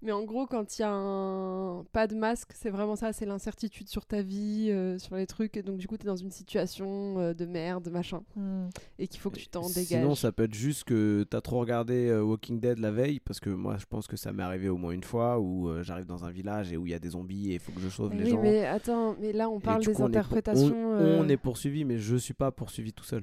Mais 0.03 0.13
en 0.13 0.25
gros, 0.25 0.47
quand 0.47 0.79
il 0.79 0.83
y 0.83 0.85
a 0.85 0.91
un 0.91 1.85
pas 1.93 2.07
de 2.07 2.15
masque, 2.15 2.53
c'est 2.55 2.71
vraiment 2.71 2.97
ça, 2.97 3.13
c'est 3.13 3.27
l'incertitude 3.27 3.89
sur 3.89 4.07
ta 4.07 4.23
vie, 4.23 4.69
euh, 4.71 4.99
sur 4.99 5.15
les 5.17 5.27
trucs, 5.27 5.59
et 5.59 5.63
donc 5.63 5.77
du 5.77 5.87
coup 5.89 5.99
tu 5.99 6.05
es 6.05 6.07
dans 6.07 6.17
une 6.17 6.31
situation 6.31 7.19
euh, 7.19 7.35
de 7.35 7.45
merde, 7.45 7.89
machin, 7.91 8.23
Hmm. 8.35 8.69
et 8.99 9.09
qu'il 9.09 9.21
faut 9.21 9.29
que 9.31 9.37
tu 9.39 9.49
t'en 9.49 9.63
Sinon, 9.65 9.85
dégages. 10.09 10.17
ça 10.17 10.33
peut 10.33 10.45
être 10.45 10.55
juste 10.55 10.85
que 10.85 11.25
t'as 11.29 11.41
trop 11.43 11.59
regardé 11.61 12.09
euh, 12.09 12.23
Walking 12.23 12.61
Dead 12.61 12.79
la 12.79 12.91
veille, 12.91 13.21
parce 13.21 13.41
que 13.41 13.51
moi, 13.51 13.77
je 13.77 13.85
pense 13.85 14.07
que 14.07 14.17
ça 14.17 14.33
m'est 14.33 14.43
arrivé 14.43 14.69
au 14.71 14.77
moins 14.79 14.93
une 14.93 15.05
fois 15.05 15.39
où 15.39 15.69
euh, 15.69 15.83
j'arrive 15.83 16.07
dans 16.07 16.25
un 16.25 16.31
village 16.31 16.73
et 16.73 16.77
où 16.79 16.87
il 16.87 16.93
y 16.93 16.95
a 16.95 16.99
des 16.99 17.11
zombies 17.11 17.51
et 17.51 17.55
il 17.55 17.61
faut 17.61 17.73
que 17.73 17.81
je 17.81 17.89
sauve 17.91 18.15
les 18.15 18.25
oui, 18.25 18.31
gens. 18.31 18.41
mais 18.43 18.65
attends, 18.65 19.17
mais 19.21 19.33
là 19.33 19.51
on 19.51 19.61
parle 19.61 19.85
des 19.85 19.87
coup, 19.87 19.91
on 19.91 19.95
est 19.95 19.97
pour- 19.99 20.07
interprétations. 20.09 20.75
On, 20.75 20.95
euh, 20.95 21.19
on 21.21 21.29
est 21.29 21.37
poursuivi, 21.37 21.85
mais 21.85 21.99
je 21.99 22.17
suis 22.17 22.35
pas 22.35 22.51
poursuivi 22.51 22.93
tout 22.95 23.05
seul. 23.05 23.23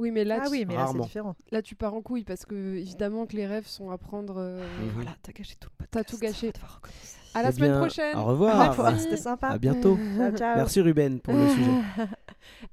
Oui, 0.00 0.10
mais 0.10 0.24
là, 0.24 0.38
Ah 0.40 0.44
tu... 0.46 0.50
oui, 0.52 0.64
mais 0.66 0.74
là, 0.74 0.86
c'est 0.92 0.98
différent. 0.98 1.36
là 1.52 1.62
tu 1.62 1.74
pars 1.76 1.94
en 1.94 2.00
couille 2.02 2.24
parce 2.24 2.44
que 2.46 2.54
évidemment 2.76 3.26
que 3.26 3.36
les 3.36 3.46
rêves 3.46 3.66
sont 3.66 3.90
à 3.90 3.98
prendre. 3.98 4.34
euh, 4.38 4.60
Mhm. 4.80 4.90
Voilà, 4.94 5.10
t'as 5.22 5.32
gâché 5.32 5.54
tout 5.60 5.68
le 5.70 5.84
podcast. 5.84 5.90
T'as 5.92 6.04
tout 6.04 6.18
gâché. 6.18 6.52
À 7.32 7.42
la 7.42 7.50
Eh 7.50 7.52
semaine 7.52 7.70
bien, 7.70 7.80
prochaine. 7.80 8.16
Au 8.16 8.24
revoir. 8.24 8.74
Ah. 8.80 8.98
C'était 8.98 9.16
sympa. 9.16 9.48
À 9.48 9.58
bientôt. 9.58 9.96
Ciao, 10.16 10.36
ciao. 10.36 10.56
Merci 10.56 10.80
Ruben 10.80 11.20
pour 11.20 11.34
le 11.34 11.48
sujet. 11.48 11.70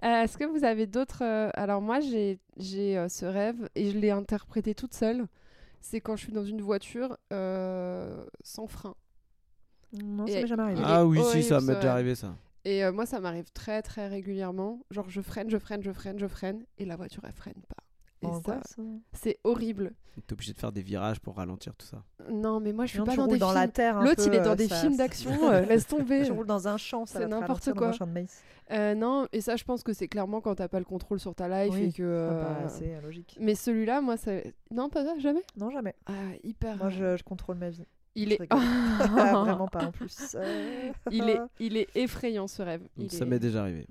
Euh, 0.03 0.23
Est-ce 0.23 0.37
que 0.37 0.45
vous 0.45 0.63
avez 0.63 0.87
d'autres 0.87 1.23
euh, 1.23 1.49
Alors 1.53 1.81
moi 1.81 1.99
j'ai 1.99 2.39
j'ai 2.55 2.97
euh, 2.97 3.09
ce 3.09 3.25
rêve 3.25 3.67
et 3.75 3.91
je 3.91 3.97
l'ai 3.97 4.11
interprété 4.11 4.73
toute 4.73 4.93
seule. 4.93 5.27
C'est 5.81 5.99
quand 5.99 6.15
je 6.15 6.23
suis 6.23 6.31
dans 6.33 6.45
une 6.45 6.61
voiture 6.61 7.17
euh, 7.33 8.23
sans 8.43 8.65
frein. 8.67 8.95
Non, 10.01 10.25
Et- 10.25 10.31
ça 10.31 10.39
m'est 10.41 10.47
jamais 10.47 10.63
arrivé. 10.63 10.81
Ah 10.85 11.05
oui, 11.05 11.19
si, 11.31 11.43
ça 11.43 11.59
m'est 11.59 11.75
déjà 11.75 11.91
arrivé 11.93 12.15
ça. 12.15 12.33
Et 12.67 12.83
euh, 12.83 12.91
moi 12.91 13.05
ça 13.05 13.19
m'arrive 13.21 13.49
très 13.53 13.81
très 13.81 14.07
régulièrement. 14.09 14.81
Genre 14.91 15.09
je 15.09 15.21
freine, 15.21 15.49
je 15.49 15.57
freine, 15.57 15.81
je 15.81 15.91
freine, 15.91 16.19
je 16.19 16.27
freine 16.27 16.65
et 16.77 16.83
la 16.85 16.95
voiture 16.97 17.23
elle 17.25 17.31
freine 17.31 17.53
pas. 17.69 17.83
Et 18.23 18.25
ça, 18.25 18.31
Angoisse, 18.33 18.75
hein. 18.79 18.99
c'est 19.13 19.37
horrible. 19.43 19.93
T'es 20.25 20.33
obligé 20.33 20.51
de 20.51 20.57
faire 20.57 20.71
des 20.71 20.81
virages 20.81 21.19
pour 21.19 21.35
ralentir 21.37 21.75
tout 21.75 21.85
ça. 21.85 22.03
Non 22.31 22.59
mais 22.59 22.73
moi 22.73 22.85
je 22.87 22.93
suis 22.93 23.03
pas 23.03 23.15
dans 23.15 23.27
des 23.27 23.37
dans 23.37 23.51
la 23.53 23.61
films. 23.61 23.71
terre. 23.71 23.97
un 23.99 24.03
L'autre 24.03 24.23
peu, 24.25 24.33
il 24.33 24.35
est 24.35 24.41
dans 24.43 24.51
euh, 24.51 24.55
des 24.55 24.67
ça- 24.67 24.75
films 24.81 24.97
d'action, 24.97 25.31
euh, 25.51 25.61
laisse 25.61 25.85
tomber. 25.87 26.23
Tu 26.25 26.31
roules 26.31 26.47
dans 26.47 26.67
un 26.67 26.75
champ, 26.77 27.05
ça 27.05 27.19
C'est 27.19 27.27
n'importe 27.27 27.63
ralentir 27.65 27.75
dans 27.75 27.81
un 27.83 27.85
quoi. 27.89 27.97
champ 27.97 28.07
de 28.07 28.11
maïs. 28.11 28.41
Euh, 28.71 28.95
non 28.95 29.27
et 29.31 29.39
ça 29.39 29.55
je 29.55 29.63
pense 29.63 29.83
que 29.83 29.93
c'est 29.93 30.07
clairement 30.09 30.41
quand 30.41 30.55
t'as 30.55 30.67
pas 30.67 30.79
le 30.79 30.85
contrôle 30.85 31.19
sur 31.21 31.35
ta 31.35 31.47
life 31.47 31.73
Oui. 31.73 31.83
et 31.85 31.91
que. 31.93 32.03
Ah 32.03 32.33
euh, 32.33 32.63
bah, 32.63 32.69
c'est 32.69 32.99
logique. 33.01 33.37
Mais 33.39 33.55
celui-là 33.55 34.01
moi 34.01 34.17
ça. 34.17 34.31
Non 34.71 34.89
pas 34.89 35.05
ça 35.05 35.17
jamais? 35.19 35.43
Non, 35.55 35.69
jamais. 35.69 35.93
Ah, 36.07 36.11
hyper. 36.43 36.75
Moi, 36.77 36.89
je, 36.89 37.15
je 37.15 37.23
contrôle 37.23 37.55
ma 37.57 37.69
vie. 37.69 37.85
Il 38.17 38.33
est. 38.33 38.39
Ah, 38.49 39.05
Vraiment 39.43 39.67
pas 39.67 39.85
en 39.85 39.91
plus. 39.91 40.35
Euh, 40.35 40.91
il 41.11 41.29
est, 41.29 41.39
il 41.59 41.77
est 41.77 41.87
effrayant 41.95 42.47
ce 42.47 42.61
rêve. 42.63 42.81
Il 42.97 43.11
ça 43.11 43.23
est- 43.23 43.27
m'est 43.27 43.39
déjà 43.39 43.61
arrivé. 43.61 43.85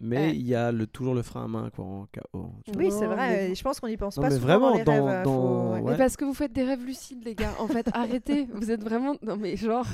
Mais 0.00 0.16
Ouais. 0.28 0.30
il 0.36 0.46
y 0.46 0.54
a 0.54 0.70
le, 0.70 0.86
toujours 0.86 1.14
le 1.14 1.22
frein 1.22 1.44
à 1.44 1.48
main 1.48 1.70
quoi, 1.74 1.84
en 1.84 2.06
vois. 2.32 2.50
Oui, 2.76 2.88
c'est 2.92 3.06
vrai. 3.06 3.48
mais- 3.48 3.54
Je 3.56 3.62
pense 3.64 3.80
qu'on 3.80 3.88
y 3.88 3.96
pense 3.96 4.16
Non, 4.16 4.22
pas 4.24 4.28
mais 4.28 4.34
souvent 4.36 4.46
vraiment, 4.46 4.70
dans 4.70 4.76
les 4.78 4.84
dans- 4.84 5.04
rêves. 5.06 5.24
dans- 5.24 5.32
faut- 5.42 5.72
ouais. 5.74 5.80
ouais. 5.80 5.90
Mais 5.92 5.96
parce 5.98 6.16
que 6.16 6.24
vous 6.24 6.34
faites 6.34 6.52
des 6.52 6.62
rêves 6.62 6.84
lucides, 6.84 7.24
les 7.24 7.34
gars. 7.34 7.50
En 7.58 7.66
fait, 7.66 7.88
arrêtez. 7.92 8.46
Vous 8.54 8.70
êtes 8.70 8.82
vraiment. 8.84 9.16
Non, 9.22 9.36
mais 9.36 9.56
genre. 9.56 9.86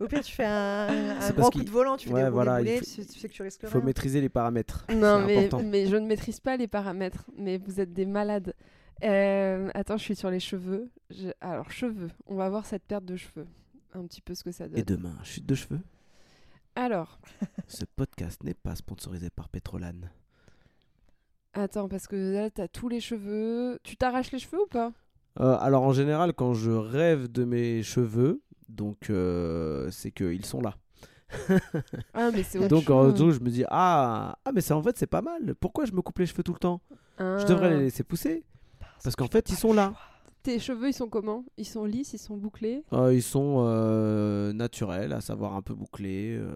Au 0.00 0.06
pire, 0.08 0.22
tu 0.22 0.32
fais 0.34 0.44
un, 0.44 0.88
un 1.20 1.30
grand 1.36 1.50
coup 1.50 1.62
de 1.62 1.70
volant, 1.70 1.96
tu 1.96 2.08
fais 2.08 2.14
Ouais, 2.14 2.24
des 2.24 2.30
voilà, 2.30 2.56
roulés 2.58 2.74
il 2.74 2.78
faut- 2.84 3.02
tu, 3.02 3.06
tu 3.06 3.18
sais 3.20 3.28
que 3.28 3.32
tu 3.34 3.42
risques 3.42 3.60
Il 3.62 3.68
faut 3.68 3.78
rien. 3.78 3.86
maîtriser 3.86 4.20
les 4.20 4.28
paramètres. 4.28 4.86
Non, 4.92 5.24
mais, 5.24 5.48
mais 5.64 5.86
je 5.86 5.94
ne 5.96 6.06
maîtrise 6.06 6.40
pas 6.40 6.56
les 6.56 6.66
paramètres. 6.66 7.24
Mais 7.38 7.58
vous 7.58 7.80
êtes 7.80 7.92
des 7.92 8.06
malades. 8.06 8.54
Euh, 9.04 9.70
attends, 9.74 9.96
je 9.96 10.02
suis 10.04 10.16
sur 10.16 10.30
les 10.30 10.40
cheveux. 10.40 10.90
Je- 11.10 11.30
Alors, 11.40 11.70
cheveux. 11.70 12.10
On 12.26 12.36
va 12.36 12.48
voir 12.48 12.66
cette 12.66 12.84
perte 12.84 13.04
de 13.04 13.16
cheveux. 13.16 13.46
Un 13.94 14.04
petit 14.06 14.20
peu 14.20 14.34
ce 14.34 14.44
que 14.44 14.52
ça 14.52 14.68
donne. 14.68 14.78
Et 14.78 14.82
demain, 14.84 15.14
chute 15.22 15.44
de 15.46 15.54
cheveux 15.54 15.80
Alors, 16.76 17.18
Ce 17.66 17.84
podcast 17.84 18.42
n'est 18.44 18.54
pas 18.54 18.74
sponsorisé 18.76 19.28
par 19.30 19.48
Petrolan. 19.48 19.92
attends, 21.52 21.88
parce 21.88 22.06
que 22.06 22.32
là, 22.34 22.50
t'as 22.50 22.68
tous 22.68 22.88
les 22.88 23.00
cheveux. 23.00 23.78
Tu 23.82 23.96
t'arraches 23.96 24.32
les 24.32 24.38
cheveux 24.38 24.62
ou 24.62 24.66
pas? 24.66 24.92
Euh, 25.40 25.56
alors 25.60 25.82
en 25.82 25.92
général, 25.92 26.32
quand 26.34 26.52
je 26.54 26.70
rêve 26.70 27.30
de 27.30 27.44
mes 27.44 27.82
cheveux, 27.82 28.42
donc 28.68 29.08
euh, 29.10 29.90
c'est 29.90 30.10
qu'ils 30.12 30.44
sont 30.44 30.60
là. 30.60 30.76
Ah, 32.12 32.30
mais 32.32 32.42
c'est 32.42 32.58
Donc 32.68 32.90
en 32.90 33.08
gros, 33.10 33.30
je 33.30 33.40
me 33.40 33.48
dis 33.48 33.64
ah 33.68 34.36
ah 34.44 34.52
mais 34.52 34.60
c'est 34.60 34.74
en 34.74 34.82
fait 34.82 34.96
c'est 34.98 35.06
pas 35.06 35.22
mal. 35.22 35.54
Pourquoi 35.54 35.86
je 35.86 35.92
me 35.92 36.02
coupe 36.02 36.18
les 36.18 36.26
cheveux 36.26 36.42
tout 36.42 36.52
le 36.52 36.58
temps? 36.58 36.80
Je 37.18 37.46
devrais 37.46 37.70
les 37.70 37.80
laisser 37.84 38.02
pousser. 38.04 38.44
Parce 39.04 39.16
qu'en 39.16 39.26
fait, 39.28 39.48
ils 39.50 39.56
sont 39.56 39.72
là. 39.72 39.92
Tes 40.44 40.58
cheveux, 40.58 40.88
ils 40.88 40.92
sont 40.92 41.06
comment? 41.08 41.44
Ils 41.56 41.64
sont 41.64 41.84
lisses, 41.84 42.14
ils 42.14 42.18
sont 42.18 42.36
bouclés? 42.36 42.82
Euh, 42.92 43.14
ils 43.14 43.22
sont 43.22 43.58
euh, 43.64 44.52
naturels, 44.52 45.12
à 45.12 45.20
savoir 45.20 45.54
un 45.54 45.62
peu 45.62 45.72
bouclés 45.72 46.34
euh, 46.36 46.52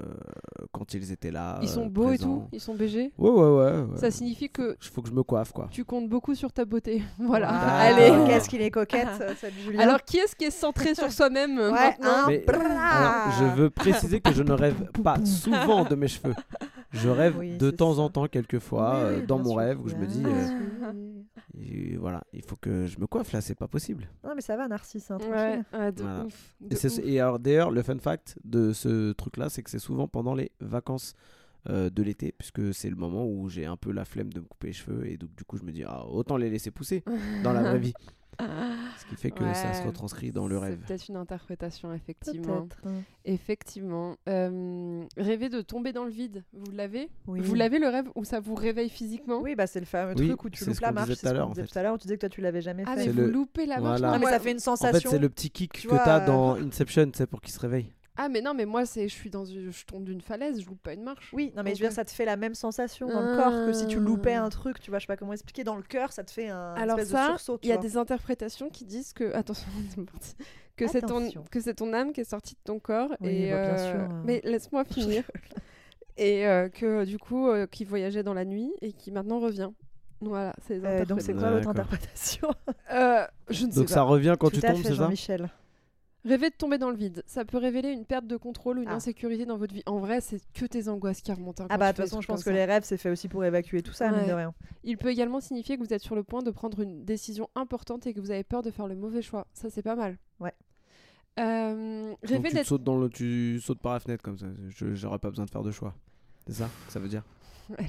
quand 0.72 0.92
ils 0.94 1.12
étaient 1.12 1.30
là. 1.30 1.60
Ils 1.62 1.68
sont 1.68 1.86
euh, 1.86 1.88
beaux 1.88 2.10
et 2.10 2.18
tout? 2.18 2.48
Ils 2.50 2.58
sont 2.60 2.74
BG 2.74 3.12
Ouais 3.16 3.30
ouais 3.30 3.40
ouais. 3.40 3.72
ouais. 3.82 3.96
Ça 4.00 4.10
signifie 4.10 4.50
que 4.50 4.76
Il 4.82 4.88
faut 4.88 5.02
que 5.02 5.08
je 5.08 5.14
me 5.14 5.22
coiffe 5.22 5.52
quoi. 5.52 5.68
tu 5.70 5.84
comptes 5.84 6.08
beaucoup 6.08 6.34
sur 6.34 6.52
ta 6.52 6.64
beauté. 6.64 7.00
voilà. 7.20 7.46
Ah, 7.48 7.78
Allez. 7.82 8.12
Qu'est-ce 8.26 8.48
qu'il 8.48 8.60
est 8.60 8.72
coquette, 8.72 9.06
euh, 9.20 9.34
cette 9.38 9.54
Julien. 9.54 9.78
Alors, 9.78 10.02
qui 10.02 10.16
est-ce 10.18 10.34
qui 10.34 10.46
est 10.46 10.50
centré 10.50 10.96
sur 10.96 11.12
soi-même 11.12 11.56
ouais, 11.56 11.70
maintenant? 11.70 12.24
un 12.24 12.26
Mais- 12.26 12.38
bras. 12.38 12.56
Alors, 12.58 13.34
je 13.38 13.44
veux 13.60 13.70
préciser 13.70 14.20
que 14.20 14.32
je 14.32 14.42
ne 14.42 14.52
rêve 14.52 14.90
pas 15.04 15.24
souvent 15.24 15.84
de 15.84 15.94
mes 15.94 16.08
cheveux. 16.08 16.34
Je 16.92 17.08
rêve 17.08 17.36
Oui, 17.38 17.58
de 17.58 17.70
temps 17.70 17.94
ça. 17.94 18.00
en 18.00 18.08
temps, 18.10 18.26
quelquefois, 18.26 18.98
Oui, 18.98 19.04
euh, 19.14 19.20
oui, 19.20 19.26
dans 19.26 19.38
mon 19.38 19.50
sûr. 19.50 19.56
rêve, 19.58 19.80
où 19.80 19.88
je 19.88 19.96
me 19.96 20.06
dis, 20.06 20.22
Bien 20.22 20.36
euh, 20.36 21.22
et 21.60 21.96
voilà, 21.96 22.22
il 22.32 22.42
faut 22.42 22.56
que 22.56 22.86
je 22.86 22.98
me 22.98 23.06
coiffe 23.06 23.32
là, 23.32 23.40
c'est 23.40 23.54
pas 23.54 23.68
possible. 23.68 24.08
Non, 24.24 24.32
mais 24.34 24.40
ça 24.40 24.56
va, 24.56 24.68
Narcisse, 24.68 25.10
hein, 25.10 25.18
Ouais, 25.30 25.60
ah, 25.72 25.90
de 25.92 26.02
Voilà. 26.02 26.24
ouf. 26.24 26.54
Et, 26.64 26.68
de 26.70 26.76
c'est- 26.76 26.98
ouf. 27.00 27.04
et 27.06 27.20
alors 27.20 27.38
d'ailleurs, 27.38 27.70
le 27.70 27.82
fun 27.82 27.98
fact 27.98 28.36
de 28.44 28.72
ce 28.72 29.12
truc-là, 29.12 29.48
c'est 29.48 29.62
que 29.62 29.70
c'est 29.70 29.78
souvent 29.78 30.06
pendant 30.08 30.34
les 30.34 30.52
vacances 30.60 31.14
euh, 31.68 31.90
de 31.90 32.02
l'été, 32.04 32.32
puisque 32.38 32.72
c'est 32.72 32.88
le 32.90 32.94
moment 32.96 33.26
où 33.26 33.48
j'ai 33.48 33.66
un 33.66 33.76
peu 33.76 33.90
la 33.90 34.04
flemme 34.04 34.32
de 34.32 34.38
me 34.40 34.44
couper 34.46 34.68
les 34.68 34.72
cheveux, 34.72 35.06
et 35.08 35.16
donc 35.16 35.34
du 35.34 35.44
coup 35.44 35.56
je 35.56 35.64
me 35.64 35.72
dis, 35.72 35.82
ah, 35.84 36.06
autant 36.06 36.36
les 36.36 36.48
laisser 36.48 36.70
pousser 36.70 37.02
dans 37.42 37.52
la 37.52 37.62
vraie 37.62 37.78
vie. 37.80 37.94
Ce 38.40 39.06
qui 39.06 39.16
fait 39.16 39.30
que 39.30 39.44
ça 39.54 39.72
se 39.72 39.82
retranscrit 39.86 40.30
dans 40.30 40.46
le 40.46 40.58
rêve. 40.58 40.78
C'est 40.82 40.86
peut-être 40.88 41.08
une 41.08 41.16
interprétation, 41.16 41.92
effectivement. 41.94 42.62
Peut-être. 42.66 42.86
hein. 42.86 43.02
Effectivement. 43.24 44.16
Euh, 44.28 45.04
rêver 45.16 45.48
de 45.48 45.60
tomber 45.62 45.92
dans 45.92 46.04
le 46.04 46.10
vide, 46.10 46.44
vous 46.52 46.70
l'avez? 46.72 47.08
Oui. 47.26 47.40
Vous 47.40 47.54
l'avez 47.54 47.78
le 47.78 47.88
rêve 47.88 48.06
où 48.14 48.24
ça 48.24 48.40
vous 48.40 48.54
réveille 48.54 48.88
physiquement? 48.90 49.40
Oui, 49.40 49.54
bah 49.54 49.66
c'est 49.66 49.80
le 49.80 49.86
fameux 49.86 50.14
Oui, 50.18 50.28
truc 50.28 50.44
où 50.44 50.50
tu 50.50 50.64
c'est 50.64 50.70
loupes 50.70 50.80
la 50.80 50.92
marche. 50.92 51.08
disait 51.08 51.14
C'est 51.16 51.20
tout 51.22 51.26
à 51.26 51.30
ce 51.30 51.34
l'heure, 51.34 51.44
qu'on 51.46 51.50
en 51.50 51.54
disait 51.54 51.66
tout 51.66 51.78
à 51.78 51.82
l'heure. 51.82 51.94
où 51.94 51.98
Tu 51.98 52.02
disais 52.02 52.14
que 52.16 52.20
toi 52.20 52.28
tu 52.28 52.40
l'avais 52.40 52.60
jamais 52.60 52.82
Ah, 52.86 52.90
fait. 52.90 52.96
mais 52.96 53.04
C'est 53.04 53.10
vous 53.12 53.20
le- 53.20 53.30
loupez 53.30 53.66
la 53.66 53.80
marche 53.80 54.00
Voilà. 54.00 54.08
Non, 54.08 54.14
Ah, 54.14 54.18
mais 54.18 54.32
ça 54.32 54.38
fait 54.40 54.50
une 54.52 54.56
En 54.58 54.60
sensation. 54.60 55.10
fait, 55.10 55.16
c'est 55.16 55.22
le 55.22 55.28
petit 55.28 55.50
kick 55.50 55.72
tu 55.72 55.88
que 55.88 55.94
t'as 55.94 56.22
euh, 56.22 56.26
dans 56.26 56.54
Inception, 56.56 57.06
tu 57.10 57.18
sais, 57.18 57.26
pour 57.26 57.40
qu'il 57.40 57.52
se 57.52 57.60
réveille. 57.60 57.92
Ah, 58.16 58.28
mais 58.28 58.40
non, 58.40 58.54
mais 58.54 58.64
moi, 58.64 58.86
c'est 58.86 59.08
je 59.08 59.14
suis 59.14 59.28
dans 59.30 59.44
une... 59.44 59.70
je 59.70 59.84
tombe 59.84 60.04
d'une 60.04 60.20
falaise, 60.20 60.60
je 60.60 60.66
loupe 60.66 60.80
pas 60.82 60.94
une 60.94 61.02
marche. 61.02 61.30
Oui, 61.34 61.52
non, 61.56 61.62
mais 61.62 61.74
je 61.74 61.80
veux 61.82 61.88
dire, 61.88 61.92
ça 61.92 62.04
te 62.04 62.10
fait 62.10 62.24
la 62.24 62.36
même 62.36 62.54
sensation 62.54 63.08
dans 63.08 63.20
le 63.20 63.36
corps 63.36 63.66
que 63.66 63.72
si 63.72 63.86
tu 63.86 63.98
loupais 64.00 64.34
Ah. 64.34 64.44
un 64.44 64.48
truc, 64.48 64.80
tu 64.80 64.90
vois, 64.90 64.98
je 64.98 65.04
sais 65.04 65.06
pas 65.06 65.16
comment 65.16 65.32
expliquer, 65.34 65.64
dans 65.64 65.76
le 65.76 65.82
cœur, 65.82 66.12
ça 66.12 66.24
te 66.24 66.30
fait 66.30 66.48
un 66.48 66.74
Alors 66.74 66.98
espèce 66.98 67.12
ça, 67.12 67.24
de 67.24 67.30
sursaut. 67.32 67.58
Il 67.62 67.68
y 67.68 67.72
a 67.72 67.76
des 67.76 67.96
interprétations 67.96 68.70
qui 68.70 68.84
disent 68.84 69.12
que 69.12 69.34
attention, 69.34 69.68
c'est 69.94 70.04
parti. 70.04 70.34
que 70.76 70.86
c'est 70.88 71.02
ton 71.02 71.30
que 71.50 71.60
c'est 71.60 71.74
ton 71.74 71.92
âme 71.92 72.12
qui 72.12 72.20
est 72.22 72.24
sortie 72.24 72.54
de 72.54 72.60
ton 72.64 72.78
corps 72.78 73.10
Oui, 73.20 73.28
et 73.28 73.50
bah, 73.50 73.62
bien 73.62 73.76
euh, 73.78 73.92
sûr, 73.92 74.00
hein. 74.00 74.22
mais 74.24 74.40
laisse-moi 74.44 74.84
finir 74.90 75.22
et 76.16 76.46
euh, 76.46 76.68
que 76.70 77.04
du 77.04 77.18
coup 77.18 77.48
euh, 77.48 77.66
qui 77.66 77.84
voyageait 77.84 78.22
dans 78.22 78.32
la 78.34 78.44
nuit 78.46 78.72
et 78.80 78.92
qui 78.94 79.10
maintenant 79.12 79.38
revient. 79.40 79.70
Voilà, 80.22 80.54
c'est 80.66 80.82
Euh, 80.82 81.04
donc 81.04 81.20
c'est 81.20 81.34
quoi 81.34 81.50
l'autre 81.50 81.68
interprétation? 81.68 82.48
Euh, 82.90 83.26
je 83.50 83.66
ne 83.66 83.70
sais 83.70 83.76
Donc 83.80 83.88
pas. 83.88 83.94
ça 83.94 84.02
revient 84.02 84.34
quand 84.40 84.48
Tout 84.48 84.60
tu 84.60 84.66
à 84.66 84.72
tombes, 84.72 84.80
c'est 84.82 84.88
ça? 84.88 84.94
Jean-Michel. 84.94 85.50
Rêver 86.26 86.50
de 86.50 86.54
tomber 86.56 86.76
dans 86.76 86.90
le 86.90 86.96
vide, 86.96 87.22
ça 87.26 87.44
peut 87.44 87.56
révéler 87.56 87.90
une 87.90 88.04
perte 88.04 88.26
de 88.26 88.36
contrôle 88.36 88.78
ou 88.78 88.82
une 88.82 88.88
Ah. 88.88 88.94
insécurité 88.96 89.46
dans 89.46 89.56
votre 89.56 89.72
vie. 89.72 89.82
En 89.86 89.98
vrai, 90.00 90.20
c'est 90.20 90.40
que 90.52 90.66
tes 90.66 90.88
angoisses 90.88 91.20
qui 91.22 91.32
remontent. 91.32 91.62
hein, 91.64 91.68
Ah 91.70 91.78
bah 91.78 91.92
de 91.92 91.96
toute 91.96 92.04
façon, 92.04 92.20
je 92.20 92.26
pense 92.26 92.42
que 92.44 92.50
les 92.50 92.64
rêves 92.64 92.82
c'est 92.84 92.96
fait 92.96 93.10
aussi 93.10 93.28
pour 93.28 93.44
évacuer 93.44 93.80
tout 93.82 93.92
ça, 93.92 94.10
mine 94.10 94.26
de 94.26 94.32
rien. 94.32 94.52
Il 94.84 94.98
peut 94.98 95.10
également 95.10 95.40
signifier 95.40 95.76
que 95.78 95.82
vous 95.84 95.94
êtes 95.94 96.02
sur 96.02 96.14
le 96.16 96.22
point 96.24 96.42
de 96.42 96.50
prendre 96.50 96.80
une 96.80 97.04
décision 97.04 97.48
importante 97.54 98.06
et 98.06 98.12
que 98.12 98.20
vous 98.20 98.30
avez 98.32 98.44
peur 98.44 98.62
de 98.62 98.70
faire 98.70 98.86
le 98.88 98.96
mauvais 98.96 99.22
choix. 99.22 99.46
Ça, 99.54 99.70
c'est 99.70 99.82
pas 99.82 99.94
mal. 99.96 100.18
Ouais. 100.40 100.52
Euh, 101.38 102.10
Donc 102.10 102.18
rêver 102.30 102.48
tu, 102.48 102.54
d'être 102.56 102.66
sautes 102.66 102.82
dans 102.84 102.98
le, 102.98 103.08
tu 103.10 103.60
sautes 103.60 103.80
par 103.80 103.92
la 103.92 104.00
fenêtre 104.00 104.22
comme 104.22 104.38
ça. 104.38 104.46
Je- 104.68 104.94
J'aurais 104.94 105.18
pas 105.18 105.28
besoin 105.30 105.44
de 105.44 105.50
faire 105.50 105.62
de 105.62 105.70
choix. 105.70 105.94
C'est 106.46 106.54
ça 106.54 106.68
que 106.86 106.92
ça 106.92 106.98
veut 106.98 107.08
dire? 107.08 107.22
Allez. 107.78 107.88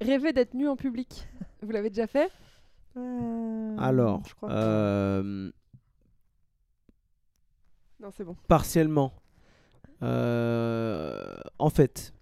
Rêver 0.00 0.32
d'être 0.32 0.54
nu 0.54 0.66
en 0.68 0.76
public. 0.76 1.26
Vous 1.62 1.70
l'avez 1.70 1.90
déjà 1.90 2.06
fait? 2.06 2.30
Euh, 2.96 3.76
Alors, 3.78 4.22
je 4.28 4.34
crois 4.34 4.48
que- 4.48 4.54
euh, 4.54 5.50
Partiellement. 8.48 9.12
Euh, 10.02 11.36
en 11.58 11.70
fait, 11.70 12.12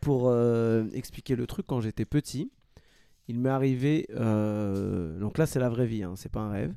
pour 0.00 0.28
euh, 0.28 0.88
expliquer 0.92 1.36
le 1.36 1.46
truc, 1.46 1.66
quand 1.66 1.80
j'étais 1.80 2.04
petit, 2.04 2.50
il 3.28 3.38
m'est 3.38 3.48
arrivé. 3.48 4.06
euh, 4.10 5.18
donc 5.18 5.38
là, 5.38 5.46
c'est 5.46 5.60
la 5.60 5.68
vraie 5.68 5.86
vie, 5.86 6.02
hein, 6.02 6.14
c'est 6.16 6.32
pas 6.32 6.40
un 6.40 6.50
rêve. 6.50 6.74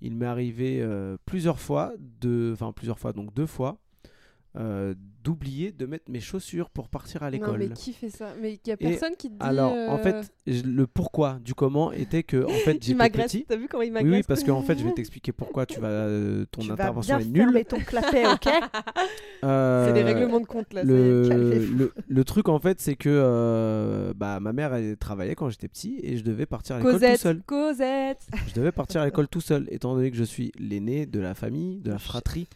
Il 0.00 0.14
m'est 0.14 0.26
arrivé 0.26 0.86
plusieurs 1.24 1.58
fois, 1.58 1.94
enfin 2.52 2.70
plusieurs 2.72 2.98
fois, 2.98 3.14
donc 3.14 3.32
deux 3.32 3.46
fois, 3.46 3.78
euh, 4.58 4.94
d'oublier 5.22 5.72
de 5.72 5.86
mettre 5.86 6.08
mes 6.10 6.20
chaussures 6.20 6.70
pour 6.70 6.88
partir 6.88 7.22
à 7.24 7.30
l'école. 7.30 7.58
mais 7.58 7.68
qui 7.70 7.92
fait 7.92 8.10
ça? 8.10 8.28
Mais 8.40 8.54
il 8.64 8.68
y 8.68 8.70
a 8.70 8.74
Et 8.74 8.76
personne 8.76 9.16
qui 9.18 9.28
te 9.28 9.32
dit. 9.34 9.38
Alors, 9.40 9.72
en 9.72 9.98
euh, 9.98 9.98
fait, 9.98 10.32
le 10.46 10.86
pourquoi 10.86 11.38
du 11.44 11.52
comment 11.54 11.90
était 11.92 12.22
que, 12.22 12.44
en 12.44 12.48
fait, 12.48 12.74
il 12.88 12.96
j'étais 12.96 13.10
petit. 13.10 13.44
T'as 13.48 13.56
vu 13.56 13.66
comment 13.68 13.82
il 13.82 13.92
m'agresse 13.92 14.12
oui, 14.12 14.22
parce 14.26 14.44
qu'en 14.44 14.62
fait, 14.62 14.78
je 14.78 14.84
vais 14.84 14.92
t'expliquer 14.92 15.32
pourquoi 15.32 15.66
tu 15.66 15.80
vas, 15.80 15.88
euh, 15.88 16.44
ton 16.52 16.60
tu 16.62 16.68
vas 16.68 16.74
intervention 16.74 17.18
bien 17.18 17.26
est 17.26 17.52
nulle. 17.52 17.64
ton 17.64 17.80
clapet, 17.80 18.26
ok? 18.26 18.46
Euh, 19.44 19.86
C'est 19.86 19.92
des 19.92 20.02
règlements 20.02 20.40
de 20.40 20.46
compte 20.46 20.72
là. 20.72 20.82
le, 20.82 21.28
le, 21.76 21.92
le 22.08 22.24
truc 22.24 22.48
en 22.48 22.58
fait 22.58 22.80
c'est 22.80 22.96
que 22.96 24.12
bah, 24.16 24.40
ma 24.40 24.52
mère 24.54 24.72
elle 24.74 24.96
travaillait 24.96 25.34
quand 25.34 25.50
j'étais 25.50 25.68
petit 25.68 26.00
et 26.02 26.16
je 26.16 26.24
devais 26.24 26.46
partir 26.46 26.76
à 26.76 26.78
l'école 26.78 26.98
tout 26.98 27.16
seul. 27.18 27.42
Cosette. 27.44 28.26
Je 28.48 28.54
devais 28.54 28.72
partir 28.72 29.02
à 29.02 29.04
l'école 29.04 29.28
tout 29.28 29.42
seul 29.42 29.66
étant 29.70 29.94
donné 29.94 30.10
que 30.10 30.16
je 30.16 30.24
suis 30.24 30.52
l'aîné 30.58 31.04
de 31.04 31.20
la 31.20 31.34
famille, 31.34 31.80
de 31.80 31.90
la 31.90 31.98
fratrie. 31.98 32.48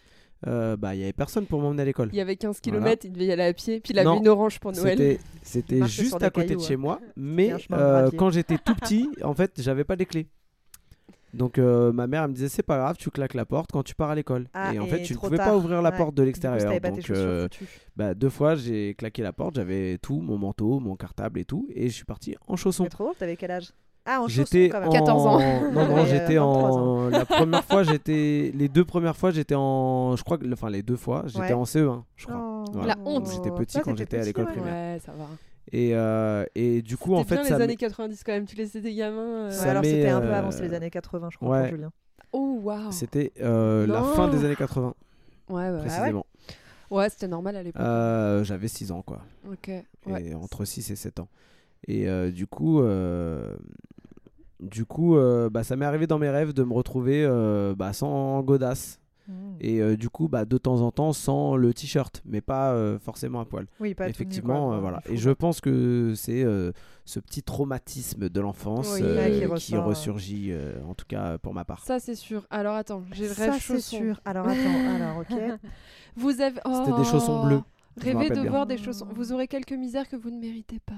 Euh, 0.47 0.77
bah 0.77 0.95
il 0.95 1.01
y 1.01 1.03
avait 1.05 1.13
personne 1.13 1.47
pour 1.47 1.61
m'emmener 1.61 1.83
à 1.83 1.85
l'école. 1.85 2.09
Il 2.13 2.17
y 2.17 2.21
avait 2.21 2.37
15 2.37 2.61
Voilà. 2.65 2.79
km, 2.81 3.05
il 3.07 3.13
devait 3.13 3.27
y 3.27 3.33
aller 3.33 3.43
à 3.43 3.53
pied, 3.53 3.81
puis 3.81 3.93
il 3.95 4.03
Non, 4.03 4.19
une 4.21 4.29
orange 4.29 4.59
pour 4.59 4.73
Noël. 4.73 5.19
C'était 5.43 5.85
juste 5.87 6.19
des 6.19 6.25
à 6.25 6.31
côté 6.31 6.49
cailloux, 6.49 6.61
de 6.61 6.65
chez 6.67 6.75
hein. 6.75 6.79
moi, 6.79 7.01
mais 7.17 7.53
euh, 7.73 8.11
quand 8.17 8.31
j'étais 8.31 8.59
tout 8.59 8.75
petit, 8.75 9.09
en 9.23 9.35
fait, 9.35 9.53
j'avais 9.61 9.85
pas 9.85 9.97
les 9.97 10.07
clés. 10.07 10.29
Donc 11.33 11.59
euh, 11.59 11.93
ma 11.93 12.09
mère 12.09 12.25
elle 12.25 12.31
me 12.31 12.35
disait 12.35 12.49
c'est 12.49 12.65
pas 12.65 12.77
grave, 12.79 12.97
tu 12.99 13.09
claques 13.11 13.35
la 13.35 13.45
porte 13.45 13.71
quand 13.71 13.85
tu 13.85 13.95
pars 13.95 14.11
à 14.11 14.15
l'école. 14.17 14.49
Ah, 14.53 14.75
et 14.75 14.81
en 14.81 14.87
et 14.87 14.89
fait, 14.89 15.03
tu 15.03 15.13
ne 15.13 15.19
pouvais 15.19 15.37
pas 15.37 15.57
ouvrir 15.57 15.81
la 15.81 15.91
Ouais. 15.91 15.97
porte 15.97 16.15
de 16.17 16.25
l'extérieur. 16.25 16.81
Donc 16.81 17.11
euh, 17.11 17.47
bah, 17.95 18.15
deux 18.15 18.31
fois, 18.31 18.57
j'ai 18.57 18.95
claqué 18.95 19.23
la 19.23 19.33
porte, 19.33 19.55
j'avais 19.55 19.99
tout, 19.99 20.21
mon 20.21 20.39
manteau, 20.39 20.81
mon 20.81 20.97
cartable 20.97 21.39
et 21.39 21.45
tout, 21.45 21.69
et 21.73 21.89
je 21.89 21.95
suis 21.95 22.05
parti 22.05 22.35
en 22.49 22.57
chaussons. 22.57 22.83
Mais 22.85 22.89
trop 22.91 23.15
t'avais 23.17 23.37
quel 23.37 23.53
âge? 23.53 23.69
Ah, 24.13 24.23
en 24.23 24.29
J'étais 24.29 24.69
quand 24.71 24.81
même. 24.81 24.89
en 24.89 24.93
14 24.93 25.27
ans. 25.27 25.39
Non 25.73 25.87
non, 25.89 26.05
j'étais 26.05 26.37
euh, 26.37 26.41
23 26.41 26.71
en 26.73 27.09
la 27.11 27.25
première 27.25 27.65
fois, 27.65 27.83
j'étais 27.85 28.51
les 28.55 28.69
deux 28.69 28.85
premières 28.85 29.17
fois, 29.17 29.31
j'étais 29.31 29.55
en 29.55 30.17
je 30.17 30.25
crois 30.25 30.37
que 30.39 30.53
enfin 30.53 30.69
les 30.71 30.83
deux 30.83 30.97
fois, 30.97 31.23
j'étais 31.27 31.41
Ouais. 31.41 31.53
en 31.53 31.65
CE1, 31.65 32.03
je 32.17 32.27
crois. 32.27 32.41
Oh. 32.43 32.65
Voilà. 32.73 32.95
La 32.97 33.01
honte. 33.11 33.31
J'étais 33.33 33.51
petit 33.51 33.79
quand 33.81 33.97
j'étais 33.97 34.19
à 34.19 34.25
l'école 34.25 34.47
ouais. 34.47 34.53
primaire. 34.53 34.95
Ouais, 34.95 35.01
ça 35.05 35.13
va. 35.13 35.27
Et 35.73 35.95
euh, 35.95 36.45
et 36.57 36.83
du 36.83 36.97
coup 36.97 37.15
en 37.15 37.19
C'était 37.23 37.37
fait 37.37 37.41
bien 37.43 37.49
ça 37.51 37.59
les 37.59 37.65
années 37.65 37.77
90 37.77 38.25
quand 38.25 38.33
même, 38.33 38.47
tu 38.47 38.57
laissais 38.57 38.81
des 38.81 38.95
gamins. 38.95 39.51
euh, 39.51 39.63
alors 39.71 39.85
c'était 39.85 40.09
un 40.09 40.21
peu 40.21 40.27
euh, 40.27 40.35
avant, 40.39 40.51
c'est 40.51 40.67
les 40.67 40.75
années 40.75 40.91
80, 40.91 41.29
je 41.31 41.37
crois, 41.37 41.59
pour 41.61 41.69
Julien. 41.69 41.93
Oh 42.33 42.61
waouh. 42.63 42.91
c'était 42.93 43.33
euh, 43.41 43.87
la 43.87 44.03
fin 44.03 44.29
des 44.29 44.45
années 44.45 44.57
80 44.57 44.95
Ouais, 45.51 45.71
ouais. 45.71 45.79
précisément. 45.79 46.27
Ouais, 46.91 47.09
c'était 47.09 47.29
normal 47.29 47.55
à 47.57 47.63
l'époque. 47.63 47.81
Euh, 47.83 48.43
j'avais 48.43 48.67
6 48.69 48.91
ans 48.91 49.03
quoi. 49.03 49.21
Ok. 49.51 49.71
Ouais. 50.07 50.25
et 50.25 50.35
entre 50.35 50.65
6 50.65 50.91
et 50.91 50.97
7 50.97 51.21
ans. 51.21 51.29
Et 51.87 52.09
euh, 52.09 52.31
du 52.31 52.47
coup, 52.47 52.81
euh, 52.83 53.55
du 54.61 54.85
coup 54.85 55.17
euh, 55.17 55.49
bah, 55.51 55.63
ça 55.65 55.77
m'est 55.77 55.85
arrivé 55.87 56.07
dans 56.07 56.19
mes 56.19 56.31
rêves 56.31 56.53
de 56.53 56.63
me 56.65 56.73
retrouver 56.73 57.25
euh, 57.25 57.75
bah, 57.75 57.93
sans 57.93 58.43
godasse. 58.43 58.99
Mm. 59.29 59.33
Et 59.61 59.81
euh, 59.81 59.97
du 59.97 60.09
coup, 60.09 60.29
bah, 60.29 60.45
de 60.45 60.59
temps 60.59 60.81
en 60.81 60.91
temps, 60.91 61.13
sans 61.13 61.55
le 61.55 61.73
t-shirt, 61.73 62.21
mais 62.25 62.41
pas 62.41 62.73
euh, 62.73 62.99
forcément 62.99 63.39
à 63.41 63.45
poil. 63.45 63.67
Oui, 63.79 63.95
pas 63.95 64.09
Effectivement, 64.09 64.69
quoi, 64.69 64.77
euh, 64.77 64.81
voilà. 64.81 65.03
Et 65.09 65.17
je 65.17 65.31
pense 65.31 65.61
que 65.61 66.15
c'est 66.17 66.43
euh, 66.43 66.73
ce 67.05 67.21
petit 67.21 67.43
traumatisme 67.43 68.29
de 68.29 68.41
l'enfance 68.41 68.91
Oui. 68.95 69.03
euh, 69.05 69.29
qui 69.31 69.39
qui, 69.41 69.47
ressort, 69.47 69.85
ressurgit, 69.85 70.49
euh, 70.51 70.75
en 70.89 70.95
tout 70.95 71.05
cas 71.07 71.39
pour 71.39 71.55
ma 71.55 71.65
part. 71.65 71.85
Ça, 71.85 72.01
c'est 72.01 72.15
sûr. 72.17 72.45
Alors 72.51 72.75
attends, 72.75 73.03
j'ai 73.13 73.29
le 73.29 73.35
Ça, 73.35 73.45
rêve 73.45 73.53
c'est 73.55 73.61
chaussons. 73.61 73.97
sûr. 73.99 74.21
Alors 74.25 74.49
attends, 74.49 74.59
alors 74.97 75.19
ok. 75.19 75.37
Vous 76.17 76.41
avez. 76.41 76.59
C'était 76.65 76.97
des 76.97 77.05
chaussons 77.05 77.41
Oh. 77.43 77.47
bleus. 77.47 77.63
me 77.99 78.03
Rêvez 78.03 78.31
de 78.31 78.41
bien. 78.41 78.51
voir 78.51 78.67
des 78.67 78.79
chaussons. 78.79 79.07
Vous 79.15 79.33
aurez 79.33 79.47
quelques 79.47 79.73
misères 79.75 80.09
que 80.09 80.17
vous 80.17 80.31
ne 80.31 80.41
méritez 80.41 80.81
pas. 80.81 80.95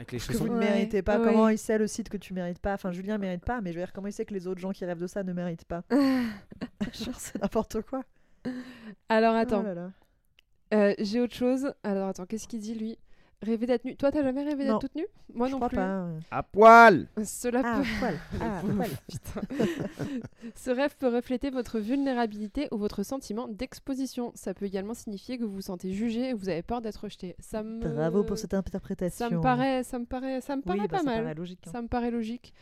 Avec 0.00 0.12
les 0.12 0.18
que 0.18 0.32
vous 0.38 0.48
ne 0.48 0.54
Ouais, 0.54 0.60
méritez 0.60 1.02
pas. 1.02 1.18
ouais. 1.18 1.24
Comment 1.26 1.48
il 1.50 1.58
sait 1.58 1.76
le 1.76 1.86
site 1.86 2.08
que 2.08 2.16
tu 2.16 2.32
mérites 2.32 2.58
pas? 2.58 2.72
Enfin, 2.72 2.90
Julien 2.90 3.18
mérite 3.18 3.44
pas, 3.44 3.60
mais 3.60 3.70
je 3.72 3.78
veux 3.78 3.84
dire, 3.84 3.92
comment 3.92 4.06
il 4.08 4.12
sait 4.14 4.24
que 4.24 4.32
les 4.32 4.46
autres 4.46 4.58
gens 4.60 4.70
qui 4.72 4.84
rêvent 4.86 4.98
de 5.00 5.06
ça 5.06 5.22
ne 5.22 5.32
méritent 5.34 5.66
pas? 5.66 5.82
Genre, 5.90 7.14
c'est 7.18 7.38
n'importe 7.40 7.82
quoi. 7.82 8.02
Alors 9.10 9.34
Oh 9.36 9.38
attends. 9.38 9.62
là 9.62 9.74
là. 9.74 9.90
Euh, 10.72 10.94
J'ai 10.98 11.20
autre 11.20 11.34
chose. 11.34 11.74
Alors 11.84 12.08
attends, 12.08 12.24
qu'est-ce 12.24 12.48
qu'il 12.48 12.60
dit 12.60 12.74
lui? 12.74 12.98
Rêver 13.42 13.66
d'être 13.66 13.86
nu. 13.86 13.96
Toi, 13.96 14.12
t'as 14.12 14.22
jamais 14.22 14.42
rêvé 14.42 14.64
d'être 14.64 14.72
Non. 14.74 14.78
toute 14.80 14.94
nue? 14.94 15.06
Moi 15.32 15.46
Je 15.48 15.52
non 15.54 15.60
plus. 15.66 15.76
pas. 15.76 16.04
ouais. 16.04 16.18
À 16.30 16.42
poil 16.42 17.06
Cela 17.24 17.62
Ah, 17.64 17.78
peut... 17.80 17.88
poil. 17.98 18.14
Ah, 18.42 18.60
poil. 18.60 18.90
Putain. 19.08 19.40
Ce 20.54 20.70
rêve 20.70 20.94
peut 20.98 21.08
refléter 21.08 21.48
votre 21.50 21.78
vulnérabilité 21.78 22.68
ou 22.70 22.76
votre 22.76 23.02
sentiment 23.02 23.48
d'exposition. 23.48 24.32
Ça 24.34 24.52
peut 24.52 24.66
également 24.66 24.92
signifier 24.92 25.38
que 25.38 25.44
vous 25.44 25.52
vous 25.54 25.60
sentez 25.62 25.90
jugé 25.92 26.28
et 26.28 26.32
que 26.32 26.36
vous 26.36 26.50
avez 26.50 26.62
peur 26.62 26.82
d'être 26.82 26.98
rejeté. 27.04 27.34
Ça 27.38 27.62
me... 27.62 27.80
Bravo 27.80 28.24
pour 28.24 28.36
cette 28.36 28.52
interprétation. 28.52 29.28
Ça 29.30 29.34
me 29.34 29.40
paraît, 29.40 29.84
ça 29.84 29.98
me 29.98 30.04
paraît, 30.04 30.40
ça 30.42 30.54
me 30.56 30.60
Oui, 30.60 30.66
paraît 30.66 30.78
bah, 30.80 30.88
pas 30.88 30.98
ça 30.98 31.04
mal. 31.04 31.22
paraît 31.22 31.34
logique. 31.34 31.60
hein. 31.66 31.70
Ça 31.72 31.80
me 31.82 31.88
paraît 31.88 32.10
logique. 32.10 32.52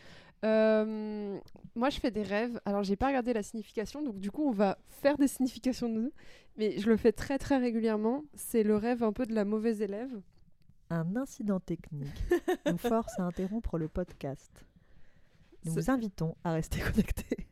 Euh, 0.45 1.37
moi, 1.75 1.91
je 1.91 1.99
fais 1.99 2.13
des 2.13 2.23
rêves. 2.23 2.61
Alors, 2.65 2.85
j'ai 2.85 2.95
pas 2.95 3.09
regardé 3.09 3.33
la 3.33 3.43
signification, 3.43 4.03
donc 4.03 4.21
du 4.21 4.31
coup, 4.31 4.47
on 4.47 4.53
va 4.53 4.79
faire 4.87 5.19
des 5.19 5.27
significations 5.27 5.89
nous. 5.89 6.13
Mais 6.57 6.79
je 6.79 6.89
le 6.89 6.97
fais 6.97 7.11
très 7.13 7.39
très 7.39 7.57
régulièrement. 7.59 8.23
C'est 8.35 8.63
le 8.63 8.77
rêve 8.77 9.03
un 9.03 9.13
peu 9.13 9.27
de 9.27 9.35
la 9.35 9.45
mauvaise 9.45 9.83
élève. 9.83 10.11
Un 10.91 11.17
incident 11.17 11.61
technique 11.61 12.09
nous 12.67 12.79
force 12.79 13.19
à 13.19 13.25
interrompre 13.25 13.77
le 13.79 13.89
podcast. 13.89 14.51
Nous 15.65 15.73
vous 15.73 15.91
invitons 15.91 16.35
à 16.45 16.53
rester 16.53 16.81
connectés. 16.93 17.47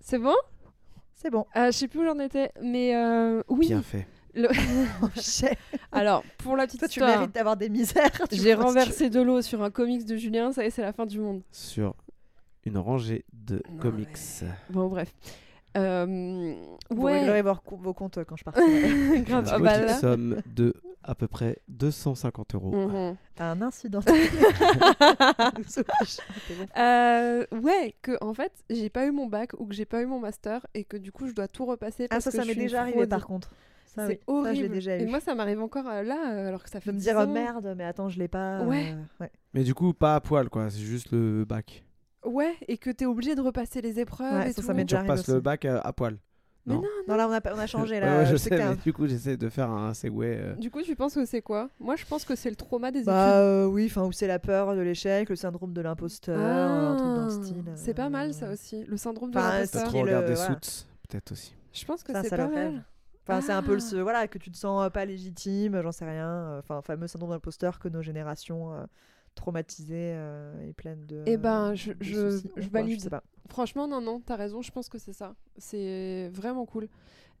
C'est 0.00 0.18
bon? 0.18 0.34
C'est 1.14 1.30
bon. 1.30 1.46
euh, 1.56 1.66
Je 1.66 1.70
sais 1.72 1.88
plus 1.88 2.00
où 2.00 2.04
j'en 2.04 2.18
étais, 2.18 2.50
mais 2.60 2.96
euh, 2.96 3.42
oui. 3.48 3.68
Bien 3.68 3.82
fait. 3.82 4.08
le- 4.34 4.48
Oh. 5.02 5.06
Alors, 5.92 6.24
pour 6.38 6.56
la 6.56 6.66
petite 6.66 6.80
Toi, 6.80 6.88
tu 6.88 6.98
histoire, 7.00 7.18
mérites 7.18 7.34
d'avoir 7.34 7.56
des 7.56 7.68
misères. 7.68 8.10
tu 8.28 8.36
j'ai 8.36 8.54
renversé 8.54 9.10
de 9.10 9.20
l'eau 9.20 9.42
sur 9.42 9.62
un 9.62 9.70
comics 9.70 10.04
de 10.04 10.16
Julien. 10.16 10.50
Ça 10.52 10.64
y 10.64 10.66
est, 10.66 10.70
c'est 10.70 10.82
la 10.82 10.92
fin 10.92 11.06
du 11.06 11.20
monde. 11.20 11.42
Sur 11.52 11.94
une 12.64 12.78
rangée 12.78 13.24
de 13.32 13.62
Non, 13.70 13.78
comics. 13.78 14.08
Bon, 14.70 14.88
bref. 14.88 15.14
Euh, 15.76 16.54
tu- 16.54 16.94
Vous 16.94 17.02
ouais. 17.02 17.20
réglerez 17.20 17.42
vos, 17.42 17.54
co- 17.54 17.76
vos 17.76 17.94
comptes 17.94 18.18
euh, 18.18 18.24
quand 18.24 18.36
je 18.36 18.44
partirai. 18.44 18.68
Grave. 19.22 19.46
Une 19.46 19.52
Ah, 19.54 19.58
bah 19.58 19.78
là. 19.80 19.94
somme 19.98 20.40
de 20.46 20.74
à 21.04 21.16
peu 21.16 21.26
près 21.26 21.58
250 21.68 22.54
euros. 22.54 22.70
Mhm. 22.88 23.16
Un 23.38 23.62
incident. 23.62 24.00
Euh, 26.78 27.44
ouais, 27.52 27.94
que 28.02 28.12
en 28.22 28.34
fait, 28.34 28.52
j'ai 28.70 28.88
pas 28.90 29.06
eu 29.06 29.10
mon 29.10 29.26
bac 29.26 29.52
ou 29.58 29.66
que 29.66 29.74
j'ai 29.74 29.84
pas 29.84 30.02
eu 30.02 30.06
mon 30.06 30.18
master 30.20 30.66
et 30.74 30.84
que 30.84 30.96
du 30.96 31.12
coup, 31.12 31.26
je 31.28 31.32
dois 31.32 31.48
tout 31.48 31.66
repasser. 31.66 32.04
Ah, 32.04 32.16
Parce 32.16 32.24
ça, 32.24 32.30
que 32.30 32.36
ça 32.36 32.42
je 32.42 32.48
m'est 32.48 32.54
déjà 32.54 32.82
arrivé 32.82 33.06
par 33.06 33.26
contre. 33.26 33.50
Ça, 33.94 34.06
C'est 34.06 34.12
oui. 34.14 34.20
horrible. 34.26 34.66
Ça, 34.68 34.72
déjà. 34.72 34.96
Et 34.96 35.06
moi, 35.06 35.20
ça 35.20 35.34
m'arrive 35.34 35.60
encore 35.60 35.86
euh, 35.86 36.02
là, 36.02 36.32
euh, 36.32 36.48
alors 36.48 36.62
que 36.62 36.70
ça 36.70 36.80
fait 36.80 36.90
de 36.90 36.94
me 36.94 36.98
10 37.00 37.04
dire 37.04 37.14
oh, 37.18 37.22
ans. 37.22 37.26
merde, 37.26 37.74
mais 37.76 37.84
attends, 37.84 38.08
je 38.08 38.18
l'ai 38.18 38.28
pas. 38.28 38.62
Ouais. 38.62 38.92
euh, 38.92 39.24
ouais. 39.24 39.30
Mais 39.52 39.64
du 39.64 39.74
coup, 39.74 39.92
pas 39.92 40.14
à 40.14 40.20
poil, 40.20 40.48
quoi. 40.48 40.70
C'est 40.70 40.80
juste 40.80 41.10
le 41.12 41.44
bac. 41.44 41.84
Ouais, 42.24 42.54
et 42.68 42.78
que 42.78 42.90
t'es 42.90 43.04
obligé 43.06 43.34
de 43.34 43.40
repasser 43.40 43.80
les 43.80 43.98
épreuves 43.98 44.32
Ouais, 44.32 44.50
et 44.50 44.52
ça, 44.52 44.60
tout. 44.60 44.66
ça 44.66 44.74
m'est 44.74 44.82
Tu 44.82 44.86
déjà 44.86 44.98
arrivé 44.98 45.12
repasses 45.12 45.28
le 45.28 45.34
aussi. 45.34 45.42
bac 45.42 45.64
à, 45.64 45.78
à 45.80 45.92
poil. 45.92 46.18
Mais 46.64 46.74
non. 46.74 46.82
non, 46.82 46.88
Non, 47.08 47.16
là, 47.16 47.28
on 47.28 47.32
a, 47.32 47.54
on 47.56 47.58
a 47.58 47.66
changé. 47.66 47.98
Là, 48.00 48.18
ouais, 48.18 48.26
je 48.26 48.36
sais 48.36 48.44
sais, 48.44 48.50
que 48.50 48.54
t'as 48.54 48.64
mais 48.66 48.70
un- 48.78 48.82
du 48.84 48.92
coup, 48.92 49.08
j'essaie 49.08 49.36
de 49.36 49.48
faire 49.48 49.68
un 49.68 49.92
segway. 49.94 50.36
euh. 50.40 50.54
Du 50.54 50.70
coup, 50.70 50.80
tu 50.82 50.94
penses 50.94 51.14
que 51.14 51.24
c'est 51.24 51.42
quoi? 51.42 51.68
Moi, 51.80 51.96
je 51.96 52.04
pense 52.06 52.24
que 52.24 52.36
c'est 52.36 52.50
le 52.50 52.54
trauma 52.54 52.92
des 52.92 53.02
Bah 53.02 53.38
euh, 53.38 53.66
oui, 53.66 53.86
enfin 53.90 54.04
où 54.04 54.12
c'est 54.12 54.28
la 54.28 54.38
peur 54.38 54.76
de 54.76 54.80
l'échec, 54.80 55.28
le 55.28 55.34
syndrome 55.34 55.72
de 55.72 55.80
l'imposteur, 55.80 56.36
études. 56.38 56.46
un 56.46 56.96
truc 56.96 57.08
dans 57.08 57.26
le 57.26 57.26
Ah, 57.26 57.44
style. 57.44 57.64
C'est 57.74 57.94
pas 57.94 58.08
mal 58.08 58.28
euh, 58.30 58.32
ça 58.32 58.50
aussi, 58.52 58.84
le 58.84 58.96
syndrome 58.96 59.32
de 59.32 59.38
Enfin, 59.38 59.48
T'as 59.48 59.54
l'imposteur. 59.56 59.80
ce 59.82 59.86
trop 59.88 59.98
est 59.98 60.02
le- 60.02 60.06
regardé 60.16 60.34
voilà. 60.34 60.58
Suits, 60.62 60.86
peut-être 61.08 61.32
aussi. 61.32 61.54
Je 61.72 61.84
pense 61.84 62.04
que 62.04 62.12
Ça, 62.12 62.22
c'est 62.22 62.28
ça 62.28 62.36
pas 62.36 62.46
rêve. 62.46 62.72
mal. 62.74 62.84
Enfin, 63.26 63.40
c'est 63.40 63.52
un 63.52 63.62
peu 63.62 63.72
le 63.72 63.78
Ah. 63.78 63.88
ce- 63.90 63.96
voilà 63.96 64.28
que 64.28 64.38
tu 64.38 64.50
te 64.52 64.56
sens 64.56 64.84
euh, 64.86 64.90
pas 64.90 65.04
légitime, 65.04 65.80
j'en 65.82 65.90
sais 65.92 66.04
rien. 66.08 66.28
euh, 66.28 66.58
Enfin, 66.60 66.80
fameux 66.82 67.08
syndrome 67.08 67.30
d'imposteur 67.30 67.80
que 67.80 67.88
nos 67.88 68.02
générations 68.02 68.72
euh, 68.74 68.84
traumatisées 69.34 70.12
euh, 70.14 70.68
et 70.68 70.72
pleines 70.72 71.06
de. 71.06 71.22
Eh 71.26 71.36
ben, 71.36 71.74
je- 71.74 71.92
je- 72.00 72.30
soucis 72.30 72.50
je 72.56 72.68
valide. 72.68 73.00
sais 73.00 73.10
pas. 73.10 73.22
Franchement, 73.48 73.86
non, 73.88 74.00
non, 74.00 74.20
t'as 74.20 74.36
raison, 74.36 74.62
je 74.62 74.70
pense 74.72 74.88
que 74.88 74.98
c'est 74.98 75.12
ça. 75.12 75.34
C'est 75.58 76.28
vraiment 76.32 76.64
cool. 76.66 76.88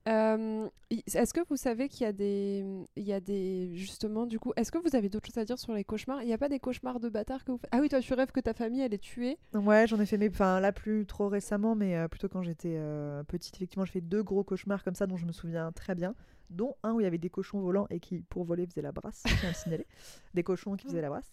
Euh, 0.08 0.68
est-ce 0.90 1.32
que 1.32 1.38
vous 1.48 1.56
savez 1.56 1.88
qu'il 1.88 2.04
y 2.04 2.08
a 2.08 2.12
des, 2.12 2.64
il 2.96 3.04
y 3.04 3.12
a 3.12 3.20
des, 3.20 3.70
justement, 3.76 4.26
du 4.26 4.40
coup, 4.40 4.52
est-ce 4.56 4.72
que 4.72 4.78
vous 4.78 4.96
avez 4.96 5.08
d'autres 5.08 5.26
choses 5.28 5.38
à 5.38 5.44
dire 5.44 5.60
sur 5.60 5.72
les 5.74 5.84
cauchemars? 5.84 6.22
Il 6.22 6.26
n'y 6.26 6.32
a 6.32 6.38
pas 6.38 6.48
des 6.48 6.58
cauchemars 6.58 6.98
de 6.98 7.08
bâtards 7.08 7.44
que 7.44 7.52
vous 7.52 7.60
Ah 7.70 7.78
oui, 7.80 7.88
toi, 7.88 8.00
tu 8.00 8.12
rêves 8.14 8.32
que 8.32 8.40
ta 8.40 8.52
famille, 8.52 8.80
elle 8.80 8.92
est 8.94 8.98
tuée. 8.98 9.38
Ouais, 9.54 9.86
j'en 9.86 10.00
ai 10.00 10.06
fait, 10.06 10.18
mais 10.18 10.28
enfin 10.28 10.58
là 10.58 10.72
plus 10.72 11.06
trop 11.06 11.28
récemment, 11.28 11.76
mais 11.76 11.96
euh, 11.96 12.08
plutôt 12.08 12.28
quand 12.28 12.42
j'étais 12.42 12.74
euh, 12.76 13.22
petite. 13.22 13.54
Effectivement, 13.54 13.84
je 13.84 13.92
fais 13.92 14.00
deux 14.00 14.24
gros 14.24 14.42
cauchemars 14.42 14.82
comme 14.82 14.96
ça 14.96 15.06
dont 15.06 15.16
je 15.16 15.24
me 15.24 15.32
souviens 15.32 15.70
très 15.70 15.94
bien, 15.94 16.16
dont 16.50 16.74
un 16.82 16.92
où 16.92 17.00
il 17.00 17.04
y 17.04 17.06
avait 17.06 17.18
des 17.18 17.30
cochons 17.30 17.60
volants 17.60 17.86
et 17.90 18.00
qui, 18.00 18.20
pour 18.20 18.44
voler, 18.44 18.66
faisaient 18.66 18.82
la 18.82 18.92
brasse. 18.92 19.22
Je 19.26 19.34
tiens 19.34 19.48
à 19.48 19.52
le 19.52 19.54
signaler. 19.54 19.86
Des 20.34 20.42
cochons 20.42 20.76
qui 20.76 20.86
faisaient 20.86 21.00
la 21.00 21.08
brasse. 21.08 21.32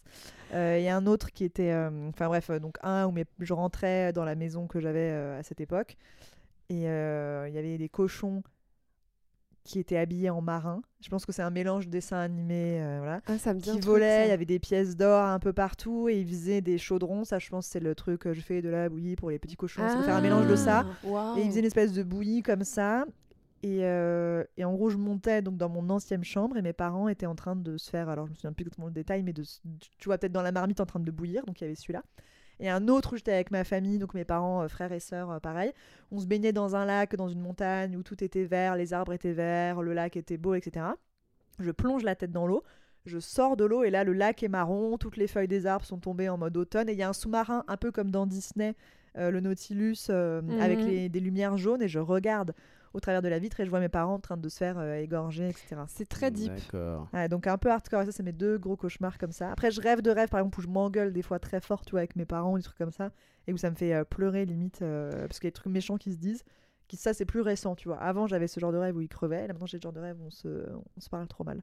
Euh, 0.54 0.78
Et 0.78 0.90
un 0.90 1.06
autre 1.08 1.32
qui 1.32 1.44
était, 1.44 1.72
euh, 1.72 2.10
enfin 2.10 2.28
bref, 2.28 2.50
euh, 2.50 2.60
donc 2.60 2.78
un 2.84 3.06
où 3.08 3.12
mes- 3.12 3.26
je 3.40 3.54
rentrais 3.54 4.14
dans 4.14 4.26
la 4.26 4.36
maison 4.36 4.68
que 4.68 4.80
j'avais 4.80 5.12
euh, 5.12 5.40
à 5.40 5.44
cette 5.44 5.62
époque 5.62 5.98
et 6.70 6.82
il 6.82 7.54
y 7.54 7.58
avait 7.58 7.78
des 7.78 7.90
cochons 7.90 8.44
qui 9.64 9.78
étaient 9.80 9.98
habillés 9.98 10.30
en 10.32 10.42
marin. 10.42 10.82
Je 11.02 11.10
pense 11.10 11.26
que 11.26 11.32
c'est 11.32 11.42
un 11.44 11.50
mélange 11.52 11.86
de 11.86 11.92
dessin 11.92 12.18
animé, 12.18 12.82
euh, 12.82 12.98
voilà 13.00 13.22
Ah, 13.28 13.38
ça 13.38 13.54
me 13.54 13.60
dit 13.60 13.70
qui 13.70 13.80
volait, 13.80 14.26
il 14.26 14.30
y 14.30 14.32
avait 14.32 14.46
des 14.46 14.58
pièces 14.58 14.96
d'or 14.96 15.24
un 15.26 15.38
peu 15.40 15.54
partout 15.54 16.10
et 16.10 16.20
ils 16.20 16.28
faisaient 16.28 16.62
des 16.62 16.78
chaudrons. 16.80 17.24
Ça, 17.24 17.38
je 17.40 17.50
pense, 17.50 17.68
c'est 17.68 17.80
le 17.80 17.94
truc 17.94 18.22
que 18.22 18.34
je 18.34 18.42
fais 18.42 18.62
de 18.64 18.70
la 18.70 18.90
bouillie 18.90 19.16
pour 19.16 19.30
les 19.30 19.38
petits 19.38 19.56
cochons. 19.56 19.84
C'est 19.90 19.98
de 20.00 20.04
faire 20.04 20.16
un 20.16 20.22
mélange 20.22 20.48
de 20.48 20.56
ça? 20.56 20.86
Ah. 21.06 21.36
Et 21.38 21.42
ils 21.42 21.48
faisaient 21.50 21.60
une 21.60 21.66
espèce 21.68 21.94
de 21.94 22.02
bouillie 22.04 22.42
comme 22.42 22.64
ça. 22.64 23.06
Et, 23.62 23.80
euh, 23.84 24.44
et 24.58 24.64
en 24.64 24.74
gros, 24.74 24.90
je 24.90 24.98
montais 24.98 25.42
donc 25.42 25.58
dans 25.58 25.68
mon 25.70 25.90
ancienne 25.90 26.24
chambre 26.24 26.56
et 26.58 26.62
mes 26.62 26.72
parents 26.74 27.10
étaient 27.10 27.26
en 27.26 27.36
train 27.36 27.56
de 27.58 27.78
se 27.78 27.90
faire, 27.90 28.08
alors 28.08 28.26
je 28.26 28.32
me 28.32 28.36
souviens 28.36 28.54
plus 28.54 28.64
exactement 28.64 28.88
le 28.88 28.94
détail, 28.94 29.22
mais 29.24 29.34
de, 29.34 29.44
tu 29.44 30.06
vois, 30.06 30.18
peut-être 30.18 30.32
dans 30.32 30.42
la 30.42 30.52
marmite 30.54 30.80
en 30.80 30.86
train 30.86 31.00
de 31.02 31.12
bouillir. 31.12 31.46
Donc 31.46 31.60
il 31.60 31.66
y 31.66 31.68
avait 31.68 31.76
celui-là. 31.76 32.04
Et 32.62 32.70
un 32.70 32.88
autre 32.88 33.14
où 33.14 33.18
j'étais 33.18 33.34
avec 33.34 33.52
ma 33.52 33.64
famille, 33.64 34.00
donc 34.00 34.14
mes 34.14 34.26
parents, 34.26 34.62
euh, 34.64 34.68
frères 34.68 34.92
et 34.92 35.00
sœurs, 35.00 35.32
euh, 35.32 35.40
pareil. 35.40 35.72
On 36.12 36.20
se 36.20 36.26
baignait 36.26 36.52
dans 36.54 36.76
un 36.76 36.86
lac, 36.86 37.16
dans 37.16 37.30
une 37.30 37.40
montagne 37.42 37.96
où 37.96 38.04
tout 38.04 38.22
était 38.24 38.44
vert, 38.46 38.76
les 38.76 38.94
arbres 38.94 39.14
étaient 39.14 39.34
verts, 39.34 39.82
le 39.82 39.94
lac 39.94 40.16
était 40.18 40.38
beau, 40.38 40.56
etc. 40.56 40.86
Je 41.60 41.72
plonge 41.72 42.04
la 42.04 42.16
tête 42.16 42.32
dans 42.32 42.48
l'eau. 42.48 42.64
Je 43.06 43.18
sors 43.20 43.56
de 43.58 43.64
l'eau 43.64 43.84
et 43.84 43.90
là 43.90 44.04
le 44.04 44.12
lac 44.14 44.44
est 44.44 44.50
marron, 44.50 44.98
toutes 44.98 45.16
les 45.18 45.28
feuilles 45.28 45.48
des 45.48 45.66
arbres 45.66 45.86
sont 45.86 46.00
tombées 46.00 46.28
en 46.28 46.38
mode 46.38 46.56
automne 46.58 46.90
et 46.90 46.92
il 46.92 46.98
y 46.98 47.02
a 47.02 47.10
un 47.10 47.14
sous-marin 47.14 47.64
un 47.68 47.78
peu 47.78 47.92
comme 47.92 48.12
dans 48.12 48.28
Disney, 48.28 48.76
euh, 49.18 49.32
le 49.32 49.40
Nautilus 49.40 50.08
euh, 50.10 50.42
avec 50.60 50.80
Mhm. 50.80 50.86
les, 50.86 51.10
des 51.10 51.20
lumières 51.22 51.58
jaunes 51.58 51.82
et 51.82 51.88
je 51.88 52.00
regarde 52.00 52.54
au 52.94 53.00
travers 53.00 53.22
de 53.22 53.28
la 53.28 53.40
vitre 53.40 53.60
et 53.60 53.66
je 53.66 53.70
vois 53.70 53.80
mes 53.80 53.90
parents 53.90 54.16
en 54.16 54.20
train 54.20 54.38
de 54.38 54.50
se 54.50 54.58
faire 54.58 54.78
euh, 54.78 54.96
égorger, 54.96 55.50
etc. 55.50 55.78
C'est 55.88 56.08
très 56.08 56.32
deep. 56.32 56.54
D'accord. 56.54 57.08
Ouais, 57.14 57.30
donc 57.30 57.48
un 57.48 57.58
peu 57.58 57.70
hardcore, 57.70 58.06
ça 58.06 58.12
c'est 58.12 58.24
mes 58.24 58.32
deux 58.32 58.58
gros 58.58 58.76
cauchemars 58.76 59.18
comme 59.18 59.32
ça. 59.32 59.52
Après 59.52 59.72
je 59.72 59.82
rêve 59.82 60.02
de 60.02 60.12
rêves 60.12 60.30
par 60.30 60.40
exemple 60.40 60.60
où 60.60 60.62
je 60.62 60.68
m'engueule 60.68 61.14
des 61.14 61.22
fois 61.22 61.40
très 61.40 61.62
fort 61.62 61.86
tu 61.86 61.92
vois 61.92 62.02
avec 62.02 62.16
mes 62.16 62.26
parents, 62.26 62.58
des 62.58 62.64
trucs 62.64 62.78
comme 62.78 62.92
ça, 62.92 63.12
et 63.48 63.54
où 63.54 63.58
ça 63.58 63.70
me 63.70 63.76
fait 63.76 63.94
euh, 63.94 64.04
pleurer 64.04 64.46
limite, 64.46 64.82
euh, 64.82 65.28
parce 65.28 65.40
qu'il 65.40 65.48
y 65.48 65.50
a 65.50 65.52
des 65.52 65.56
trucs 65.56 65.74
méchants 65.74 65.98
qui 65.98 66.12
se 66.12 66.18
disent, 66.18 66.44
qui 66.90 66.98
ça 66.98 67.14
c'est 67.14 67.24
plus 67.26 67.40
récent 67.42 67.76
tu 67.76 67.88
vois. 67.88 67.98
Avant 68.00 68.28
j'avais 68.28 68.48
ce 68.48 68.60
genre 68.60 68.74
de 68.74 68.78
rêve 68.78 68.98
où 68.98 69.02
ils 69.02 69.08
crevaient, 69.08 69.48
là 69.48 69.54
maintenant 69.54 69.66
j'ai 69.68 69.78
ce 69.78 69.84
genre 69.84 69.94
de 69.94 70.02
rêve 70.02 70.18
où 70.20 70.26
on 70.26 70.32
se, 70.32 70.48
on 70.98 71.00
se 71.00 71.10
parle 71.10 71.26
trop 71.28 71.46
mal. 71.46 71.62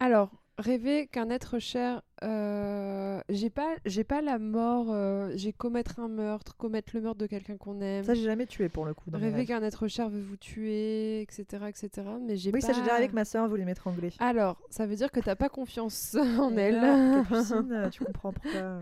Alors, 0.00 0.30
rêver 0.58 1.06
qu'un 1.06 1.30
être 1.30 1.58
cher, 1.60 2.02
euh, 2.24 3.20
j'ai 3.28 3.48
pas, 3.48 3.76
j'ai 3.86 4.02
pas 4.04 4.20
la 4.20 4.38
mort, 4.40 4.88
euh, 4.90 5.30
j'ai 5.36 5.52
commettre 5.52 6.00
un 6.00 6.08
meurtre, 6.08 6.56
commettre 6.56 6.90
le 6.94 7.00
meurtre 7.00 7.18
de 7.20 7.26
quelqu'un 7.26 7.56
qu'on 7.56 7.80
aime. 7.80 8.04
Ça 8.04 8.14
j'ai 8.14 8.24
jamais 8.24 8.46
tué 8.46 8.68
pour 8.68 8.84
le 8.84 8.92
coup. 8.92 9.08
Dans 9.10 9.18
Rêver 9.18 9.46
qu'un 9.46 9.62
être 9.62 9.86
cher 9.86 10.08
veut 10.10 10.20
vous 10.20 10.36
tuer, 10.36 11.22
etc., 11.22 11.44
etc. 11.68 11.90
Mais 12.20 12.36
j'ai 12.36 12.50
Oui 12.50 12.60
pas. 12.60 12.66
ça 12.66 12.72
j'ai 12.72 12.80
déjà 12.80 12.96
rêvé 12.96 13.08
que 13.08 13.14
ma 13.14 13.24
soeur 13.24 13.48
voulait 13.48 13.64
m'étrangler. 13.64 14.10
Alors, 14.18 14.60
ça 14.68 14.84
veut 14.86 14.96
dire 14.96 15.12
que 15.12 15.20
t'as 15.20 15.36
pas 15.36 15.48
confiance 15.48 16.14
en 16.38 16.56
Et 16.56 16.60
elle. 16.60 16.80
tu 17.92 18.04
comprends 18.04 18.32
pourquoi. 18.32 18.60
euh, 18.60 18.80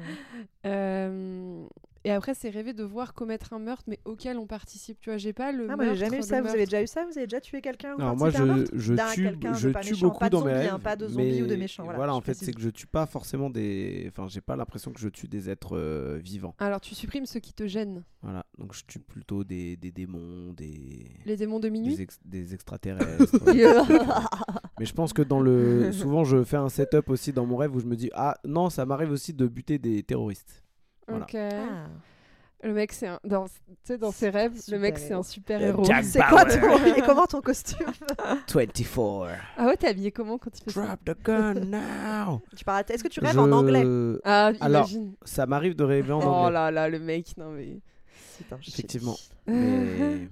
Euh, 0.67 1.65
Et 2.05 2.11
après, 2.11 2.35
c'est 2.35 2.51
rêver 2.51 2.73
de 2.73 2.83
voir 2.83 3.15
commettre 3.15 3.53
un 3.53 3.61
meurtre, 3.61 3.85
mais 3.87 4.01
auquel 4.05 4.37
on 4.37 4.47
participe. 4.47 4.99
Tu 5.01 5.11
vois, 5.11 5.19
j'ai 5.19 5.33
pas 5.33 5.53
le. 5.53 5.69
Ah, 5.71 5.77
moi 5.77 5.87
j'ai 5.91 5.97
jamais 5.97 6.19
eu 6.19 6.23
ça. 6.23 6.43
Vous 6.43 6.49
avez 6.49 6.65
déjà 6.65 6.83
eu 6.83 6.87
ça? 6.89 7.05
Vous 7.05 7.17
avez 7.17 7.27
déjà 7.27 7.41
tué 7.41 7.61
quelqu'un 7.61 7.95
ou 7.97 8.01
Alors 8.01 8.17
moi, 8.17 8.29
à 8.35 8.43
un 8.43 8.57
je, 8.57 8.65
je 8.73 8.95
tue, 9.15 9.39
je 9.55 9.69
pas 9.69 9.81
tue 9.81 9.91
méchant, 9.91 10.07
beaucoup 10.09 10.19
pas 10.19 10.27
de 10.29 10.33
dans 10.33 10.41
zombie, 10.41 10.53
mes 10.53 10.67
hein, 10.67 10.73
rêves. 10.73 10.81
pas 10.81 10.97
de 10.97 11.07
zombie 11.09 11.43
ou 11.43 11.47
de 11.47 11.51
mais 11.53 11.57
méchant, 11.59 11.85
voilà, 11.85 11.99
Voilà, 11.99 12.13
je 12.13 12.19
en 12.19 12.21
fait, 12.21 12.35
c'est 12.35 12.53
que 12.53 12.61
je 12.61 12.71
tue 12.71 12.87
pas 12.89 13.07
forcément 13.07 13.51
des. 13.51 14.07
Enfin, 14.11 14.27
j'ai 14.29 14.41
pas 14.41 14.57
l'impression 14.57 14.91
que 14.93 14.99
je 15.01 15.09
tue 15.09 15.29
des 15.29 15.49
êtres 15.49 15.77
euh, 15.77 16.19
vivants. 16.23 16.55
Alors, 16.59 16.81
tu 16.81 16.95
supprimes 16.97 17.27
ceux 17.27 17.41
qui 17.41 17.53
te 17.53 17.67
gênent. 17.69 18.03
Voilà, 18.23 18.45
donc 18.59 18.75
je 18.75 18.83
tue 18.85 18.99
plutôt 18.99 19.45
des, 19.45 19.77
des 19.77 19.93
démons, 19.93 20.53
des. 20.55 21.07
Les 21.25 21.37
démons 21.37 21.61
de 21.61 21.69
minuit? 21.69 21.95
Des, 21.95 22.03
ex- 22.03 22.21
des 22.25 22.53
extraterrestres. 22.55 23.37
Mais 24.79 24.87
je 24.87 24.93
pense 24.93 25.13
que 25.13 25.23
dans 25.23 25.41
le. 25.41 25.93
Souvent, 25.93 26.25
je 26.25 26.43
fais 26.43 26.57
un 26.57 26.69
setup 26.69 27.09
aussi 27.11 27.33
dans 27.33 27.47
mon 27.47 27.57
rêve 27.57 27.75
où 27.77 27.81
je 27.81 27.87
me 27.87 27.95
dis 27.97 28.11
Ah 28.15 28.37
non, 28.45 28.71
ça 28.71 28.85
m'arrive 28.87 29.11
aussi 29.13 29.33
de 29.33 29.47
buter 29.47 29.79
des 29.79 30.03
terroristes. 30.03 30.62
Voilà. 31.19 31.25
Ok. 31.25 31.35
Ah. 31.37 31.89
Le 32.65 32.73
mec, 32.75 32.93
c'est 32.93 33.09
un. 33.09 33.19
Dans... 33.25 33.47
Tu 33.47 33.53
sais, 33.83 33.99
dans 33.99 34.13
ses 34.13 34.31
rêves, 34.31 34.53
le 34.69 34.79
mec, 34.79 34.97
c'est 34.97 35.15
un 35.15 35.25
super 35.25 35.61
héros. 35.61 35.85
C'est 36.03 36.21
quoi 36.23 36.45
ton... 36.45 36.85
Et 36.97 37.03
comment 37.03 37.27
ton 37.27 37.41
costume 37.41 37.89
24. 38.55 39.29
Ah 39.57 39.67
ouais, 39.67 39.77
t'es 39.77 39.89
habillé 39.89 40.13
comment 40.13 40.39
quand 40.39 40.51
tu 40.51 40.63
fais 40.63 40.71
ça 40.71 40.87
Drop 40.87 41.01
the 41.05 41.25
gun 41.25 41.55
now. 41.55 42.41
Tu 42.57 42.65
parles 42.65 42.85
Est-ce 42.89 43.03
que 43.03 43.09
tu 43.09 43.19
rêves 43.19 43.33
Je- 43.35 43.39
en 43.41 43.51
anglais 43.51 43.85
Ah, 44.23 44.53
Alors, 44.61 44.83
imagine. 44.89 45.15
Ça 45.25 45.47
m'arrive 45.47 45.75
de 45.75 45.83
rêver 45.83 46.13
en 46.13 46.21
Oh 46.21 46.23
anglais. 46.29 46.53
là 46.53 46.71
là, 46.71 46.89
le 46.89 47.01
mec, 47.01 47.37
non 47.37 47.51
mais. 47.51 47.81
C'est 48.39 48.53
un. 48.53 48.59
Effectivement. 48.59 49.17
Mais 49.49 50.29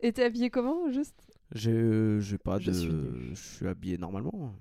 Et 0.00 0.12
t'es 0.12 0.24
habillé 0.24 0.50
comment, 0.50 0.90
juste? 0.90 1.14
Je 1.54 2.18
j'ai 2.18 2.38
pas 2.38 2.58
Je 2.58 2.70
de. 2.70 2.72
suis. 2.72 2.90
Je 3.34 3.40
suis 3.40 3.68
habillé 3.68 3.98
normalement. 3.98 4.52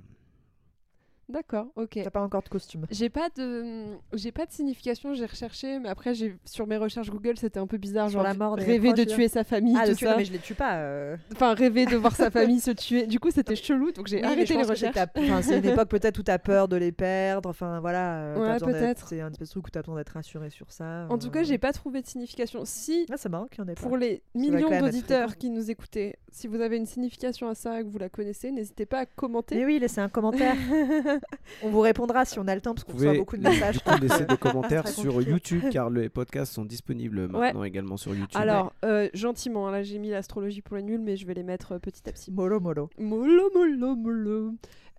D'accord, 1.30 1.68
ok. 1.76 2.00
T'as 2.04 2.10
pas 2.10 2.22
encore 2.22 2.42
de 2.42 2.48
costume. 2.50 2.86
J'ai 2.90 3.10
pas 3.10 3.28
de, 3.36 3.84
j'ai 4.14 4.32
pas 4.32 4.46
de 4.46 4.52
signification. 4.52 5.14
J'ai 5.14 5.26
recherché, 5.26 5.78
mais 5.80 5.90
après, 5.90 6.14
j'ai 6.14 6.38
sur 6.46 6.66
mes 6.68 6.78
recherches 6.78 7.10
Google, 7.10 7.38
c'était 7.38 7.60
un 7.60 7.68
peu 7.68 7.78
bizarre. 7.78 8.10
Sur 8.10 8.20
genre 8.20 8.24
la 8.28 8.34
mort 8.34 8.56
rêver 8.56 8.94
de 8.94 9.04
tuer 9.04 9.28
sa 9.28 9.44
famille, 9.44 9.76
Ah, 9.78 9.84
tout 9.86 9.92
de 9.92 9.96
tuer, 9.98 10.06
ça. 10.08 10.16
mais 10.18 10.24
je 10.24 10.32
les 10.32 10.40
tue 10.40 10.54
pas. 10.56 10.78
euh. 10.78 11.18
Enfin, 11.34 11.54
rêver 11.54 11.86
de 11.86 11.98
voir 11.98 12.16
sa 12.16 12.32
famille 12.32 12.62
se 12.62 12.72
tuer. 12.72 13.08
Du 13.08 13.20
coup, 13.20 13.30
c'était 13.30 13.56
chelou, 13.58 13.92
donc 13.92 14.08
j'ai 14.08 14.18
Oui, 14.18 14.24
arrêté 14.24 14.56
les 14.56 14.64
recherches. 14.64 14.96
enfin, 15.18 15.42
c'est 15.42 15.58
une 15.60 15.66
époque 15.66 15.90
peut-être 15.90 16.18
où 16.18 16.24
t'as 16.24 16.38
peur 16.40 16.70
de 16.70 16.78
les 16.78 16.94
perdre. 16.94 17.50
Enfin 17.50 17.82
voilà. 17.82 18.20
euh, 18.20 18.54
Ouais, 18.54 18.60
peut-être. 18.60 19.08
C'est 19.10 19.20
un 19.20 19.30
espèce 19.30 19.50
de 19.50 19.52
truc 19.52 19.68
où 19.68 19.70
t'as 19.70 19.82
besoin 19.82 19.96
d'être 19.98 20.12
rassuré 20.14 20.50
sur 20.50 20.72
ça. 20.72 21.08
En 21.10 21.18
tout 21.18 21.30
cas, 21.30 21.42
euh. 21.42 21.44
j'ai 21.44 21.58
pas 21.58 21.74
trouvé 21.74 22.02
de 22.02 22.08
signification. 22.08 22.62
Si 22.64 23.06
Ah, 23.12 23.16
c'est 23.18 23.28
marrant 23.30 23.48
qu'il 23.48 23.62
en 23.64 23.68
ait 23.68 23.74
pour 23.76 23.92
pas. 23.92 23.98
les 23.98 24.24
quand 24.34 24.40
millions 24.40 24.80
d'auditeurs 24.80 25.36
qui 25.38 25.50
nous 25.50 25.70
écoutaient, 25.70 26.16
si 26.32 26.48
vous 26.48 26.62
avez 26.62 26.78
une 26.78 26.86
signification 26.86 27.50
à 27.50 27.56
ça, 27.56 27.84
que 27.84 27.88
vous 27.90 27.98
la 27.98 28.08
connaissez, 28.10 28.52
n'hésitez 28.52 28.86
pas 28.86 29.00
à 29.00 29.06
commenter. 29.06 29.56
Mais 29.56 29.66
oui, 29.66 29.78
laissez 29.80 30.00
un 30.00 30.08
commentaire. 30.10 30.56
on 31.64 31.70
vous 31.70 31.80
répondra 31.82 32.26
si 32.26 32.40
on 32.40 32.48
a 32.48 32.56
le 32.56 32.62
temps 32.62 32.74
parce 32.74 32.84
qu'on 32.84 32.94
Vous 32.94 33.00
reçoit 33.00 33.14
beaucoup 33.18 33.38
de 33.38 33.44
messages. 33.50 33.76
du 33.78 33.82
coup 33.84 34.02
laisser 34.02 34.26
des 34.26 34.38
commentaires 34.40 34.88
sur. 34.88 35.22
YouTube 35.22 35.64
car 35.72 35.90
les 35.90 36.10
podcasts 36.10 36.54
sont 36.54 36.66
disponibles 36.66 37.28
maintenant 37.28 37.64
également 37.64 37.98
sur 37.98 38.14
YouTube. 38.14 38.40
Alors, 38.40 38.74
euh, 38.86 39.10
gentiment, 39.14 39.70
là 39.70 39.84
j'ai 39.84 40.00
mis 40.00 40.10
l'astrologie 40.10 40.62
pour 40.62 40.78
les 40.78 40.84
nuls, 40.84 41.02
mais 41.02 41.18
je 41.18 41.26
vais 41.26 41.34
les 41.34 41.44
mettre 41.44 41.74
euh, 41.74 41.80
petit 41.80 42.08
à 42.08 42.12
petit. 42.12 42.32
Mollo, 42.32 42.60
mollo. 42.60 42.90
Mollo, 42.98 43.50
mollo, 43.54 43.96
mollo. 43.96 44.54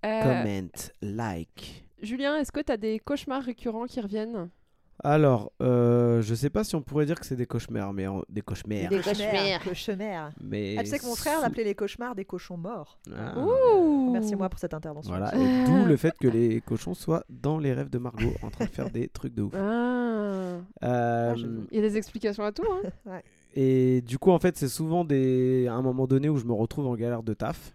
Euh, 0.05 0.23
Comment, 0.23 0.69
like. 1.03 1.85
Julien, 2.03 2.37
est-ce 2.37 2.53
que 2.53 2.61
tu 2.61 2.71
as 2.73 2.77
des 2.77 2.99
cauchemars 3.01 3.43
récurrents 3.43 3.87
qui 3.87 4.01
reviennent? 4.01 4.49
Alors, 5.05 5.53
euh, 5.63 6.21
je 6.23 6.35
sais 6.35 6.51
pas 6.51 6.65
si 6.65 6.75
on 6.75 6.83
pourrait 6.83 7.07
dire 7.07 7.19
que 7.21 7.25
c'est 7.27 7.37
des 7.37 7.47
cauchemars, 7.47 7.93
mais 7.93 8.07
en- 8.09 8.23
des 8.29 8.41
cauchemars. 8.43 8.89
Des 8.89 9.01
cauchemars. 9.01 9.63
Cauchemars. 9.65 10.33
Mais 10.43 10.75
Ah, 10.79 10.83
tu 10.83 10.91
sais 10.91 10.99
que 10.99 11.07
mon 11.07 11.15
frère 11.15 11.37
sous- 11.37 11.43
l'appelait 11.43 11.65
les 11.65 11.75
cauchemars 11.77 12.15
des 12.17 12.25
cochons 12.25 12.57
morts. 12.57 12.99
Ah. 13.17 13.39
Ouh 13.39 14.11
Merci 14.13 14.35
moi 14.35 14.49
pour 14.49 14.59
cette 14.59 14.75
intervention. 14.75 15.11
Voilà, 15.11 15.33
et 15.37 15.65
d'où 15.67 15.85
le 15.85 15.97
fait 15.97 16.15
que 16.21 16.27
les 16.27 16.61
cochons 16.63 16.95
soient 16.95 17.25
dans 17.31 17.59
les 17.59 17.73
rêves 17.73 17.91
de 17.91 17.99
Margot 17.99 18.33
en 18.43 18.51
train 18.51 18.65
de 18.65 18.71
faire 18.71 18.91
des 18.91 19.09
trucs 19.09 19.35
de 19.35 19.43
ouf. 19.43 19.55
Ah. 19.55 20.59
Euh, 20.83 21.35
j'avoue. 21.37 21.67
Il 21.71 21.77
y 21.77 21.79
a 21.79 21.89
des 21.89 21.97
explications 21.97 22.43
à 22.43 22.51
tout, 22.53 22.65
hein 23.07 23.21
et 23.55 24.01
du 24.03 24.19
coup, 24.19 24.31
en 24.33 24.39
fait, 24.41 24.57
c'est 24.57 24.69
souvent 24.69 25.05
des... 25.05 25.67
à 25.69 25.75
un 25.75 25.83
moment 25.83 26.07
donné 26.09 26.29
où 26.29 26.39
je 26.39 26.45
me 26.45 26.53
retrouve 26.53 26.87
en 26.89 26.97
galère 26.97 27.23
de 27.23 27.35
taf 27.35 27.75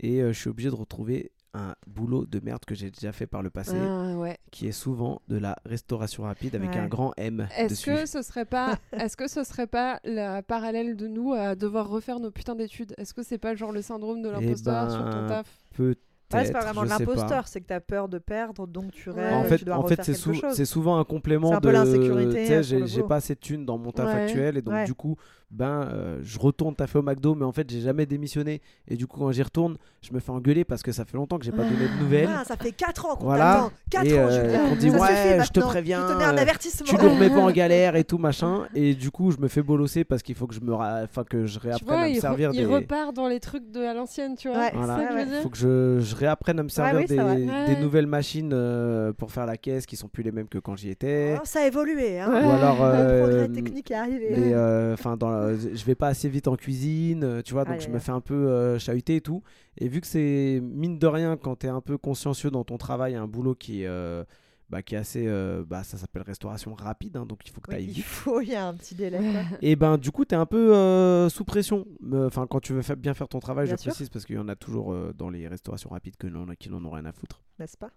et 0.00 0.20
euh, 0.20 0.32
je 0.32 0.40
suis 0.40 0.50
obligé 0.50 0.70
de 0.70 0.74
retrouver 0.74 1.30
un 1.54 1.74
boulot 1.86 2.26
de 2.26 2.40
merde 2.40 2.64
que 2.66 2.74
j'ai 2.74 2.90
déjà 2.90 3.12
fait 3.12 3.26
par 3.26 3.42
le 3.42 3.48
passé, 3.50 3.76
Ah, 3.80 4.14
ouais. 4.16 4.36
qui 4.50 4.66
est 4.66 4.72
souvent 4.72 5.22
de 5.28 5.36
la 5.38 5.56
restauration 5.64 6.24
rapide 6.24 6.54
avec 6.56 6.70
Ouais. 6.70 6.78
un 6.78 6.88
grand 6.88 7.12
M 7.16 7.46
Est-ce 7.56 7.86
que 7.86 8.06
ce 8.06 8.22
serait 8.22 8.44
pas, 8.44 8.76
est-ce 8.92 9.16
que 9.16 9.28
ce 9.28 9.44
serait 9.44 9.66
pas 9.68 10.00
la 10.04 10.42
parallèle 10.42 10.96
de 10.96 11.06
nous 11.06 11.32
à 11.32 11.54
devoir 11.54 11.88
refaire 11.88 12.18
nos 12.20 12.30
putains 12.30 12.56
d'études? 12.56 12.94
Est-ce 12.98 13.14
que 13.14 13.22
c'est 13.22 13.38
pas 13.38 13.54
genre 13.54 13.72
le 13.72 13.82
syndrome 13.82 14.20
de 14.22 14.28
l'imposteur 14.30 14.90
sur 14.90 15.04
ton 15.10 15.20
ben, 15.22 15.28
taf? 15.28 15.46
Peut-être. 15.76 15.98
Ouais, 16.32 16.46
c'est 16.46 16.52
pas 16.52 16.62
vraiment 16.64 16.82
l'imposteur, 16.82 17.46
c'est 17.46 17.60
que 17.60 17.66
t'as 17.66 17.78
peur 17.80 18.08
de 18.08 18.18
perdre, 18.18 18.66
donc 18.66 18.90
tu 18.90 19.08
rêves, 19.10 19.34
En 19.34 19.44
fait, 19.44 19.58
tu 19.58 19.64
dois 19.66 19.76
en 19.76 19.86
fait 19.86 20.02
c'est, 20.02 20.14
sou- 20.14 20.34
souvent 20.64 20.98
un 20.98 21.04
complément 21.04 21.50
C'est 21.50 21.54
un 21.56 21.60
de. 21.60 21.68
peu 21.68 21.72
l'insécurité, 21.72 22.40
tu 22.40 22.46
sais, 22.64 22.74
euh, 22.74 22.86
j'ai, 22.86 23.02
pas 23.04 23.16
assez 23.16 23.34
de 23.36 23.40
thunes 23.40 23.64
dans 23.64 23.78
mon 23.78 23.92
taf 23.92 24.06
Ouais. 24.12 24.22
actuel 24.24 24.56
et 24.56 24.62
donc 24.62 24.74
Ouais. 24.74 24.84
du 24.84 24.94
coup, 24.94 25.16
ben, 25.54 25.88
euh, 25.92 26.18
je 26.22 26.38
retourne 26.38 26.74
taffer 26.74 26.98
au 26.98 27.02
McDo, 27.02 27.34
mais 27.34 27.44
en 27.44 27.52
fait, 27.52 27.70
j'ai 27.70 27.80
jamais 27.80 28.06
démissionné 28.06 28.60
et 28.88 28.96
du 28.96 29.06
coup, 29.06 29.18
quand 29.20 29.30
j'y 29.32 29.42
retourne, 29.42 29.76
je 30.02 30.12
me 30.12 30.18
fais 30.20 30.30
engueuler 30.32 30.64
parce 30.64 30.82
que 30.82 30.90
ça 30.92 31.04
fait 31.04 31.16
longtemps 31.16 31.38
que 31.38 31.44
j'ai 31.44 31.52
pas 31.52 31.62
donné 31.62 31.86
de 31.88 32.02
nouvelles. 32.02 32.28
Ah, 32.30 32.42
ça 32.44 32.56
fait 32.56 32.72
4 32.72 33.06
ans 33.06 33.16
qu'on 33.16 33.24
Voilà. 33.26 33.54
t'attend. 33.54 33.72
4 33.90 34.04
Et, 34.06 34.18
ans, 34.18 34.26
euh, 34.28 34.56
on 34.72 34.76
dit, 34.76 34.90
Ça 34.90 34.98
ouais, 34.98 35.38
je 35.44 35.50
te 35.50 35.60
préviens, 35.60 36.08
Je 36.08 36.12
te 36.12 36.18
mets 36.18 36.24
un 36.24 36.36
euh, 36.36 36.40
avertissement. 36.40 36.86
tu 36.86 36.96
nous 36.96 37.10
remets 37.10 37.30
pas 37.30 37.36
en 37.40 37.50
galère 37.52 37.94
et 37.96 38.04
tout 38.04 38.18
machin 38.18 38.64
et 38.74 38.94
du 38.94 39.10
coup, 39.10 39.30
je 39.30 39.38
me 39.38 39.48
fais 39.48 39.62
bolosser 39.62 40.04
parce 40.04 40.22
qu'il 40.22 40.34
faut 40.34 40.46
que 40.48 40.54
je 40.54 40.60
me, 40.60 40.74
ra- 40.74 41.00
enfin 41.04 41.22
que 41.24 41.46
je 41.46 41.58
réapprenne 41.60 41.86
vois, 41.98 42.06
à 42.06 42.08
me 42.08 42.14
servir 42.20 42.50
il 42.52 42.58
des. 42.58 42.66
repart 42.66 43.14
dans 43.14 43.28
les 43.28 43.38
trucs 43.40 43.70
de 43.70 43.80
à 43.80 43.94
l'ancienne, 43.94 44.34
tu 44.36 44.48
vois. 44.48 44.58
Ouais, 44.58 44.72
Voilà. 44.74 44.96
ça 45.08 45.14
Ouais, 45.14 45.26
faut 45.42 45.48
que 45.50 45.56
je, 45.56 46.00
je 46.00 46.16
réapprenne 46.16 46.58
à 46.58 46.62
me 46.64 46.68
servir 46.68 46.98
oui, 47.00 47.04
c'est 47.08 47.16
des, 47.16 47.46
des 47.46 47.50
Ouais. 47.74 47.80
nouvelles 47.80 48.06
machines 48.08 48.50
euh, 48.52 49.12
pour 49.12 49.30
faire 49.30 49.46
la 49.46 49.56
caisse 49.56 49.86
qui 49.86 49.96
sont 49.96 50.08
plus 50.08 50.22
les 50.22 50.32
mêmes 50.32 50.48
que 50.48 50.58
quand 50.58 50.74
j'y 50.76 50.90
étais. 50.90 51.36
Oh, 51.38 51.42
ça 51.44 51.60
a 51.60 51.66
évolué. 51.66 52.18
Hein. 52.20 52.30
Ouais. 52.32 52.44
Ou 52.44 52.50
alors, 52.50 52.76
Le 52.78 52.82
euh, 52.92 53.22
progrès 53.22 53.48
technique 53.48 53.90
est 53.90 53.94
arrivé. 53.94 54.28
euh, 54.32 54.96
'fin, 54.96 55.16
dans 55.16 55.43
la- 55.46 55.56
je 55.74 55.84
vais 55.84 55.94
pas 55.94 56.08
assez 56.08 56.28
vite 56.28 56.48
en 56.48 56.56
cuisine, 56.56 57.24
euh, 57.24 57.42
tu 57.42 57.52
vois, 57.54 57.64
donc 57.64 57.74
Aïe, 57.74 57.80
je 57.80 57.88
me 57.88 57.98
fais 57.98 58.12
un 58.12 58.20
peu 58.20 58.34
euh, 58.48 58.78
chahuter 58.78 59.16
et 59.16 59.20
tout. 59.20 59.42
Et 59.78 59.88
vu 59.88 60.00
que 60.00 60.06
c'est 60.06 60.60
mine 60.62 60.98
de 60.98 61.06
rien, 61.06 61.36
quand 61.36 61.56
tu 61.60 61.66
es 61.66 61.70
un 61.70 61.80
peu 61.80 61.98
consciencieux 61.98 62.50
dans 62.50 62.64
ton 62.64 62.76
travail, 62.78 63.14
un 63.14 63.26
boulot 63.26 63.54
qui, 63.54 63.84
euh, 63.86 64.24
bah, 64.70 64.82
qui 64.82 64.94
est 64.94 64.98
assez, 64.98 65.26
euh, 65.26 65.62
bah, 65.66 65.84
ça 65.84 65.98
s'appelle 65.98 66.22
restauration 66.22 66.74
rapide, 66.74 67.16
hein, 67.16 67.26
donc 67.26 67.40
il 67.46 67.50
faut 67.50 67.60
que 67.60 67.70
tu 67.70 67.76
ailles 67.76 67.84
il 67.84 67.90
vite. 67.92 68.04
faut, 68.04 68.40
il 68.40 68.48
y 68.48 68.54
a 68.54 68.66
un 68.66 68.74
petit 68.74 68.94
délai. 68.94 69.20
Et 69.62 69.76
ben 69.76 69.98
du 69.98 70.10
coup, 70.10 70.24
tu 70.24 70.34
es 70.34 70.38
un 70.38 70.46
peu 70.46 70.74
euh, 70.74 71.28
sous 71.28 71.44
pression. 71.44 71.86
Enfin, 72.12 72.46
quand 72.46 72.60
tu 72.60 72.72
veux 72.72 72.94
bien 72.96 73.14
faire 73.14 73.28
ton 73.28 73.40
travail, 73.40 73.66
Bien 73.66 73.76
je 73.76 73.82
sûr. 73.82 73.90
précise, 73.92 74.08
parce 74.08 74.24
qu'il 74.24 74.36
y 74.36 74.38
en 74.38 74.48
a 74.48 74.56
toujours 74.56 74.92
euh, 74.92 75.12
dans 75.16 75.28
les 75.30 75.46
restaurations 75.48 75.90
rapides 75.90 76.16
que 76.16 76.26
n'en- 76.26 76.46
qui 76.58 76.70
n'en 76.70 76.84
ont 76.84 76.90
rien 76.90 77.04
à 77.04 77.12
foutre. 77.12 77.42
N'est-ce 77.58 77.76
pas? 77.76 77.90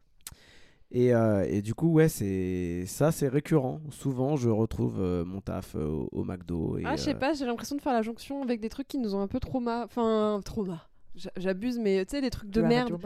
Et, 0.91 1.13
euh, 1.13 1.45
et 1.49 1.61
du 1.61 1.73
coup, 1.75 1.91
ouais, 1.91 2.07
c'est 2.07 2.85
ça, 2.85 3.11
c'est 3.11 3.27
récurrent. 3.27 3.81
Souvent, 3.89 4.37
je 4.37 4.49
retrouve 4.49 5.01
euh, 5.01 5.25
mon 5.25 5.41
taf 5.41 5.75
euh, 5.75 5.85
au, 5.85 6.09
au 6.13 6.23
McDo. 6.23 6.77
Et, 6.77 6.83
Ah, 6.85 6.95
je 6.95 7.01
sais 7.01 7.13
euh, 7.13 7.19
pas, 7.19 7.33
j'ai 7.33 7.45
l'impression 7.45 7.75
de 7.75 7.81
faire 7.81 7.93
la 7.93 8.01
jonction 8.01 8.41
avec 8.41 8.61
des 8.61 8.69
trucs 8.69 8.87
qui 8.87 8.97
nous 8.97 9.13
ont 9.13 9.19
un 9.21 9.27
peu 9.27 9.39
trauma. 9.39 9.83
Enfin, 9.83 10.39
trauma. 10.45 10.87
J'a- 11.15 11.31
J'abuse, 11.35 11.77
mais 11.79 12.05
tu 12.05 12.11
sais, 12.11 12.21
les 12.21 12.29
trucs 12.29 12.49
de 12.51 12.61
Tu 12.61 12.67
merde. 12.67 12.97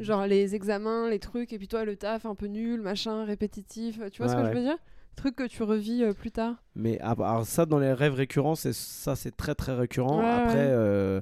Genre 0.00 0.26
les 0.26 0.54
examens, 0.56 1.08
les 1.08 1.20
trucs, 1.20 1.52
et 1.52 1.58
puis 1.58 1.68
toi, 1.68 1.84
le 1.84 1.96
taf 1.96 2.26
un 2.26 2.34
peu 2.34 2.46
nul, 2.46 2.80
machin, 2.80 3.24
répétitif. 3.24 4.00
Tu 4.10 4.18
vois 4.18 4.28
ce 4.28 4.34
que 4.34 4.40
ouais. 4.40 4.46
je 4.46 4.50
veux 4.50 4.62
dire? 4.62 4.78
Trucs 5.14 5.36
que 5.36 5.46
tu 5.46 5.62
revis 5.62 6.02
euh, 6.02 6.12
plus 6.14 6.30
tard? 6.32 6.56
Mais 6.74 6.98
ah, 7.02 7.12
alors 7.18 7.46
ça, 7.46 7.66
dans 7.66 7.78
les 7.78 7.92
rêves 7.92 8.14
récurrents, 8.14 8.54
c'est 8.56 8.72
ça, 8.72 9.14
c'est 9.16 9.36
très 9.36 9.54
très 9.54 9.74
récurrent. 9.74 10.18
Ouais, 10.20 10.28
Après, 10.28 10.74
ouais. 10.74 11.20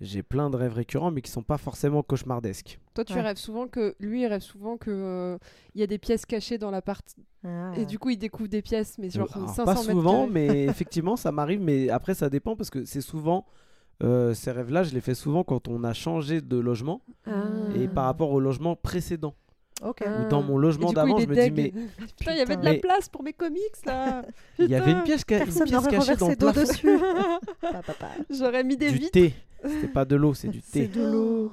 Euh, 0.00 0.04
j'ai 0.04 0.22
plein 0.22 0.50
de 0.50 0.56
rêves 0.56 0.74
récurrents, 0.74 1.10
mais 1.10 1.20
qui 1.22 1.30
sont 1.30 1.42
pas 1.42 1.58
forcément 1.58 2.02
cauchemardesques. 2.02 2.80
Toi, 2.94 3.04
tu 3.04 3.12
Ouais. 3.14 3.20
rêves 3.20 3.36
souvent 3.36 3.66
que. 3.68 3.94
Lui, 4.00 4.22
il 4.22 4.26
rêve 4.26 4.40
souvent 4.42 4.76
que. 4.76 4.90
euh, 4.90 5.38
Il 5.74 5.80
y 5.80 5.84
a 5.84 5.86
des 5.86 5.98
pièces 5.98 6.26
cachées 6.26 6.58
dans 6.58 6.70
l'appart. 6.70 7.04
Ah. 7.44 7.72
Et 7.76 7.86
du 7.86 7.98
coup, 7.98 8.10
il 8.10 8.16
découvre 8.18 8.48
des 8.48 8.62
pièces, 8.62 8.98
mais 8.98 9.10
genre 9.10 9.28
Alors, 9.34 9.48
500 9.50 9.64
pas 9.64 9.76
souvent, 9.76 10.26
mais 10.26 10.64
effectivement, 10.68 11.16
ça 11.16 11.30
m'arrive. 11.32 11.60
Mais 11.60 11.88
après, 11.90 12.14
ça 12.14 12.28
dépend 12.30 12.56
parce 12.56 12.70
que 12.70 12.84
c'est 12.84 13.00
souvent 13.00 13.46
euh, 14.02 14.32
ces 14.34 14.50
rêves-là, 14.50 14.82
je 14.82 14.94
les 14.94 15.00
fais 15.02 15.14
souvent 15.14 15.44
quand 15.44 15.68
on 15.68 15.84
a 15.84 15.92
changé 15.92 16.40
de 16.40 16.56
logement 16.58 17.02
Ah. 17.26 17.44
et 17.76 17.86
par 17.86 18.06
rapport 18.06 18.30
au 18.30 18.40
logement 18.40 18.74
précédent. 18.74 19.34
Ah. 19.82 19.88
Ou 19.88 20.28
dans 20.28 20.42
mon 20.42 20.58
logement 20.58 20.92
d'avant, 20.92 21.16
il 21.18 21.24
je 21.24 21.28
me 21.28 21.34
dis 21.34 21.50
mais 21.50 21.72
Putain, 22.18 22.32
il 22.32 22.38
y 22.38 22.40
avait 22.42 22.56
de 22.56 22.64
la 22.64 22.74
place 22.74 23.08
pour 23.08 23.22
mes 23.22 23.32
comics 23.32 23.62
là 23.86 24.22
il 24.58 24.68
y 24.68 24.74
avait 24.74 24.92
une 24.92 25.02
pièce, 25.04 25.22
ca- 25.26 25.38
une 25.44 25.44
pièce 25.64 25.86
cachée 25.88 26.16
dans 26.16 26.28
le 26.28 26.36
plafond. 26.36 26.60
dessus. 26.60 26.98
J'aurais 28.30 28.64
mis 28.64 28.76
des 28.76 28.90
Du 28.90 28.98
vitres. 28.98 29.12
thé. 29.12 29.34
C'était 29.64 29.88
pas 29.88 30.04
de 30.04 30.16
l'eau, 30.16 30.34
c'est 30.34 30.48
du 30.48 30.60
C'est 30.64 30.88
thé. 30.88 30.88
de 30.88 31.04
l'eau. 31.10 31.52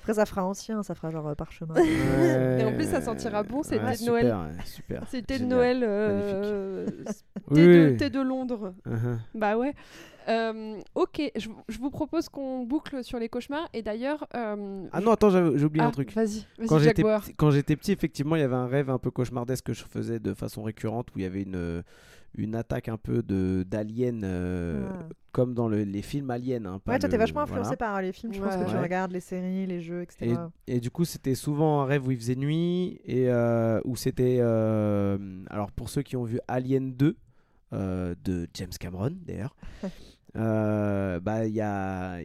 Après, 0.00 0.14
ça 0.14 0.24
fera 0.26 0.44
ancien, 0.44 0.82
ça 0.82 0.94
fera 0.94 1.10
genre 1.10 1.28
euh, 1.28 1.34
parchemin. 1.34 1.74
Ouais, 1.74 2.58
Et 2.60 2.64
en 2.64 2.72
plus, 2.74 2.86
ça 2.88 3.02
sentira 3.02 3.42
bon, 3.42 3.62
c'est 3.62 3.78
ouais, 3.78 3.92
thé 3.94 4.04
de 4.04 4.06
Noël. 4.10 4.24
super, 4.24 4.38
ouais, 4.40 4.64
super. 4.64 5.02
C'est 5.10 5.26
thé 5.26 5.38
de. 5.38 5.44
Noël. 5.44 5.80
euh, 5.82 6.86
Oui, 7.50 7.56
thé, 7.56 7.66
de, 7.90 7.96
thé 7.98 8.10
de 8.10 8.20
Londres. 8.20 8.72
Uh-huh. 8.88 9.18
Bah 9.34 9.56
ouais. 9.58 9.74
Euh, 10.28 10.78
ok, 10.94 11.30
je, 11.36 11.48
je 11.68 11.78
vous 11.78 11.90
propose 11.90 12.28
qu'on 12.28 12.64
boucle 12.64 13.02
sur 13.02 13.18
les 13.18 13.28
cauchemars. 13.28 13.68
Et 13.72 13.82
d'ailleurs. 13.82 14.26
euh, 14.34 14.84
Ah 14.92 15.00
je- 15.00 15.04
non, 15.04 15.12
attends, 15.12 15.30
j'ai 15.30 15.64
oublié 15.64 15.82
Ah, 15.84 15.88
un 15.88 15.90
truc. 15.90 16.12
Vas-y, 16.12 16.44
Quand 16.68 16.78
j'étais, 16.78 17.02
Jaguar. 17.02 17.22
petit, 17.22 17.34
quand 17.34 17.50
j'étais 17.50 17.76
petit, 17.76 17.92
effectivement, 17.92 18.36
il 18.36 18.40
y 18.40 18.42
avait 18.42 18.54
un 18.54 18.66
rêve 18.66 18.90
un 18.90 18.98
peu 18.98 19.10
cauchemardesque 19.10 19.64
que 19.66 19.72
je 19.72 19.84
faisais 19.84 20.18
de 20.18 20.34
façon 20.34 20.62
récurrente 20.62 21.08
où 21.14 21.18
il 21.18 21.22
y 21.22 21.26
avait 21.26 21.42
une, 21.42 21.82
une 22.36 22.54
attaque 22.54 22.88
un 22.88 22.98
peu 22.98 23.22
d'aliens, 23.22 24.22
euh, 24.22 24.86
Ah. 24.90 25.08
comme 25.32 25.54
dans 25.54 25.66
le- 25.66 25.84
les 25.84 26.02
films 26.02 26.30
aliens. 26.30 26.64
hein, 26.66 26.80
Ouais, 26.86 26.98
toi, 26.98 27.08
t'es 27.08 27.16
vachement 27.16 27.40
influencé 27.40 27.62
voilà. 27.62 27.76
par 27.76 28.02
les 28.02 28.12
films. 28.12 28.34
Je 28.34 28.42
pense 28.42 28.54
Ouais. 28.54 28.64
que 28.64 28.68
tu 28.70 28.76
Ouais. 28.76 28.82
regardes 28.82 29.12
les 29.12 29.20
séries, 29.20 29.66
les 29.66 29.80
jeux, 29.80 30.02
etc. 30.02 30.34
Et, 30.66 30.76
et 30.76 30.80
du 30.80 30.90
coup, 30.90 31.06
c'était 31.06 31.34
souvent 31.34 31.80
un 31.80 31.86
rêve 31.86 32.06
où 32.06 32.10
il 32.10 32.18
faisait 32.18 32.36
nuit 32.36 33.00
et 33.06 33.30
euh, 33.30 33.80
où 33.86 33.96
c'était. 33.96 34.38
euh, 34.40 35.16
alors, 35.48 35.72
pour 35.72 35.88
ceux 35.88 36.02
qui 36.02 36.16
ont 36.16 36.24
vu 36.24 36.38
Alien 36.48 36.92
2 36.92 37.16
euh, 37.72 38.14
de 38.24 38.46
James 38.54 38.70
Cameron, 38.78 39.12
d'ailleurs, 39.26 39.54
euh, 39.84 39.88
bah, 40.34 41.46
il 41.46 41.52
y 41.54 41.60
a. 41.60 42.18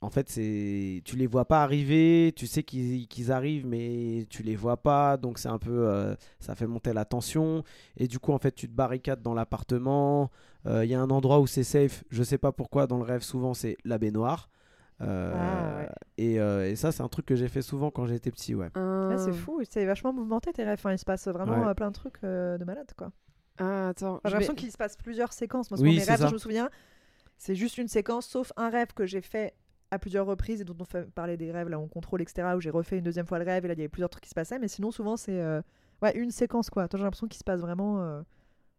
En 0.00 0.10
fait, 0.10 0.28
c'est 0.28 1.02
tu 1.04 1.16
les 1.16 1.26
vois 1.26 1.44
pas 1.44 1.64
arriver, 1.64 2.32
tu 2.36 2.46
sais 2.46 2.62
qu'ils 2.62 3.08
qu'ils 3.08 3.32
arrivent, 3.32 3.66
mais 3.66 4.26
tu 4.30 4.44
les 4.44 4.54
vois 4.54 4.76
pas, 4.76 5.16
donc 5.16 5.38
c'est 5.40 5.48
un 5.48 5.58
peu, 5.58 5.88
euh, 5.88 6.14
ça 6.38 6.54
fait 6.54 6.68
monter 6.68 6.92
la 6.92 7.04
tension. 7.04 7.64
Et 7.96 8.06
du 8.06 8.20
coup, 8.20 8.32
en 8.32 8.38
fait, 8.38 8.52
tu 8.52 8.68
te 8.68 8.72
barricades 8.72 9.22
dans 9.22 9.34
l'appartement. 9.34 10.30
Euh, 10.66 10.84
Il 10.84 10.90
y 10.90 10.94
a 10.94 11.00
un 11.00 11.10
endroit 11.10 11.40
où 11.40 11.48
c'est 11.48 11.64
safe. 11.64 12.04
Je 12.10 12.22
sais 12.22 12.38
pas 12.38 12.52
pourquoi 12.52 12.86
dans 12.86 12.98
le 12.98 13.02
rêve, 13.02 13.22
souvent 13.22 13.54
c'est 13.54 13.76
la 13.84 13.98
baignoire. 13.98 14.48
Euh, 15.00 15.32
Ah, 15.34 15.78
ouais. 15.80 15.88
et, 16.16 16.38
euh, 16.40 16.70
et 16.70 16.76
ça, 16.76 16.92
c'est 16.92 17.02
un 17.02 17.08
truc 17.08 17.26
que 17.26 17.34
j'ai 17.34 17.48
fait 17.48 17.62
souvent 17.62 17.90
quand 17.90 18.06
j'étais 18.06 18.30
petit, 18.30 18.54
ouais. 18.54 18.68
Ah. 18.74 19.08
Ouais, 19.10 19.18
c'est 19.18 19.32
fou, 19.32 19.60
c'est 19.68 19.84
vachement 19.84 20.12
mouvementé 20.12 20.52
tes 20.52 20.62
rêves. 20.62 20.78
Enfin, 20.78 20.92
il 20.92 20.98
se 20.98 21.04
passe 21.04 21.26
vraiment 21.26 21.60
Ouais. 21.62 21.68
euh, 21.68 21.74
plein 21.74 21.88
de 21.88 21.94
trucs 21.94 22.18
euh, 22.22 22.56
de 22.56 22.64
malade, 22.64 22.90
quoi. 22.96 23.10
Ah, 23.58 23.88
attends. 23.88 24.20
J'ai 24.24 24.30
l'impression 24.30 24.52
vais- 24.54 24.60
qu'il 24.60 24.70
se 24.70 24.76
passe 24.76 24.96
plusieurs 24.96 25.32
séquences. 25.32 25.70
Moi, 25.72 25.80
Oui, 25.80 25.96
mes 25.96 26.04
rêves, 26.04 26.20
ça. 26.20 26.28
je 26.28 26.32
me 26.34 26.38
souviens, 26.38 26.68
c'est 27.38 27.54
juste 27.54 27.78
une 27.78 27.88
séquence, 27.88 28.26
sauf 28.26 28.52
un 28.56 28.68
rêve 28.68 28.88
que 28.94 29.06
j'ai 29.06 29.20
fait 29.20 29.54
à 29.90 29.98
plusieurs 29.98 30.26
reprises 30.26 30.60
et 30.60 30.64
dont 30.64 30.76
on 30.78 30.84
fait 30.84 31.10
parler 31.12 31.38
des 31.38 31.50
rêves 31.50 31.68
là 31.70 31.78
on 31.78 31.88
contrôle 31.88 32.20
etc 32.20 32.48
où 32.54 32.60
j'ai 32.60 32.68
refait 32.68 32.98
une 32.98 33.04
deuxième 33.04 33.24
fois 33.26 33.38
le 33.38 33.46
rêve 33.46 33.64
et 33.64 33.68
là 33.68 33.72
il 33.74 33.78
y 33.78 33.80
avait 33.80 33.88
plusieurs 33.88 34.10
trucs 34.10 34.24
qui 34.24 34.28
se 34.28 34.34
passaient 34.34 34.58
mais 34.58 34.68
sinon 34.68 34.90
souvent 34.90 35.16
c'est 35.16 35.40
euh, 35.40 35.62
ouais 36.02 36.14
une 36.14 36.30
séquence 36.30 36.68
quoi 36.68 36.88
Toi, 36.88 36.98
j'ai 36.98 37.04
l'impression 37.04 37.26
qu'il 37.26 37.38
se 37.38 37.44
passe 37.44 37.60
vraiment 37.60 38.02
euh, 38.02 38.20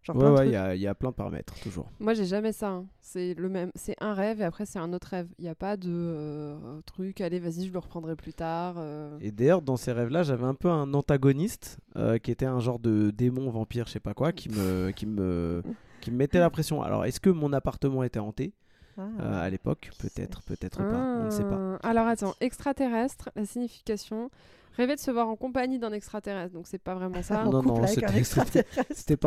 Genre 0.03 0.16
Ouais, 0.16 0.30
ouais, 0.30 0.47
il 0.47 0.51
y 0.53 0.55
a, 0.55 0.76
il 0.76 0.82
y 0.82 0.88
a 0.88 0.95
plein 0.95 1.10
de 1.10 1.16
paramètres, 1.16 1.53
toujours. 1.62 1.91
Moi, 1.99 2.14
j'ai 2.14 2.24
jamais 2.24 2.53
ça. 2.53 2.70
hein. 2.70 2.86
C'est 3.01 3.34
le 3.34 3.49
même. 3.49 3.70
C'est 3.76 3.97
un 3.99 4.14
rêve 4.14 4.39
et 4.39 4.45
après 4.45 4.66
c'est 4.66 4.80
un 4.80 4.93
autre 4.93 5.10
rêve. 5.10 5.28
Il 5.39 5.43
n'y 5.43 5.49
a 5.49 5.55
pas 5.55 5.76
de 5.76 5.89
euh, 5.91 6.80
truc. 6.86 7.20
Allez, 7.20 7.38
vas-y, 7.39 7.68
je 7.68 7.74
le 7.74 7.80
reprendrai 7.80 8.16
plus 8.16 8.32
tard. 8.34 8.76
euh. 8.78 9.18
Et 9.20 9.32
d'ailleurs, 9.32 9.62
dans 9.62 9.76
ces 9.76 9.91
rêves-là, 9.91 10.24
j'avais 10.24 10.45
un 10.45 10.53
peu 10.53 10.70
un 10.70 10.93
antagoniste 10.93 11.80
euh, 11.97 12.18
qui 12.18 12.32
était 12.32 12.45
un 12.45 12.62
genre 12.62 12.80
de 12.80 13.12
démon, 13.12 13.49
vampire, 13.49 13.88
je 13.88 13.91
sais 13.91 13.99
pas 13.99 14.14
quoi, 14.14 14.32
qui 14.32 14.47
me, 14.47 14.91
qui 14.91 15.05
me, 15.05 15.62
qui 16.00 16.12
me 16.12 16.18
mettait 16.18 16.39
la 16.39 16.50
pression. 16.50 16.82
Alors, 16.82 17.06
est-ce 17.06 17.20
que 17.20 17.30
mon 17.30 17.54
appartement 17.54 18.04
était 18.04 18.20
hanté 18.20 18.54
Ah. 18.97 19.02
euh, 19.22 19.41
à 19.45 19.50
l'époque? 19.50 19.91
Peut-être, 20.00 20.41
peut-être 20.43 20.78
pas. 20.78 20.84
On 21.22 21.26
ne 21.26 21.30
sait 21.30 21.43
pas. 21.43 21.78
Ah. 21.84 21.89
Alors 21.89 22.08
attends, 22.08 22.34
extraterrestre, 22.41 23.30
la 23.36 23.45
signification. 23.45 24.30
Rêver 24.78 24.95
de 24.95 25.00
se 25.02 25.12
voir 25.12 25.28
en 25.28 25.36
compagnie 25.36 25.78
d'un 25.78 25.91
extraterrestre, 25.91 26.54
donc 26.54 26.66
c'est 26.68 26.78
pas 26.82 26.95
vraiment 26.95 27.22
ça. 27.22 27.43
Non, 27.52 27.62
non, 27.62 27.86
c'était- 27.86 29.18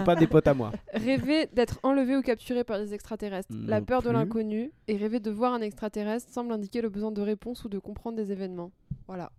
pas, 0.00 0.16
des 0.16 0.26
potes 0.26 0.46
à 0.46 0.54
moi. 0.54 0.72
Rêver 0.94 1.46
d'être 1.52 1.78
enlevé 1.82 2.16
ou 2.16 2.22
capturé 2.22 2.64
par 2.64 2.78
des 2.78 2.94
extraterrestres, 2.94 3.50
la 3.66 3.82
peur 3.82 4.00
de 4.02 4.10
l'inconnu, 4.10 4.70
et 4.86 4.96
rêver 4.96 5.20
de 5.20 5.30
voir 5.30 5.52
un 5.52 5.60
extraterrestre 5.60 6.32
semble 6.32 6.52
indiquer 6.52 6.80
le 6.80 6.88
besoin 6.88 7.10
de 7.10 7.20
réponse 7.20 7.64
ou 7.64 7.68
de 7.68 7.78
comprendre 7.78 8.16
des 8.16 8.32
événements. 8.32 8.70
Voilà. 9.06 9.30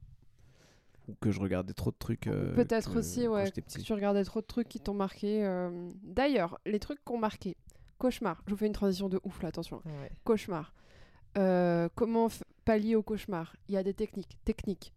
Ou 1.10 1.16
que 1.22 1.32
je 1.32 1.40
regardais 1.40 1.74
trop 1.74 1.92
de 1.92 1.96
trucs. 1.98 2.28
euh, 2.28 2.54
Peut-être 2.56 2.98
aussi, 2.98 3.26
quand 3.26 3.34
ouais. 3.34 3.52
que 3.52 3.82
tu 3.82 3.94
regardais 3.94 4.24
trop 4.24 4.42
de 4.42 4.46
trucs 4.46 4.70
qui 4.70 4.80
t'ont 4.80 4.94
marqué. 4.94 5.44
euh. 5.46 5.90
D'ailleurs, 6.04 6.60
les 6.66 6.80
trucs 6.80 7.04
qui 7.04 7.12
ont 7.12 7.18
marqué. 7.18 7.58
Cauchemar. 7.98 8.42
Je 8.46 8.52
vous 8.52 8.58
fais 8.58 8.68
une 8.68 8.74
transition 8.74 9.10
de 9.10 9.20
ouf 9.24 9.42
là, 9.42 9.50
attention. 9.50 9.82
Ouais. 9.86 10.12
Cauchemar. 10.24 10.74
Euh, 11.38 11.90
comment 11.96 12.28
pallier 12.66 12.96
au 12.96 13.02
cauchemar? 13.04 13.56
Il 13.68 13.76
y 13.76 13.78
a 13.78 13.84
des 13.84 13.94
techniques. 13.94 14.38
Techniques. 14.46 14.94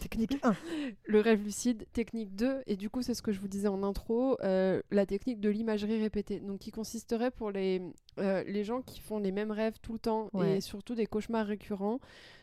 Technique 0.00 0.38
1. 0.42 0.54
Le 1.04 1.20
rêve 1.20 1.42
lucide, 1.42 1.86
technique 1.92 2.34
2, 2.34 2.62
et 2.66 2.76
du 2.76 2.90
coup 2.90 3.02
c'est 3.02 3.14
ce 3.14 3.22
que 3.22 3.32
je 3.32 3.40
vous 3.40 3.48
disais 3.48 3.68
en 3.68 3.82
intro, 3.82 4.36
euh, 4.42 4.80
la 4.90 5.06
technique 5.06 5.40
de 5.40 5.48
l'imagerie 5.50 6.00
répétée, 6.00 6.40
donc 6.40 6.60
qui 6.60 6.70
consisterait 6.70 7.30
pour 7.30 7.50
les, 7.50 7.82
euh, 8.18 8.42
les 8.44 8.64
gens 8.64 8.82
qui 8.82 9.00
font 9.00 9.18
les 9.18 9.32
mêmes 9.32 9.50
rêves 9.50 9.78
tout 9.82 9.92
le 9.92 9.98
temps 9.98 10.28
Ouais. 10.32 10.58
et 10.58 10.60
surtout 10.60 10.94
des 10.94 11.06
cauchemars 11.06 11.46
récurrents, 11.46 12.00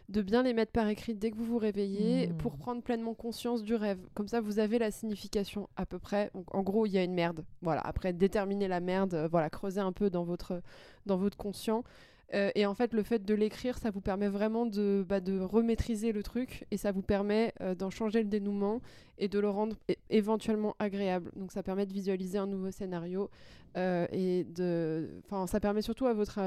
de 0.09 0.21
bien 0.21 0.43
les 0.43 0.53
mettre 0.53 0.71
par 0.73 0.87
écrit 0.89 1.15
dès 1.15 1.31
que 1.31 1.37
vous 1.37 1.45
vous 1.45 1.57
réveillez 1.57 2.27
pour 2.39 2.57
prendre 2.57 2.81
pleinement 2.83 3.13
conscience 3.13 3.63
du 3.63 3.73
rêve. 3.73 3.99
Comme 4.13 4.27
ça 4.27 4.41
vous 4.41 4.59
avez 4.59 4.77
la 4.77 4.91
signification 4.91 5.69
à 5.77 5.85
peu 5.85 5.97
près. 5.97 6.29
Donc, 6.35 6.53
en 6.53 6.61
gros 6.61 6.85
il 6.85 6.91
y 6.91 6.97
a 6.97 7.03
une 7.03 7.13
merde. 7.13 7.45
Voilà. 7.61 7.79
Après 7.81 8.11
déterminer 8.11 8.67
la 8.67 8.81
merde, 8.81 9.27
voilà, 9.31 9.49
creuser 9.49 9.79
un 9.79 9.93
peu 9.93 10.09
dans 10.09 10.23
votre, 10.25 10.61
dans 11.05 11.15
votre 11.17 11.37
conscient. 11.37 11.83
Euh, 12.33 12.51
et 12.55 12.65
en 12.65 12.73
fait, 12.73 12.93
le 12.93 13.03
fait 13.03 13.23
de 13.23 13.33
l'écrire, 13.33 13.77
ça 13.77 13.91
vous 13.91 14.01
permet 14.01 14.27
vraiment 14.27 14.65
de, 14.65 15.05
bah, 15.07 15.19
de 15.19 15.39
remaîtriser 15.39 16.11
le 16.11 16.23
truc 16.23 16.65
et 16.71 16.77
ça 16.77 16.91
vous 16.91 17.01
permet 17.01 17.53
euh, 17.61 17.75
d'en 17.75 17.89
changer 17.89 18.23
le 18.23 18.29
dénouement 18.29 18.81
et 19.17 19.27
de 19.27 19.39
le 19.39 19.49
rendre 19.49 19.75
éventuellement 20.09 20.75
agréable. 20.79 21.31
Donc, 21.35 21.51
ça 21.51 21.63
permet 21.63 21.85
de 21.85 21.93
visualiser 21.93 22.37
un 22.37 22.47
nouveau 22.47 22.71
scénario 22.71 23.29
euh, 23.77 24.07
et 24.11 24.45
de. 24.45 25.21
Enfin, 25.25 25.47
ça 25.47 25.59
permet 25.59 25.81
surtout 25.81 26.07
à 26.07 26.13
votre. 26.13 26.39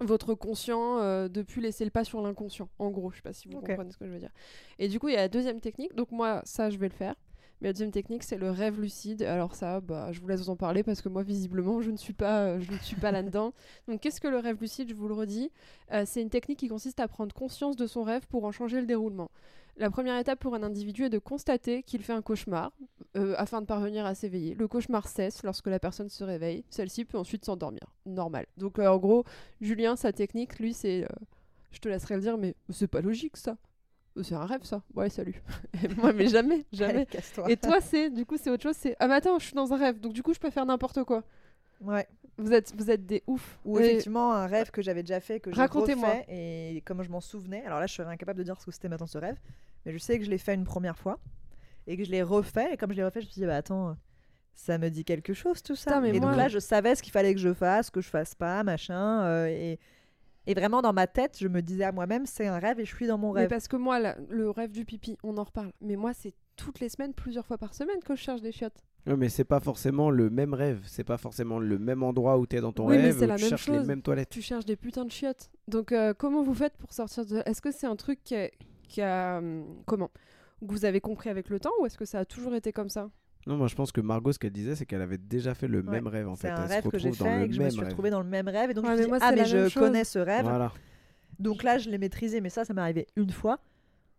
votre 0.00 0.34
conscient 0.34 1.28
de 1.28 1.42
plus 1.42 1.60
laisser 1.60 1.84
le 1.84 1.90
pas 1.90 2.04
sur 2.04 2.22
l'inconscient. 2.22 2.68
En 2.78 2.90
gros, 2.90 3.10
je 3.10 3.16
sais 3.16 3.22
pas 3.22 3.32
si 3.32 3.48
vous 3.48 3.60
comprenez 3.60 3.90
ce 3.90 3.98
que 3.98 4.06
je 4.06 4.12
veux 4.12 4.18
dire. 4.18 4.32
Et 4.78 4.88
du 4.88 4.98
coup, 4.98 5.08
il 5.08 5.14
y 5.14 5.16
a 5.16 5.20
la 5.20 5.28
deuxième 5.28 5.60
technique. 5.60 5.94
Donc 5.94 6.12
moi, 6.12 6.42
ça, 6.44 6.70
je 6.70 6.78
vais 6.78 6.88
le 6.88 6.94
faire. 6.94 7.14
Mais 7.60 7.68
la 7.68 7.72
deuxième 7.72 7.90
technique, 7.90 8.22
c'est 8.22 8.38
le 8.38 8.50
rêve 8.50 8.80
lucide. 8.80 9.22
Alors 9.22 9.54
ça, 9.54 9.80
bah, 9.80 10.12
je 10.12 10.20
vous 10.20 10.28
laisse 10.28 10.40
vous 10.40 10.50
en 10.50 10.56
parler 10.56 10.82
parce 10.82 11.02
que 11.02 11.08
moi, 11.08 11.22
visiblement, 11.22 11.80
je 11.80 11.90
ne 11.90 11.96
suis 11.96 12.12
pas, 12.14 12.40
euh, 12.44 12.60
je 12.60 12.72
ne 12.72 12.78
suis 12.78 12.96
pas 12.96 13.10
là-dedans. 13.12 13.52
Donc, 13.88 14.00
qu'est-ce 14.00 14.20
que 14.20 14.28
le 14.28 14.38
rêve 14.38 14.58
lucide? 14.60 14.88
Je 14.88 14.94
vous 14.94 15.08
le 15.08 15.14
redis. 15.14 15.50
Euh, 15.92 16.04
c'est 16.06 16.22
une 16.22 16.30
technique 16.30 16.58
qui 16.58 16.68
consiste 16.68 17.00
à 17.00 17.08
prendre 17.08 17.34
conscience 17.34 17.76
de 17.76 17.86
son 17.86 18.02
rêve 18.02 18.26
pour 18.28 18.44
en 18.44 18.52
changer 18.52 18.80
le 18.80 18.86
déroulement. 18.86 19.30
La 19.76 19.90
première 19.90 20.18
étape 20.18 20.40
pour 20.40 20.54
un 20.54 20.62
individu 20.62 21.04
est 21.04 21.10
de 21.10 21.18
constater 21.18 21.82
qu'il 21.82 22.02
fait 22.02 22.12
un 22.12 22.20
cauchemar 22.22 22.72
euh, 23.16 23.34
afin 23.38 23.60
de 23.62 23.66
parvenir 23.66 24.04
à 24.04 24.14
s'éveiller. 24.14 24.54
Le 24.54 24.68
cauchemar 24.68 25.08
cesse 25.08 25.42
lorsque 25.42 25.68
la 25.68 25.78
personne 25.78 26.08
se 26.10 26.22
réveille. 26.24 26.64
Celle-ci 26.70 27.04
peut 27.06 27.16
ensuite 27.18 27.44
s'endormir. 27.44 27.80
Normal. 28.04 28.46
Donc, 28.58 28.78
euh, 28.78 28.86
en 28.88 28.98
gros, 28.98 29.24
Julien, 29.60 29.96
sa 29.96 30.12
technique, 30.12 30.58
lui, 30.58 30.74
c'est. 30.74 31.04
euh, 31.04 31.08
je 31.70 31.78
te 31.78 31.88
laisserai 31.88 32.16
le 32.16 32.20
dire, 32.20 32.36
mais 32.36 32.54
c'est 32.68 32.88
pas 32.88 33.00
logique 33.00 33.36
ça. 33.36 33.56
Euh, 34.16 34.22
C'est 34.22 34.34
un 34.34 34.44
rêve 34.46 34.64
ça. 34.64 34.82
Ouais, 34.94 35.08
salut. 35.08 35.40
Et 35.84 35.88
moi, 35.96 36.12
mais 36.12 36.26
jamais, 36.28 36.64
jamais. 36.72 37.06
Allez. 37.38 37.52
Et 37.52 37.56
toi, 37.56 37.80
c'est 37.80 38.10
du 38.10 38.26
coup, 38.26 38.36
c'est 38.36 38.50
autre 38.50 38.62
chose. 38.62 38.76
C'est 38.76 38.96
ah 38.98 39.06
mais 39.08 39.14
attends, 39.14 39.38
je 39.38 39.44
suis 39.46 39.54
dans 39.54 39.72
un 39.72 39.76
rêve, 39.76 40.00
donc 40.00 40.12
du 40.12 40.22
coup, 40.22 40.34
je 40.34 40.38
peux 40.40 40.50
faire 40.50 40.66
n'importe 40.66 41.04
quoi. 41.04 41.22
Ouais. 41.80 42.06
Vous 42.36 42.52
êtes, 42.52 42.72
vous 42.76 42.90
êtes 42.90 43.04
des 43.06 43.22
oufs. 43.26 43.58
Ou 43.64 43.78
Et- 43.78 43.84
effectivement 43.84 44.32
un 44.32 44.46
rêve 44.46 44.70
que 44.70 44.80
j'avais 44.82 45.02
déjà 45.02 45.20
fait, 45.20 45.40
que 45.40 45.50
j'ai 45.52 45.56
Racontez-moi. 45.60 46.08
refait, 46.08 46.24
et 46.76 46.80
comme 46.86 47.02
je 47.02 47.10
m'en 47.10 47.20
souvenais, 47.20 47.62
alors 47.66 47.80
là 47.80 47.86
je 47.86 47.94
serais 47.94 48.10
incapable 48.10 48.38
de 48.38 48.44
dire 48.44 48.58
ce 48.60 48.64
que 48.66 48.72
c'était 48.72 48.88
maintenant 48.88 49.06
ce 49.06 49.18
rêve, 49.18 49.36
mais 49.84 49.92
je 49.92 49.98
sais 49.98 50.18
que 50.18 50.24
je 50.24 50.30
l'ai 50.30 50.38
fait 50.38 50.54
une 50.54 50.64
première 50.64 50.96
fois, 50.96 51.18
et 51.86 51.96
que 51.98 52.04
je 52.04 52.10
l'ai 52.10 52.22
refait, 52.22 52.72
et 52.72 52.76
comme 52.78 52.92
je 52.92 52.96
l'ai 52.96 53.04
refait, 53.04 53.20
je 53.20 53.26
me 53.26 53.30
suis 53.32 53.40
dit, 53.42 53.46
bah 53.46 53.56
attends, 53.56 53.94
ça 54.54 54.78
me 54.78 54.88
dit 54.88 55.04
quelque 55.04 55.34
chose 55.34 55.62
tout 55.62 55.76
ça. 55.76 55.90
Putain, 55.90 56.00
mais 56.00 56.10
et 56.16 56.20
moi- 56.20 56.30
donc 56.30 56.36
là 56.38 56.48
je 56.48 56.58
savais 56.58 56.94
ce 56.94 57.02
qu'il 57.02 57.12
fallait 57.12 57.34
que 57.34 57.40
je 57.40 57.52
fasse, 57.52 57.90
que 57.90 58.00
je 58.00 58.08
fasse 58.08 58.34
pas, 58.34 58.62
machin, 58.62 59.22
euh, 59.24 59.46
et, 59.46 59.78
et 60.46 60.54
vraiment 60.54 60.82
dans 60.82 60.92
ma 60.92 61.06
tête, 61.06 61.36
je 61.38 61.48
me 61.48 61.60
disais 61.62 61.84
à 61.84 61.92
moi-même, 61.92 62.26
c'est 62.26 62.46
un 62.46 62.58
rêve 62.58 62.80
et 62.80 62.84
je 62.84 62.94
suis 62.94 63.06
dans 63.06 63.18
mon 63.18 63.32
Mais 63.34 63.40
rêve. 63.42 63.50
parce 63.50 63.68
que 63.68 63.76
moi, 63.76 63.98
là, 63.98 64.16
le 64.28 64.50
rêve 64.50 64.70
du 64.70 64.84
pipi, 64.84 65.16
on 65.22 65.36
en 65.38 65.44
reparle. 65.44 65.72
Mais 65.80 65.96
moi, 65.96 66.12
c'est 66.14 66.34
toutes 66.56 66.80
les 66.80 66.88
semaines, 66.88 67.14
plusieurs 67.14 67.46
fois 67.46 67.58
par 67.58 67.74
semaine 67.74 68.00
que 68.04 68.14
je 68.16 68.20
cherche 68.22 68.40
des 68.42 68.52
chiottes. 68.52 68.82
Ouais, 69.06 69.16
mais 69.16 69.28
c'est 69.30 69.44
pas 69.44 69.60
forcément 69.60 70.10
le 70.10 70.28
même 70.28 70.52
rêve. 70.52 70.82
C'est 70.86 71.04
pas 71.04 71.16
forcément 71.16 71.58
le 71.58 71.78
même 71.78 72.02
endroit 72.02 72.38
où 72.38 72.46
t'es 72.46 72.60
dans 72.60 72.72
ton 72.72 72.86
Oui, 72.86 72.96
mais 72.96 73.04
rêve. 73.04 73.18
c'est 73.18 73.24
où 73.24 73.28
la 73.28 73.36
tu 73.36 73.42
même 73.42 73.48
cherches 73.50 73.64
chose. 73.64 73.80
les 73.80 73.86
mêmes 73.86 74.02
toilettes. 74.02 74.28
Tu 74.28 74.42
cherches 74.42 74.66
des 74.66 74.76
putains 74.76 75.04
de 75.06 75.10
chiottes. 75.10 75.50
Donc, 75.68 75.92
euh, 75.92 76.12
comment 76.12 76.42
vous 76.42 76.54
faites 76.54 76.76
pour 76.76 76.92
sortir 76.92 77.24
de. 77.24 77.42
Est-ce 77.46 77.62
que 77.62 77.70
c'est 77.70 77.86
un 77.86 77.96
truc 77.96 78.22
qui 78.24 78.34
a. 78.36 78.50
qui 78.88 79.00
a, 79.00 79.38
hum, 79.38 79.64
comment? 79.86 80.08
Que 80.60 80.66
vous 80.72 80.84
avez 80.84 81.00
compris 81.00 81.30
avec 81.30 81.48
le 81.48 81.58
temps 81.60 81.70
ou 81.80 81.86
est-ce 81.86 81.96
que 81.96 82.04
ça 82.04 82.18
a 82.18 82.24
toujours 82.26 82.54
été 82.54 82.72
comme 82.72 82.90
ça? 82.90 83.10
Non, 83.46 83.56
moi 83.56 83.66
je 83.68 83.74
pense 83.74 83.90
que 83.92 84.00
Margot, 84.00 84.32
ce 84.32 84.38
qu'elle 84.38 84.52
disait, 84.52 84.74
c'est 84.74 84.84
qu'elle 84.86 85.02
avait 85.02 85.18
déjà 85.18 85.54
fait 85.54 85.66
le 85.68 85.78
Ouais, 85.80 85.90
même 85.90 86.06
rêve 86.06 86.28
en 86.28 86.34
C'est 86.34 86.42
fait. 86.42 86.50
un 86.50 86.62
Elle 86.62 86.68
se 86.68 86.72
rêve 86.74 86.88
que 86.88 86.98
j'ai 86.98 87.12
fait 87.12 87.44
et 87.44 87.48
que 87.48 87.54
je 87.54 87.62
me 87.62 87.70
suis 87.70 87.80
retrouvée 87.84 88.10
dans 88.10 88.20
le 88.20 88.26
même 88.28 88.48
rêve, 88.48 88.70
et 88.70 88.74
donc 88.74 88.84
Ouais, 88.84 88.90
je 88.92 88.96
me 88.96 89.02
suis 89.02 89.08
moi, 89.08 89.18
dit, 89.18 89.24
ah 89.26 89.30
c'est 89.30 89.36
mais 89.36 89.44
je 89.46 89.68
chose. 89.68 89.82
connais 89.82 90.04
ce 90.04 90.18
rêve. 90.18 90.44
Voilà. 90.44 90.72
Donc 91.38 91.62
là 91.62 91.78
je 91.78 91.88
l'ai 91.88 91.98
maîtrisé, 91.98 92.40
mais 92.40 92.50
ça, 92.50 92.64
ça 92.64 92.74
m'est 92.74 92.82
arrivé 92.82 93.06
une 93.16 93.30
fois. 93.30 93.58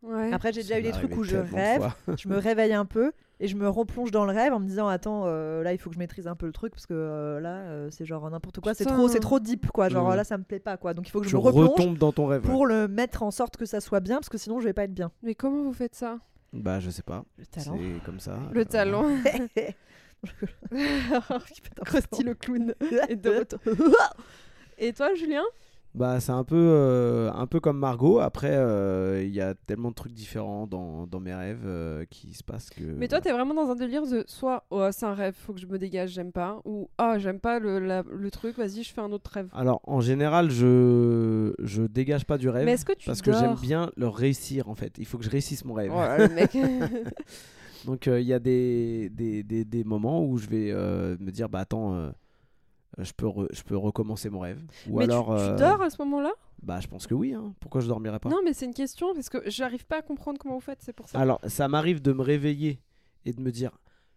Ouais. 0.02 0.34
Après 0.34 0.52
j'ai 0.52 0.64
déjà 0.64 0.80
eu 0.80 0.82
des 0.82 0.92
trucs 0.92 1.16
où 1.16 1.24
je 1.24 1.38
rêve, 1.38 1.88
je 2.18 2.28
me 2.28 2.38
réveille 2.38 2.74
un 2.74 2.86
peu 2.86 3.12
et 3.40 3.48
je 3.48 3.56
me 3.56 3.70
replonge 3.70 4.10
dans 4.10 4.26
le 4.26 4.32
rêve 4.32 4.52
en 4.54 4.60
me 4.60 4.66
disant 4.66 4.88
attends 4.88 5.24
euh, 5.26 5.62
là 5.62 5.74
il 5.74 5.78
faut 5.78 5.90
que 5.92 5.94
je 5.96 6.00
maîtrise 6.00 6.28
un 6.28 6.36
peu 6.36 6.48
le 6.48 6.52
truc 6.52 6.74
parce 6.74 6.88
que 6.88 6.94
euh, 6.96 7.40
là 7.40 7.58
euh, 7.66 7.88
c'est 7.92 8.06
genre 8.06 8.28
n'importe 8.30 8.60
quoi 8.62 8.74
c'est 8.74 8.86
trop 8.86 9.08
c'est 9.08 9.20
trop 9.20 9.40
deep 9.40 9.68
quoi 9.72 9.90
genre 9.90 10.16
là 10.16 10.24
ça 10.24 10.40
me 10.40 10.44
plaît 10.44 10.60
pas 10.60 10.78
quoi 10.78 10.96
donc 10.96 11.08
il 11.08 11.12
faut 11.12 11.22
que 11.22 11.28
je 11.28 11.36
me 11.36 11.42
replonge 11.42 12.00
dans 12.00 12.12
ton 12.12 12.26
rêve. 12.26 12.44
ouais. 12.44 12.52
pour 12.52 12.66
le 12.66 12.88
mettre 12.88 13.22
en 13.22 13.30
sorte 13.32 13.58
que 13.58 13.66
ça 13.66 13.80
soit 13.80 14.00
bien 14.00 14.16
parce 14.18 14.30
que 14.30 14.38
sinon 14.40 14.60
je 14.60 14.66
vais 14.66 14.74
pas 14.74 14.84
être 14.86 14.94
bien 14.94 15.12
Mais 15.22 15.36
comment 15.36 15.62
vous 15.64 15.74
faites 15.74 15.94
ça? 15.96 16.18
Bah, 16.54 16.80
je 16.80 16.90
sais 16.90 17.04
pas. 17.04 17.24
le 17.38 17.46
C'est 17.52 17.70
comme 18.06 18.20
ça. 18.20 18.38
Le 18.52 18.64
Euh, 18.64 18.68
talent. 18.70 19.06
Krusty 21.86 22.24
le 22.24 22.36
clown 22.36 22.76
est 23.10 23.16
de 23.16 23.30
retour. 23.30 23.60
Et 24.78 24.94
toi, 24.94 25.14
Julien? 25.16 25.44
Bah, 25.94 26.22
c'est 26.22 26.32
un 26.32 26.46
peu, 26.46 26.56
euh, 26.58 27.32
un 27.34 27.48
peu 27.48 27.60
comme 27.60 27.78
Margot. 27.78 28.20
Après, 28.20 28.54
euh, 28.54 29.22
il 29.24 29.34
y 29.36 29.42
a 29.42 29.54
tellement 29.54 29.90
de 29.90 29.96
trucs 29.96 30.14
différents 30.14 30.66
dans, 30.66 31.06
dans 31.06 31.20
mes 31.20 31.34
rêves 31.34 31.64
euh, 31.66 32.06
qui 32.10 32.34
se 32.34 32.44
passent 32.44 32.70
que. 32.70 32.82
Mais 32.84 33.10
toi, 33.10 33.20
t'es 33.20 33.34
vraiment 33.34 33.54
dans 33.54 33.70
un 33.70 33.76
délire 33.76 34.04
de 34.08 34.24
soit 34.26 34.64
oh, 34.70 34.88
c'est 34.92 35.06
un 35.06 35.14
rêve, 35.14 35.36
faut 35.38 35.52
que 35.54 35.60
je 35.60 35.68
me 35.68 35.78
dégage, 35.78 36.12
j'aime 36.12 36.32
pas, 36.32 36.62
ou 36.64 36.90
ah 36.98 37.20
j'aime 37.20 37.40
pas 37.42 37.60
le, 37.60 37.80
la- 37.80 38.04
le 38.10 38.32
truc, 38.32 38.58
vas-y, 38.58 38.84
je 38.84 38.94
fais 38.94 39.02
un 39.02 39.12
autre 39.12 39.30
rêve. 39.34 39.50
Alors, 39.54 39.82
en 39.84 40.00
général, 40.00 40.50
je 40.50 41.54
je 41.60 41.84
dégage 41.84 42.24
pas 42.26 42.38
du 42.38 42.48
rêve 42.48 42.66
Mais 42.66 42.74
est-ce 42.74 42.86
que 42.86 42.94
tu 42.94 43.06
parce 43.08 43.22
que 43.22 43.34
j'aime 43.34 43.56
bien 43.62 43.92
le 43.98 44.08
réussir 44.08 44.70
en 44.70 44.76
fait. 44.76 44.94
Il 44.98 45.06
faut 45.06 45.18
que 45.18 45.26
je 45.26 45.30
réussisse 45.30 45.66
mon 45.66 45.74
rêve. 45.74 45.92
Oh 45.94 46.00
là, 46.00 46.18
le 46.26 46.34
mec. 46.34 46.56
Donc 47.86 48.06
il 48.06 48.22
y 48.22 48.34
a 48.34 48.40
des, 48.40 49.10
des, 49.10 49.44
des, 49.44 49.66
des 49.66 49.84
moments 49.84 50.24
où 50.24 50.38
je 50.38 50.48
vais 50.48 50.72
me 50.72 51.32
dire 51.32 51.50
bah 51.50 51.60
attends 51.60 52.12
je 52.98 53.12
peux 53.14 53.26
re- 53.28 53.48
je 53.52 53.64
peux 53.64 53.78
recommencer 53.78 54.30
mon 54.30 54.40
rêve 54.40 54.62
ou 54.90 54.98
mais 55.00 55.06
tu- 55.08 55.12
alors 55.14 55.28
tu, 55.28 55.32
euh, 55.34 55.56
dors 55.56 55.82
à 55.82 55.90
ce 55.90 56.02
moment-là? 56.02 56.32
Bah 56.62 56.80
je 56.80 56.88
pense 56.88 57.08
que 57.08 57.14
oui 57.14 57.34
hein. 57.34 57.54
pourquoi 57.60 57.82
je 57.82 57.88
dormirais 57.88 58.20
pas? 58.20 58.30
Non, 58.30 58.40
mais 58.44 58.54
c'est 58.54 58.66
une 58.66 58.74
question 58.74 59.14
parce 59.14 59.30
que 59.30 59.38
j'arrive 59.50 59.86
pas 59.86 59.98
à 60.00 60.02
comprendre 60.02 60.38
comment 60.40 60.56
vous 60.56 60.60
faites, 60.62 60.80
c'est 60.82 60.94
pour 60.94 61.08
ça. 61.10 61.20
alors 61.20 61.40
ça 61.48 61.68
m'arrive 61.68 62.02
de 62.02 62.12
me 62.14 62.22
réveiller 62.22 62.80
et 63.26 63.34
de 63.34 63.42
me 63.42 63.52
dire 63.52 63.72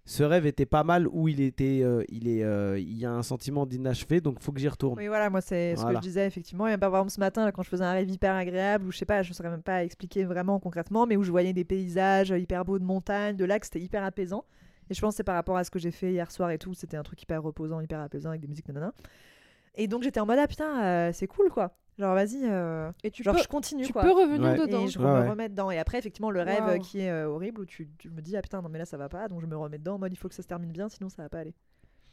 ce 0.07 0.23
rêve 0.23 0.45
était 0.45 0.67
pas 0.67 0.85
mal 0.85 1.09
ou 1.09 1.29
il 1.29 1.41
était 1.41 1.81
euh, 1.83 2.05
il 2.11 2.29
est 2.29 2.43
euh, 2.45 2.79
il 2.79 2.93
y 2.99 3.07
a 3.07 3.11
un 3.11 3.23
sentiment 3.23 3.65
d'inachevé 3.65 4.21
donc 4.21 4.39
faut 4.43 4.53
que 4.53 4.61
j'y 4.61 4.69
retourne 4.69 4.99
oui 4.99 5.07
voilà 5.07 5.31
moi 5.31 5.41
c'est 5.41 5.77
ce 5.77 5.81
Voilà. 5.81 5.99
que 6.01 6.05
je 6.05 6.09
disais 6.09 6.27
effectivement 6.27 6.67
et 6.67 6.77
par 6.77 6.91
exemple 6.91 7.11
ce 7.11 7.21
matin 7.21 7.47
là, 7.47 7.53
quand 7.53 7.63
je 7.63 7.71
faisais 7.71 7.85
un 7.85 7.93
rêve 7.93 8.11
hyper 8.11 8.35
agréable 8.35 8.87
ou 8.87 8.93
je 8.93 8.99
sais 8.99 9.07
pas 9.07 9.23
je 9.23 9.33
saurais 9.33 9.49
même 9.49 9.63
pas 9.63 9.83
expliquer 9.83 10.25
vraiment 10.25 10.61
concrètement 10.61 11.07
mais 11.07 11.17
où 11.17 11.23
je 11.23 11.31
voyais 11.31 11.55
des 11.55 11.65
paysages 11.65 12.29
hyper 12.31 12.67
beaux 12.67 12.79
de 12.79 12.85
montagne 12.85 13.37
de 13.37 13.45
lacs 13.47 13.65
c'était 13.65 13.81
hyper 13.81 14.05
apaisant 14.05 14.45
et 14.91 14.95
je 14.95 15.01
pense 15.01 15.15
que 15.15 15.17
c'est 15.19 15.25
par 15.25 15.35
rapport 15.35 15.57
à 15.57 15.65
ce 15.65 15.71
que 15.71 15.79
j'ai 15.79 15.91
fait 15.91 16.13
hier 16.13 16.31
soir 16.31 16.51
et 16.51 16.59
tout 16.59 16.75
c'était 16.75 16.97
un 16.97 17.03
truc 17.03 17.21
hyper 17.23 17.43
reposant 17.43 17.81
hyper 17.81 18.01
apaisant 18.01 18.29
avec 18.31 18.41
des 18.41 18.49
musiques 18.49 18.69
nanana 18.69 18.93
et 19.75 19.89
donc 19.89 20.03
j'étais 20.03 20.21
en 20.21 20.27
mode 20.27 20.39
ah 20.39 20.47
putain 20.47 20.83
euh, 20.85 21.11
c'est 21.13 21.27
cool 21.27 21.51
quoi 21.51 21.77
genre 21.99 22.15
vas-y 22.15 22.41
euh, 22.45 22.91
Et 23.05 23.11
tu 23.11 23.23
genre 23.23 23.35
peux, 23.37 23.43
je 23.43 23.49
continue 23.49 23.85
tu 23.85 23.93
quoi 23.93 24.03
peux 24.03 24.13
revenir 24.13 24.51
Ouais. 24.53 24.59
dedans. 24.59 24.85
et 24.85 24.89
je 24.89 24.99
Ouais, 24.99 25.05
me 25.07 25.21
ouais. 25.21 25.29
remets 25.31 25.49
dedans 25.49 25.71
et 25.71 25.79
après 25.79 25.99
effectivement 25.99 26.31
le 26.31 26.43
rêve 26.43 26.65
euh, 26.67 26.79
qui 26.79 27.01
est 27.01 27.11
euh, 27.11 27.29
horrible 27.29 27.61
où 27.61 27.65
tu, 27.67 27.89
tu 27.99 28.11
me 28.11 28.21
dis 28.21 28.37
ah 28.37 28.43
putain 28.43 28.61
non 28.63 28.69
mais 28.69 28.79
là 28.79 28.85
ça 28.85 28.97
va 28.97 29.09
pas 29.09 29.29
donc 29.29 29.41
je 29.41 29.47
me 29.47 29.57
remets 29.57 29.79
dedans 29.79 29.95
en 29.95 29.99
mode 29.99 30.13
il 30.13 30.17
faut 30.17 30.29
que 30.29 30.35
ça 30.35 30.43
se 30.43 30.49
termine 30.49 30.73
bien 30.73 30.89
sinon 30.89 31.09
ça 31.09 31.23
va 31.23 31.29
pas 31.29 31.39
aller 31.39 31.55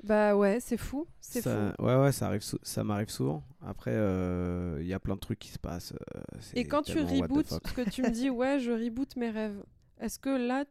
Bah 0.03 0.35
ouais, 0.35 0.59
c'est 0.59 0.77
fou, 0.77 1.07
c'est 1.19 1.41
fou. 1.43 1.83
ouais 1.83 1.95
ouais 1.95 2.11
ça 2.11 2.27
arrive 2.27 2.41
sou- 2.41 2.59
ça 2.63 2.83
m'arrive 2.83 3.09
souvent 3.09 3.43
après 3.65 3.91
euh, 3.93 4.77
il 4.81 4.87
y 4.87 4.93
a 4.93 4.99
plein 4.99 5.15
de 5.15 5.19
trucs 5.19 5.39
qui 5.39 5.49
se 5.51 5.59
passent 5.59 5.93
euh, 6.15 6.21
Et 6.55 6.65
quand 6.65 6.81
tu 6.83 6.99
fuck. 6.99 7.45
parce 7.61 7.73
que 7.73 7.87
tu 7.89 8.01
me 8.03 8.09
dis 8.09 8.29
ouais, 8.29 8.59
je 8.59 8.71
reboot 8.71 9.15
mes 9.15 9.29
rêves. 9.29 9.61
Est-ce 9.99 10.17
que 10.17 10.29
là, 10.29 10.65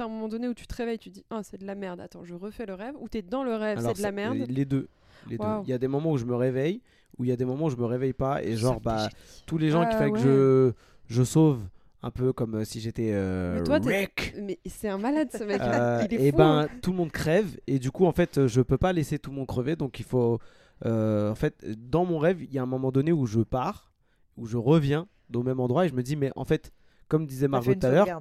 t'as 0.00 0.06
un 0.06 0.08
moment 0.08 0.28
donné 0.28 0.48
où 0.48 0.54
tu 0.54 0.66
te 0.66 0.74
réveilles, 0.74 0.98
tu 0.98 1.10
te 1.10 1.14
dis 1.16 1.24
oh 1.30 1.40
c'est 1.42 1.60
de 1.60 1.66
la 1.66 1.74
merde, 1.74 2.00
attends 2.00 2.24
je 2.24 2.32
refais 2.34 2.64
le 2.64 2.72
rêve, 2.72 2.94
ou 2.98 3.08
t'es 3.10 3.20
dans 3.20 3.44
le 3.44 3.54
rêve, 3.54 3.78
c'est 3.80 3.98
de 3.98 4.02
la 4.02 4.12
merde. 4.12 4.38
Les 4.48 4.64
deux. 4.64 4.88
Les 5.28 5.36
deux. 5.36 5.44
Il 5.64 5.68
y 5.68 5.74
a 5.74 5.78
des 5.78 5.88
moments 5.88 6.12
où 6.12 6.16
je 6.16 6.24
me 6.24 6.34
réveille, 6.34 6.80
ou 7.18 7.24
il 7.24 7.28
y 7.28 7.32
a 7.32 7.36
des 7.36 7.44
moments 7.44 7.66
où 7.66 7.70
je 7.70 7.76
me 7.76 7.84
réveille 7.84 8.14
pas, 8.14 8.42
et 8.42 8.56
genre, 8.56 8.80
bah, 8.80 9.10
tous 9.44 9.58
les 9.58 9.68
gens 9.68 9.82
qui 9.86 9.94
Ah, 9.94 9.98
font 9.98 10.10
que 10.12 10.16
ouais. 10.16 10.72
je, 11.08 11.14
je 11.14 11.22
sauve, 11.22 11.60
un 12.02 12.10
peu 12.10 12.32
comme 12.32 12.54
euh, 12.54 12.64
si 12.64 12.80
j'étais 12.80 13.10
euh, 13.12 13.56
Mais 13.58 13.62
toi, 13.64 13.78
Rick. 13.84 14.34
Mais 14.40 14.58
c'est 14.64 14.88
un 14.88 14.96
malade 14.96 15.28
ce 15.36 15.44
mec, 15.44 15.60
Euh, 15.60 16.02
il 16.10 16.14
est 16.14 16.28
et 16.28 16.30
fou. 16.30 16.38
ben 16.38 16.60
hein. 16.60 16.68
tout 16.80 16.92
le 16.92 16.96
monde 16.96 17.12
crève 17.12 17.58
et 17.66 17.78
du 17.78 17.90
coup 17.90 18.06
en 18.06 18.12
fait 18.12 18.38
euh, 18.38 18.48
je 18.48 18.62
peux 18.62 18.78
pas 18.78 18.94
laisser 18.94 19.18
tout 19.18 19.28
le 19.30 19.36
monde 19.36 19.46
crever 19.46 19.76
donc 19.76 20.00
il 20.00 20.06
faut 20.06 20.38
euh, 20.86 21.30
en 21.30 21.34
fait 21.34 21.62
dans 21.90 22.06
mon 22.06 22.18
rêve 22.18 22.42
il 22.42 22.50
y 22.54 22.58
a 22.58 22.62
un 22.62 22.66
moment 22.66 22.90
donné 22.90 23.12
où 23.12 23.26
je 23.26 23.40
pars 23.40 23.92
où 24.38 24.46
je 24.46 24.56
reviens 24.56 25.08
au 25.34 25.42
même 25.42 25.60
endroit 25.60 25.84
et 25.84 25.88
je 25.90 25.94
me 25.94 26.02
dis 26.02 26.16
mais 26.16 26.30
en 26.36 26.46
fait 26.46 26.72
comme 27.08 27.26
disait 27.26 27.48
Margot 27.48 27.74
tout 27.74 27.86
à 27.86 27.90
l'heure. 27.90 28.20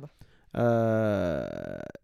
Euh, 0.58 1.47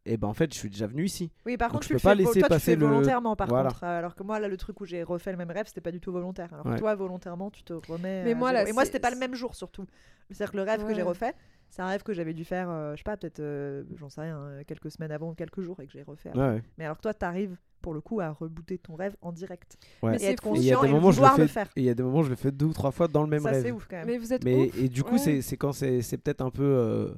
et 0.06 0.18
ben 0.18 0.28
en 0.28 0.34
fait 0.34 0.54
je 0.54 0.58
suis 0.60 0.70
déjà 0.70 0.88
venu 0.88 1.04
ici 1.06 1.32
Oui, 1.46 1.58
par 1.58 1.70
Donc, 1.70 1.82
contre, 1.82 1.84
je 1.84 1.88
tu 1.88 1.94
peux 1.94 1.98
le 1.98 2.04
pas 2.04 2.10
fais, 2.12 2.16
laisser 2.16 2.40
toi, 2.40 2.48
tu 2.48 2.54
passer 2.54 2.72
fais 2.72 2.76
le- 2.76 2.86
volontairement, 2.86 3.36
par 3.36 3.48
Voilà. 3.48 3.70
contre. 3.70 3.84
euh, 3.84 3.98
Alors 4.00 4.16
que 4.16 4.24
moi, 4.24 4.40
là, 4.40 4.48
le 4.48 4.58
truc 4.58 4.80
où 4.82 4.86
j'ai 4.86 5.04
refait 5.04 5.32
le 5.32 5.38
même 5.38 5.52
rêve, 5.52 5.66
c'était 5.68 5.82
pas 5.82 5.92
du 5.92 6.00
tout 6.00 6.12
volontaire. 6.12 6.54
Alors 6.54 6.66
Ouais. 6.68 6.74
que 6.76 6.80
toi, 6.80 6.94
volontairement, 6.96 7.50
tu 7.50 7.64
te 7.64 7.74
remets. 7.74 8.24
Mais 8.24 8.34
moi, 8.36 8.52
là, 8.54 8.68
Et 8.68 8.72
moi, 8.74 8.86
c'était 8.86 9.00
pas 9.00 9.10
le 9.12 9.18
même 9.18 9.34
jour, 9.36 9.56
surtout. 9.56 9.86
C'est-à-dire 10.30 10.52
que 10.52 10.58
le 10.58 10.64
rêve 10.64 10.86
que 10.86 10.94
j'ai 10.94 11.02
refait, 11.02 11.34
c'est 11.70 11.82
un 11.82 11.88
rêve 11.88 12.04
que 12.04 12.14
j'avais 12.14 12.34
dû 12.34 12.46
faire, 12.46 12.70
euh, 12.70 12.94
je 12.94 12.98
sais 12.98 13.04
pas, 13.04 13.18
peut-être, 13.18 13.40
euh, 13.40 13.84
j'en 13.98 14.10
sais 14.10 14.22
rien, 14.22 14.62
quelques 14.68 14.92
semaines 14.92 15.12
avant 15.12 15.32
ou 15.32 15.34
quelques 15.34 15.62
jours 15.62 15.80
et 15.82 15.86
que 15.88 15.92
j'ai 15.92 16.04
refait. 16.04 16.30
après. 16.30 16.42
ouais, 16.42 16.54
ouais. 16.56 16.64
Mais 16.78 16.86
alors 16.86 16.98
que 16.98 17.02
toi, 17.04 17.14
t'arrives 17.14 17.58
pour 17.82 17.94
le 17.94 18.02
coup 18.02 18.20
à 18.20 18.30
rebooter 18.30 18.78
ton 18.80 18.96
rêve 18.96 19.16
en 19.22 19.32
direct. 19.32 19.78
Ouais. 20.02 20.12
Mais 20.12 20.16
Et 20.18 20.20
c'est 20.20 20.32
être 20.34 20.44
fou. 20.44 20.56
Et 20.56 20.60
il 20.60 20.66
y 20.66 20.72
a 20.72 20.76
conscient 20.76 20.82
des 20.84 20.88
et 20.90 20.92
moments 20.92 21.08
où 21.10 21.12
je 21.12 21.18
le 21.18 21.22
vouloir 21.22 21.36
fais 21.36 21.42
le 21.44 21.48
faire. 21.48 21.68
et 21.76 21.82
il 21.82 21.86
y 21.86 21.90
a 21.90 21.94
des 21.94 22.02
moments 22.04 22.20
où 22.20 22.24
je 22.24 22.30
le 22.30 22.36
fais 22.36 22.52
deux 22.52 22.66
ou 22.66 22.74
trois 22.74 22.92
fois 22.92 23.08
dans 23.08 23.22
le 23.24 23.30
même 23.30 23.42
Ça, 23.42 23.52
rêve 23.52 23.64
c'est 23.64 23.72
ouf 23.72 23.88
quand 23.88 23.98
même. 23.98 24.08
Mais 24.08 24.18
vous 24.18 24.34
êtes 24.34 24.44
mais 24.44 24.68
ouf. 24.70 24.78
et 24.80 24.90
du 24.90 25.04
coup 25.04 25.14
Ouais. 25.14 25.18
c'est 25.20 25.42
c'est 25.42 25.58
quand 25.58 25.72
c'est 25.72 26.02
c'est 26.02 26.18
peut-être 26.18 26.42
un 26.42 26.50
peu 26.50 26.64
euh, 26.64 27.10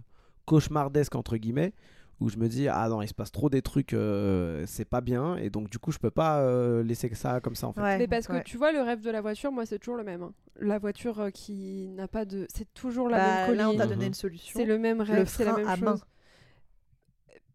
cauchemardesque 0.47 1.13
entre 1.13 1.37
guillemets 1.37 1.73
où 2.19 2.29
je 2.29 2.37
me 2.37 2.47
dis 2.47 2.67
ah 2.67 2.89
non 2.89 3.03
il 3.03 3.07
se 3.07 3.13
passe 3.13 3.31
trop 3.31 3.47
des 3.47 3.61
trucs 3.61 3.93
euh, 3.93 4.63
c'est 4.65 4.85
pas 4.85 5.01
bien 5.01 5.35
et 5.37 5.51
donc 5.51 5.69
du 5.69 5.77
coup 5.77 5.91
je 5.91 5.99
peux 5.99 6.09
pas 6.09 6.39
euh, 6.39 6.81
laisser 6.81 7.11
que 7.11 7.15
ça 7.15 7.39
comme 7.41 7.53
ça 7.53 7.67
en 7.67 7.73
fait 7.73 7.81
Ouais, 7.81 7.99
Mais 7.99 8.07
parce 8.07 8.27
ouais. 8.29 8.39
que 8.39 8.43
tu 8.43 8.57
vois, 8.57 8.71
le 8.71 8.81
rêve 8.81 9.01
de 9.01 9.11
la 9.11 9.21
voiture, 9.21 9.51
moi, 9.51 9.67
c'est 9.67 9.77
toujours 9.77 9.97
le 9.97 10.03
même. 10.03 10.23
hein. 10.23 10.33
La 10.59 10.79
voiture 10.79 11.19
euh, 11.19 11.29
qui 11.29 11.89
n'a 11.89 12.07
pas 12.07 12.25
de. 12.25 12.47
C'est 12.51 12.73
toujours 12.73 13.07
la 13.07 13.17
Bah, 13.19 13.47
même 13.49 13.55
là, 13.57 13.65
on 13.65 13.73
colline. 13.73 13.79
t'a 13.81 13.85
donné 13.87 14.05
Mhm. 14.05 14.07
une 14.07 14.13
solution. 14.15 14.59
C'est 14.59 14.65
le 14.65 14.79
même 14.79 15.01
rêve, 15.01 15.27
c'est 15.27 15.45
la 15.45 15.51
frein 15.51 15.59
même 15.61 15.67
à 15.69 15.75
chose. 15.75 15.83
main. 15.83 15.95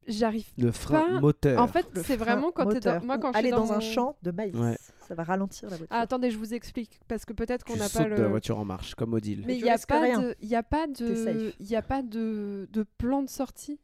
J'arrive. 0.09 0.47
le 0.59 0.73
frein 0.73 1.01
Pas- 1.15 1.21
moteur 1.21 1.61
En 1.61 1.69
fait, 1.69 1.87
c'est 2.05 2.17
vraiment 2.17 2.51
quand 2.53 2.67
t'es 2.69 2.81
dans. 2.81 3.05
Moi, 3.05 3.19
quand 3.19 3.33
je 3.33 3.39
suis 3.39 3.51
dans 3.51 3.71
un 3.73 3.77
mon- 3.77 3.81
champ 3.81 4.17
de 4.23 4.31
maïs, 4.33 4.55
Ouais. 4.55 4.77
Ça 5.13 5.17
va 5.17 5.25
ralentir 5.25 5.69
la 5.69 5.77
voiture. 5.77 5.95
Ah, 5.95 6.01
attendez, 6.01 6.31
je 6.31 6.39
vous 6.39 6.55
explique 6.55 6.99
parce 7.07 7.27
que 7.27 7.35
peut-être 7.35 7.65
qu'on 7.67 7.75
tu 7.75 7.79
n'a 7.81 7.89
sautes 7.89 8.03
pas 8.05 8.09
de 8.09 8.15
la 8.15 8.23
le. 8.23 8.29
voiture 8.29 8.59
en 8.59 8.65
marche 8.65 8.95
comme 8.95 9.13
Odile 9.13 9.45
Mais 9.47 9.57
il 9.59 9.63
n'y 9.63 9.69
a 9.69 9.75
a 9.75 9.79
pas 9.87 10.17
de, 10.19 10.35
il 10.41 10.49
y 10.49 11.77
a 11.77 11.83
pas 11.83 12.03
de, 12.03 12.67
de 12.73 12.83
plan 12.97 13.23
de 13.23 13.29
sortie 13.29 13.79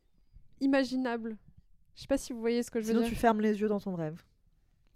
imaginable. 0.61 1.37
Je 1.95 2.03
sais 2.03 2.07
pas 2.07 2.17
si 2.19 2.33
vous 2.33 2.41
voyez 2.41 2.63
ce 2.63 2.71
que 2.71 2.81
je 2.81 2.87
veux 2.87 2.93
Sinon, 2.93 3.01
dire. 3.03 3.11
tu 3.11 3.15
fermes 3.17 3.41
les 3.43 3.61
yeux 3.61 3.69
dans 3.69 3.81
ton 3.81 3.95
rêve. 3.95 4.23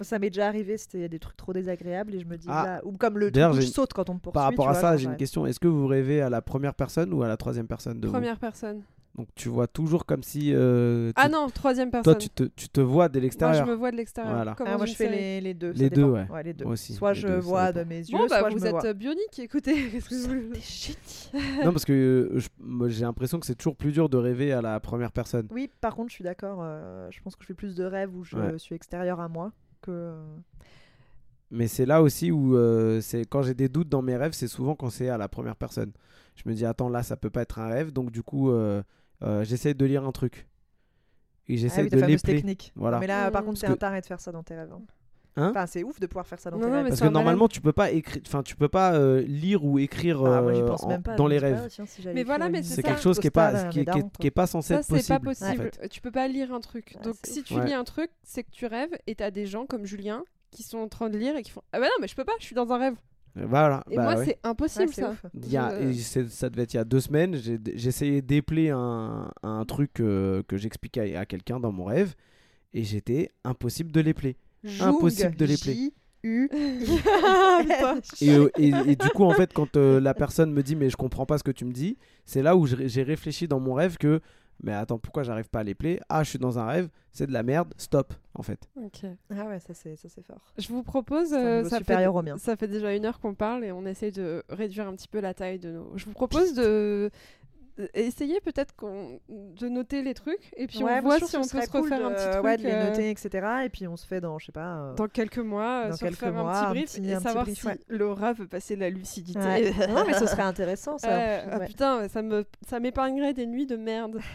Ça 0.01 0.19
m'est 0.19 0.31
déjà 0.31 0.49
arrivé, 0.49 0.79
c'était 0.79 1.09
des 1.09 1.19
trucs 1.21 1.37
trop 1.37 1.53
désagréables 1.53 2.15
et 2.15 2.21
je 2.21 2.25
me 2.27 2.37
dis 2.37 2.49
Ah. 2.51 2.65
là, 2.65 2.81
ou 2.85 2.93
comme 2.97 3.19
le 3.19 3.31
truc 3.31 3.45
où 3.45 3.53
je 3.53 3.61
saute 3.61 3.93
quand 3.93 4.09
on 4.11 4.15
me 4.15 4.19
poursuit. 4.19 4.35
par 4.35 4.45
rapport 4.45 4.69
à 4.69 4.73
vois, 4.73 4.81
ça 4.81 4.97
j'ai 4.97 5.05
une 5.05 5.17
question 5.17 5.47
est-ce 5.47 5.61
que 5.61 5.69
vous 5.69 5.87
rêvez 5.87 6.21
à 6.23 6.31
la 6.31 6.41
première 6.43 6.75
personne 6.75 7.13
ou 7.13 7.23
à 7.23 7.29
la 7.29 7.37
troisième 7.37 7.69
personne 7.69 8.01
de 8.01 8.07
vous? 8.09 8.13
Première 8.13 8.39
personne. 8.39 8.83
Donc 9.15 9.29
tu 9.35 9.49
vois 9.51 9.67
toujours 9.67 10.07
comme 10.07 10.23
si 10.23 10.53
euh, 10.55 11.09
tu- 11.09 11.15
Ah 11.17 11.29
non, 11.29 11.49
troisième 11.51 11.91
personne. 11.91 12.15
toi 12.15 12.21
tu 12.21 12.31
te, 12.31 12.45
tu 12.45 12.69
te 12.69 12.81
vois 12.81 13.09
dès 13.11 13.19
Moi, 13.19 13.21
je 13.21 13.25
l'extérieur 13.27 13.67
me 13.67 13.75
vois 13.75 13.91
de 13.91 13.97
l'extérieur. 13.97 14.35
Voilà. 14.35 14.55
Comme 14.55 14.67
Ah, 14.71 14.77
moi, 14.79 14.87
je 14.87 14.95
fais 14.95 15.11
les, 15.11 15.41
les 15.43 15.53
deux. 15.55 15.73
Les 15.73 15.91
deux, 15.91 16.07
dépend. 16.07 16.33
ouais. 16.35 16.43
les 16.43 16.55
deux. 16.55 16.65
Moi 16.65 16.73
aussi, 16.75 16.95
Soit 16.95 17.13
les 17.13 17.21
je 17.21 17.27
deux, 17.29 17.39
vois 17.39 17.73
de 17.73 17.85
mes 17.85 17.99
yeux, 17.99 18.17
Bon, 18.19 18.27
bah, 18.29 18.39
soit 18.41 18.49
vous 18.51 18.57
je 18.59 18.63
me 18.63 18.67
êtes 18.69 18.73
vois. 18.73 18.87
euh, 18.87 18.93
bionique, 18.95 19.39
écoutez. 19.39 19.75
Qu'est-ce 19.91 20.09
que 20.09 20.15
vous 20.15 20.47
voulez 20.47 20.61
non 21.65 21.73
parce 21.73 21.85
que 21.85 21.93
euh, 21.93 22.89
j'ai 22.89 23.05
l'impression 23.05 23.39
que 23.39 23.47
c'est 23.47 23.55
toujours 23.55 23.77
plus 23.77 23.93
dur 23.93 24.09
de 24.09 24.17
rêver 24.17 24.53
à 24.53 24.63
la 24.63 24.81
première 24.81 25.13
personne 25.13 25.47
Oui, 25.51 25.71
par 25.81 25.95
contre, 25.95 26.09
je 26.11 26.15
suis 26.15 26.25
d'accord. 26.25 26.61
euh, 26.63 27.09
je 27.11 27.21
pense 27.23 27.37
que 27.37 27.43
je 27.43 27.49
fais 27.49 27.55
plus 27.55 27.75
de 27.75 27.85
rêves 27.85 28.15
où 28.17 28.25
je 28.25 28.37
Ouais. 28.37 28.59
suis 28.59 28.75
extérieur 28.75 29.21
à 29.21 29.29
moi 29.29 29.53
que. 29.83 30.15
Mais 31.51 31.69
c'est 31.69 31.85
là 31.85 32.03
aussi 32.03 32.31
où 32.31 32.57
euh, 32.57 33.01
c'est 33.03 33.27
quand 33.27 33.43
j'ai 33.43 33.53
des 33.55 33.69
doutes 33.69 33.89
dans 33.91 34.01
mes 34.01 34.17
rêves, 34.17 34.33
c'est 34.33 34.49
souvent 34.49 34.75
quand 34.75 34.89
c'est 34.89 35.11
à 35.11 35.19
la 35.19 35.29
première 35.29 35.57
personne. 35.57 35.93
Je 36.35 36.49
me 36.49 36.55
dis 36.55 36.65
attends 36.65 36.89
là 36.89 37.03
ça 37.03 37.15
peut 37.17 37.29
pas 37.29 37.43
être 37.43 37.59
un 37.59 37.69
rêve, 37.69 37.93
donc 37.93 38.11
du 38.11 38.23
coup 38.23 38.51
euh, 39.23 39.41
euh, 39.41 39.45
j'essaie 39.45 39.75
de 39.75 39.85
lire 39.85 40.05
un 40.05 40.13
truc 40.13 40.47
et 41.49 41.55
Ah 41.55 41.57
j'essaie 41.57 41.83
oui, 41.83 41.91
ta 41.91 41.97
de 41.97 42.03
l'épeler. 42.07 42.35
technique. 42.37 42.73
Voilà. 42.77 42.99
Mais 43.01 43.07
là, 43.07 43.31
par 43.31 43.45
contre, 43.45 43.59
c'est 43.59 43.67
un 43.67 43.77
taré 43.77 44.01
de 44.01 44.07
faire 44.07 44.21
ça 44.21 44.33
dans 44.33 44.43
tes 44.43 44.55
rêves. 44.55 44.73
hein. 44.73 44.83
Hein 45.35 45.49
enfin, 45.49 45.65
c'est 45.67 45.83
ouf 45.83 45.99
de 45.99 46.07
pouvoir 46.07 46.27
faire 46.27 46.39
ça 46.39 46.51
dans 46.51 46.59
Non, 46.59 46.65
tes 46.65 46.69
non, 46.69 46.77
rêves. 46.77 46.89
Parce 46.89 46.99
c'est 47.01 47.07
que 47.07 47.11
normalement 47.13 47.49
tu 47.49 47.63
peux 47.63 47.73
pas 47.73 47.91
écrire, 47.91 48.21
enfin 48.27 48.43
tu 48.43 48.55
peux 48.55 48.69
pas 48.69 48.93
euh, 48.95 49.23
lire 49.23 49.65
ou 49.65 49.79
écrire 49.79 50.23
Ah, 50.27 50.43
moi, 50.43 50.53
euh, 50.53 50.67
pense 50.67 50.83
en- 50.85 50.89
même 50.89 51.03
pas. 51.03 51.15
dans 51.17 51.27
les 51.27 51.41
pas, 51.41 51.47
rêves. 51.47 51.61
ah, 51.65 51.69
tiens, 51.71 51.87
si 51.87 52.03
j'allais 52.03 52.15
Mais 52.17 52.23
voilà, 52.23 52.51
mais 52.51 52.59
une 52.59 52.65
c'est 52.65 52.75
C'est 52.75 52.83
quelque 52.83 53.01
chose 53.01 53.19
qui 53.19 53.29
est 53.29 53.31
pas 53.31 53.65
qui 53.71 53.83
qui 53.83 53.91
qui 54.21 54.27
est 54.27 54.31
pas 54.31 54.47
censé 54.47 54.75
Ça, 54.75 54.81
être 54.81 54.85
c'est 54.85 54.93
possible. 54.93 55.09
pas 55.09 55.15
en 55.15 55.33
possible. 55.33 55.71
fait. 55.81 55.89
Tu 55.89 56.01
peux 56.03 56.11
pas 56.11 56.29
lire 56.29 56.53
un 56.53 56.61
truc. 56.61 56.93
Ouais, 56.99 57.03
Donc, 57.05 57.15
c'est 57.23 57.33
si 57.33 57.39
ouf. 57.41 57.45
tu 57.47 57.55
Ouais. 57.55 57.65
lis 57.65 57.73
un 57.73 57.85
truc, 57.85 58.11
c'est 58.23 58.43
que 58.45 58.51
tu 58.51 58.67
rêves 58.67 58.91
et 59.07 59.15
t'as 59.15 59.31
des 59.31 59.47
gens 59.47 59.65
comme 59.65 59.87
Julien 59.87 60.23
qui 60.51 60.63
sont 60.65 60.77
en 60.77 60.89
train 60.89 61.09
de 61.09 61.17
lire 61.17 61.35
et 61.35 61.43
qui 61.43 61.51
font 61.51 61.63
Ah 61.73 61.81
bah 61.81 61.87
non, 61.87 61.93
mais 62.03 62.09
je 62.09 62.15
peux 62.15 62.25
pas, 62.25 62.33
je 62.39 62.45
suis 62.45 62.55
dans 62.55 62.71
un 62.71 62.77
rêve. 62.79 62.97
Voilà. 63.35 63.83
Et 63.91 63.97
bah 63.97 64.03
moi, 64.03 64.15
ouais. 64.17 64.25
c'est 64.27 64.39
impossible 64.43 64.89
Ouais, 64.89 64.93
ça. 64.95 65.15
Il 65.35 65.51
y 65.51 65.57
a- 65.57 65.81
et 65.81 65.95
ça 65.95 66.51
devait 66.51 66.63
être 66.65 66.75
il 66.75 66.77
y 66.77 66.81
a 66.81 66.85
deux 66.85 67.01
semaines. 67.01 67.35
J'ai 67.37 67.89
essayé 67.89 68.21
d'épeler 68.23 68.71
un, 68.71 69.31
un 69.43 69.65
truc 69.65 70.01
euh, 70.01 70.43
que 70.47 70.57
j'expliquais 70.57 71.17
à, 71.17 71.21
à 71.21 71.25
quelqu'un 71.27 71.59
dans 71.59 71.73
mon 71.73 71.85
rêve 71.85 72.15
et 72.75 72.83
j'étais 72.85 73.31
impossible 73.45 73.91
de 73.93 74.01
l'épeler. 74.01 74.37
Impossible 74.81 75.35
de. 75.37 75.47
J 75.47 75.93
U. 76.25 76.49
Et, 78.21 78.31
euh, 78.31 78.49
et- 78.57 78.69
et 78.93 78.97
du 78.97 79.09
coup, 79.09 79.25
en 79.25 79.33
fait, 79.33 79.53
quand 79.53 79.77
euh, 79.77 80.01
la 80.01 80.15
personne 80.15 80.53
me 80.53 80.63
dit 80.63 80.77
mais 80.77 80.89
je 80.91 80.97
comprends 80.97 81.27
pas 81.27 81.39
ce 81.39 81.43
que 81.45 81.51
tu 81.51 81.65
me 81.65 81.73
dis, 81.73 81.97
c'est 82.27 82.43
là 82.43 82.57
où 82.57 82.67
j'ai 82.67 83.03
réfléchi 83.03 83.49
dans 83.49 83.59
mon 83.61 83.75
rêve 83.75 83.97
que 83.99 84.21
mais 84.63 84.73
attends 84.73 84.99
pourquoi 84.99 85.23
j'arrive 85.23 85.49
pas 85.49 85.61
à 85.61 85.63
l'épeler 85.63 86.01
Ah, 86.09 86.23
je 86.23 86.31
suis 86.31 86.39
dans 86.39 86.59
un 86.59 86.67
rêve, 86.67 86.89
c'est 87.13 87.27
de 87.27 87.33
la 87.33 87.43
merde, 87.43 87.73
stop 87.77 88.15
en 88.35 88.43
fait. 88.43 88.69
Ok. 88.77 89.03
Ah 89.31 89.45
ouais, 89.47 89.59
ça 89.61 89.75
c'est 89.75 89.97
ça 89.97 90.09
c'est 90.09 90.25
fort. 90.25 90.41
Je 90.59 90.69
vous 90.69 90.83
propose, 90.83 91.33
euh, 91.33 91.59
niveau 91.59 91.69
ça, 91.69 91.79
supérieur 91.79 92.13
fait, 92.15 92.19
au 92.19 92.23
mien. 92.23 92.37
ça 92.39 92.57
fait 92.57 92.69
déjà 92.69 92.95
une 92.95 93.05
heure 93.05 93.21
qu'on 93.21 93.35
parle 93.35 93.65
et 93.65 93.73
on 93.73 93.85
essaye 93.87 94.13
de 94.13 94.43
réduire 94.49 94.87
un 94.89 94.95
petit 94.95 95.09
peu 95.09 95.21
la 95.21 95.35
taille 95.35 95.59
de 95.59 95.71
nos. 95.71 95.93
Je 95.97 96.05
vous 96.07 96.13
propose 96.13 96.55
de- 96.55 97.11
essayer 97.95 98.41
peut-être 98.41 98.75
de 99.29 99.69
noter 99.69 100.03
les 100.03 100.15
trucs 100.15 100.53
et 100.57 100.67
puis 100.67 100.83
Ouais, 100.83 100.99
on 100.99 101.03
voit 101.03 101.19
si 101.21 101.37
on 101.37 101.41
peut 101.43 101.61
se 101.63 101.71
cool 101.71 101.81
refaire 101.83 101.99
de, 102.01 102.05
un 102.05 102.11
petit 102.13 102.31
truc 102.31 102.45
ouais, 102.45 102.57
de 102.59 102.63
les 102.65 102.73
euh, 102.73 102.89
noter, 102.91 103.11
etc. 103.11 103.47
Et 103.65 103.69
puis 103.69 103.87
on 103.89 103.97
se 103.97 104.07
fait 104.07 104.21
dans, 104.21 104.39
je 104.39 104.47
sais 104.47 104.53
pas. 104.53 104.77
euh, 104.77 104.95
dans 104.95 105.09
quelques 105.09 105.39
mois, 105.39 105.85
euh, 105.87 105.91
Dans 105.91 105.97
se 105.97 106.05
quelques 106.05 106.23
mois, 106.25 106.57
un 106.59 106.63
petit 106.65 106.71
brief 106.81 106.93
petit- 106.95 107.11
et 107.11 107.21
savoir 107.21 107.45
brief, 107.45 107.59
si 107.61 107.67
ouais. 107.67 107.79
Laura 107.89 108.33
veut 108.33 108.47
passer 108.47 108.77
de 108.77 108.81
la 108.81 108.91
lucidité. 108.91 109.39
ouais. 109.39 109.73
non, 109.89 110.05
mais 110.07 110.15
ce 110.15 110.27
serait 110.27 110.43
intéressant 110.43 110.99
ça. 110.99 111.09
Ouais, 111.09 111.43
ah 111.51 111.61
putain, 111.61 112.09
ça 112.09 112.23
me 112.23 112.45
ça 112.69 112.79
m'épargnerait 112.81 113.35
des 113.35 113.47
nuits 113.47 113.67
de 113.67 113.77
merde. 113.77 114.19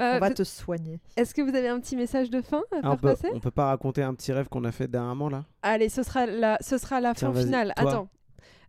On 0.00 0.04
Euh, 0.04 0.20
va 0.20 0.30
te 0.30 0.44
soigner. 0.44 1.00
Est-ce 1.16 1.34
que 1.34 1.42
vous 1.42 1.56
avez 1.56 1.66
un 1.66 1.80
petit 1.80 1.96
message 1.96 2.30
de 2.30 2.40
fin 2.40 2.58
à 2.70 2.76
Ah, 2.76 2.80
faire 2.82 2.90
on, 2.92 2.96
peut, 2.96 3.08
passer? 3.08 3.28
on 3.34 3.40
peut 3.40 3.50
pas 3.50 3.66
raconter 3.66 4.00
un 4.04 4.14
petit 4.14 4.32
rêve 4.32 4.48
qu'on 4.48 4.62
a 4.62 4.70
fait 4.70 4.86
dernièrement 4.86 5.28
là? 5.28 5.44
Allez, 5.62 5.88
ce 5.88 6.04
sera 6.04 6.24
la, 6.24 6.56
ce 6.60 6.78
sera 6.78 7.00
la 7.00 7.14
Tiens, 7.14 7.32
fin 7.32 7.40
finale. 7.40 7.72
toi. 7.76 7.90
Attends. 7.90 8.08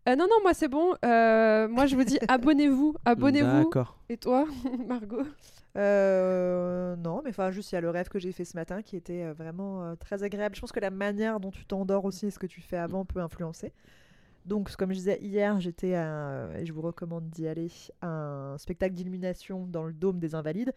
Euh, 0.08 0.16
non, 0.16 0.26
non, 0.30 0.38
moi 0.42 0.54
c'est 0.54 0.68
bon. 0.68 0.94
Euh, 1.04 1.68
moi 1.68 1.86
je 1.86 1.96
vous 1.96 2.04
dis 2.04 2.20
abonnez-vous. 2.28 2.96
Abonnez-vous. 3.06 3.64
D'accord. 3.64 3.98
Et 4.10 4.18
toi, 4.18 4.46
Margot? 4.88 5.24
Euh, 5.78 6.96
non, 6.96 7.22
mais 7.24 7.30
enfin, 7.30 7.52
juste 7.52 7.72
il 7.72 7.76
y 7.76 7.78
a 7.78 7.82
le 7.82 7.90
rêve 7.90 8.10
que 8.10 8.20
j'ai 8.20 8.32
fait 8.32 8.46
ce 8.46 8.58
matin 8.58 8.82
qui 8.82 8.96
était 8.96 9.24
euh, 9.24 9.34
vraiment 9.34 9.84
euh, 9.84 9.96
très 9.96 10.24
agréable. 10.24 10.56
Je 10.56 10.62
pense 10.62 10.72
que 10.72 10.80
la 10.80 10.90
manière 10.90 11.40
dont 11.40 11.52
tu 11.52 11.66
t'endors 11.66 12.06
aussi 12.06 12.28
et 12.28 12.32
ce 12.32 12.40
que 12.40 12.48
tu 12.48 12.62
fais 12.62 12.78
avant 12.78 13.06
peut 13.06 13.20
influencer. 13.20 13.72
Donc, 14.46 14.76
comme 14.76 14.92
je 14.92 14.98
disais 14.98 15.20
hier, 15.22 15.60
j'étais 15.60 15.94
à, 15.96 16.50
et 16.58 16.66
je 16.66 16.74
vous 16.74 16.82
recommande 16.82 17.30
d'y 17.30 17.48
aller, 17.48 17.70
à 18.02 18.08
un 18.08 18.58
spectacle 18.58 18.96
d'illumination 18.96 19.68
dans 19.68 19.84
le 19.84 19.94
dôme 19.94 20.20
des 20.20 20.34
Invalides. 20.34 20.74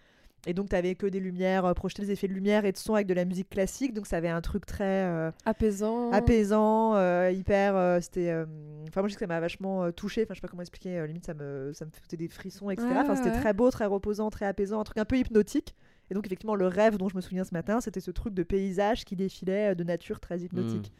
Et 0.47 0.55
donc, 0.55 0.71
tu 0.71 0.75
avais 0.77 0.97
que 0.97 1.07
des 1.07 1.21
lumières, 1.21 1.65
euh, 1.65 1.73
projeter 1.73 2.03
des 2.03 2.11
effets 2.11 2.27
de 2.27 2.33
lumière 2.33 2.65
et 2.65 2.73
de 2.73 2.77
son 2.77 2.95
avec 2.95 3.07
de 3.07 3.15
la 3.15 3.25
musique 3.25 3.49
classique. 3.49 3.95
Donc, 3.95 4.07
ça 4.07 4.17
avait 4.17 4.29
un 4.29 4.41
truc 4.41 4.67
très 4.67 4.85
euh, 5.07 5.31
Apaisant. 5.45 6.11
apaisant, 6.11 6.97
euh, 6.97 7.31
hyper. 7.31 7.77
euh, 7.77 8.01
C'était. 8.01 8.31
euh, 8.31 8.45
Enfin, 8.89 9.03
moi, 9.03 9.09
je 9.09 9.13
sais 9.13 9.17
que 9.17 9.21
ça 9.21 9.27
m'a 9.29 9.39
vachement 9.41 9.85
euh, 9.85 9.91
touché. 9.93 10.23
Enfin, 10.25 10.35
je 10.35 10.39
sais 10.39 10.43
pas 10.43 10.49
comment 10.49 10.63
expliquer. 10.63 10.99
euh, 10.99 11.07
limite, 11.07 11.25
ça 11.27 11.35
me, 11.35 11.73
ça 11.75 11.85
me 11.85 11.91
faisait 11.93 12.17
des 12.17 12.29
frissons, 12.29 12.71
etc. 12.71 12.89
Ouais, 12.89 12.99
Enfin, 12.99 13.15
c'était 13.15 13.31
ouais. 13.31 13.39
très 13.41 13.53
beau, 13.53 13.71
très 13.71 13.87
reposant, 13.87 14.31
très 14.31 14.47
apaisant, 14.47 14.81
un 14.81 14.85
truc 14.85 14.99
un 14.99 15.05
peu 15.05 15.17
hypnotique. 15.17 15.77
Et 16.11 16.15
donc, 16.15 16.27
effectivement, 16.27 16.57
le 16.57 16.67
rêve 16.67 16.97
dont 16.99 17.09
je 17.09 17.15
me 17.17 17.21
souviens 17.21 17.45
ce 17.45 17.55
matin, 17.55 17.81
c'était 17.81 18.01
ce 18.01 18.11
truc 18.11 18.35
de 18.35 18.43
paysage 18.43 19.05
qui 19.05 19.15
défilait 19.15 19.71
euh, 19.71 19.75
de 19.77 19.85
nature 19.85 20.19
très 20.19 20.41
hypnotique. 20.41 20.93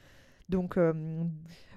Donc, 0.49 0.77
euh, 0.77 0.93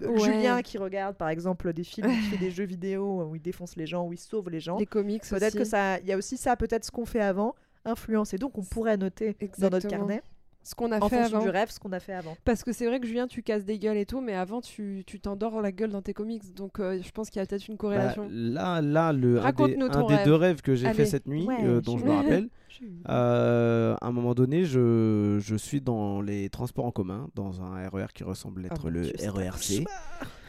Ouais. 0.01 0.19
Julien 0.19 0.61
qui 0.61 0.77
regarde, 0.77 1.15
par 1.15 1.29
exemple, 1.29 1.71
des 1.71 1.83
films, 1.85 2.09
qui 2.09 2.21
fait 2.31 2.37
des 2.37 2.51
jeux 2.51 2.65
vidéo 2.65 3.23
où 3.23 3.35
il 3.35 3.41
défonce 3.41 3.77
les 3.77 3.85
gens, 3.85 4.05
où 4.05 4.11
il 4.11 4.17
sauve 4.19 4.49
les 4.49 4.59
gens. 4.59 4.77
Les 4.77 4.85
comics 4.85 5.23
Peut-être 5.29 5.57
que 5.57 5.63
ça, 5.63 5.99
il 5.99 6.07
y 6.07 6.11
a 6.11 6.17
aussi 6.17 6.35
ça, 6.37 6.57
peut-être 6.57 6.83
ce 6.83 6.91
qu'on 6.91 7.05
fait 7.05 7.21
avant, 7.21 7.55
influence. 7.85 8.33
Et 8.33 8.37
donc, 8.37 8.57
on 8.57 8.63
pourrait 8.63 8.97
noter 8.97 9.37
dans 9.57 9.69
notre 9.69 9.87
carnet, 9.87 10.21
Ce 10.67 10.73
qu'on 10.75 10.91
a 10.91 10.99
en 10.99 11.07
fait 11.07 11.17
fonction 11.19 11.37
avant. 11.37 11.45
du 11.45 11.51
rêve, 11.51 11.69
ce 11.69 11.79
qu'on 11.79 11.91
a 11.91 11.99
fait 11.99 12.13
avant. 12.13 12.35
Parce 12.43 12.63
que 12.63 12.73
c'est 12.73 12.87
vrai 12.87 12.99
que 12.99 13.05
Julien, 13.05 13.27
tu 13.27 13.43
casses 13.43 13.65
des 13.65 13.77
gueules 13.77 13.97
et 13.97 14.05
tout, 14.07 14.19
mais 14.19 14.33
avant, 14.33 14.61
tu 14.61 15.03
tu 15.05 15.19
t'endors 15.19 15.61
la 15.61 15.71
gueule 15.71 15.91
dans 15.91 16.01
tes 16.01 16.13
comics. 16.13 16.53
Donc 16.55 16.79
euh, 16.79 16.99
je 17.01 17.11
pense 17.11 17.29
qu'il 17.29 17.39
y 17.39 17.43
a 17.43 17.45
peut-être 17.45 17.67
une 17.67 17.75
Bah, 17.75 17.79
corrélation. 17.79 18.27
là, 18.31 18.81
là, 18.81 19.13
le, 19.13 19.39
un 19.39 19.51
des, 19.51 19.75
un 19.77 20.07
des 20.07 20.15
rêve. 20.15 20.25
deux 20.25 20.33
rêves 20.35 20.61
que 20.61 20.73
j'ai 20.75 20.91
fait 20.93 21.05
cette 21.05 21.27
nuit, 21.27 21.45
Ouais, 21.45 21.57
euh, 21.63 21.81
dont 21.81 21.97
je- 21.97 22.01
je 22.01 22.07
me 22.07 22.11
rappelle, 22.15 22.49
euh, 23.09 23.95
à 24.01 24.07
un 24.07 24.11
moment 24.11 24.33
donné, 24.33 24.65
je, 24.65 25.37
je 25.39 25.55
suis 25.55 25.81
dans 25.81 26.21
les 26.21 26.49
transports 26.49 26.85
en 26.85 26.91
commun, 26.91 27.29
dans 27.35 27.61
un 27.61 27.87
RER 27.87 28.07
qui 28.13 28.23
ressemble 28.23 28.65
être 28.65 28.81
Oh 28.85 28.85
mon 28.85 28.89
le 28.89 29.11
RERC. 29.29 29.85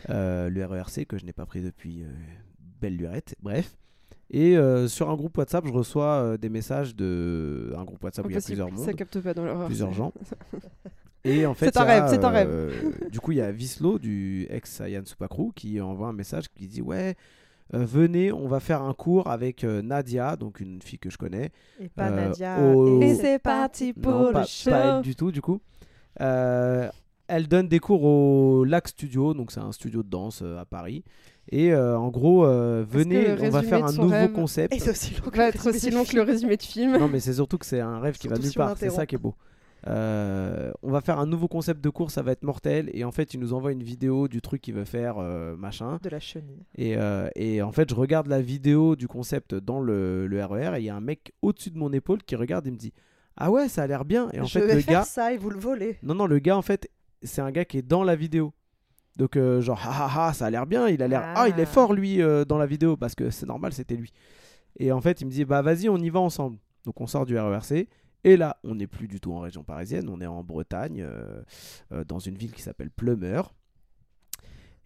Euh, 0.08 0.48
le 0.48 0.64
RERC 0.64 1.04
que 1.06 1.18
je 1.18 1.24
n'ai 1.26 1.32
pas 1.32 1.46
pris 1.46 1.60
depuis 1.60 2.02
euh, 2.04 2.06
belle 2.80 2.96
lurette, 2.96 3.34
bref. 3.42 3.76
Et 4.30 4.56
euh, 4.56 4.88
sur 4.88 5.08
un 5.10 5.14
groupe 5.16 5.36
WhatsApp, 5.38 5.64
je 5.66 5.72
reçois 5.72 6.04
euh, 6.16 6.36
des 6.36 6.48
messages 6.48 6.96
de 6.96 7.72
un 7.76 7.84
groupe 7.84 8.02
WhatsApp 8.02 8.26
où 8.26 8.30
il 8.30 8.34
y 8.34 8.38
a 8.38 8.40
plusieurs 8.40 8.68
Ça 8.70 8.74
mondes, 8.74 8.94
capte 8.96 9.20
pas 9.20 9.34
dans 9.34 9.44
l'horreur. 9.44 9.66
plusieurs 9.66 9.92
gens. 9.92 10.12
Et 11.24 11.44
en 11.46 11.54
fait, 11.54 11.66
C'est 11.66 11.78
un 11.78 11.84
il 11.84 11.88
y 11.88 11.90
a, 11.90 12.04
rêve, 12.06 12.10
c'est 12.14 12.24
un 12.24 12.28
rêve. 12.28 12.48
euh, 12.50 12.70
du 13.10 13.18
coup, 13.20 13.32
il 13.32 13.38
y 13.38 13.40
a 13.40 13.50
Vislo 13.50 13.98
du 13.98 14.46
ex 14.48 14.80
Ayan 14.80 15.02
Supakru 15.04 15.52
qui 15.54 15.80
envoie 15.80 16.08
un 16.08 16.12
message 16.12 16.44
qui 16.56 16.68
dit 16.68 16.82
ouais. 16.82 17.16
euh, 17.74 17.84
venez, 17.84 18.30
on 18.32 18.46
va 18.46 18.60
faire 18.60 18.82
un 18.82 18.94
cours 18.94 19.28
avec 19.28 19.64
euh, 19.64 19.82
Nadia, 19.82 20.36
donc 20.36 20.60
une 20.60 20.80
fille 20.82 21.00
que 21.00 21.10
je 21.10 21.18
connais. 21.18 21.50
Et 21.80 21.88
pas 21.88 22.10
Euh, 22.10 22.28
Nadia. 22.28 22.60
au- 22.60 23.00
Et 23.02 23.14
c'est 23.14 23.40
parti 23.40 23.92
pour 23.92 24.12
non, 24.12 24.26
le 24.28 24.32
pas, 24.32 24.44
show. 24.44 24.70
pas 24.70 24.96
elle 24.98 25.02
du 25.02 25.16
tout, 25.16 25.32
du 25.32 25.40
coup. 25.42 25.60
Euh, 26.20 26.88
elle 27.28 27.48
donne 27.48 27.66
des 27.66 27.80
cours 27.80 28.04
au 28.04 28.62
Lac 28.64 28.86
Studio, 28.86 29.34
donc 29.34 29.50
c'est 29.50 29.58
un 29.60 29.72
studio 29.72 30.04
de 30.04 30.08
danse 30.08 30.42
euh, 30.42 30.58
à 30.60 30.64
Paris. 30.64 31.02
Et 31.50 31.72
euh, 31.72 31.98
en 31.98 32.08
gros, 32.08 32.44
euh, 32.44 32.84
venez, 32.88 33.34
on 33.40 33.50
va 33.50 33.62
faire 33.62 33.84
un 33.84 33.92
nouveau 33.92 34.08
rêve 34.08 34.32
concept. 34.32 34.74
Et 34.74 34.78
c'est 34.78 34.90
aussi 34.90 35.14
long 35.14 35.30
que 35.30 35.36
va 35.36 35.44
le 35.44 35.48
être 35.50 35.60
résumé 35.62 35.76
aussi 35.76 35.90
long 35.90 36.04
que 36.04 36.16
le 36.16 36.22
film. 36.22 36.30
résumé 36.32 36.56
de 36.56 36.62
film. 36.62 36.98
Non, 36.98 37.08
mais 37.08 37.20
c'est 37.20 37.34
surtout 37.34 37.58
que 37.58 37.66
c'est 37.66 37.80
un 37.80 38.00
rêve 38.00 38.16
qui 38.18 38.28
va 38.28 38.38
nulle 38.38 38.52
part. 38.52 38.76
C'est 38.76 38.90
ça 38.90 39.06
qui 39.06 39.14
est 39.14 39.18
beau. 39.18 39.34
Euh, 39.86 40.72
on 40.82 40.90
va 40.90 41.00
faire 41.00 41.20
un 41.20 41.26
nouveau 41.26 41.46
concept 41.46 41.80
de 41.80 41.90
cours, 41.90 42.10
ça 42.10 42.22
va 42.22 42.32
être 42.32 42.42
mortel. 42.42 42.90
Et 42.92 43.04
en 43.04 43.12
fait, 43.12 43.34
il 43.34 43.40
nous 43.40 43.52
envoie 43.52 43.70
une 43.70 43.82
vidéo 43.84 44.26
du 44.26 44.40
truc 44.40 44.60
qu'il 44.60 44.74
veut 44.74 44.84
faire, 44.84 45.18
euh, 45.18 45.56
machin. 45.56 45.98
De 46.02 46.08
la 46.08 46.18
chenille. 46.18 46.64
Et, 46.76 46.96
euh, 46.96 47.28
et 47.36 47.62
en 47.62 47.70
fait, 47.70 47.90
je 47.90 47.94
regarde 47.94 48.26
la 48.26 48.40
vidéo 48.40 48.96
du 48.96 49.06
concept 49.06 49.54
dans 49.54 49.80
le, 49.80 50.26
le 50.26 50.44
RER 50.44 50.72
et 50.76 50.80
il 50.80 50.84
y 50.86 50.90
a 50.90 50.96
un 50.96 51.00
mec 51.00 51.32
au-dessus 51.42 51.70
de 51.70 51.78
mon 51.78 51.92
épaule 51.92 52.22
qui 52.24 52.34
regarde 52.34 52.66
et 52.66 52.70
me 52.72 52.76
dit 52.76 52.92
Ah 53.36 53.50
ouais, 53.52 53.68
ça 53.68 53.84
a 53.84 53.86
l'air 53.86 54.04
bien. 54.04 54.28
Et 54.32 54.40
en 54.40 54.44
je 54.44 54.58
fait, 54.58 54.66
vais 54.66 54.74
le 54.74 54.80
faire 54.80 55.00
gars. 55.00 55.04
ça 55.04 55.32
et 55.32 55.36
vous 55.38 55.50
le 55.50 55.58
volez. 55.58 55.98
Non, 56.02 56.14
non, 56.16 56.26
le 56.26 56.40
gars, 56.40 56.56
en 56.56 56.62
fait, 56.62 56.90
c'est 57.22 57.42
un 57.42 57.52
gars 57.52 57.64
qui 57.64 57.78
est 57.78 57.82
dans 57.82 58.02
la 58.02 58.16
vidéo. 58.16 58.52
Donc, 59.16 59.36
euh, 59.36 59.60
genre, 59.60 59.80
ah, 59.84 60.08
ah, 60.10 60.26
ah, 60.28 60.32
ça 60.34 60.46
a 60.46 60.50
l'air 60.50 60.66
bien. 60.66 60.88
Il 60.88 61.02
a 61.02 61.08
l'air. 61.08 61.22
Ah. 61.34 61.48
il 61.48 61.58
est 61.58 61.62
Ah. 61.62 61.66
fort, 61.66 61.94
lui, 61.94 62.20
euh, 62.22 62.44
dans 62.44 62.58
la 62.58 62.66
vidéo, 62.66 62.96
parce 62.96 63.14
que 63.14 63.30
c'est 63.30 63.46
normal, 63.46 63.72
c'était 63.72 63.96
lui. 63.96 64.12
Et 64.78 64.92
en 64.92 65.00
fait, 65.00 65.20
il 65.22 65.26
me 65.26 65.30
dit, 65.30 65.44
bah, 65.44 65.62
vas-y, 65.62 65.88
on 65.88 65.96
y 65.96 66.10
va 66.10 66.20
ensemble. 66.20 66.58
Donc, 66.84 67.00
on 67.00 67.06
sort 67.06 67.24
du 67.26 67.38
RERC. 67.38 67.88
Et 68.24 68.36
là, 68.36 68.58
on 68.64 68.74
n'est 68.74 68.86
plus 68.86 69.08
du 69.08 69.20
tout 69.20 69.32
en 69.32 69.40
région 69.40 69.62
parisienne. 69.62 70.08
On 70.08 70.20
est 70.20 70.26
en 70.26 70.42
Bretagne, 70.42 71.00
euh, 71.02 71.42
euh, 71.92 72.04
dans 72.04 72.18
une 72.18 72.36
ville 72.36 72.52
qui 72.52 72.60
s'appelle 72.62 72.90
Plumeur. 72.90 73.54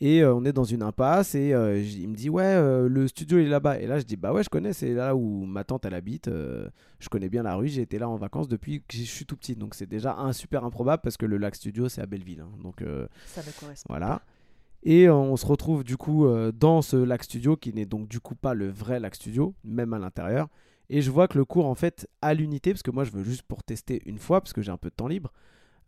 Et 0.02 0.22
euh, 0.22 0.34
on 0.34 0.44
est 0.46 0.52
dans 0.52 0.64
une 0.64 0.82
impasse. 0.82 1.34
Et 1.34 1.52
euh, 1.52 1.78
il 1.78 2.08
me 2.08 2.14
dit, 2.14 2.30
ouais, 2.30 2.42
euh, 2.44 2.88
le 2.88 3.06
studio 3.06 3.38
il 3.38 3.46
est 3.46 3.50
là-bas. 3.50 3.78
Et 3.80 3.86
là, 3.86 3.98
je 3.98 4.04
dis, 4.04 4.16
bah 4.16 4.32
ouais, 4.32 4.42
je 4.42 4.48
connais. 4.48 4.72
C'est 4.72 4.94
là 4.94 5.14
où 5.14 5.44
ma 5.44 5.64
tante, 5.64 5.84
elle 5.84 5.94
habite. 5.94 6.28
je 6.28 7.08
connais 7.10 7.28
bien 7.28 7.42
la 7.42 7.54
rue. 7.56 7.68
J'ai 7.68 7.82
été 7.82 7.98
là 7.98 8.08
en 8.08 8.16
vacances 8.16 8.48
depuis 8.48 8.80
que 8.80 8.96
je 8.96 9.02
suis 9.02 9.26
tout 9.26 9.36
petit. 9.36 9.56
Donc, 9.56 9.74
c'est 9.74 9.86
déjà 9.88 10.16
un 10.16 10.32
super 10.32 10.64
improbable 10.64 11.02
parce 11.02 11.16
que 11.16 11.26
le 11.26 11.36
lac 11.36 11.54
studio, 11.54 11.88
c'est 11.88 12.00
à 12.00 12.06
Belleville. 12.06 12.40
hein. 12.40 12.50
Donc, 12.62 12.82
Ça 13.26 13.42
me 13.42 13.60
correspond. 13.60 13.86
voilà. 13.88 14.22
Et 14.82 15.10
on 15.10 15.36
se 15.36 15.44
retrouve 15.44 15.84
du 15.84 15.98
coup 15.98 16.26
dans 16.54 16.80
ce 16.80 16.96
lac 16.96 17.22
studio 17.22 17.54
qui 17.54 17.74
n'est 17.74 17.84
donc 17.84 18.08
du 18.08 18.18
coup 18.18 18.34
pas 18.34 18.54
le 18.54 18.70
vrai 18.70 18.98
lac 18.98 19.14
studio, 19.14 19.54
même 19.62 19.92
à 19.92 19.98
l'intérieur. 19.98 20.48
Et 20.88 21.02
je 21.02 21.10
vois 21.10 21.28
que 21.28 21.36
le 21.36 21.44
cours 21.44 21.66
en 21.66 21.74
fait 21.74 22.08
à 22.22 22.32
l'unité, 22.32 22.72
parce 22.72 22.82
que 22.82 22.90
moi 22.90 23.04
je 23.04 23.10
veux 23.10 23.22
juste 23.22 23.42
pour 23.42 23.62
tester 23.62 24.00
une 24.06 24.18
fois, 24.18 24.40
parce 24.40 24.54
que 24.54 24.62
j'ai 24.62 24.72
un 24.72 24.78
peu 24.78 24.88
de 24.88 24.94
temps 24.94 25.06
libre, 25.06 25.32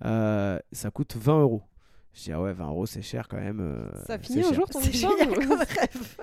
euh, 0.05 0.59
ça 0.73 0.91
coûte 0.91 1.17
20 1.17 1.41
euros. 1.41 1.63
Je 2.15 2.25
dis 2.25 2.33
ah 2.33 2.43
ouais 2.43 2.53
20 2.53 2.67
euros 2.69 2.85
c'est 2.87 3.01
cher 3.01 3.27
quand 3.27 3.39
même. 3.39 3.61
euh, 3.61 3.89
Ça 4.07 4.19
c'est 4.19 4.27
finit 4.27 4.41
un 4.41 4.43
cher. 4.49 4.55
jour 4.55 4.69
ton 4.69 4.81
C'est 4.81 4.91
histoire 4.91 5.17
génial 5.19 5.31
ou- 5.31 5.35
comme 5.49 5.59
rêve. 5.59 6.17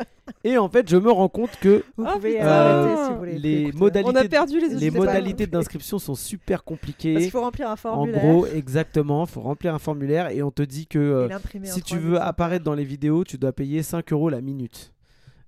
Et 0.43 0.57
en 0.57 0.69
fait 0.69 0.87
je 0.87 0.97
me 0.97 1.09
rends 1.11 1.29
compte 1.29 1.49
que 1.59 1.83
Vous 1.97 2.05
Ah, 2.07 2.13
pouvez 2.13 2.33
putain. 2.33 2.45
arrêter 2.47 3.03
si 3.05 3.09
vous 3.11 3.17
voulez. 3.17 3.31
plus 3.33 3.41
les 3.41 3.61
écouter. 3.63 3.77
modalités, 3.77 4.11
On 4.11 4.15
a 4.15 4.23
perdu 4.27 4.53
les 4.59 4.67
les 4.67 4.73
N'hésitez 4.75 4.91
pas 4.91 4.97
à 4.97 4.99
modalités 5.07 5.43
couper. 5.45 5.47
d'inscription 5.57 5.97
sont 5.99 6.13
super 6.15 6.59
Parce 6.63 6.67
compliquées. 6.77 7.15
qu'il 7.15 7.31
faut 7.31 7.41
remplir 7.41 7.67
un 7.69 7.73
En 7.73 7.75
formulaire. 7.75 8.21
gros 8.21 8.45
exactement, 8.45 9.25
faut 9.25 9.41
remplir 9.41 9.73
un 9.73 9.79
formulaire 9.79 10.29
et 10.29 10.43
on 10.43 10.51
te 10.51 10.61
dit 10.61 10.85
que 10.85 10.99
euh, 10.99 11.25
et 11.25 11.29
l'imprimer 11.29 11.71
en 11.71 11.73
si 11.73 11.81
tu 11.81 11.95
3 11.95 12.07
veux 12.07 12.21
apparaître 12.21 12.63
dans 12.63 12.75
les 12.75 12.85
vidéos, 12.85 13.23
tu 13.23 13.37
dois 13.39 13.51
payer 13.51 13.81
5 13.81 14.13
euros 14.13 14.29
la 14.29 14.41
minute. 14.41 14.93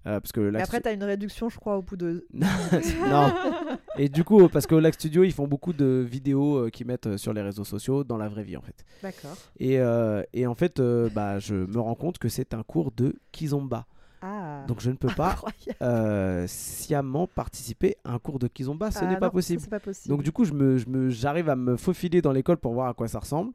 Euh, 0.08 0.20
parce 0.20 0.32
que 0.32 0.42
lac 0.42 0.64
après, 0.64 0.82
t'as 0.82 0.94
une 0.94 1.04
réduction, 1.04 1.50
je 1.50 1.58
crois, 1.58 1.78
au 1.78 1.82
bout 1.82 1.96
de. 1.96 2.26
non. 2.34 3.32
Et 3.98 4.10
du 4.10 4.24
coup, 4.24 4.48
parce 4.48 4.68
qu'au 4.68 4.80
Lac 4.80 4.94
Studio, 4.94 5.24
ils 5.24 5.34
font 5.34 5.48
beaucoup 5.48 5.74
de 5.74 6.06
vidéos 6.10 6.58
euh, 6.58 6.70
qu'ils 6.70 6.88
mettent 6.88 7.08
euh, 7.08 7.18
sur 7.18 7.34
les 7.34 7.42
réseaux 7.42 7.64
sociaux 7.64 8.04
dans 8.04 8.18
la 8.18 8.30
vraie 8.30 8.44
vie 8.44 8.58
en 8.58 8.62
fait. 8.62 8.86
D'accord. 9.04 9.38
Et, 9.60 9.80
euh, 9.80 10.24
et 10.34 10.48
en 10.48 10.56
fait, 10.56 10.80
euh, 10.80 11.10
bah, 11.14 11.40
je 11.40 11.56
me 11.56 11.80
rends 11.80 11.96
compte 11.96 12.18
que 12.18 12.30
c'est 12.30 12.54
un 12.54 12.64
cours 12.64 12.92
de 12.92 13.16
Kizomba. 13.32 13.86
Ah. 14.24 14.64
Donc 14.68 14.82
je 14.82 14.92
ne 14.92 14.96
peux 14.96 15.10
pas 15.16 15.36
sciemment 16.48 17.28
participer 17.28 17.96
à 18.04 18.14
un 18.14 18.20
cours 18.20 18.38
de 18.40 18.48
Kizomba, 18.48 18.92
ce 18.92 19.00
Ah 19.02 19.08
n'est 19.08 19.16
pas 19.16 19.22
pas 19.22 19.32
possible. 19.32 19.64
Donc 20.08 20.24
du 20.24 20.32
coup, 20.32 20.46
je 20.46 20.54
me, 20.54 20.78
je 20.78 20.88
me, 20.88 21.10
j'arrive 21.10 21.50
à 21.50 21.56
me 21.56 21.76
faufiler 21.76 22.22
dans 22.22 22.32
l'école 22.32 22.58
pour 22.58 22.74
voir 22.74 22.88
à 22.88 22.94
quoi 22.94 23.08
ça 23.08 23.20
ressemble. 23.20 23.52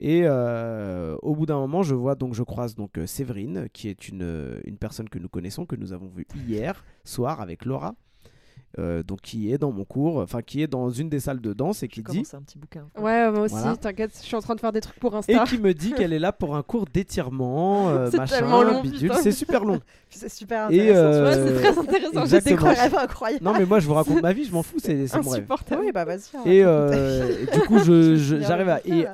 Et 0.00 0.22
euh, 0.24 1.16
au 1.20 1.36
bout 1.36 1.44
d'un 1.44 1.58
moment, 1.58 1.82
je 1.82 1.94
vois 1.94 2.14
donc 2.14 2.32
je 2.32 2.42
croise 2.42 2.74
donc 2.74 2.96
euh, 2.96 3.06
Séverine, 3.06 3.68
qui 3.74 3.88
est 3.88 4.10
euh, 4.14 4.58
une 4.64 4.78
personne 4.78 5.10
que 5.10 5.18
nous 5.18 5.28
connaissons, 5.28 5.66
que 5.66 5.76
nous 5.76 5.92
avons 5.92 6.08
vue 6.08 6.26
hier 6.48 6.82
soir 7.04 7.42
avec 7.42 7.66
Laura, 7.66 7.94
euh, 8.78 9.02
donc 9.02 9.20
qui 9.22 9.52
est 9.52 9.58
dans 9.58 9.72
mon 9.72 9.84
cours, 9.84 10.18
enfin 10.18 10.42
qui 10.42 10.62
est 10.62 10.66
dans 10.68 10.90
une 10.90 11.08
des 11.08 11.18
salles 11.20 11.40
de 11.40 11.52
danse 11.52 11.82
et 11.82 11.88
qui 11.88 12.00
dit 12.00 12.04
commence 12.04 12.34
un 12.34 12.42
petit 12.42 12.56
bouquin. 12.56 12.86
Ouais, 12.96 13.30
moi 13.30 13.40
aussi, 13.42 13.54
Voilà. 13.56 13.76
t'inquiète, 13.76 14.12
je 14.20 14.24
suis 14.26 14.36
en 14.36 14.40
train 14.40 14.54
de 14.54 14.60
faire 14.60 14.70
des 14.72 14.80
trucs 14.80 14.98
pour 15.00 15.12
et 15.14 15.16
Insta. 15.16 15.44
qui 15.44 15.58
me 15.58 15.74
dit 15.74 15.92
qu'elle 15.92 16.12
est 16.12 16.18
là 16.20 16.30
pour 16.32 16.54
un 16.54 16.62
cours 16.62 16.84
d'étirement, 16.92 17.88
euh, 17.90 18.08
C'est 18.10 18.18
machin, 18.18 18.36
tellement 18.38 18.62
long, 18.62 18.80
bidule. 18.82 19.12
C'est 19.22 19.32
super 19.32 19.64
long. 19.64 19.80
C'est 20.10 20.28
super 20.28 20.70
Et, 20.70 20.90
intéressant. 20.90 20.98
euh, 21.04 21.46
c'est 21.46 21.54
très 21.62 21.78
intéressant. 21.78 22.12
J'ai 22.12 22.20
exactement. 22.20 22.28
C'est 22.28 22.36
un 22.36 22.50
décroché. 22.70 22.80
rêve 22.80 22.94
incroyable. 22.96 23.44
Non 23.44 23.52
mais 23.56 23.64
moi 23.64 23.78
je 23.78 23.86
vous 23.86 23.94
raconte 23.94 24.22
ma 24.22 24.32
vie, 24.32 24.44
je 24.44 24.52
m'en 24.52 24.62
fous, 24.64 24.78
c'est 24.80 24.94
mon 24.94 25.00
rêve. 25.04 25.16
Insupportable. 25.26 25.82
Oui, 25.84 25.92
bah 25.92 26.04
vas-y. 26.04 26.20
Et, 26.46 26.64
raconte 26.64 26.90
ta 26.90 26.96
euh, 26.96 27.36
et 27.42 27.46
du 27.56 27.60
coup, 27.66 27.78
je- 27.78 28.16
je- 28.16 28.40
j'arrive 28.40 28.68
à. 28.68 28.80
et 28.84 29.04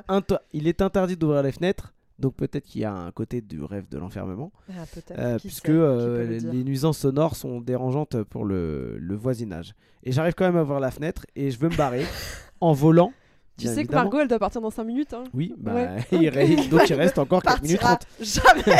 il 0.53 0.67
est 0.67 0.81
interdit 0.81 1.15
d'ouvrir 1.15 1.43
les 1.43 1.51
fenêtres, 1.51 1.93
donc 2.19 2.35
peut-être 2.35 2.65
qu'il 2.65 2.81
y 2.81 2.85
a 2.85 2.93
un 2.93 3.11
côté 3.11 3.41
du 3.41 3.61
rêve 3.63 3.87
de 3.89 3.97
l'enfermement, 3.97 4.51
Ah, 4.69 4.85
peut-être. 4.93 5.19
euh, 5.19 5.37
puisque 5.39 5.69
euh, 5.69 6.25
le 6.25 6.51
les 6.51 6.63
nuisances 6.63 6.97
sonores 6.99 7.35
sont 7.35 7.61
dérangeantes 7.61 8.23
pour 8.23 8.43
le, 8.45 8.97
le 8.97 9.15
voisinage. 9.15 9.75
Et 10.03 10.11
j'arrive 10.11 10.33
quand 10.35 10.45
même 10.45 10.57
à 10.57 10.63
ouvrir 10.63 10.79
la 10.79 10.91
fenêtre 10.91 11.25
et 11.35 11.51
je 11.51 11.59
veux 11.59 11.69
me 11.69 11.75
barrer 11.77 12.05
en 12.61 12.73
volant. 12.73 13.11
Tu 13.57 13.67
sais 13.67 13.85
que. 13.85 13.93
Margot, 13.93 14.19
elle 14.19 14.27
doit 14.27 14.39
partir 14.39 14.61
dans 14.61 14.69
5 14.69 14.83
minutes. 14.83 15.13
Hein. 15.13 15.23
Oui, 15.33 15.53
bah, 15.57 15.73
Ouais. 15.73 15.97
il 16.11 16.29
reste- 16.29 16.69
donc 16.69 16.87
il 16.89 16.93
reste 16.93 17.17
encore 17.17 17.41
4 17.41 17.61
minutes 17.63 17.79
Partira 17.81 17.97
30. 17.97 18.25
jamais. 18.25 18.77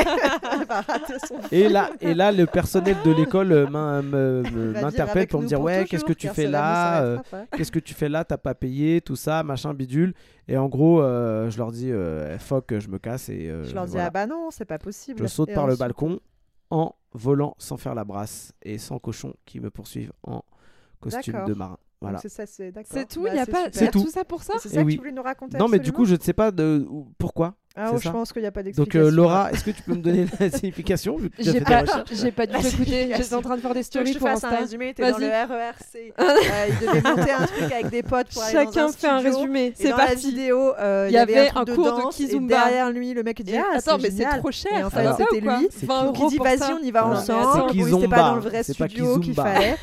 Et 1.51 1.67
là, 1.69 1.89
et 1.99 2.13
là, 2.13 2.32
le 2.32 2.45
personnel 2.45 2.95
de 3.03 3.11
l'école 3.11 3.51
euh, 3.51 3.67
m'interpelle 4.82 5.28
pour 5.28 5.41
me 5.41 5.47
dire 5.47 5.61
Ouais, 5.61 5.86
qu'est-ce 5.89 6.05
que 6.05 6.13
tu 6.13 6.28
fais 6.30 6.47
là 6.47 7.01
euh, 7.01 7.17
qu'est-ce 7.55 7.71
que 7.71 7.80
tu 7.80 7.93
fais 7.93 8.09
là, 8.09 8.23
t'as 8.23 8.38
pas 8.38 8.53
payé, 8.55 9.01
tout 9.01 9.15
ça, 9.15 9.43
machin 9.43 9.73
bidule. 9.73 10.13
Et 10.47 10.57
en 10.57 10.67
gros, 10.67 11.01
euh, 11.01 11.49
je 11.49 11.57
leur 11.57 11.71
dis, 11.71 11.91
euh, 11.91 12.38
fuck, 12.39 12.78
je 12.78 12.88
me 12.88 12.99
casse 12.99 13.30
et 13.30 13.51
Je 13.63 13.73
leur 13.73 13.86
dis 13.86 13.91
voilà. 13.91 14.07
ah 14.07 14.09
bah 14.11 14.28
non, 14.28 14.49
c'est 14.51 14.65
pas 14.65 14.80
possible. 14.80 15.19
je 15.21 15.28
saute 15.28 15.49
Et 15.49 15.53
par 15.53 15.67
le 15.67 15.75
balcon 15.75 16.19
en 16.69 16.93
volant 17.13 17.55
sans 17.57 17.78
faire 17.78 17.95
la 17.95 18.03
brasse 18.03 18.53
et 18.61 18.78
sans 18.78 18.99
cochon 18.99 19.34
qui 19.45 19.59
me 19.59 19.69
poursuivent 19.69 20.11
en 20.23 20.43
costume 20.99 21.45
de 21.45 21.53
marin. 21.53 21.78
Voilà. 21.99 22.17
Donc 22.17 22.21
C'est 22.21 22.29
ça, 22.29 22.45
c'est 22.45 22.71
d'accord. 22.71 22.91
C'est 22.93 23.07
tout, 23.07 23.23
Bah, 23.23 23.29
il 23.33 23.37
y 23.37 23.39
a 23.39 23.45
c'est 23.45 23.51
pas. 23.51 23.65
C'est 23.71 23.89
tout. 23.91 24.03
tout 24.03 24.11
ça 24.11 24.23
pour 24.23 24.43
ça 24.43 24.53
C'est 24.59 24.69
ça 24.69 24.81
que 24.81 24.85
oui. 24.85 24.93
tu 24.93 24.99
voulais 24.99 25.11
nous 25.11 25.23
raconter 25.23 25.57
Non, 25.57 25.67
mais 25.67 25.79
du 25.79 25.91
coup, 25.91 26.05
je 26.05 26.13
ne 26.15 26.19
sais 26.21 26.33
pas 26.33 26.51
de 26.51 26.85
pourquoi. 27.17 27.55
Ah, 27.79 27.91
oh, 27.93 27.97
ça. 27.97 28.05
je 28.05 28.09
pense 28.09 28.33
qu'il 28.33 28.41
n'y 28.41 28.47
a 28.47 28.51
pas 28.51 28.61
Donc, 28.63 28.73
d'explication. 28.73 29.07
euh, 29.07 29.11
Laura, 29.11 29.51
est-ce 29.51 29.63
que 29.63 29.69
tu 29.69 29.83
peux 29.83 29.91
me 29.93 30.01
donner 30.01 30.25
la 30.39 30.49
signification 30.57 31.17
J'ai 31.37 31.61
pas, 31.61 31.83
j'ai 32.11 32.31
pas 32.31 32.47
du 32.47 32.53
tout 32.53 32.61
La 32.61 32.67
écouté. 32.67 32.69
signification. 32.85 33.17
J'étais 33.23 33.35
en 33.35 33.41
train 33.41 33.55
de 33.55 33.61
faire 33.61 33.73
des 33.75 33.83
stories 33.83 34.07
je 34.07 34.13
te 34.13 34.17
pour 34.19 34.27
fasse 34.29 34.43
un 34.43 34.47
Insta. 34.47 34.59
résumé 34.61 34.93
T'es 34.95 35.03
dans 35.11 35.17
Vas-y. 35.17 35.29
le 35.29 35.53
RERC. 35.53 36.13
Euh, 36.19 36.67
il 36.69 36.87
devait 36.87 37.01
monter 37.01 37.31
un 37.31 37.45
truc 37.45 37.71
avec 37.71 37.89
des 37.89 38.01
potes 38.03 38.27
pour 38.33 38.41
aller 38.43 38.53
dans 38.53 38.59
Chacun 38.71 38.85
un 38.87 38.91
fait 38.91 39.07
un 39.07 39.19
résumé. 39.19 39.73
C'est 39.75 39.89
dans 39.89 39.97
la 39.97 40.05
parti. 40.07 40.29
vidéo, 40.29 40.73
euh, 40.79 41.05
Il 41.09 41.11
y 41.11 41.15
y 41.15 41.17
avait 41.19 41.49
un, 41.49 41.61
un 41.61 41.65
cours 41.65 41.85
de 41.85 41.89
danse, 42.01 42.15
kizomba. 42.15 42.45
Et 42.45 42.47
derrière 42.47 42.89
lui, 42.91 43.13
le 43.13 43.21
mec 43.23 43.41
dit 43.43 43.53
Et- 43.53 43.57
ah, 43.59 43.77
Attends, 43.77 43.97
mais 44.01 44.09
c'est 44.11 44.25
trop 44.39 44.51
cher. 44.51 44.79
Et 44.79 44.83
en 44.83 44.89
fait, 44.89 45.07
c'était 45.17 45.41
lui. 45.41 45.67
C'est 45.71 45.85
20 45.85 45.93
qui 45.95 46.05
euros 46.05 46.13
Donc 46.13 46.21
il 46.23 46.29
dit 46.29 46.37
vas-y, 46.43 46.73
on 46.73 46.79
y 46.83 46.91
va 46.91 47.05
ensemble. 47.07 47.39
attends. 47.41 47.67
Bon, 47.67 47.73
C'est 47.73 47.77
il 47.77 47.95
était 47.95 48.07
pas 48.07 48.15
dans 48.17 48.35
le 48.35 48.41
vrai 48.41 48.63
studio 48.63 49.19
qu'il 49.19 49.33
fallait. 49.35 49.75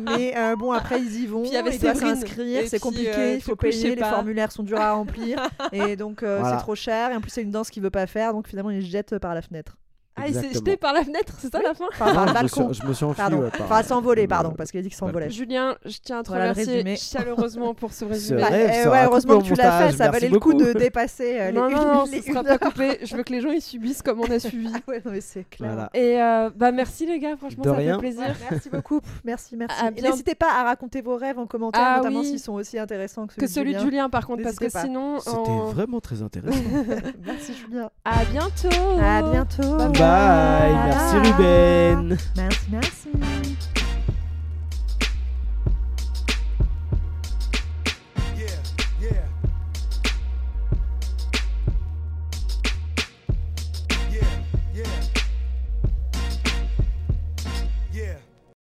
Mais 0.00 0.34
euh, 0.36 0.56
bon, 0.56 0.72
après 0.72 1.00
ils 1.00 1.22
y 1.22 1.26
vont. 1.26 1.42
Puis 1.42 1.50
il 1.50 1.54
y 1.54 1.56
avait 1.56 1.74
il 1.74 1.80
doit 1.80 1.94
Séverine. 1.94 2.16
s'inscrire, 2.16 2.62
c'est 2.66 2.70
puis, 2.70 2.80
compliqué, 2.80 3.14
euh, 3.14 3.34
il 3.34 3.42
faut 3.42 3.56
payer, 3.56 3.94
les 3.94 4.02
formulaires 4.04 4.52
sont 4.52 4.62
durs 4.62 4.80
à 4.80 4.92
remplir. 4.92 5.40
et 5.72 5.96
donc 5.96 6.22
euh, 6.22 6.38
Voilà. 6.40 6.56
c'est 6.56 6.62
trop 6.62 6.74
cher. 6.74 7.10
Et 7.12 7.16
en 7.16 7.20
plus, 7.20 7.30
c'est 7.30 7.42
une 7.42 7.50
danse 7.50 7.70
qu'il 7.70 7.82
veut 7.82 7.90
pas 7.90 8.06
faire. 8.06 8.32
Donc 8.32 8.48
finalement, 8.48 8.70
il 8.70 8.82
se 8.82 8.88
jette 8.90 9.18
par 9.18 9.34
la 9.34 9.42
fenêtre. 9.42 9.76
Ah, 10.22 10.28
il 10.28 10.34
s'est 10.34 10.52
jeté 10.52 10.76
par 10.76 10.92
la 10.92 11.02
fenêtre, 11.04 11.32
c'est 11.38 11.50
ça 11.52 11.60
la 11.62 11.74
fin 11.74 11.86
Enfin, 11.92 12.12
par 12.14 12.26
le 12.26 12.32
Non, 12.32 12.38
je, 12.38 12.42
me 12.42 12.48
suis, 12.48 12.58
balcon. 12.60 12.72
je 12.72 12.86
me 12.86 12.92
suis 12.92 13.04
enfui. 13.04 13.16
Pardon. 13.16 13.38
ouais, 13.40 13.50
par- 13.50 13.62
Enfin, 13.62 13.82
s'envoler, 13.82 14.22
le- 14.22 14.28
pardon, 14.28 14.50
parce 14.56 14.70
qu'il 14.70 14.80
a 14.80 14.82
dit 14.82 14.88
qu'il 14.88 14.96
s'envolait. 14.96 15.30
Julien, 15.30 15.76
je 15.84 15.96
tiens 16.02 16.18
à 16.20 16.22
te 16.22 16.28
Voilà 16.28 16.52
remercier 16.52 16.96
chaleureusement 16.96 17.74
pour 17.74 17.92
ce 17.92 18.04
résumé. 18.04 18.40
Bah, 18.42 18.48
rêve 18.48 18.86
euh, 18.86 18.90
ouais, 18.90 19.04
heureusement 19.04 19.38
que 19.40 19.44
tu 19.46 19.54
l'as 19.54 19.88
fait, 19.88 19.96
ça 19.96 20.10
valait 20.10 20.28
le 20.28 20.38
coup 20.38 20.54
de 20.54 20.72
dépasser 20.72 21.38
euh, 21.40 21.50
les 21.50 21.58
non, 21.58 21.70
non, 21.70 22.06
ce 22.06 22.20
sera 22.22 22.42
pas 22.44 22.58
coupé. 22.58 22.98
Je 23.02 23.16
veux 23.16 23.22
que 23.22 23.32
les 23.32 23.40
gens 23.40 23.50
ils 23.50 23.62
subissent 23.62 24.02
comme 24.02 24.20
on 24.20 24.30
a 24.30 24.38
suivi. 24.38 24.70
Ouais, 24.88 25.00
non, 25.04 25.12
mais 25.12 25.20
c'est 25.20 25.44
clair. 25.48 25.70
Voilà. 25.72 25.90
Et 25.94 26.20
euh, 26.20 26.50
bah 26.56 26.72
merci 26.72 27.06
les 27.06 27.18
gars, 27.18 27.36
franchement 27.36 27.62
De 27.64 27.70
ça 27.70 27.76
rien. 27.76 27.94
fait 27.94 28.00
plaisir. 28.00 28.24
Merci 28.50 28.70
beaucoup. 28.70 29.00
Merci, 29.24 29.56
merci. 29.56 29.76
N'hésitez 30.02 30.34
pas 30.34 30.48
à 30.58 30.64
raconter 30.64 31.00
vos 31.02 31.16
rêves 31.16 31.38
en 31.38 31.46
commentaire, 31.46 31.82
Ah 31.84 31.96
notamment 31.98 32.22
s'ils 32.22 32.40
sont 32.40 32.54
aussi 32.54 32.78
intéressants 32.78 33.26
que 33.26 33.46
celui, 33.46 33.74
de 33.74 33.78
Julien 33.78 34.08
par 34.08 34.26
contre, 34.26 34.42
parce 34.42 34.56
que 34.56 34.68
sinon. 34.68 35.20
C'était 35.20 35.36
vraiment 35.72 36.00
très 36.00 36.22
intéressant. 36.22 36.58
Merci 37.24 37.54
Julien. 37.54 37.90
À 38.04 38.24
bientôt. 38.24 38.68
À 39.00 39.22
bientôt. 39.22 39.76
Bye 39.76 39.88
Bye, 40.10 40.74
merci 40.86 41.16
Ruben. 41.18 42.18
Merci, 42.36 42.58
merci. 42.68 43.79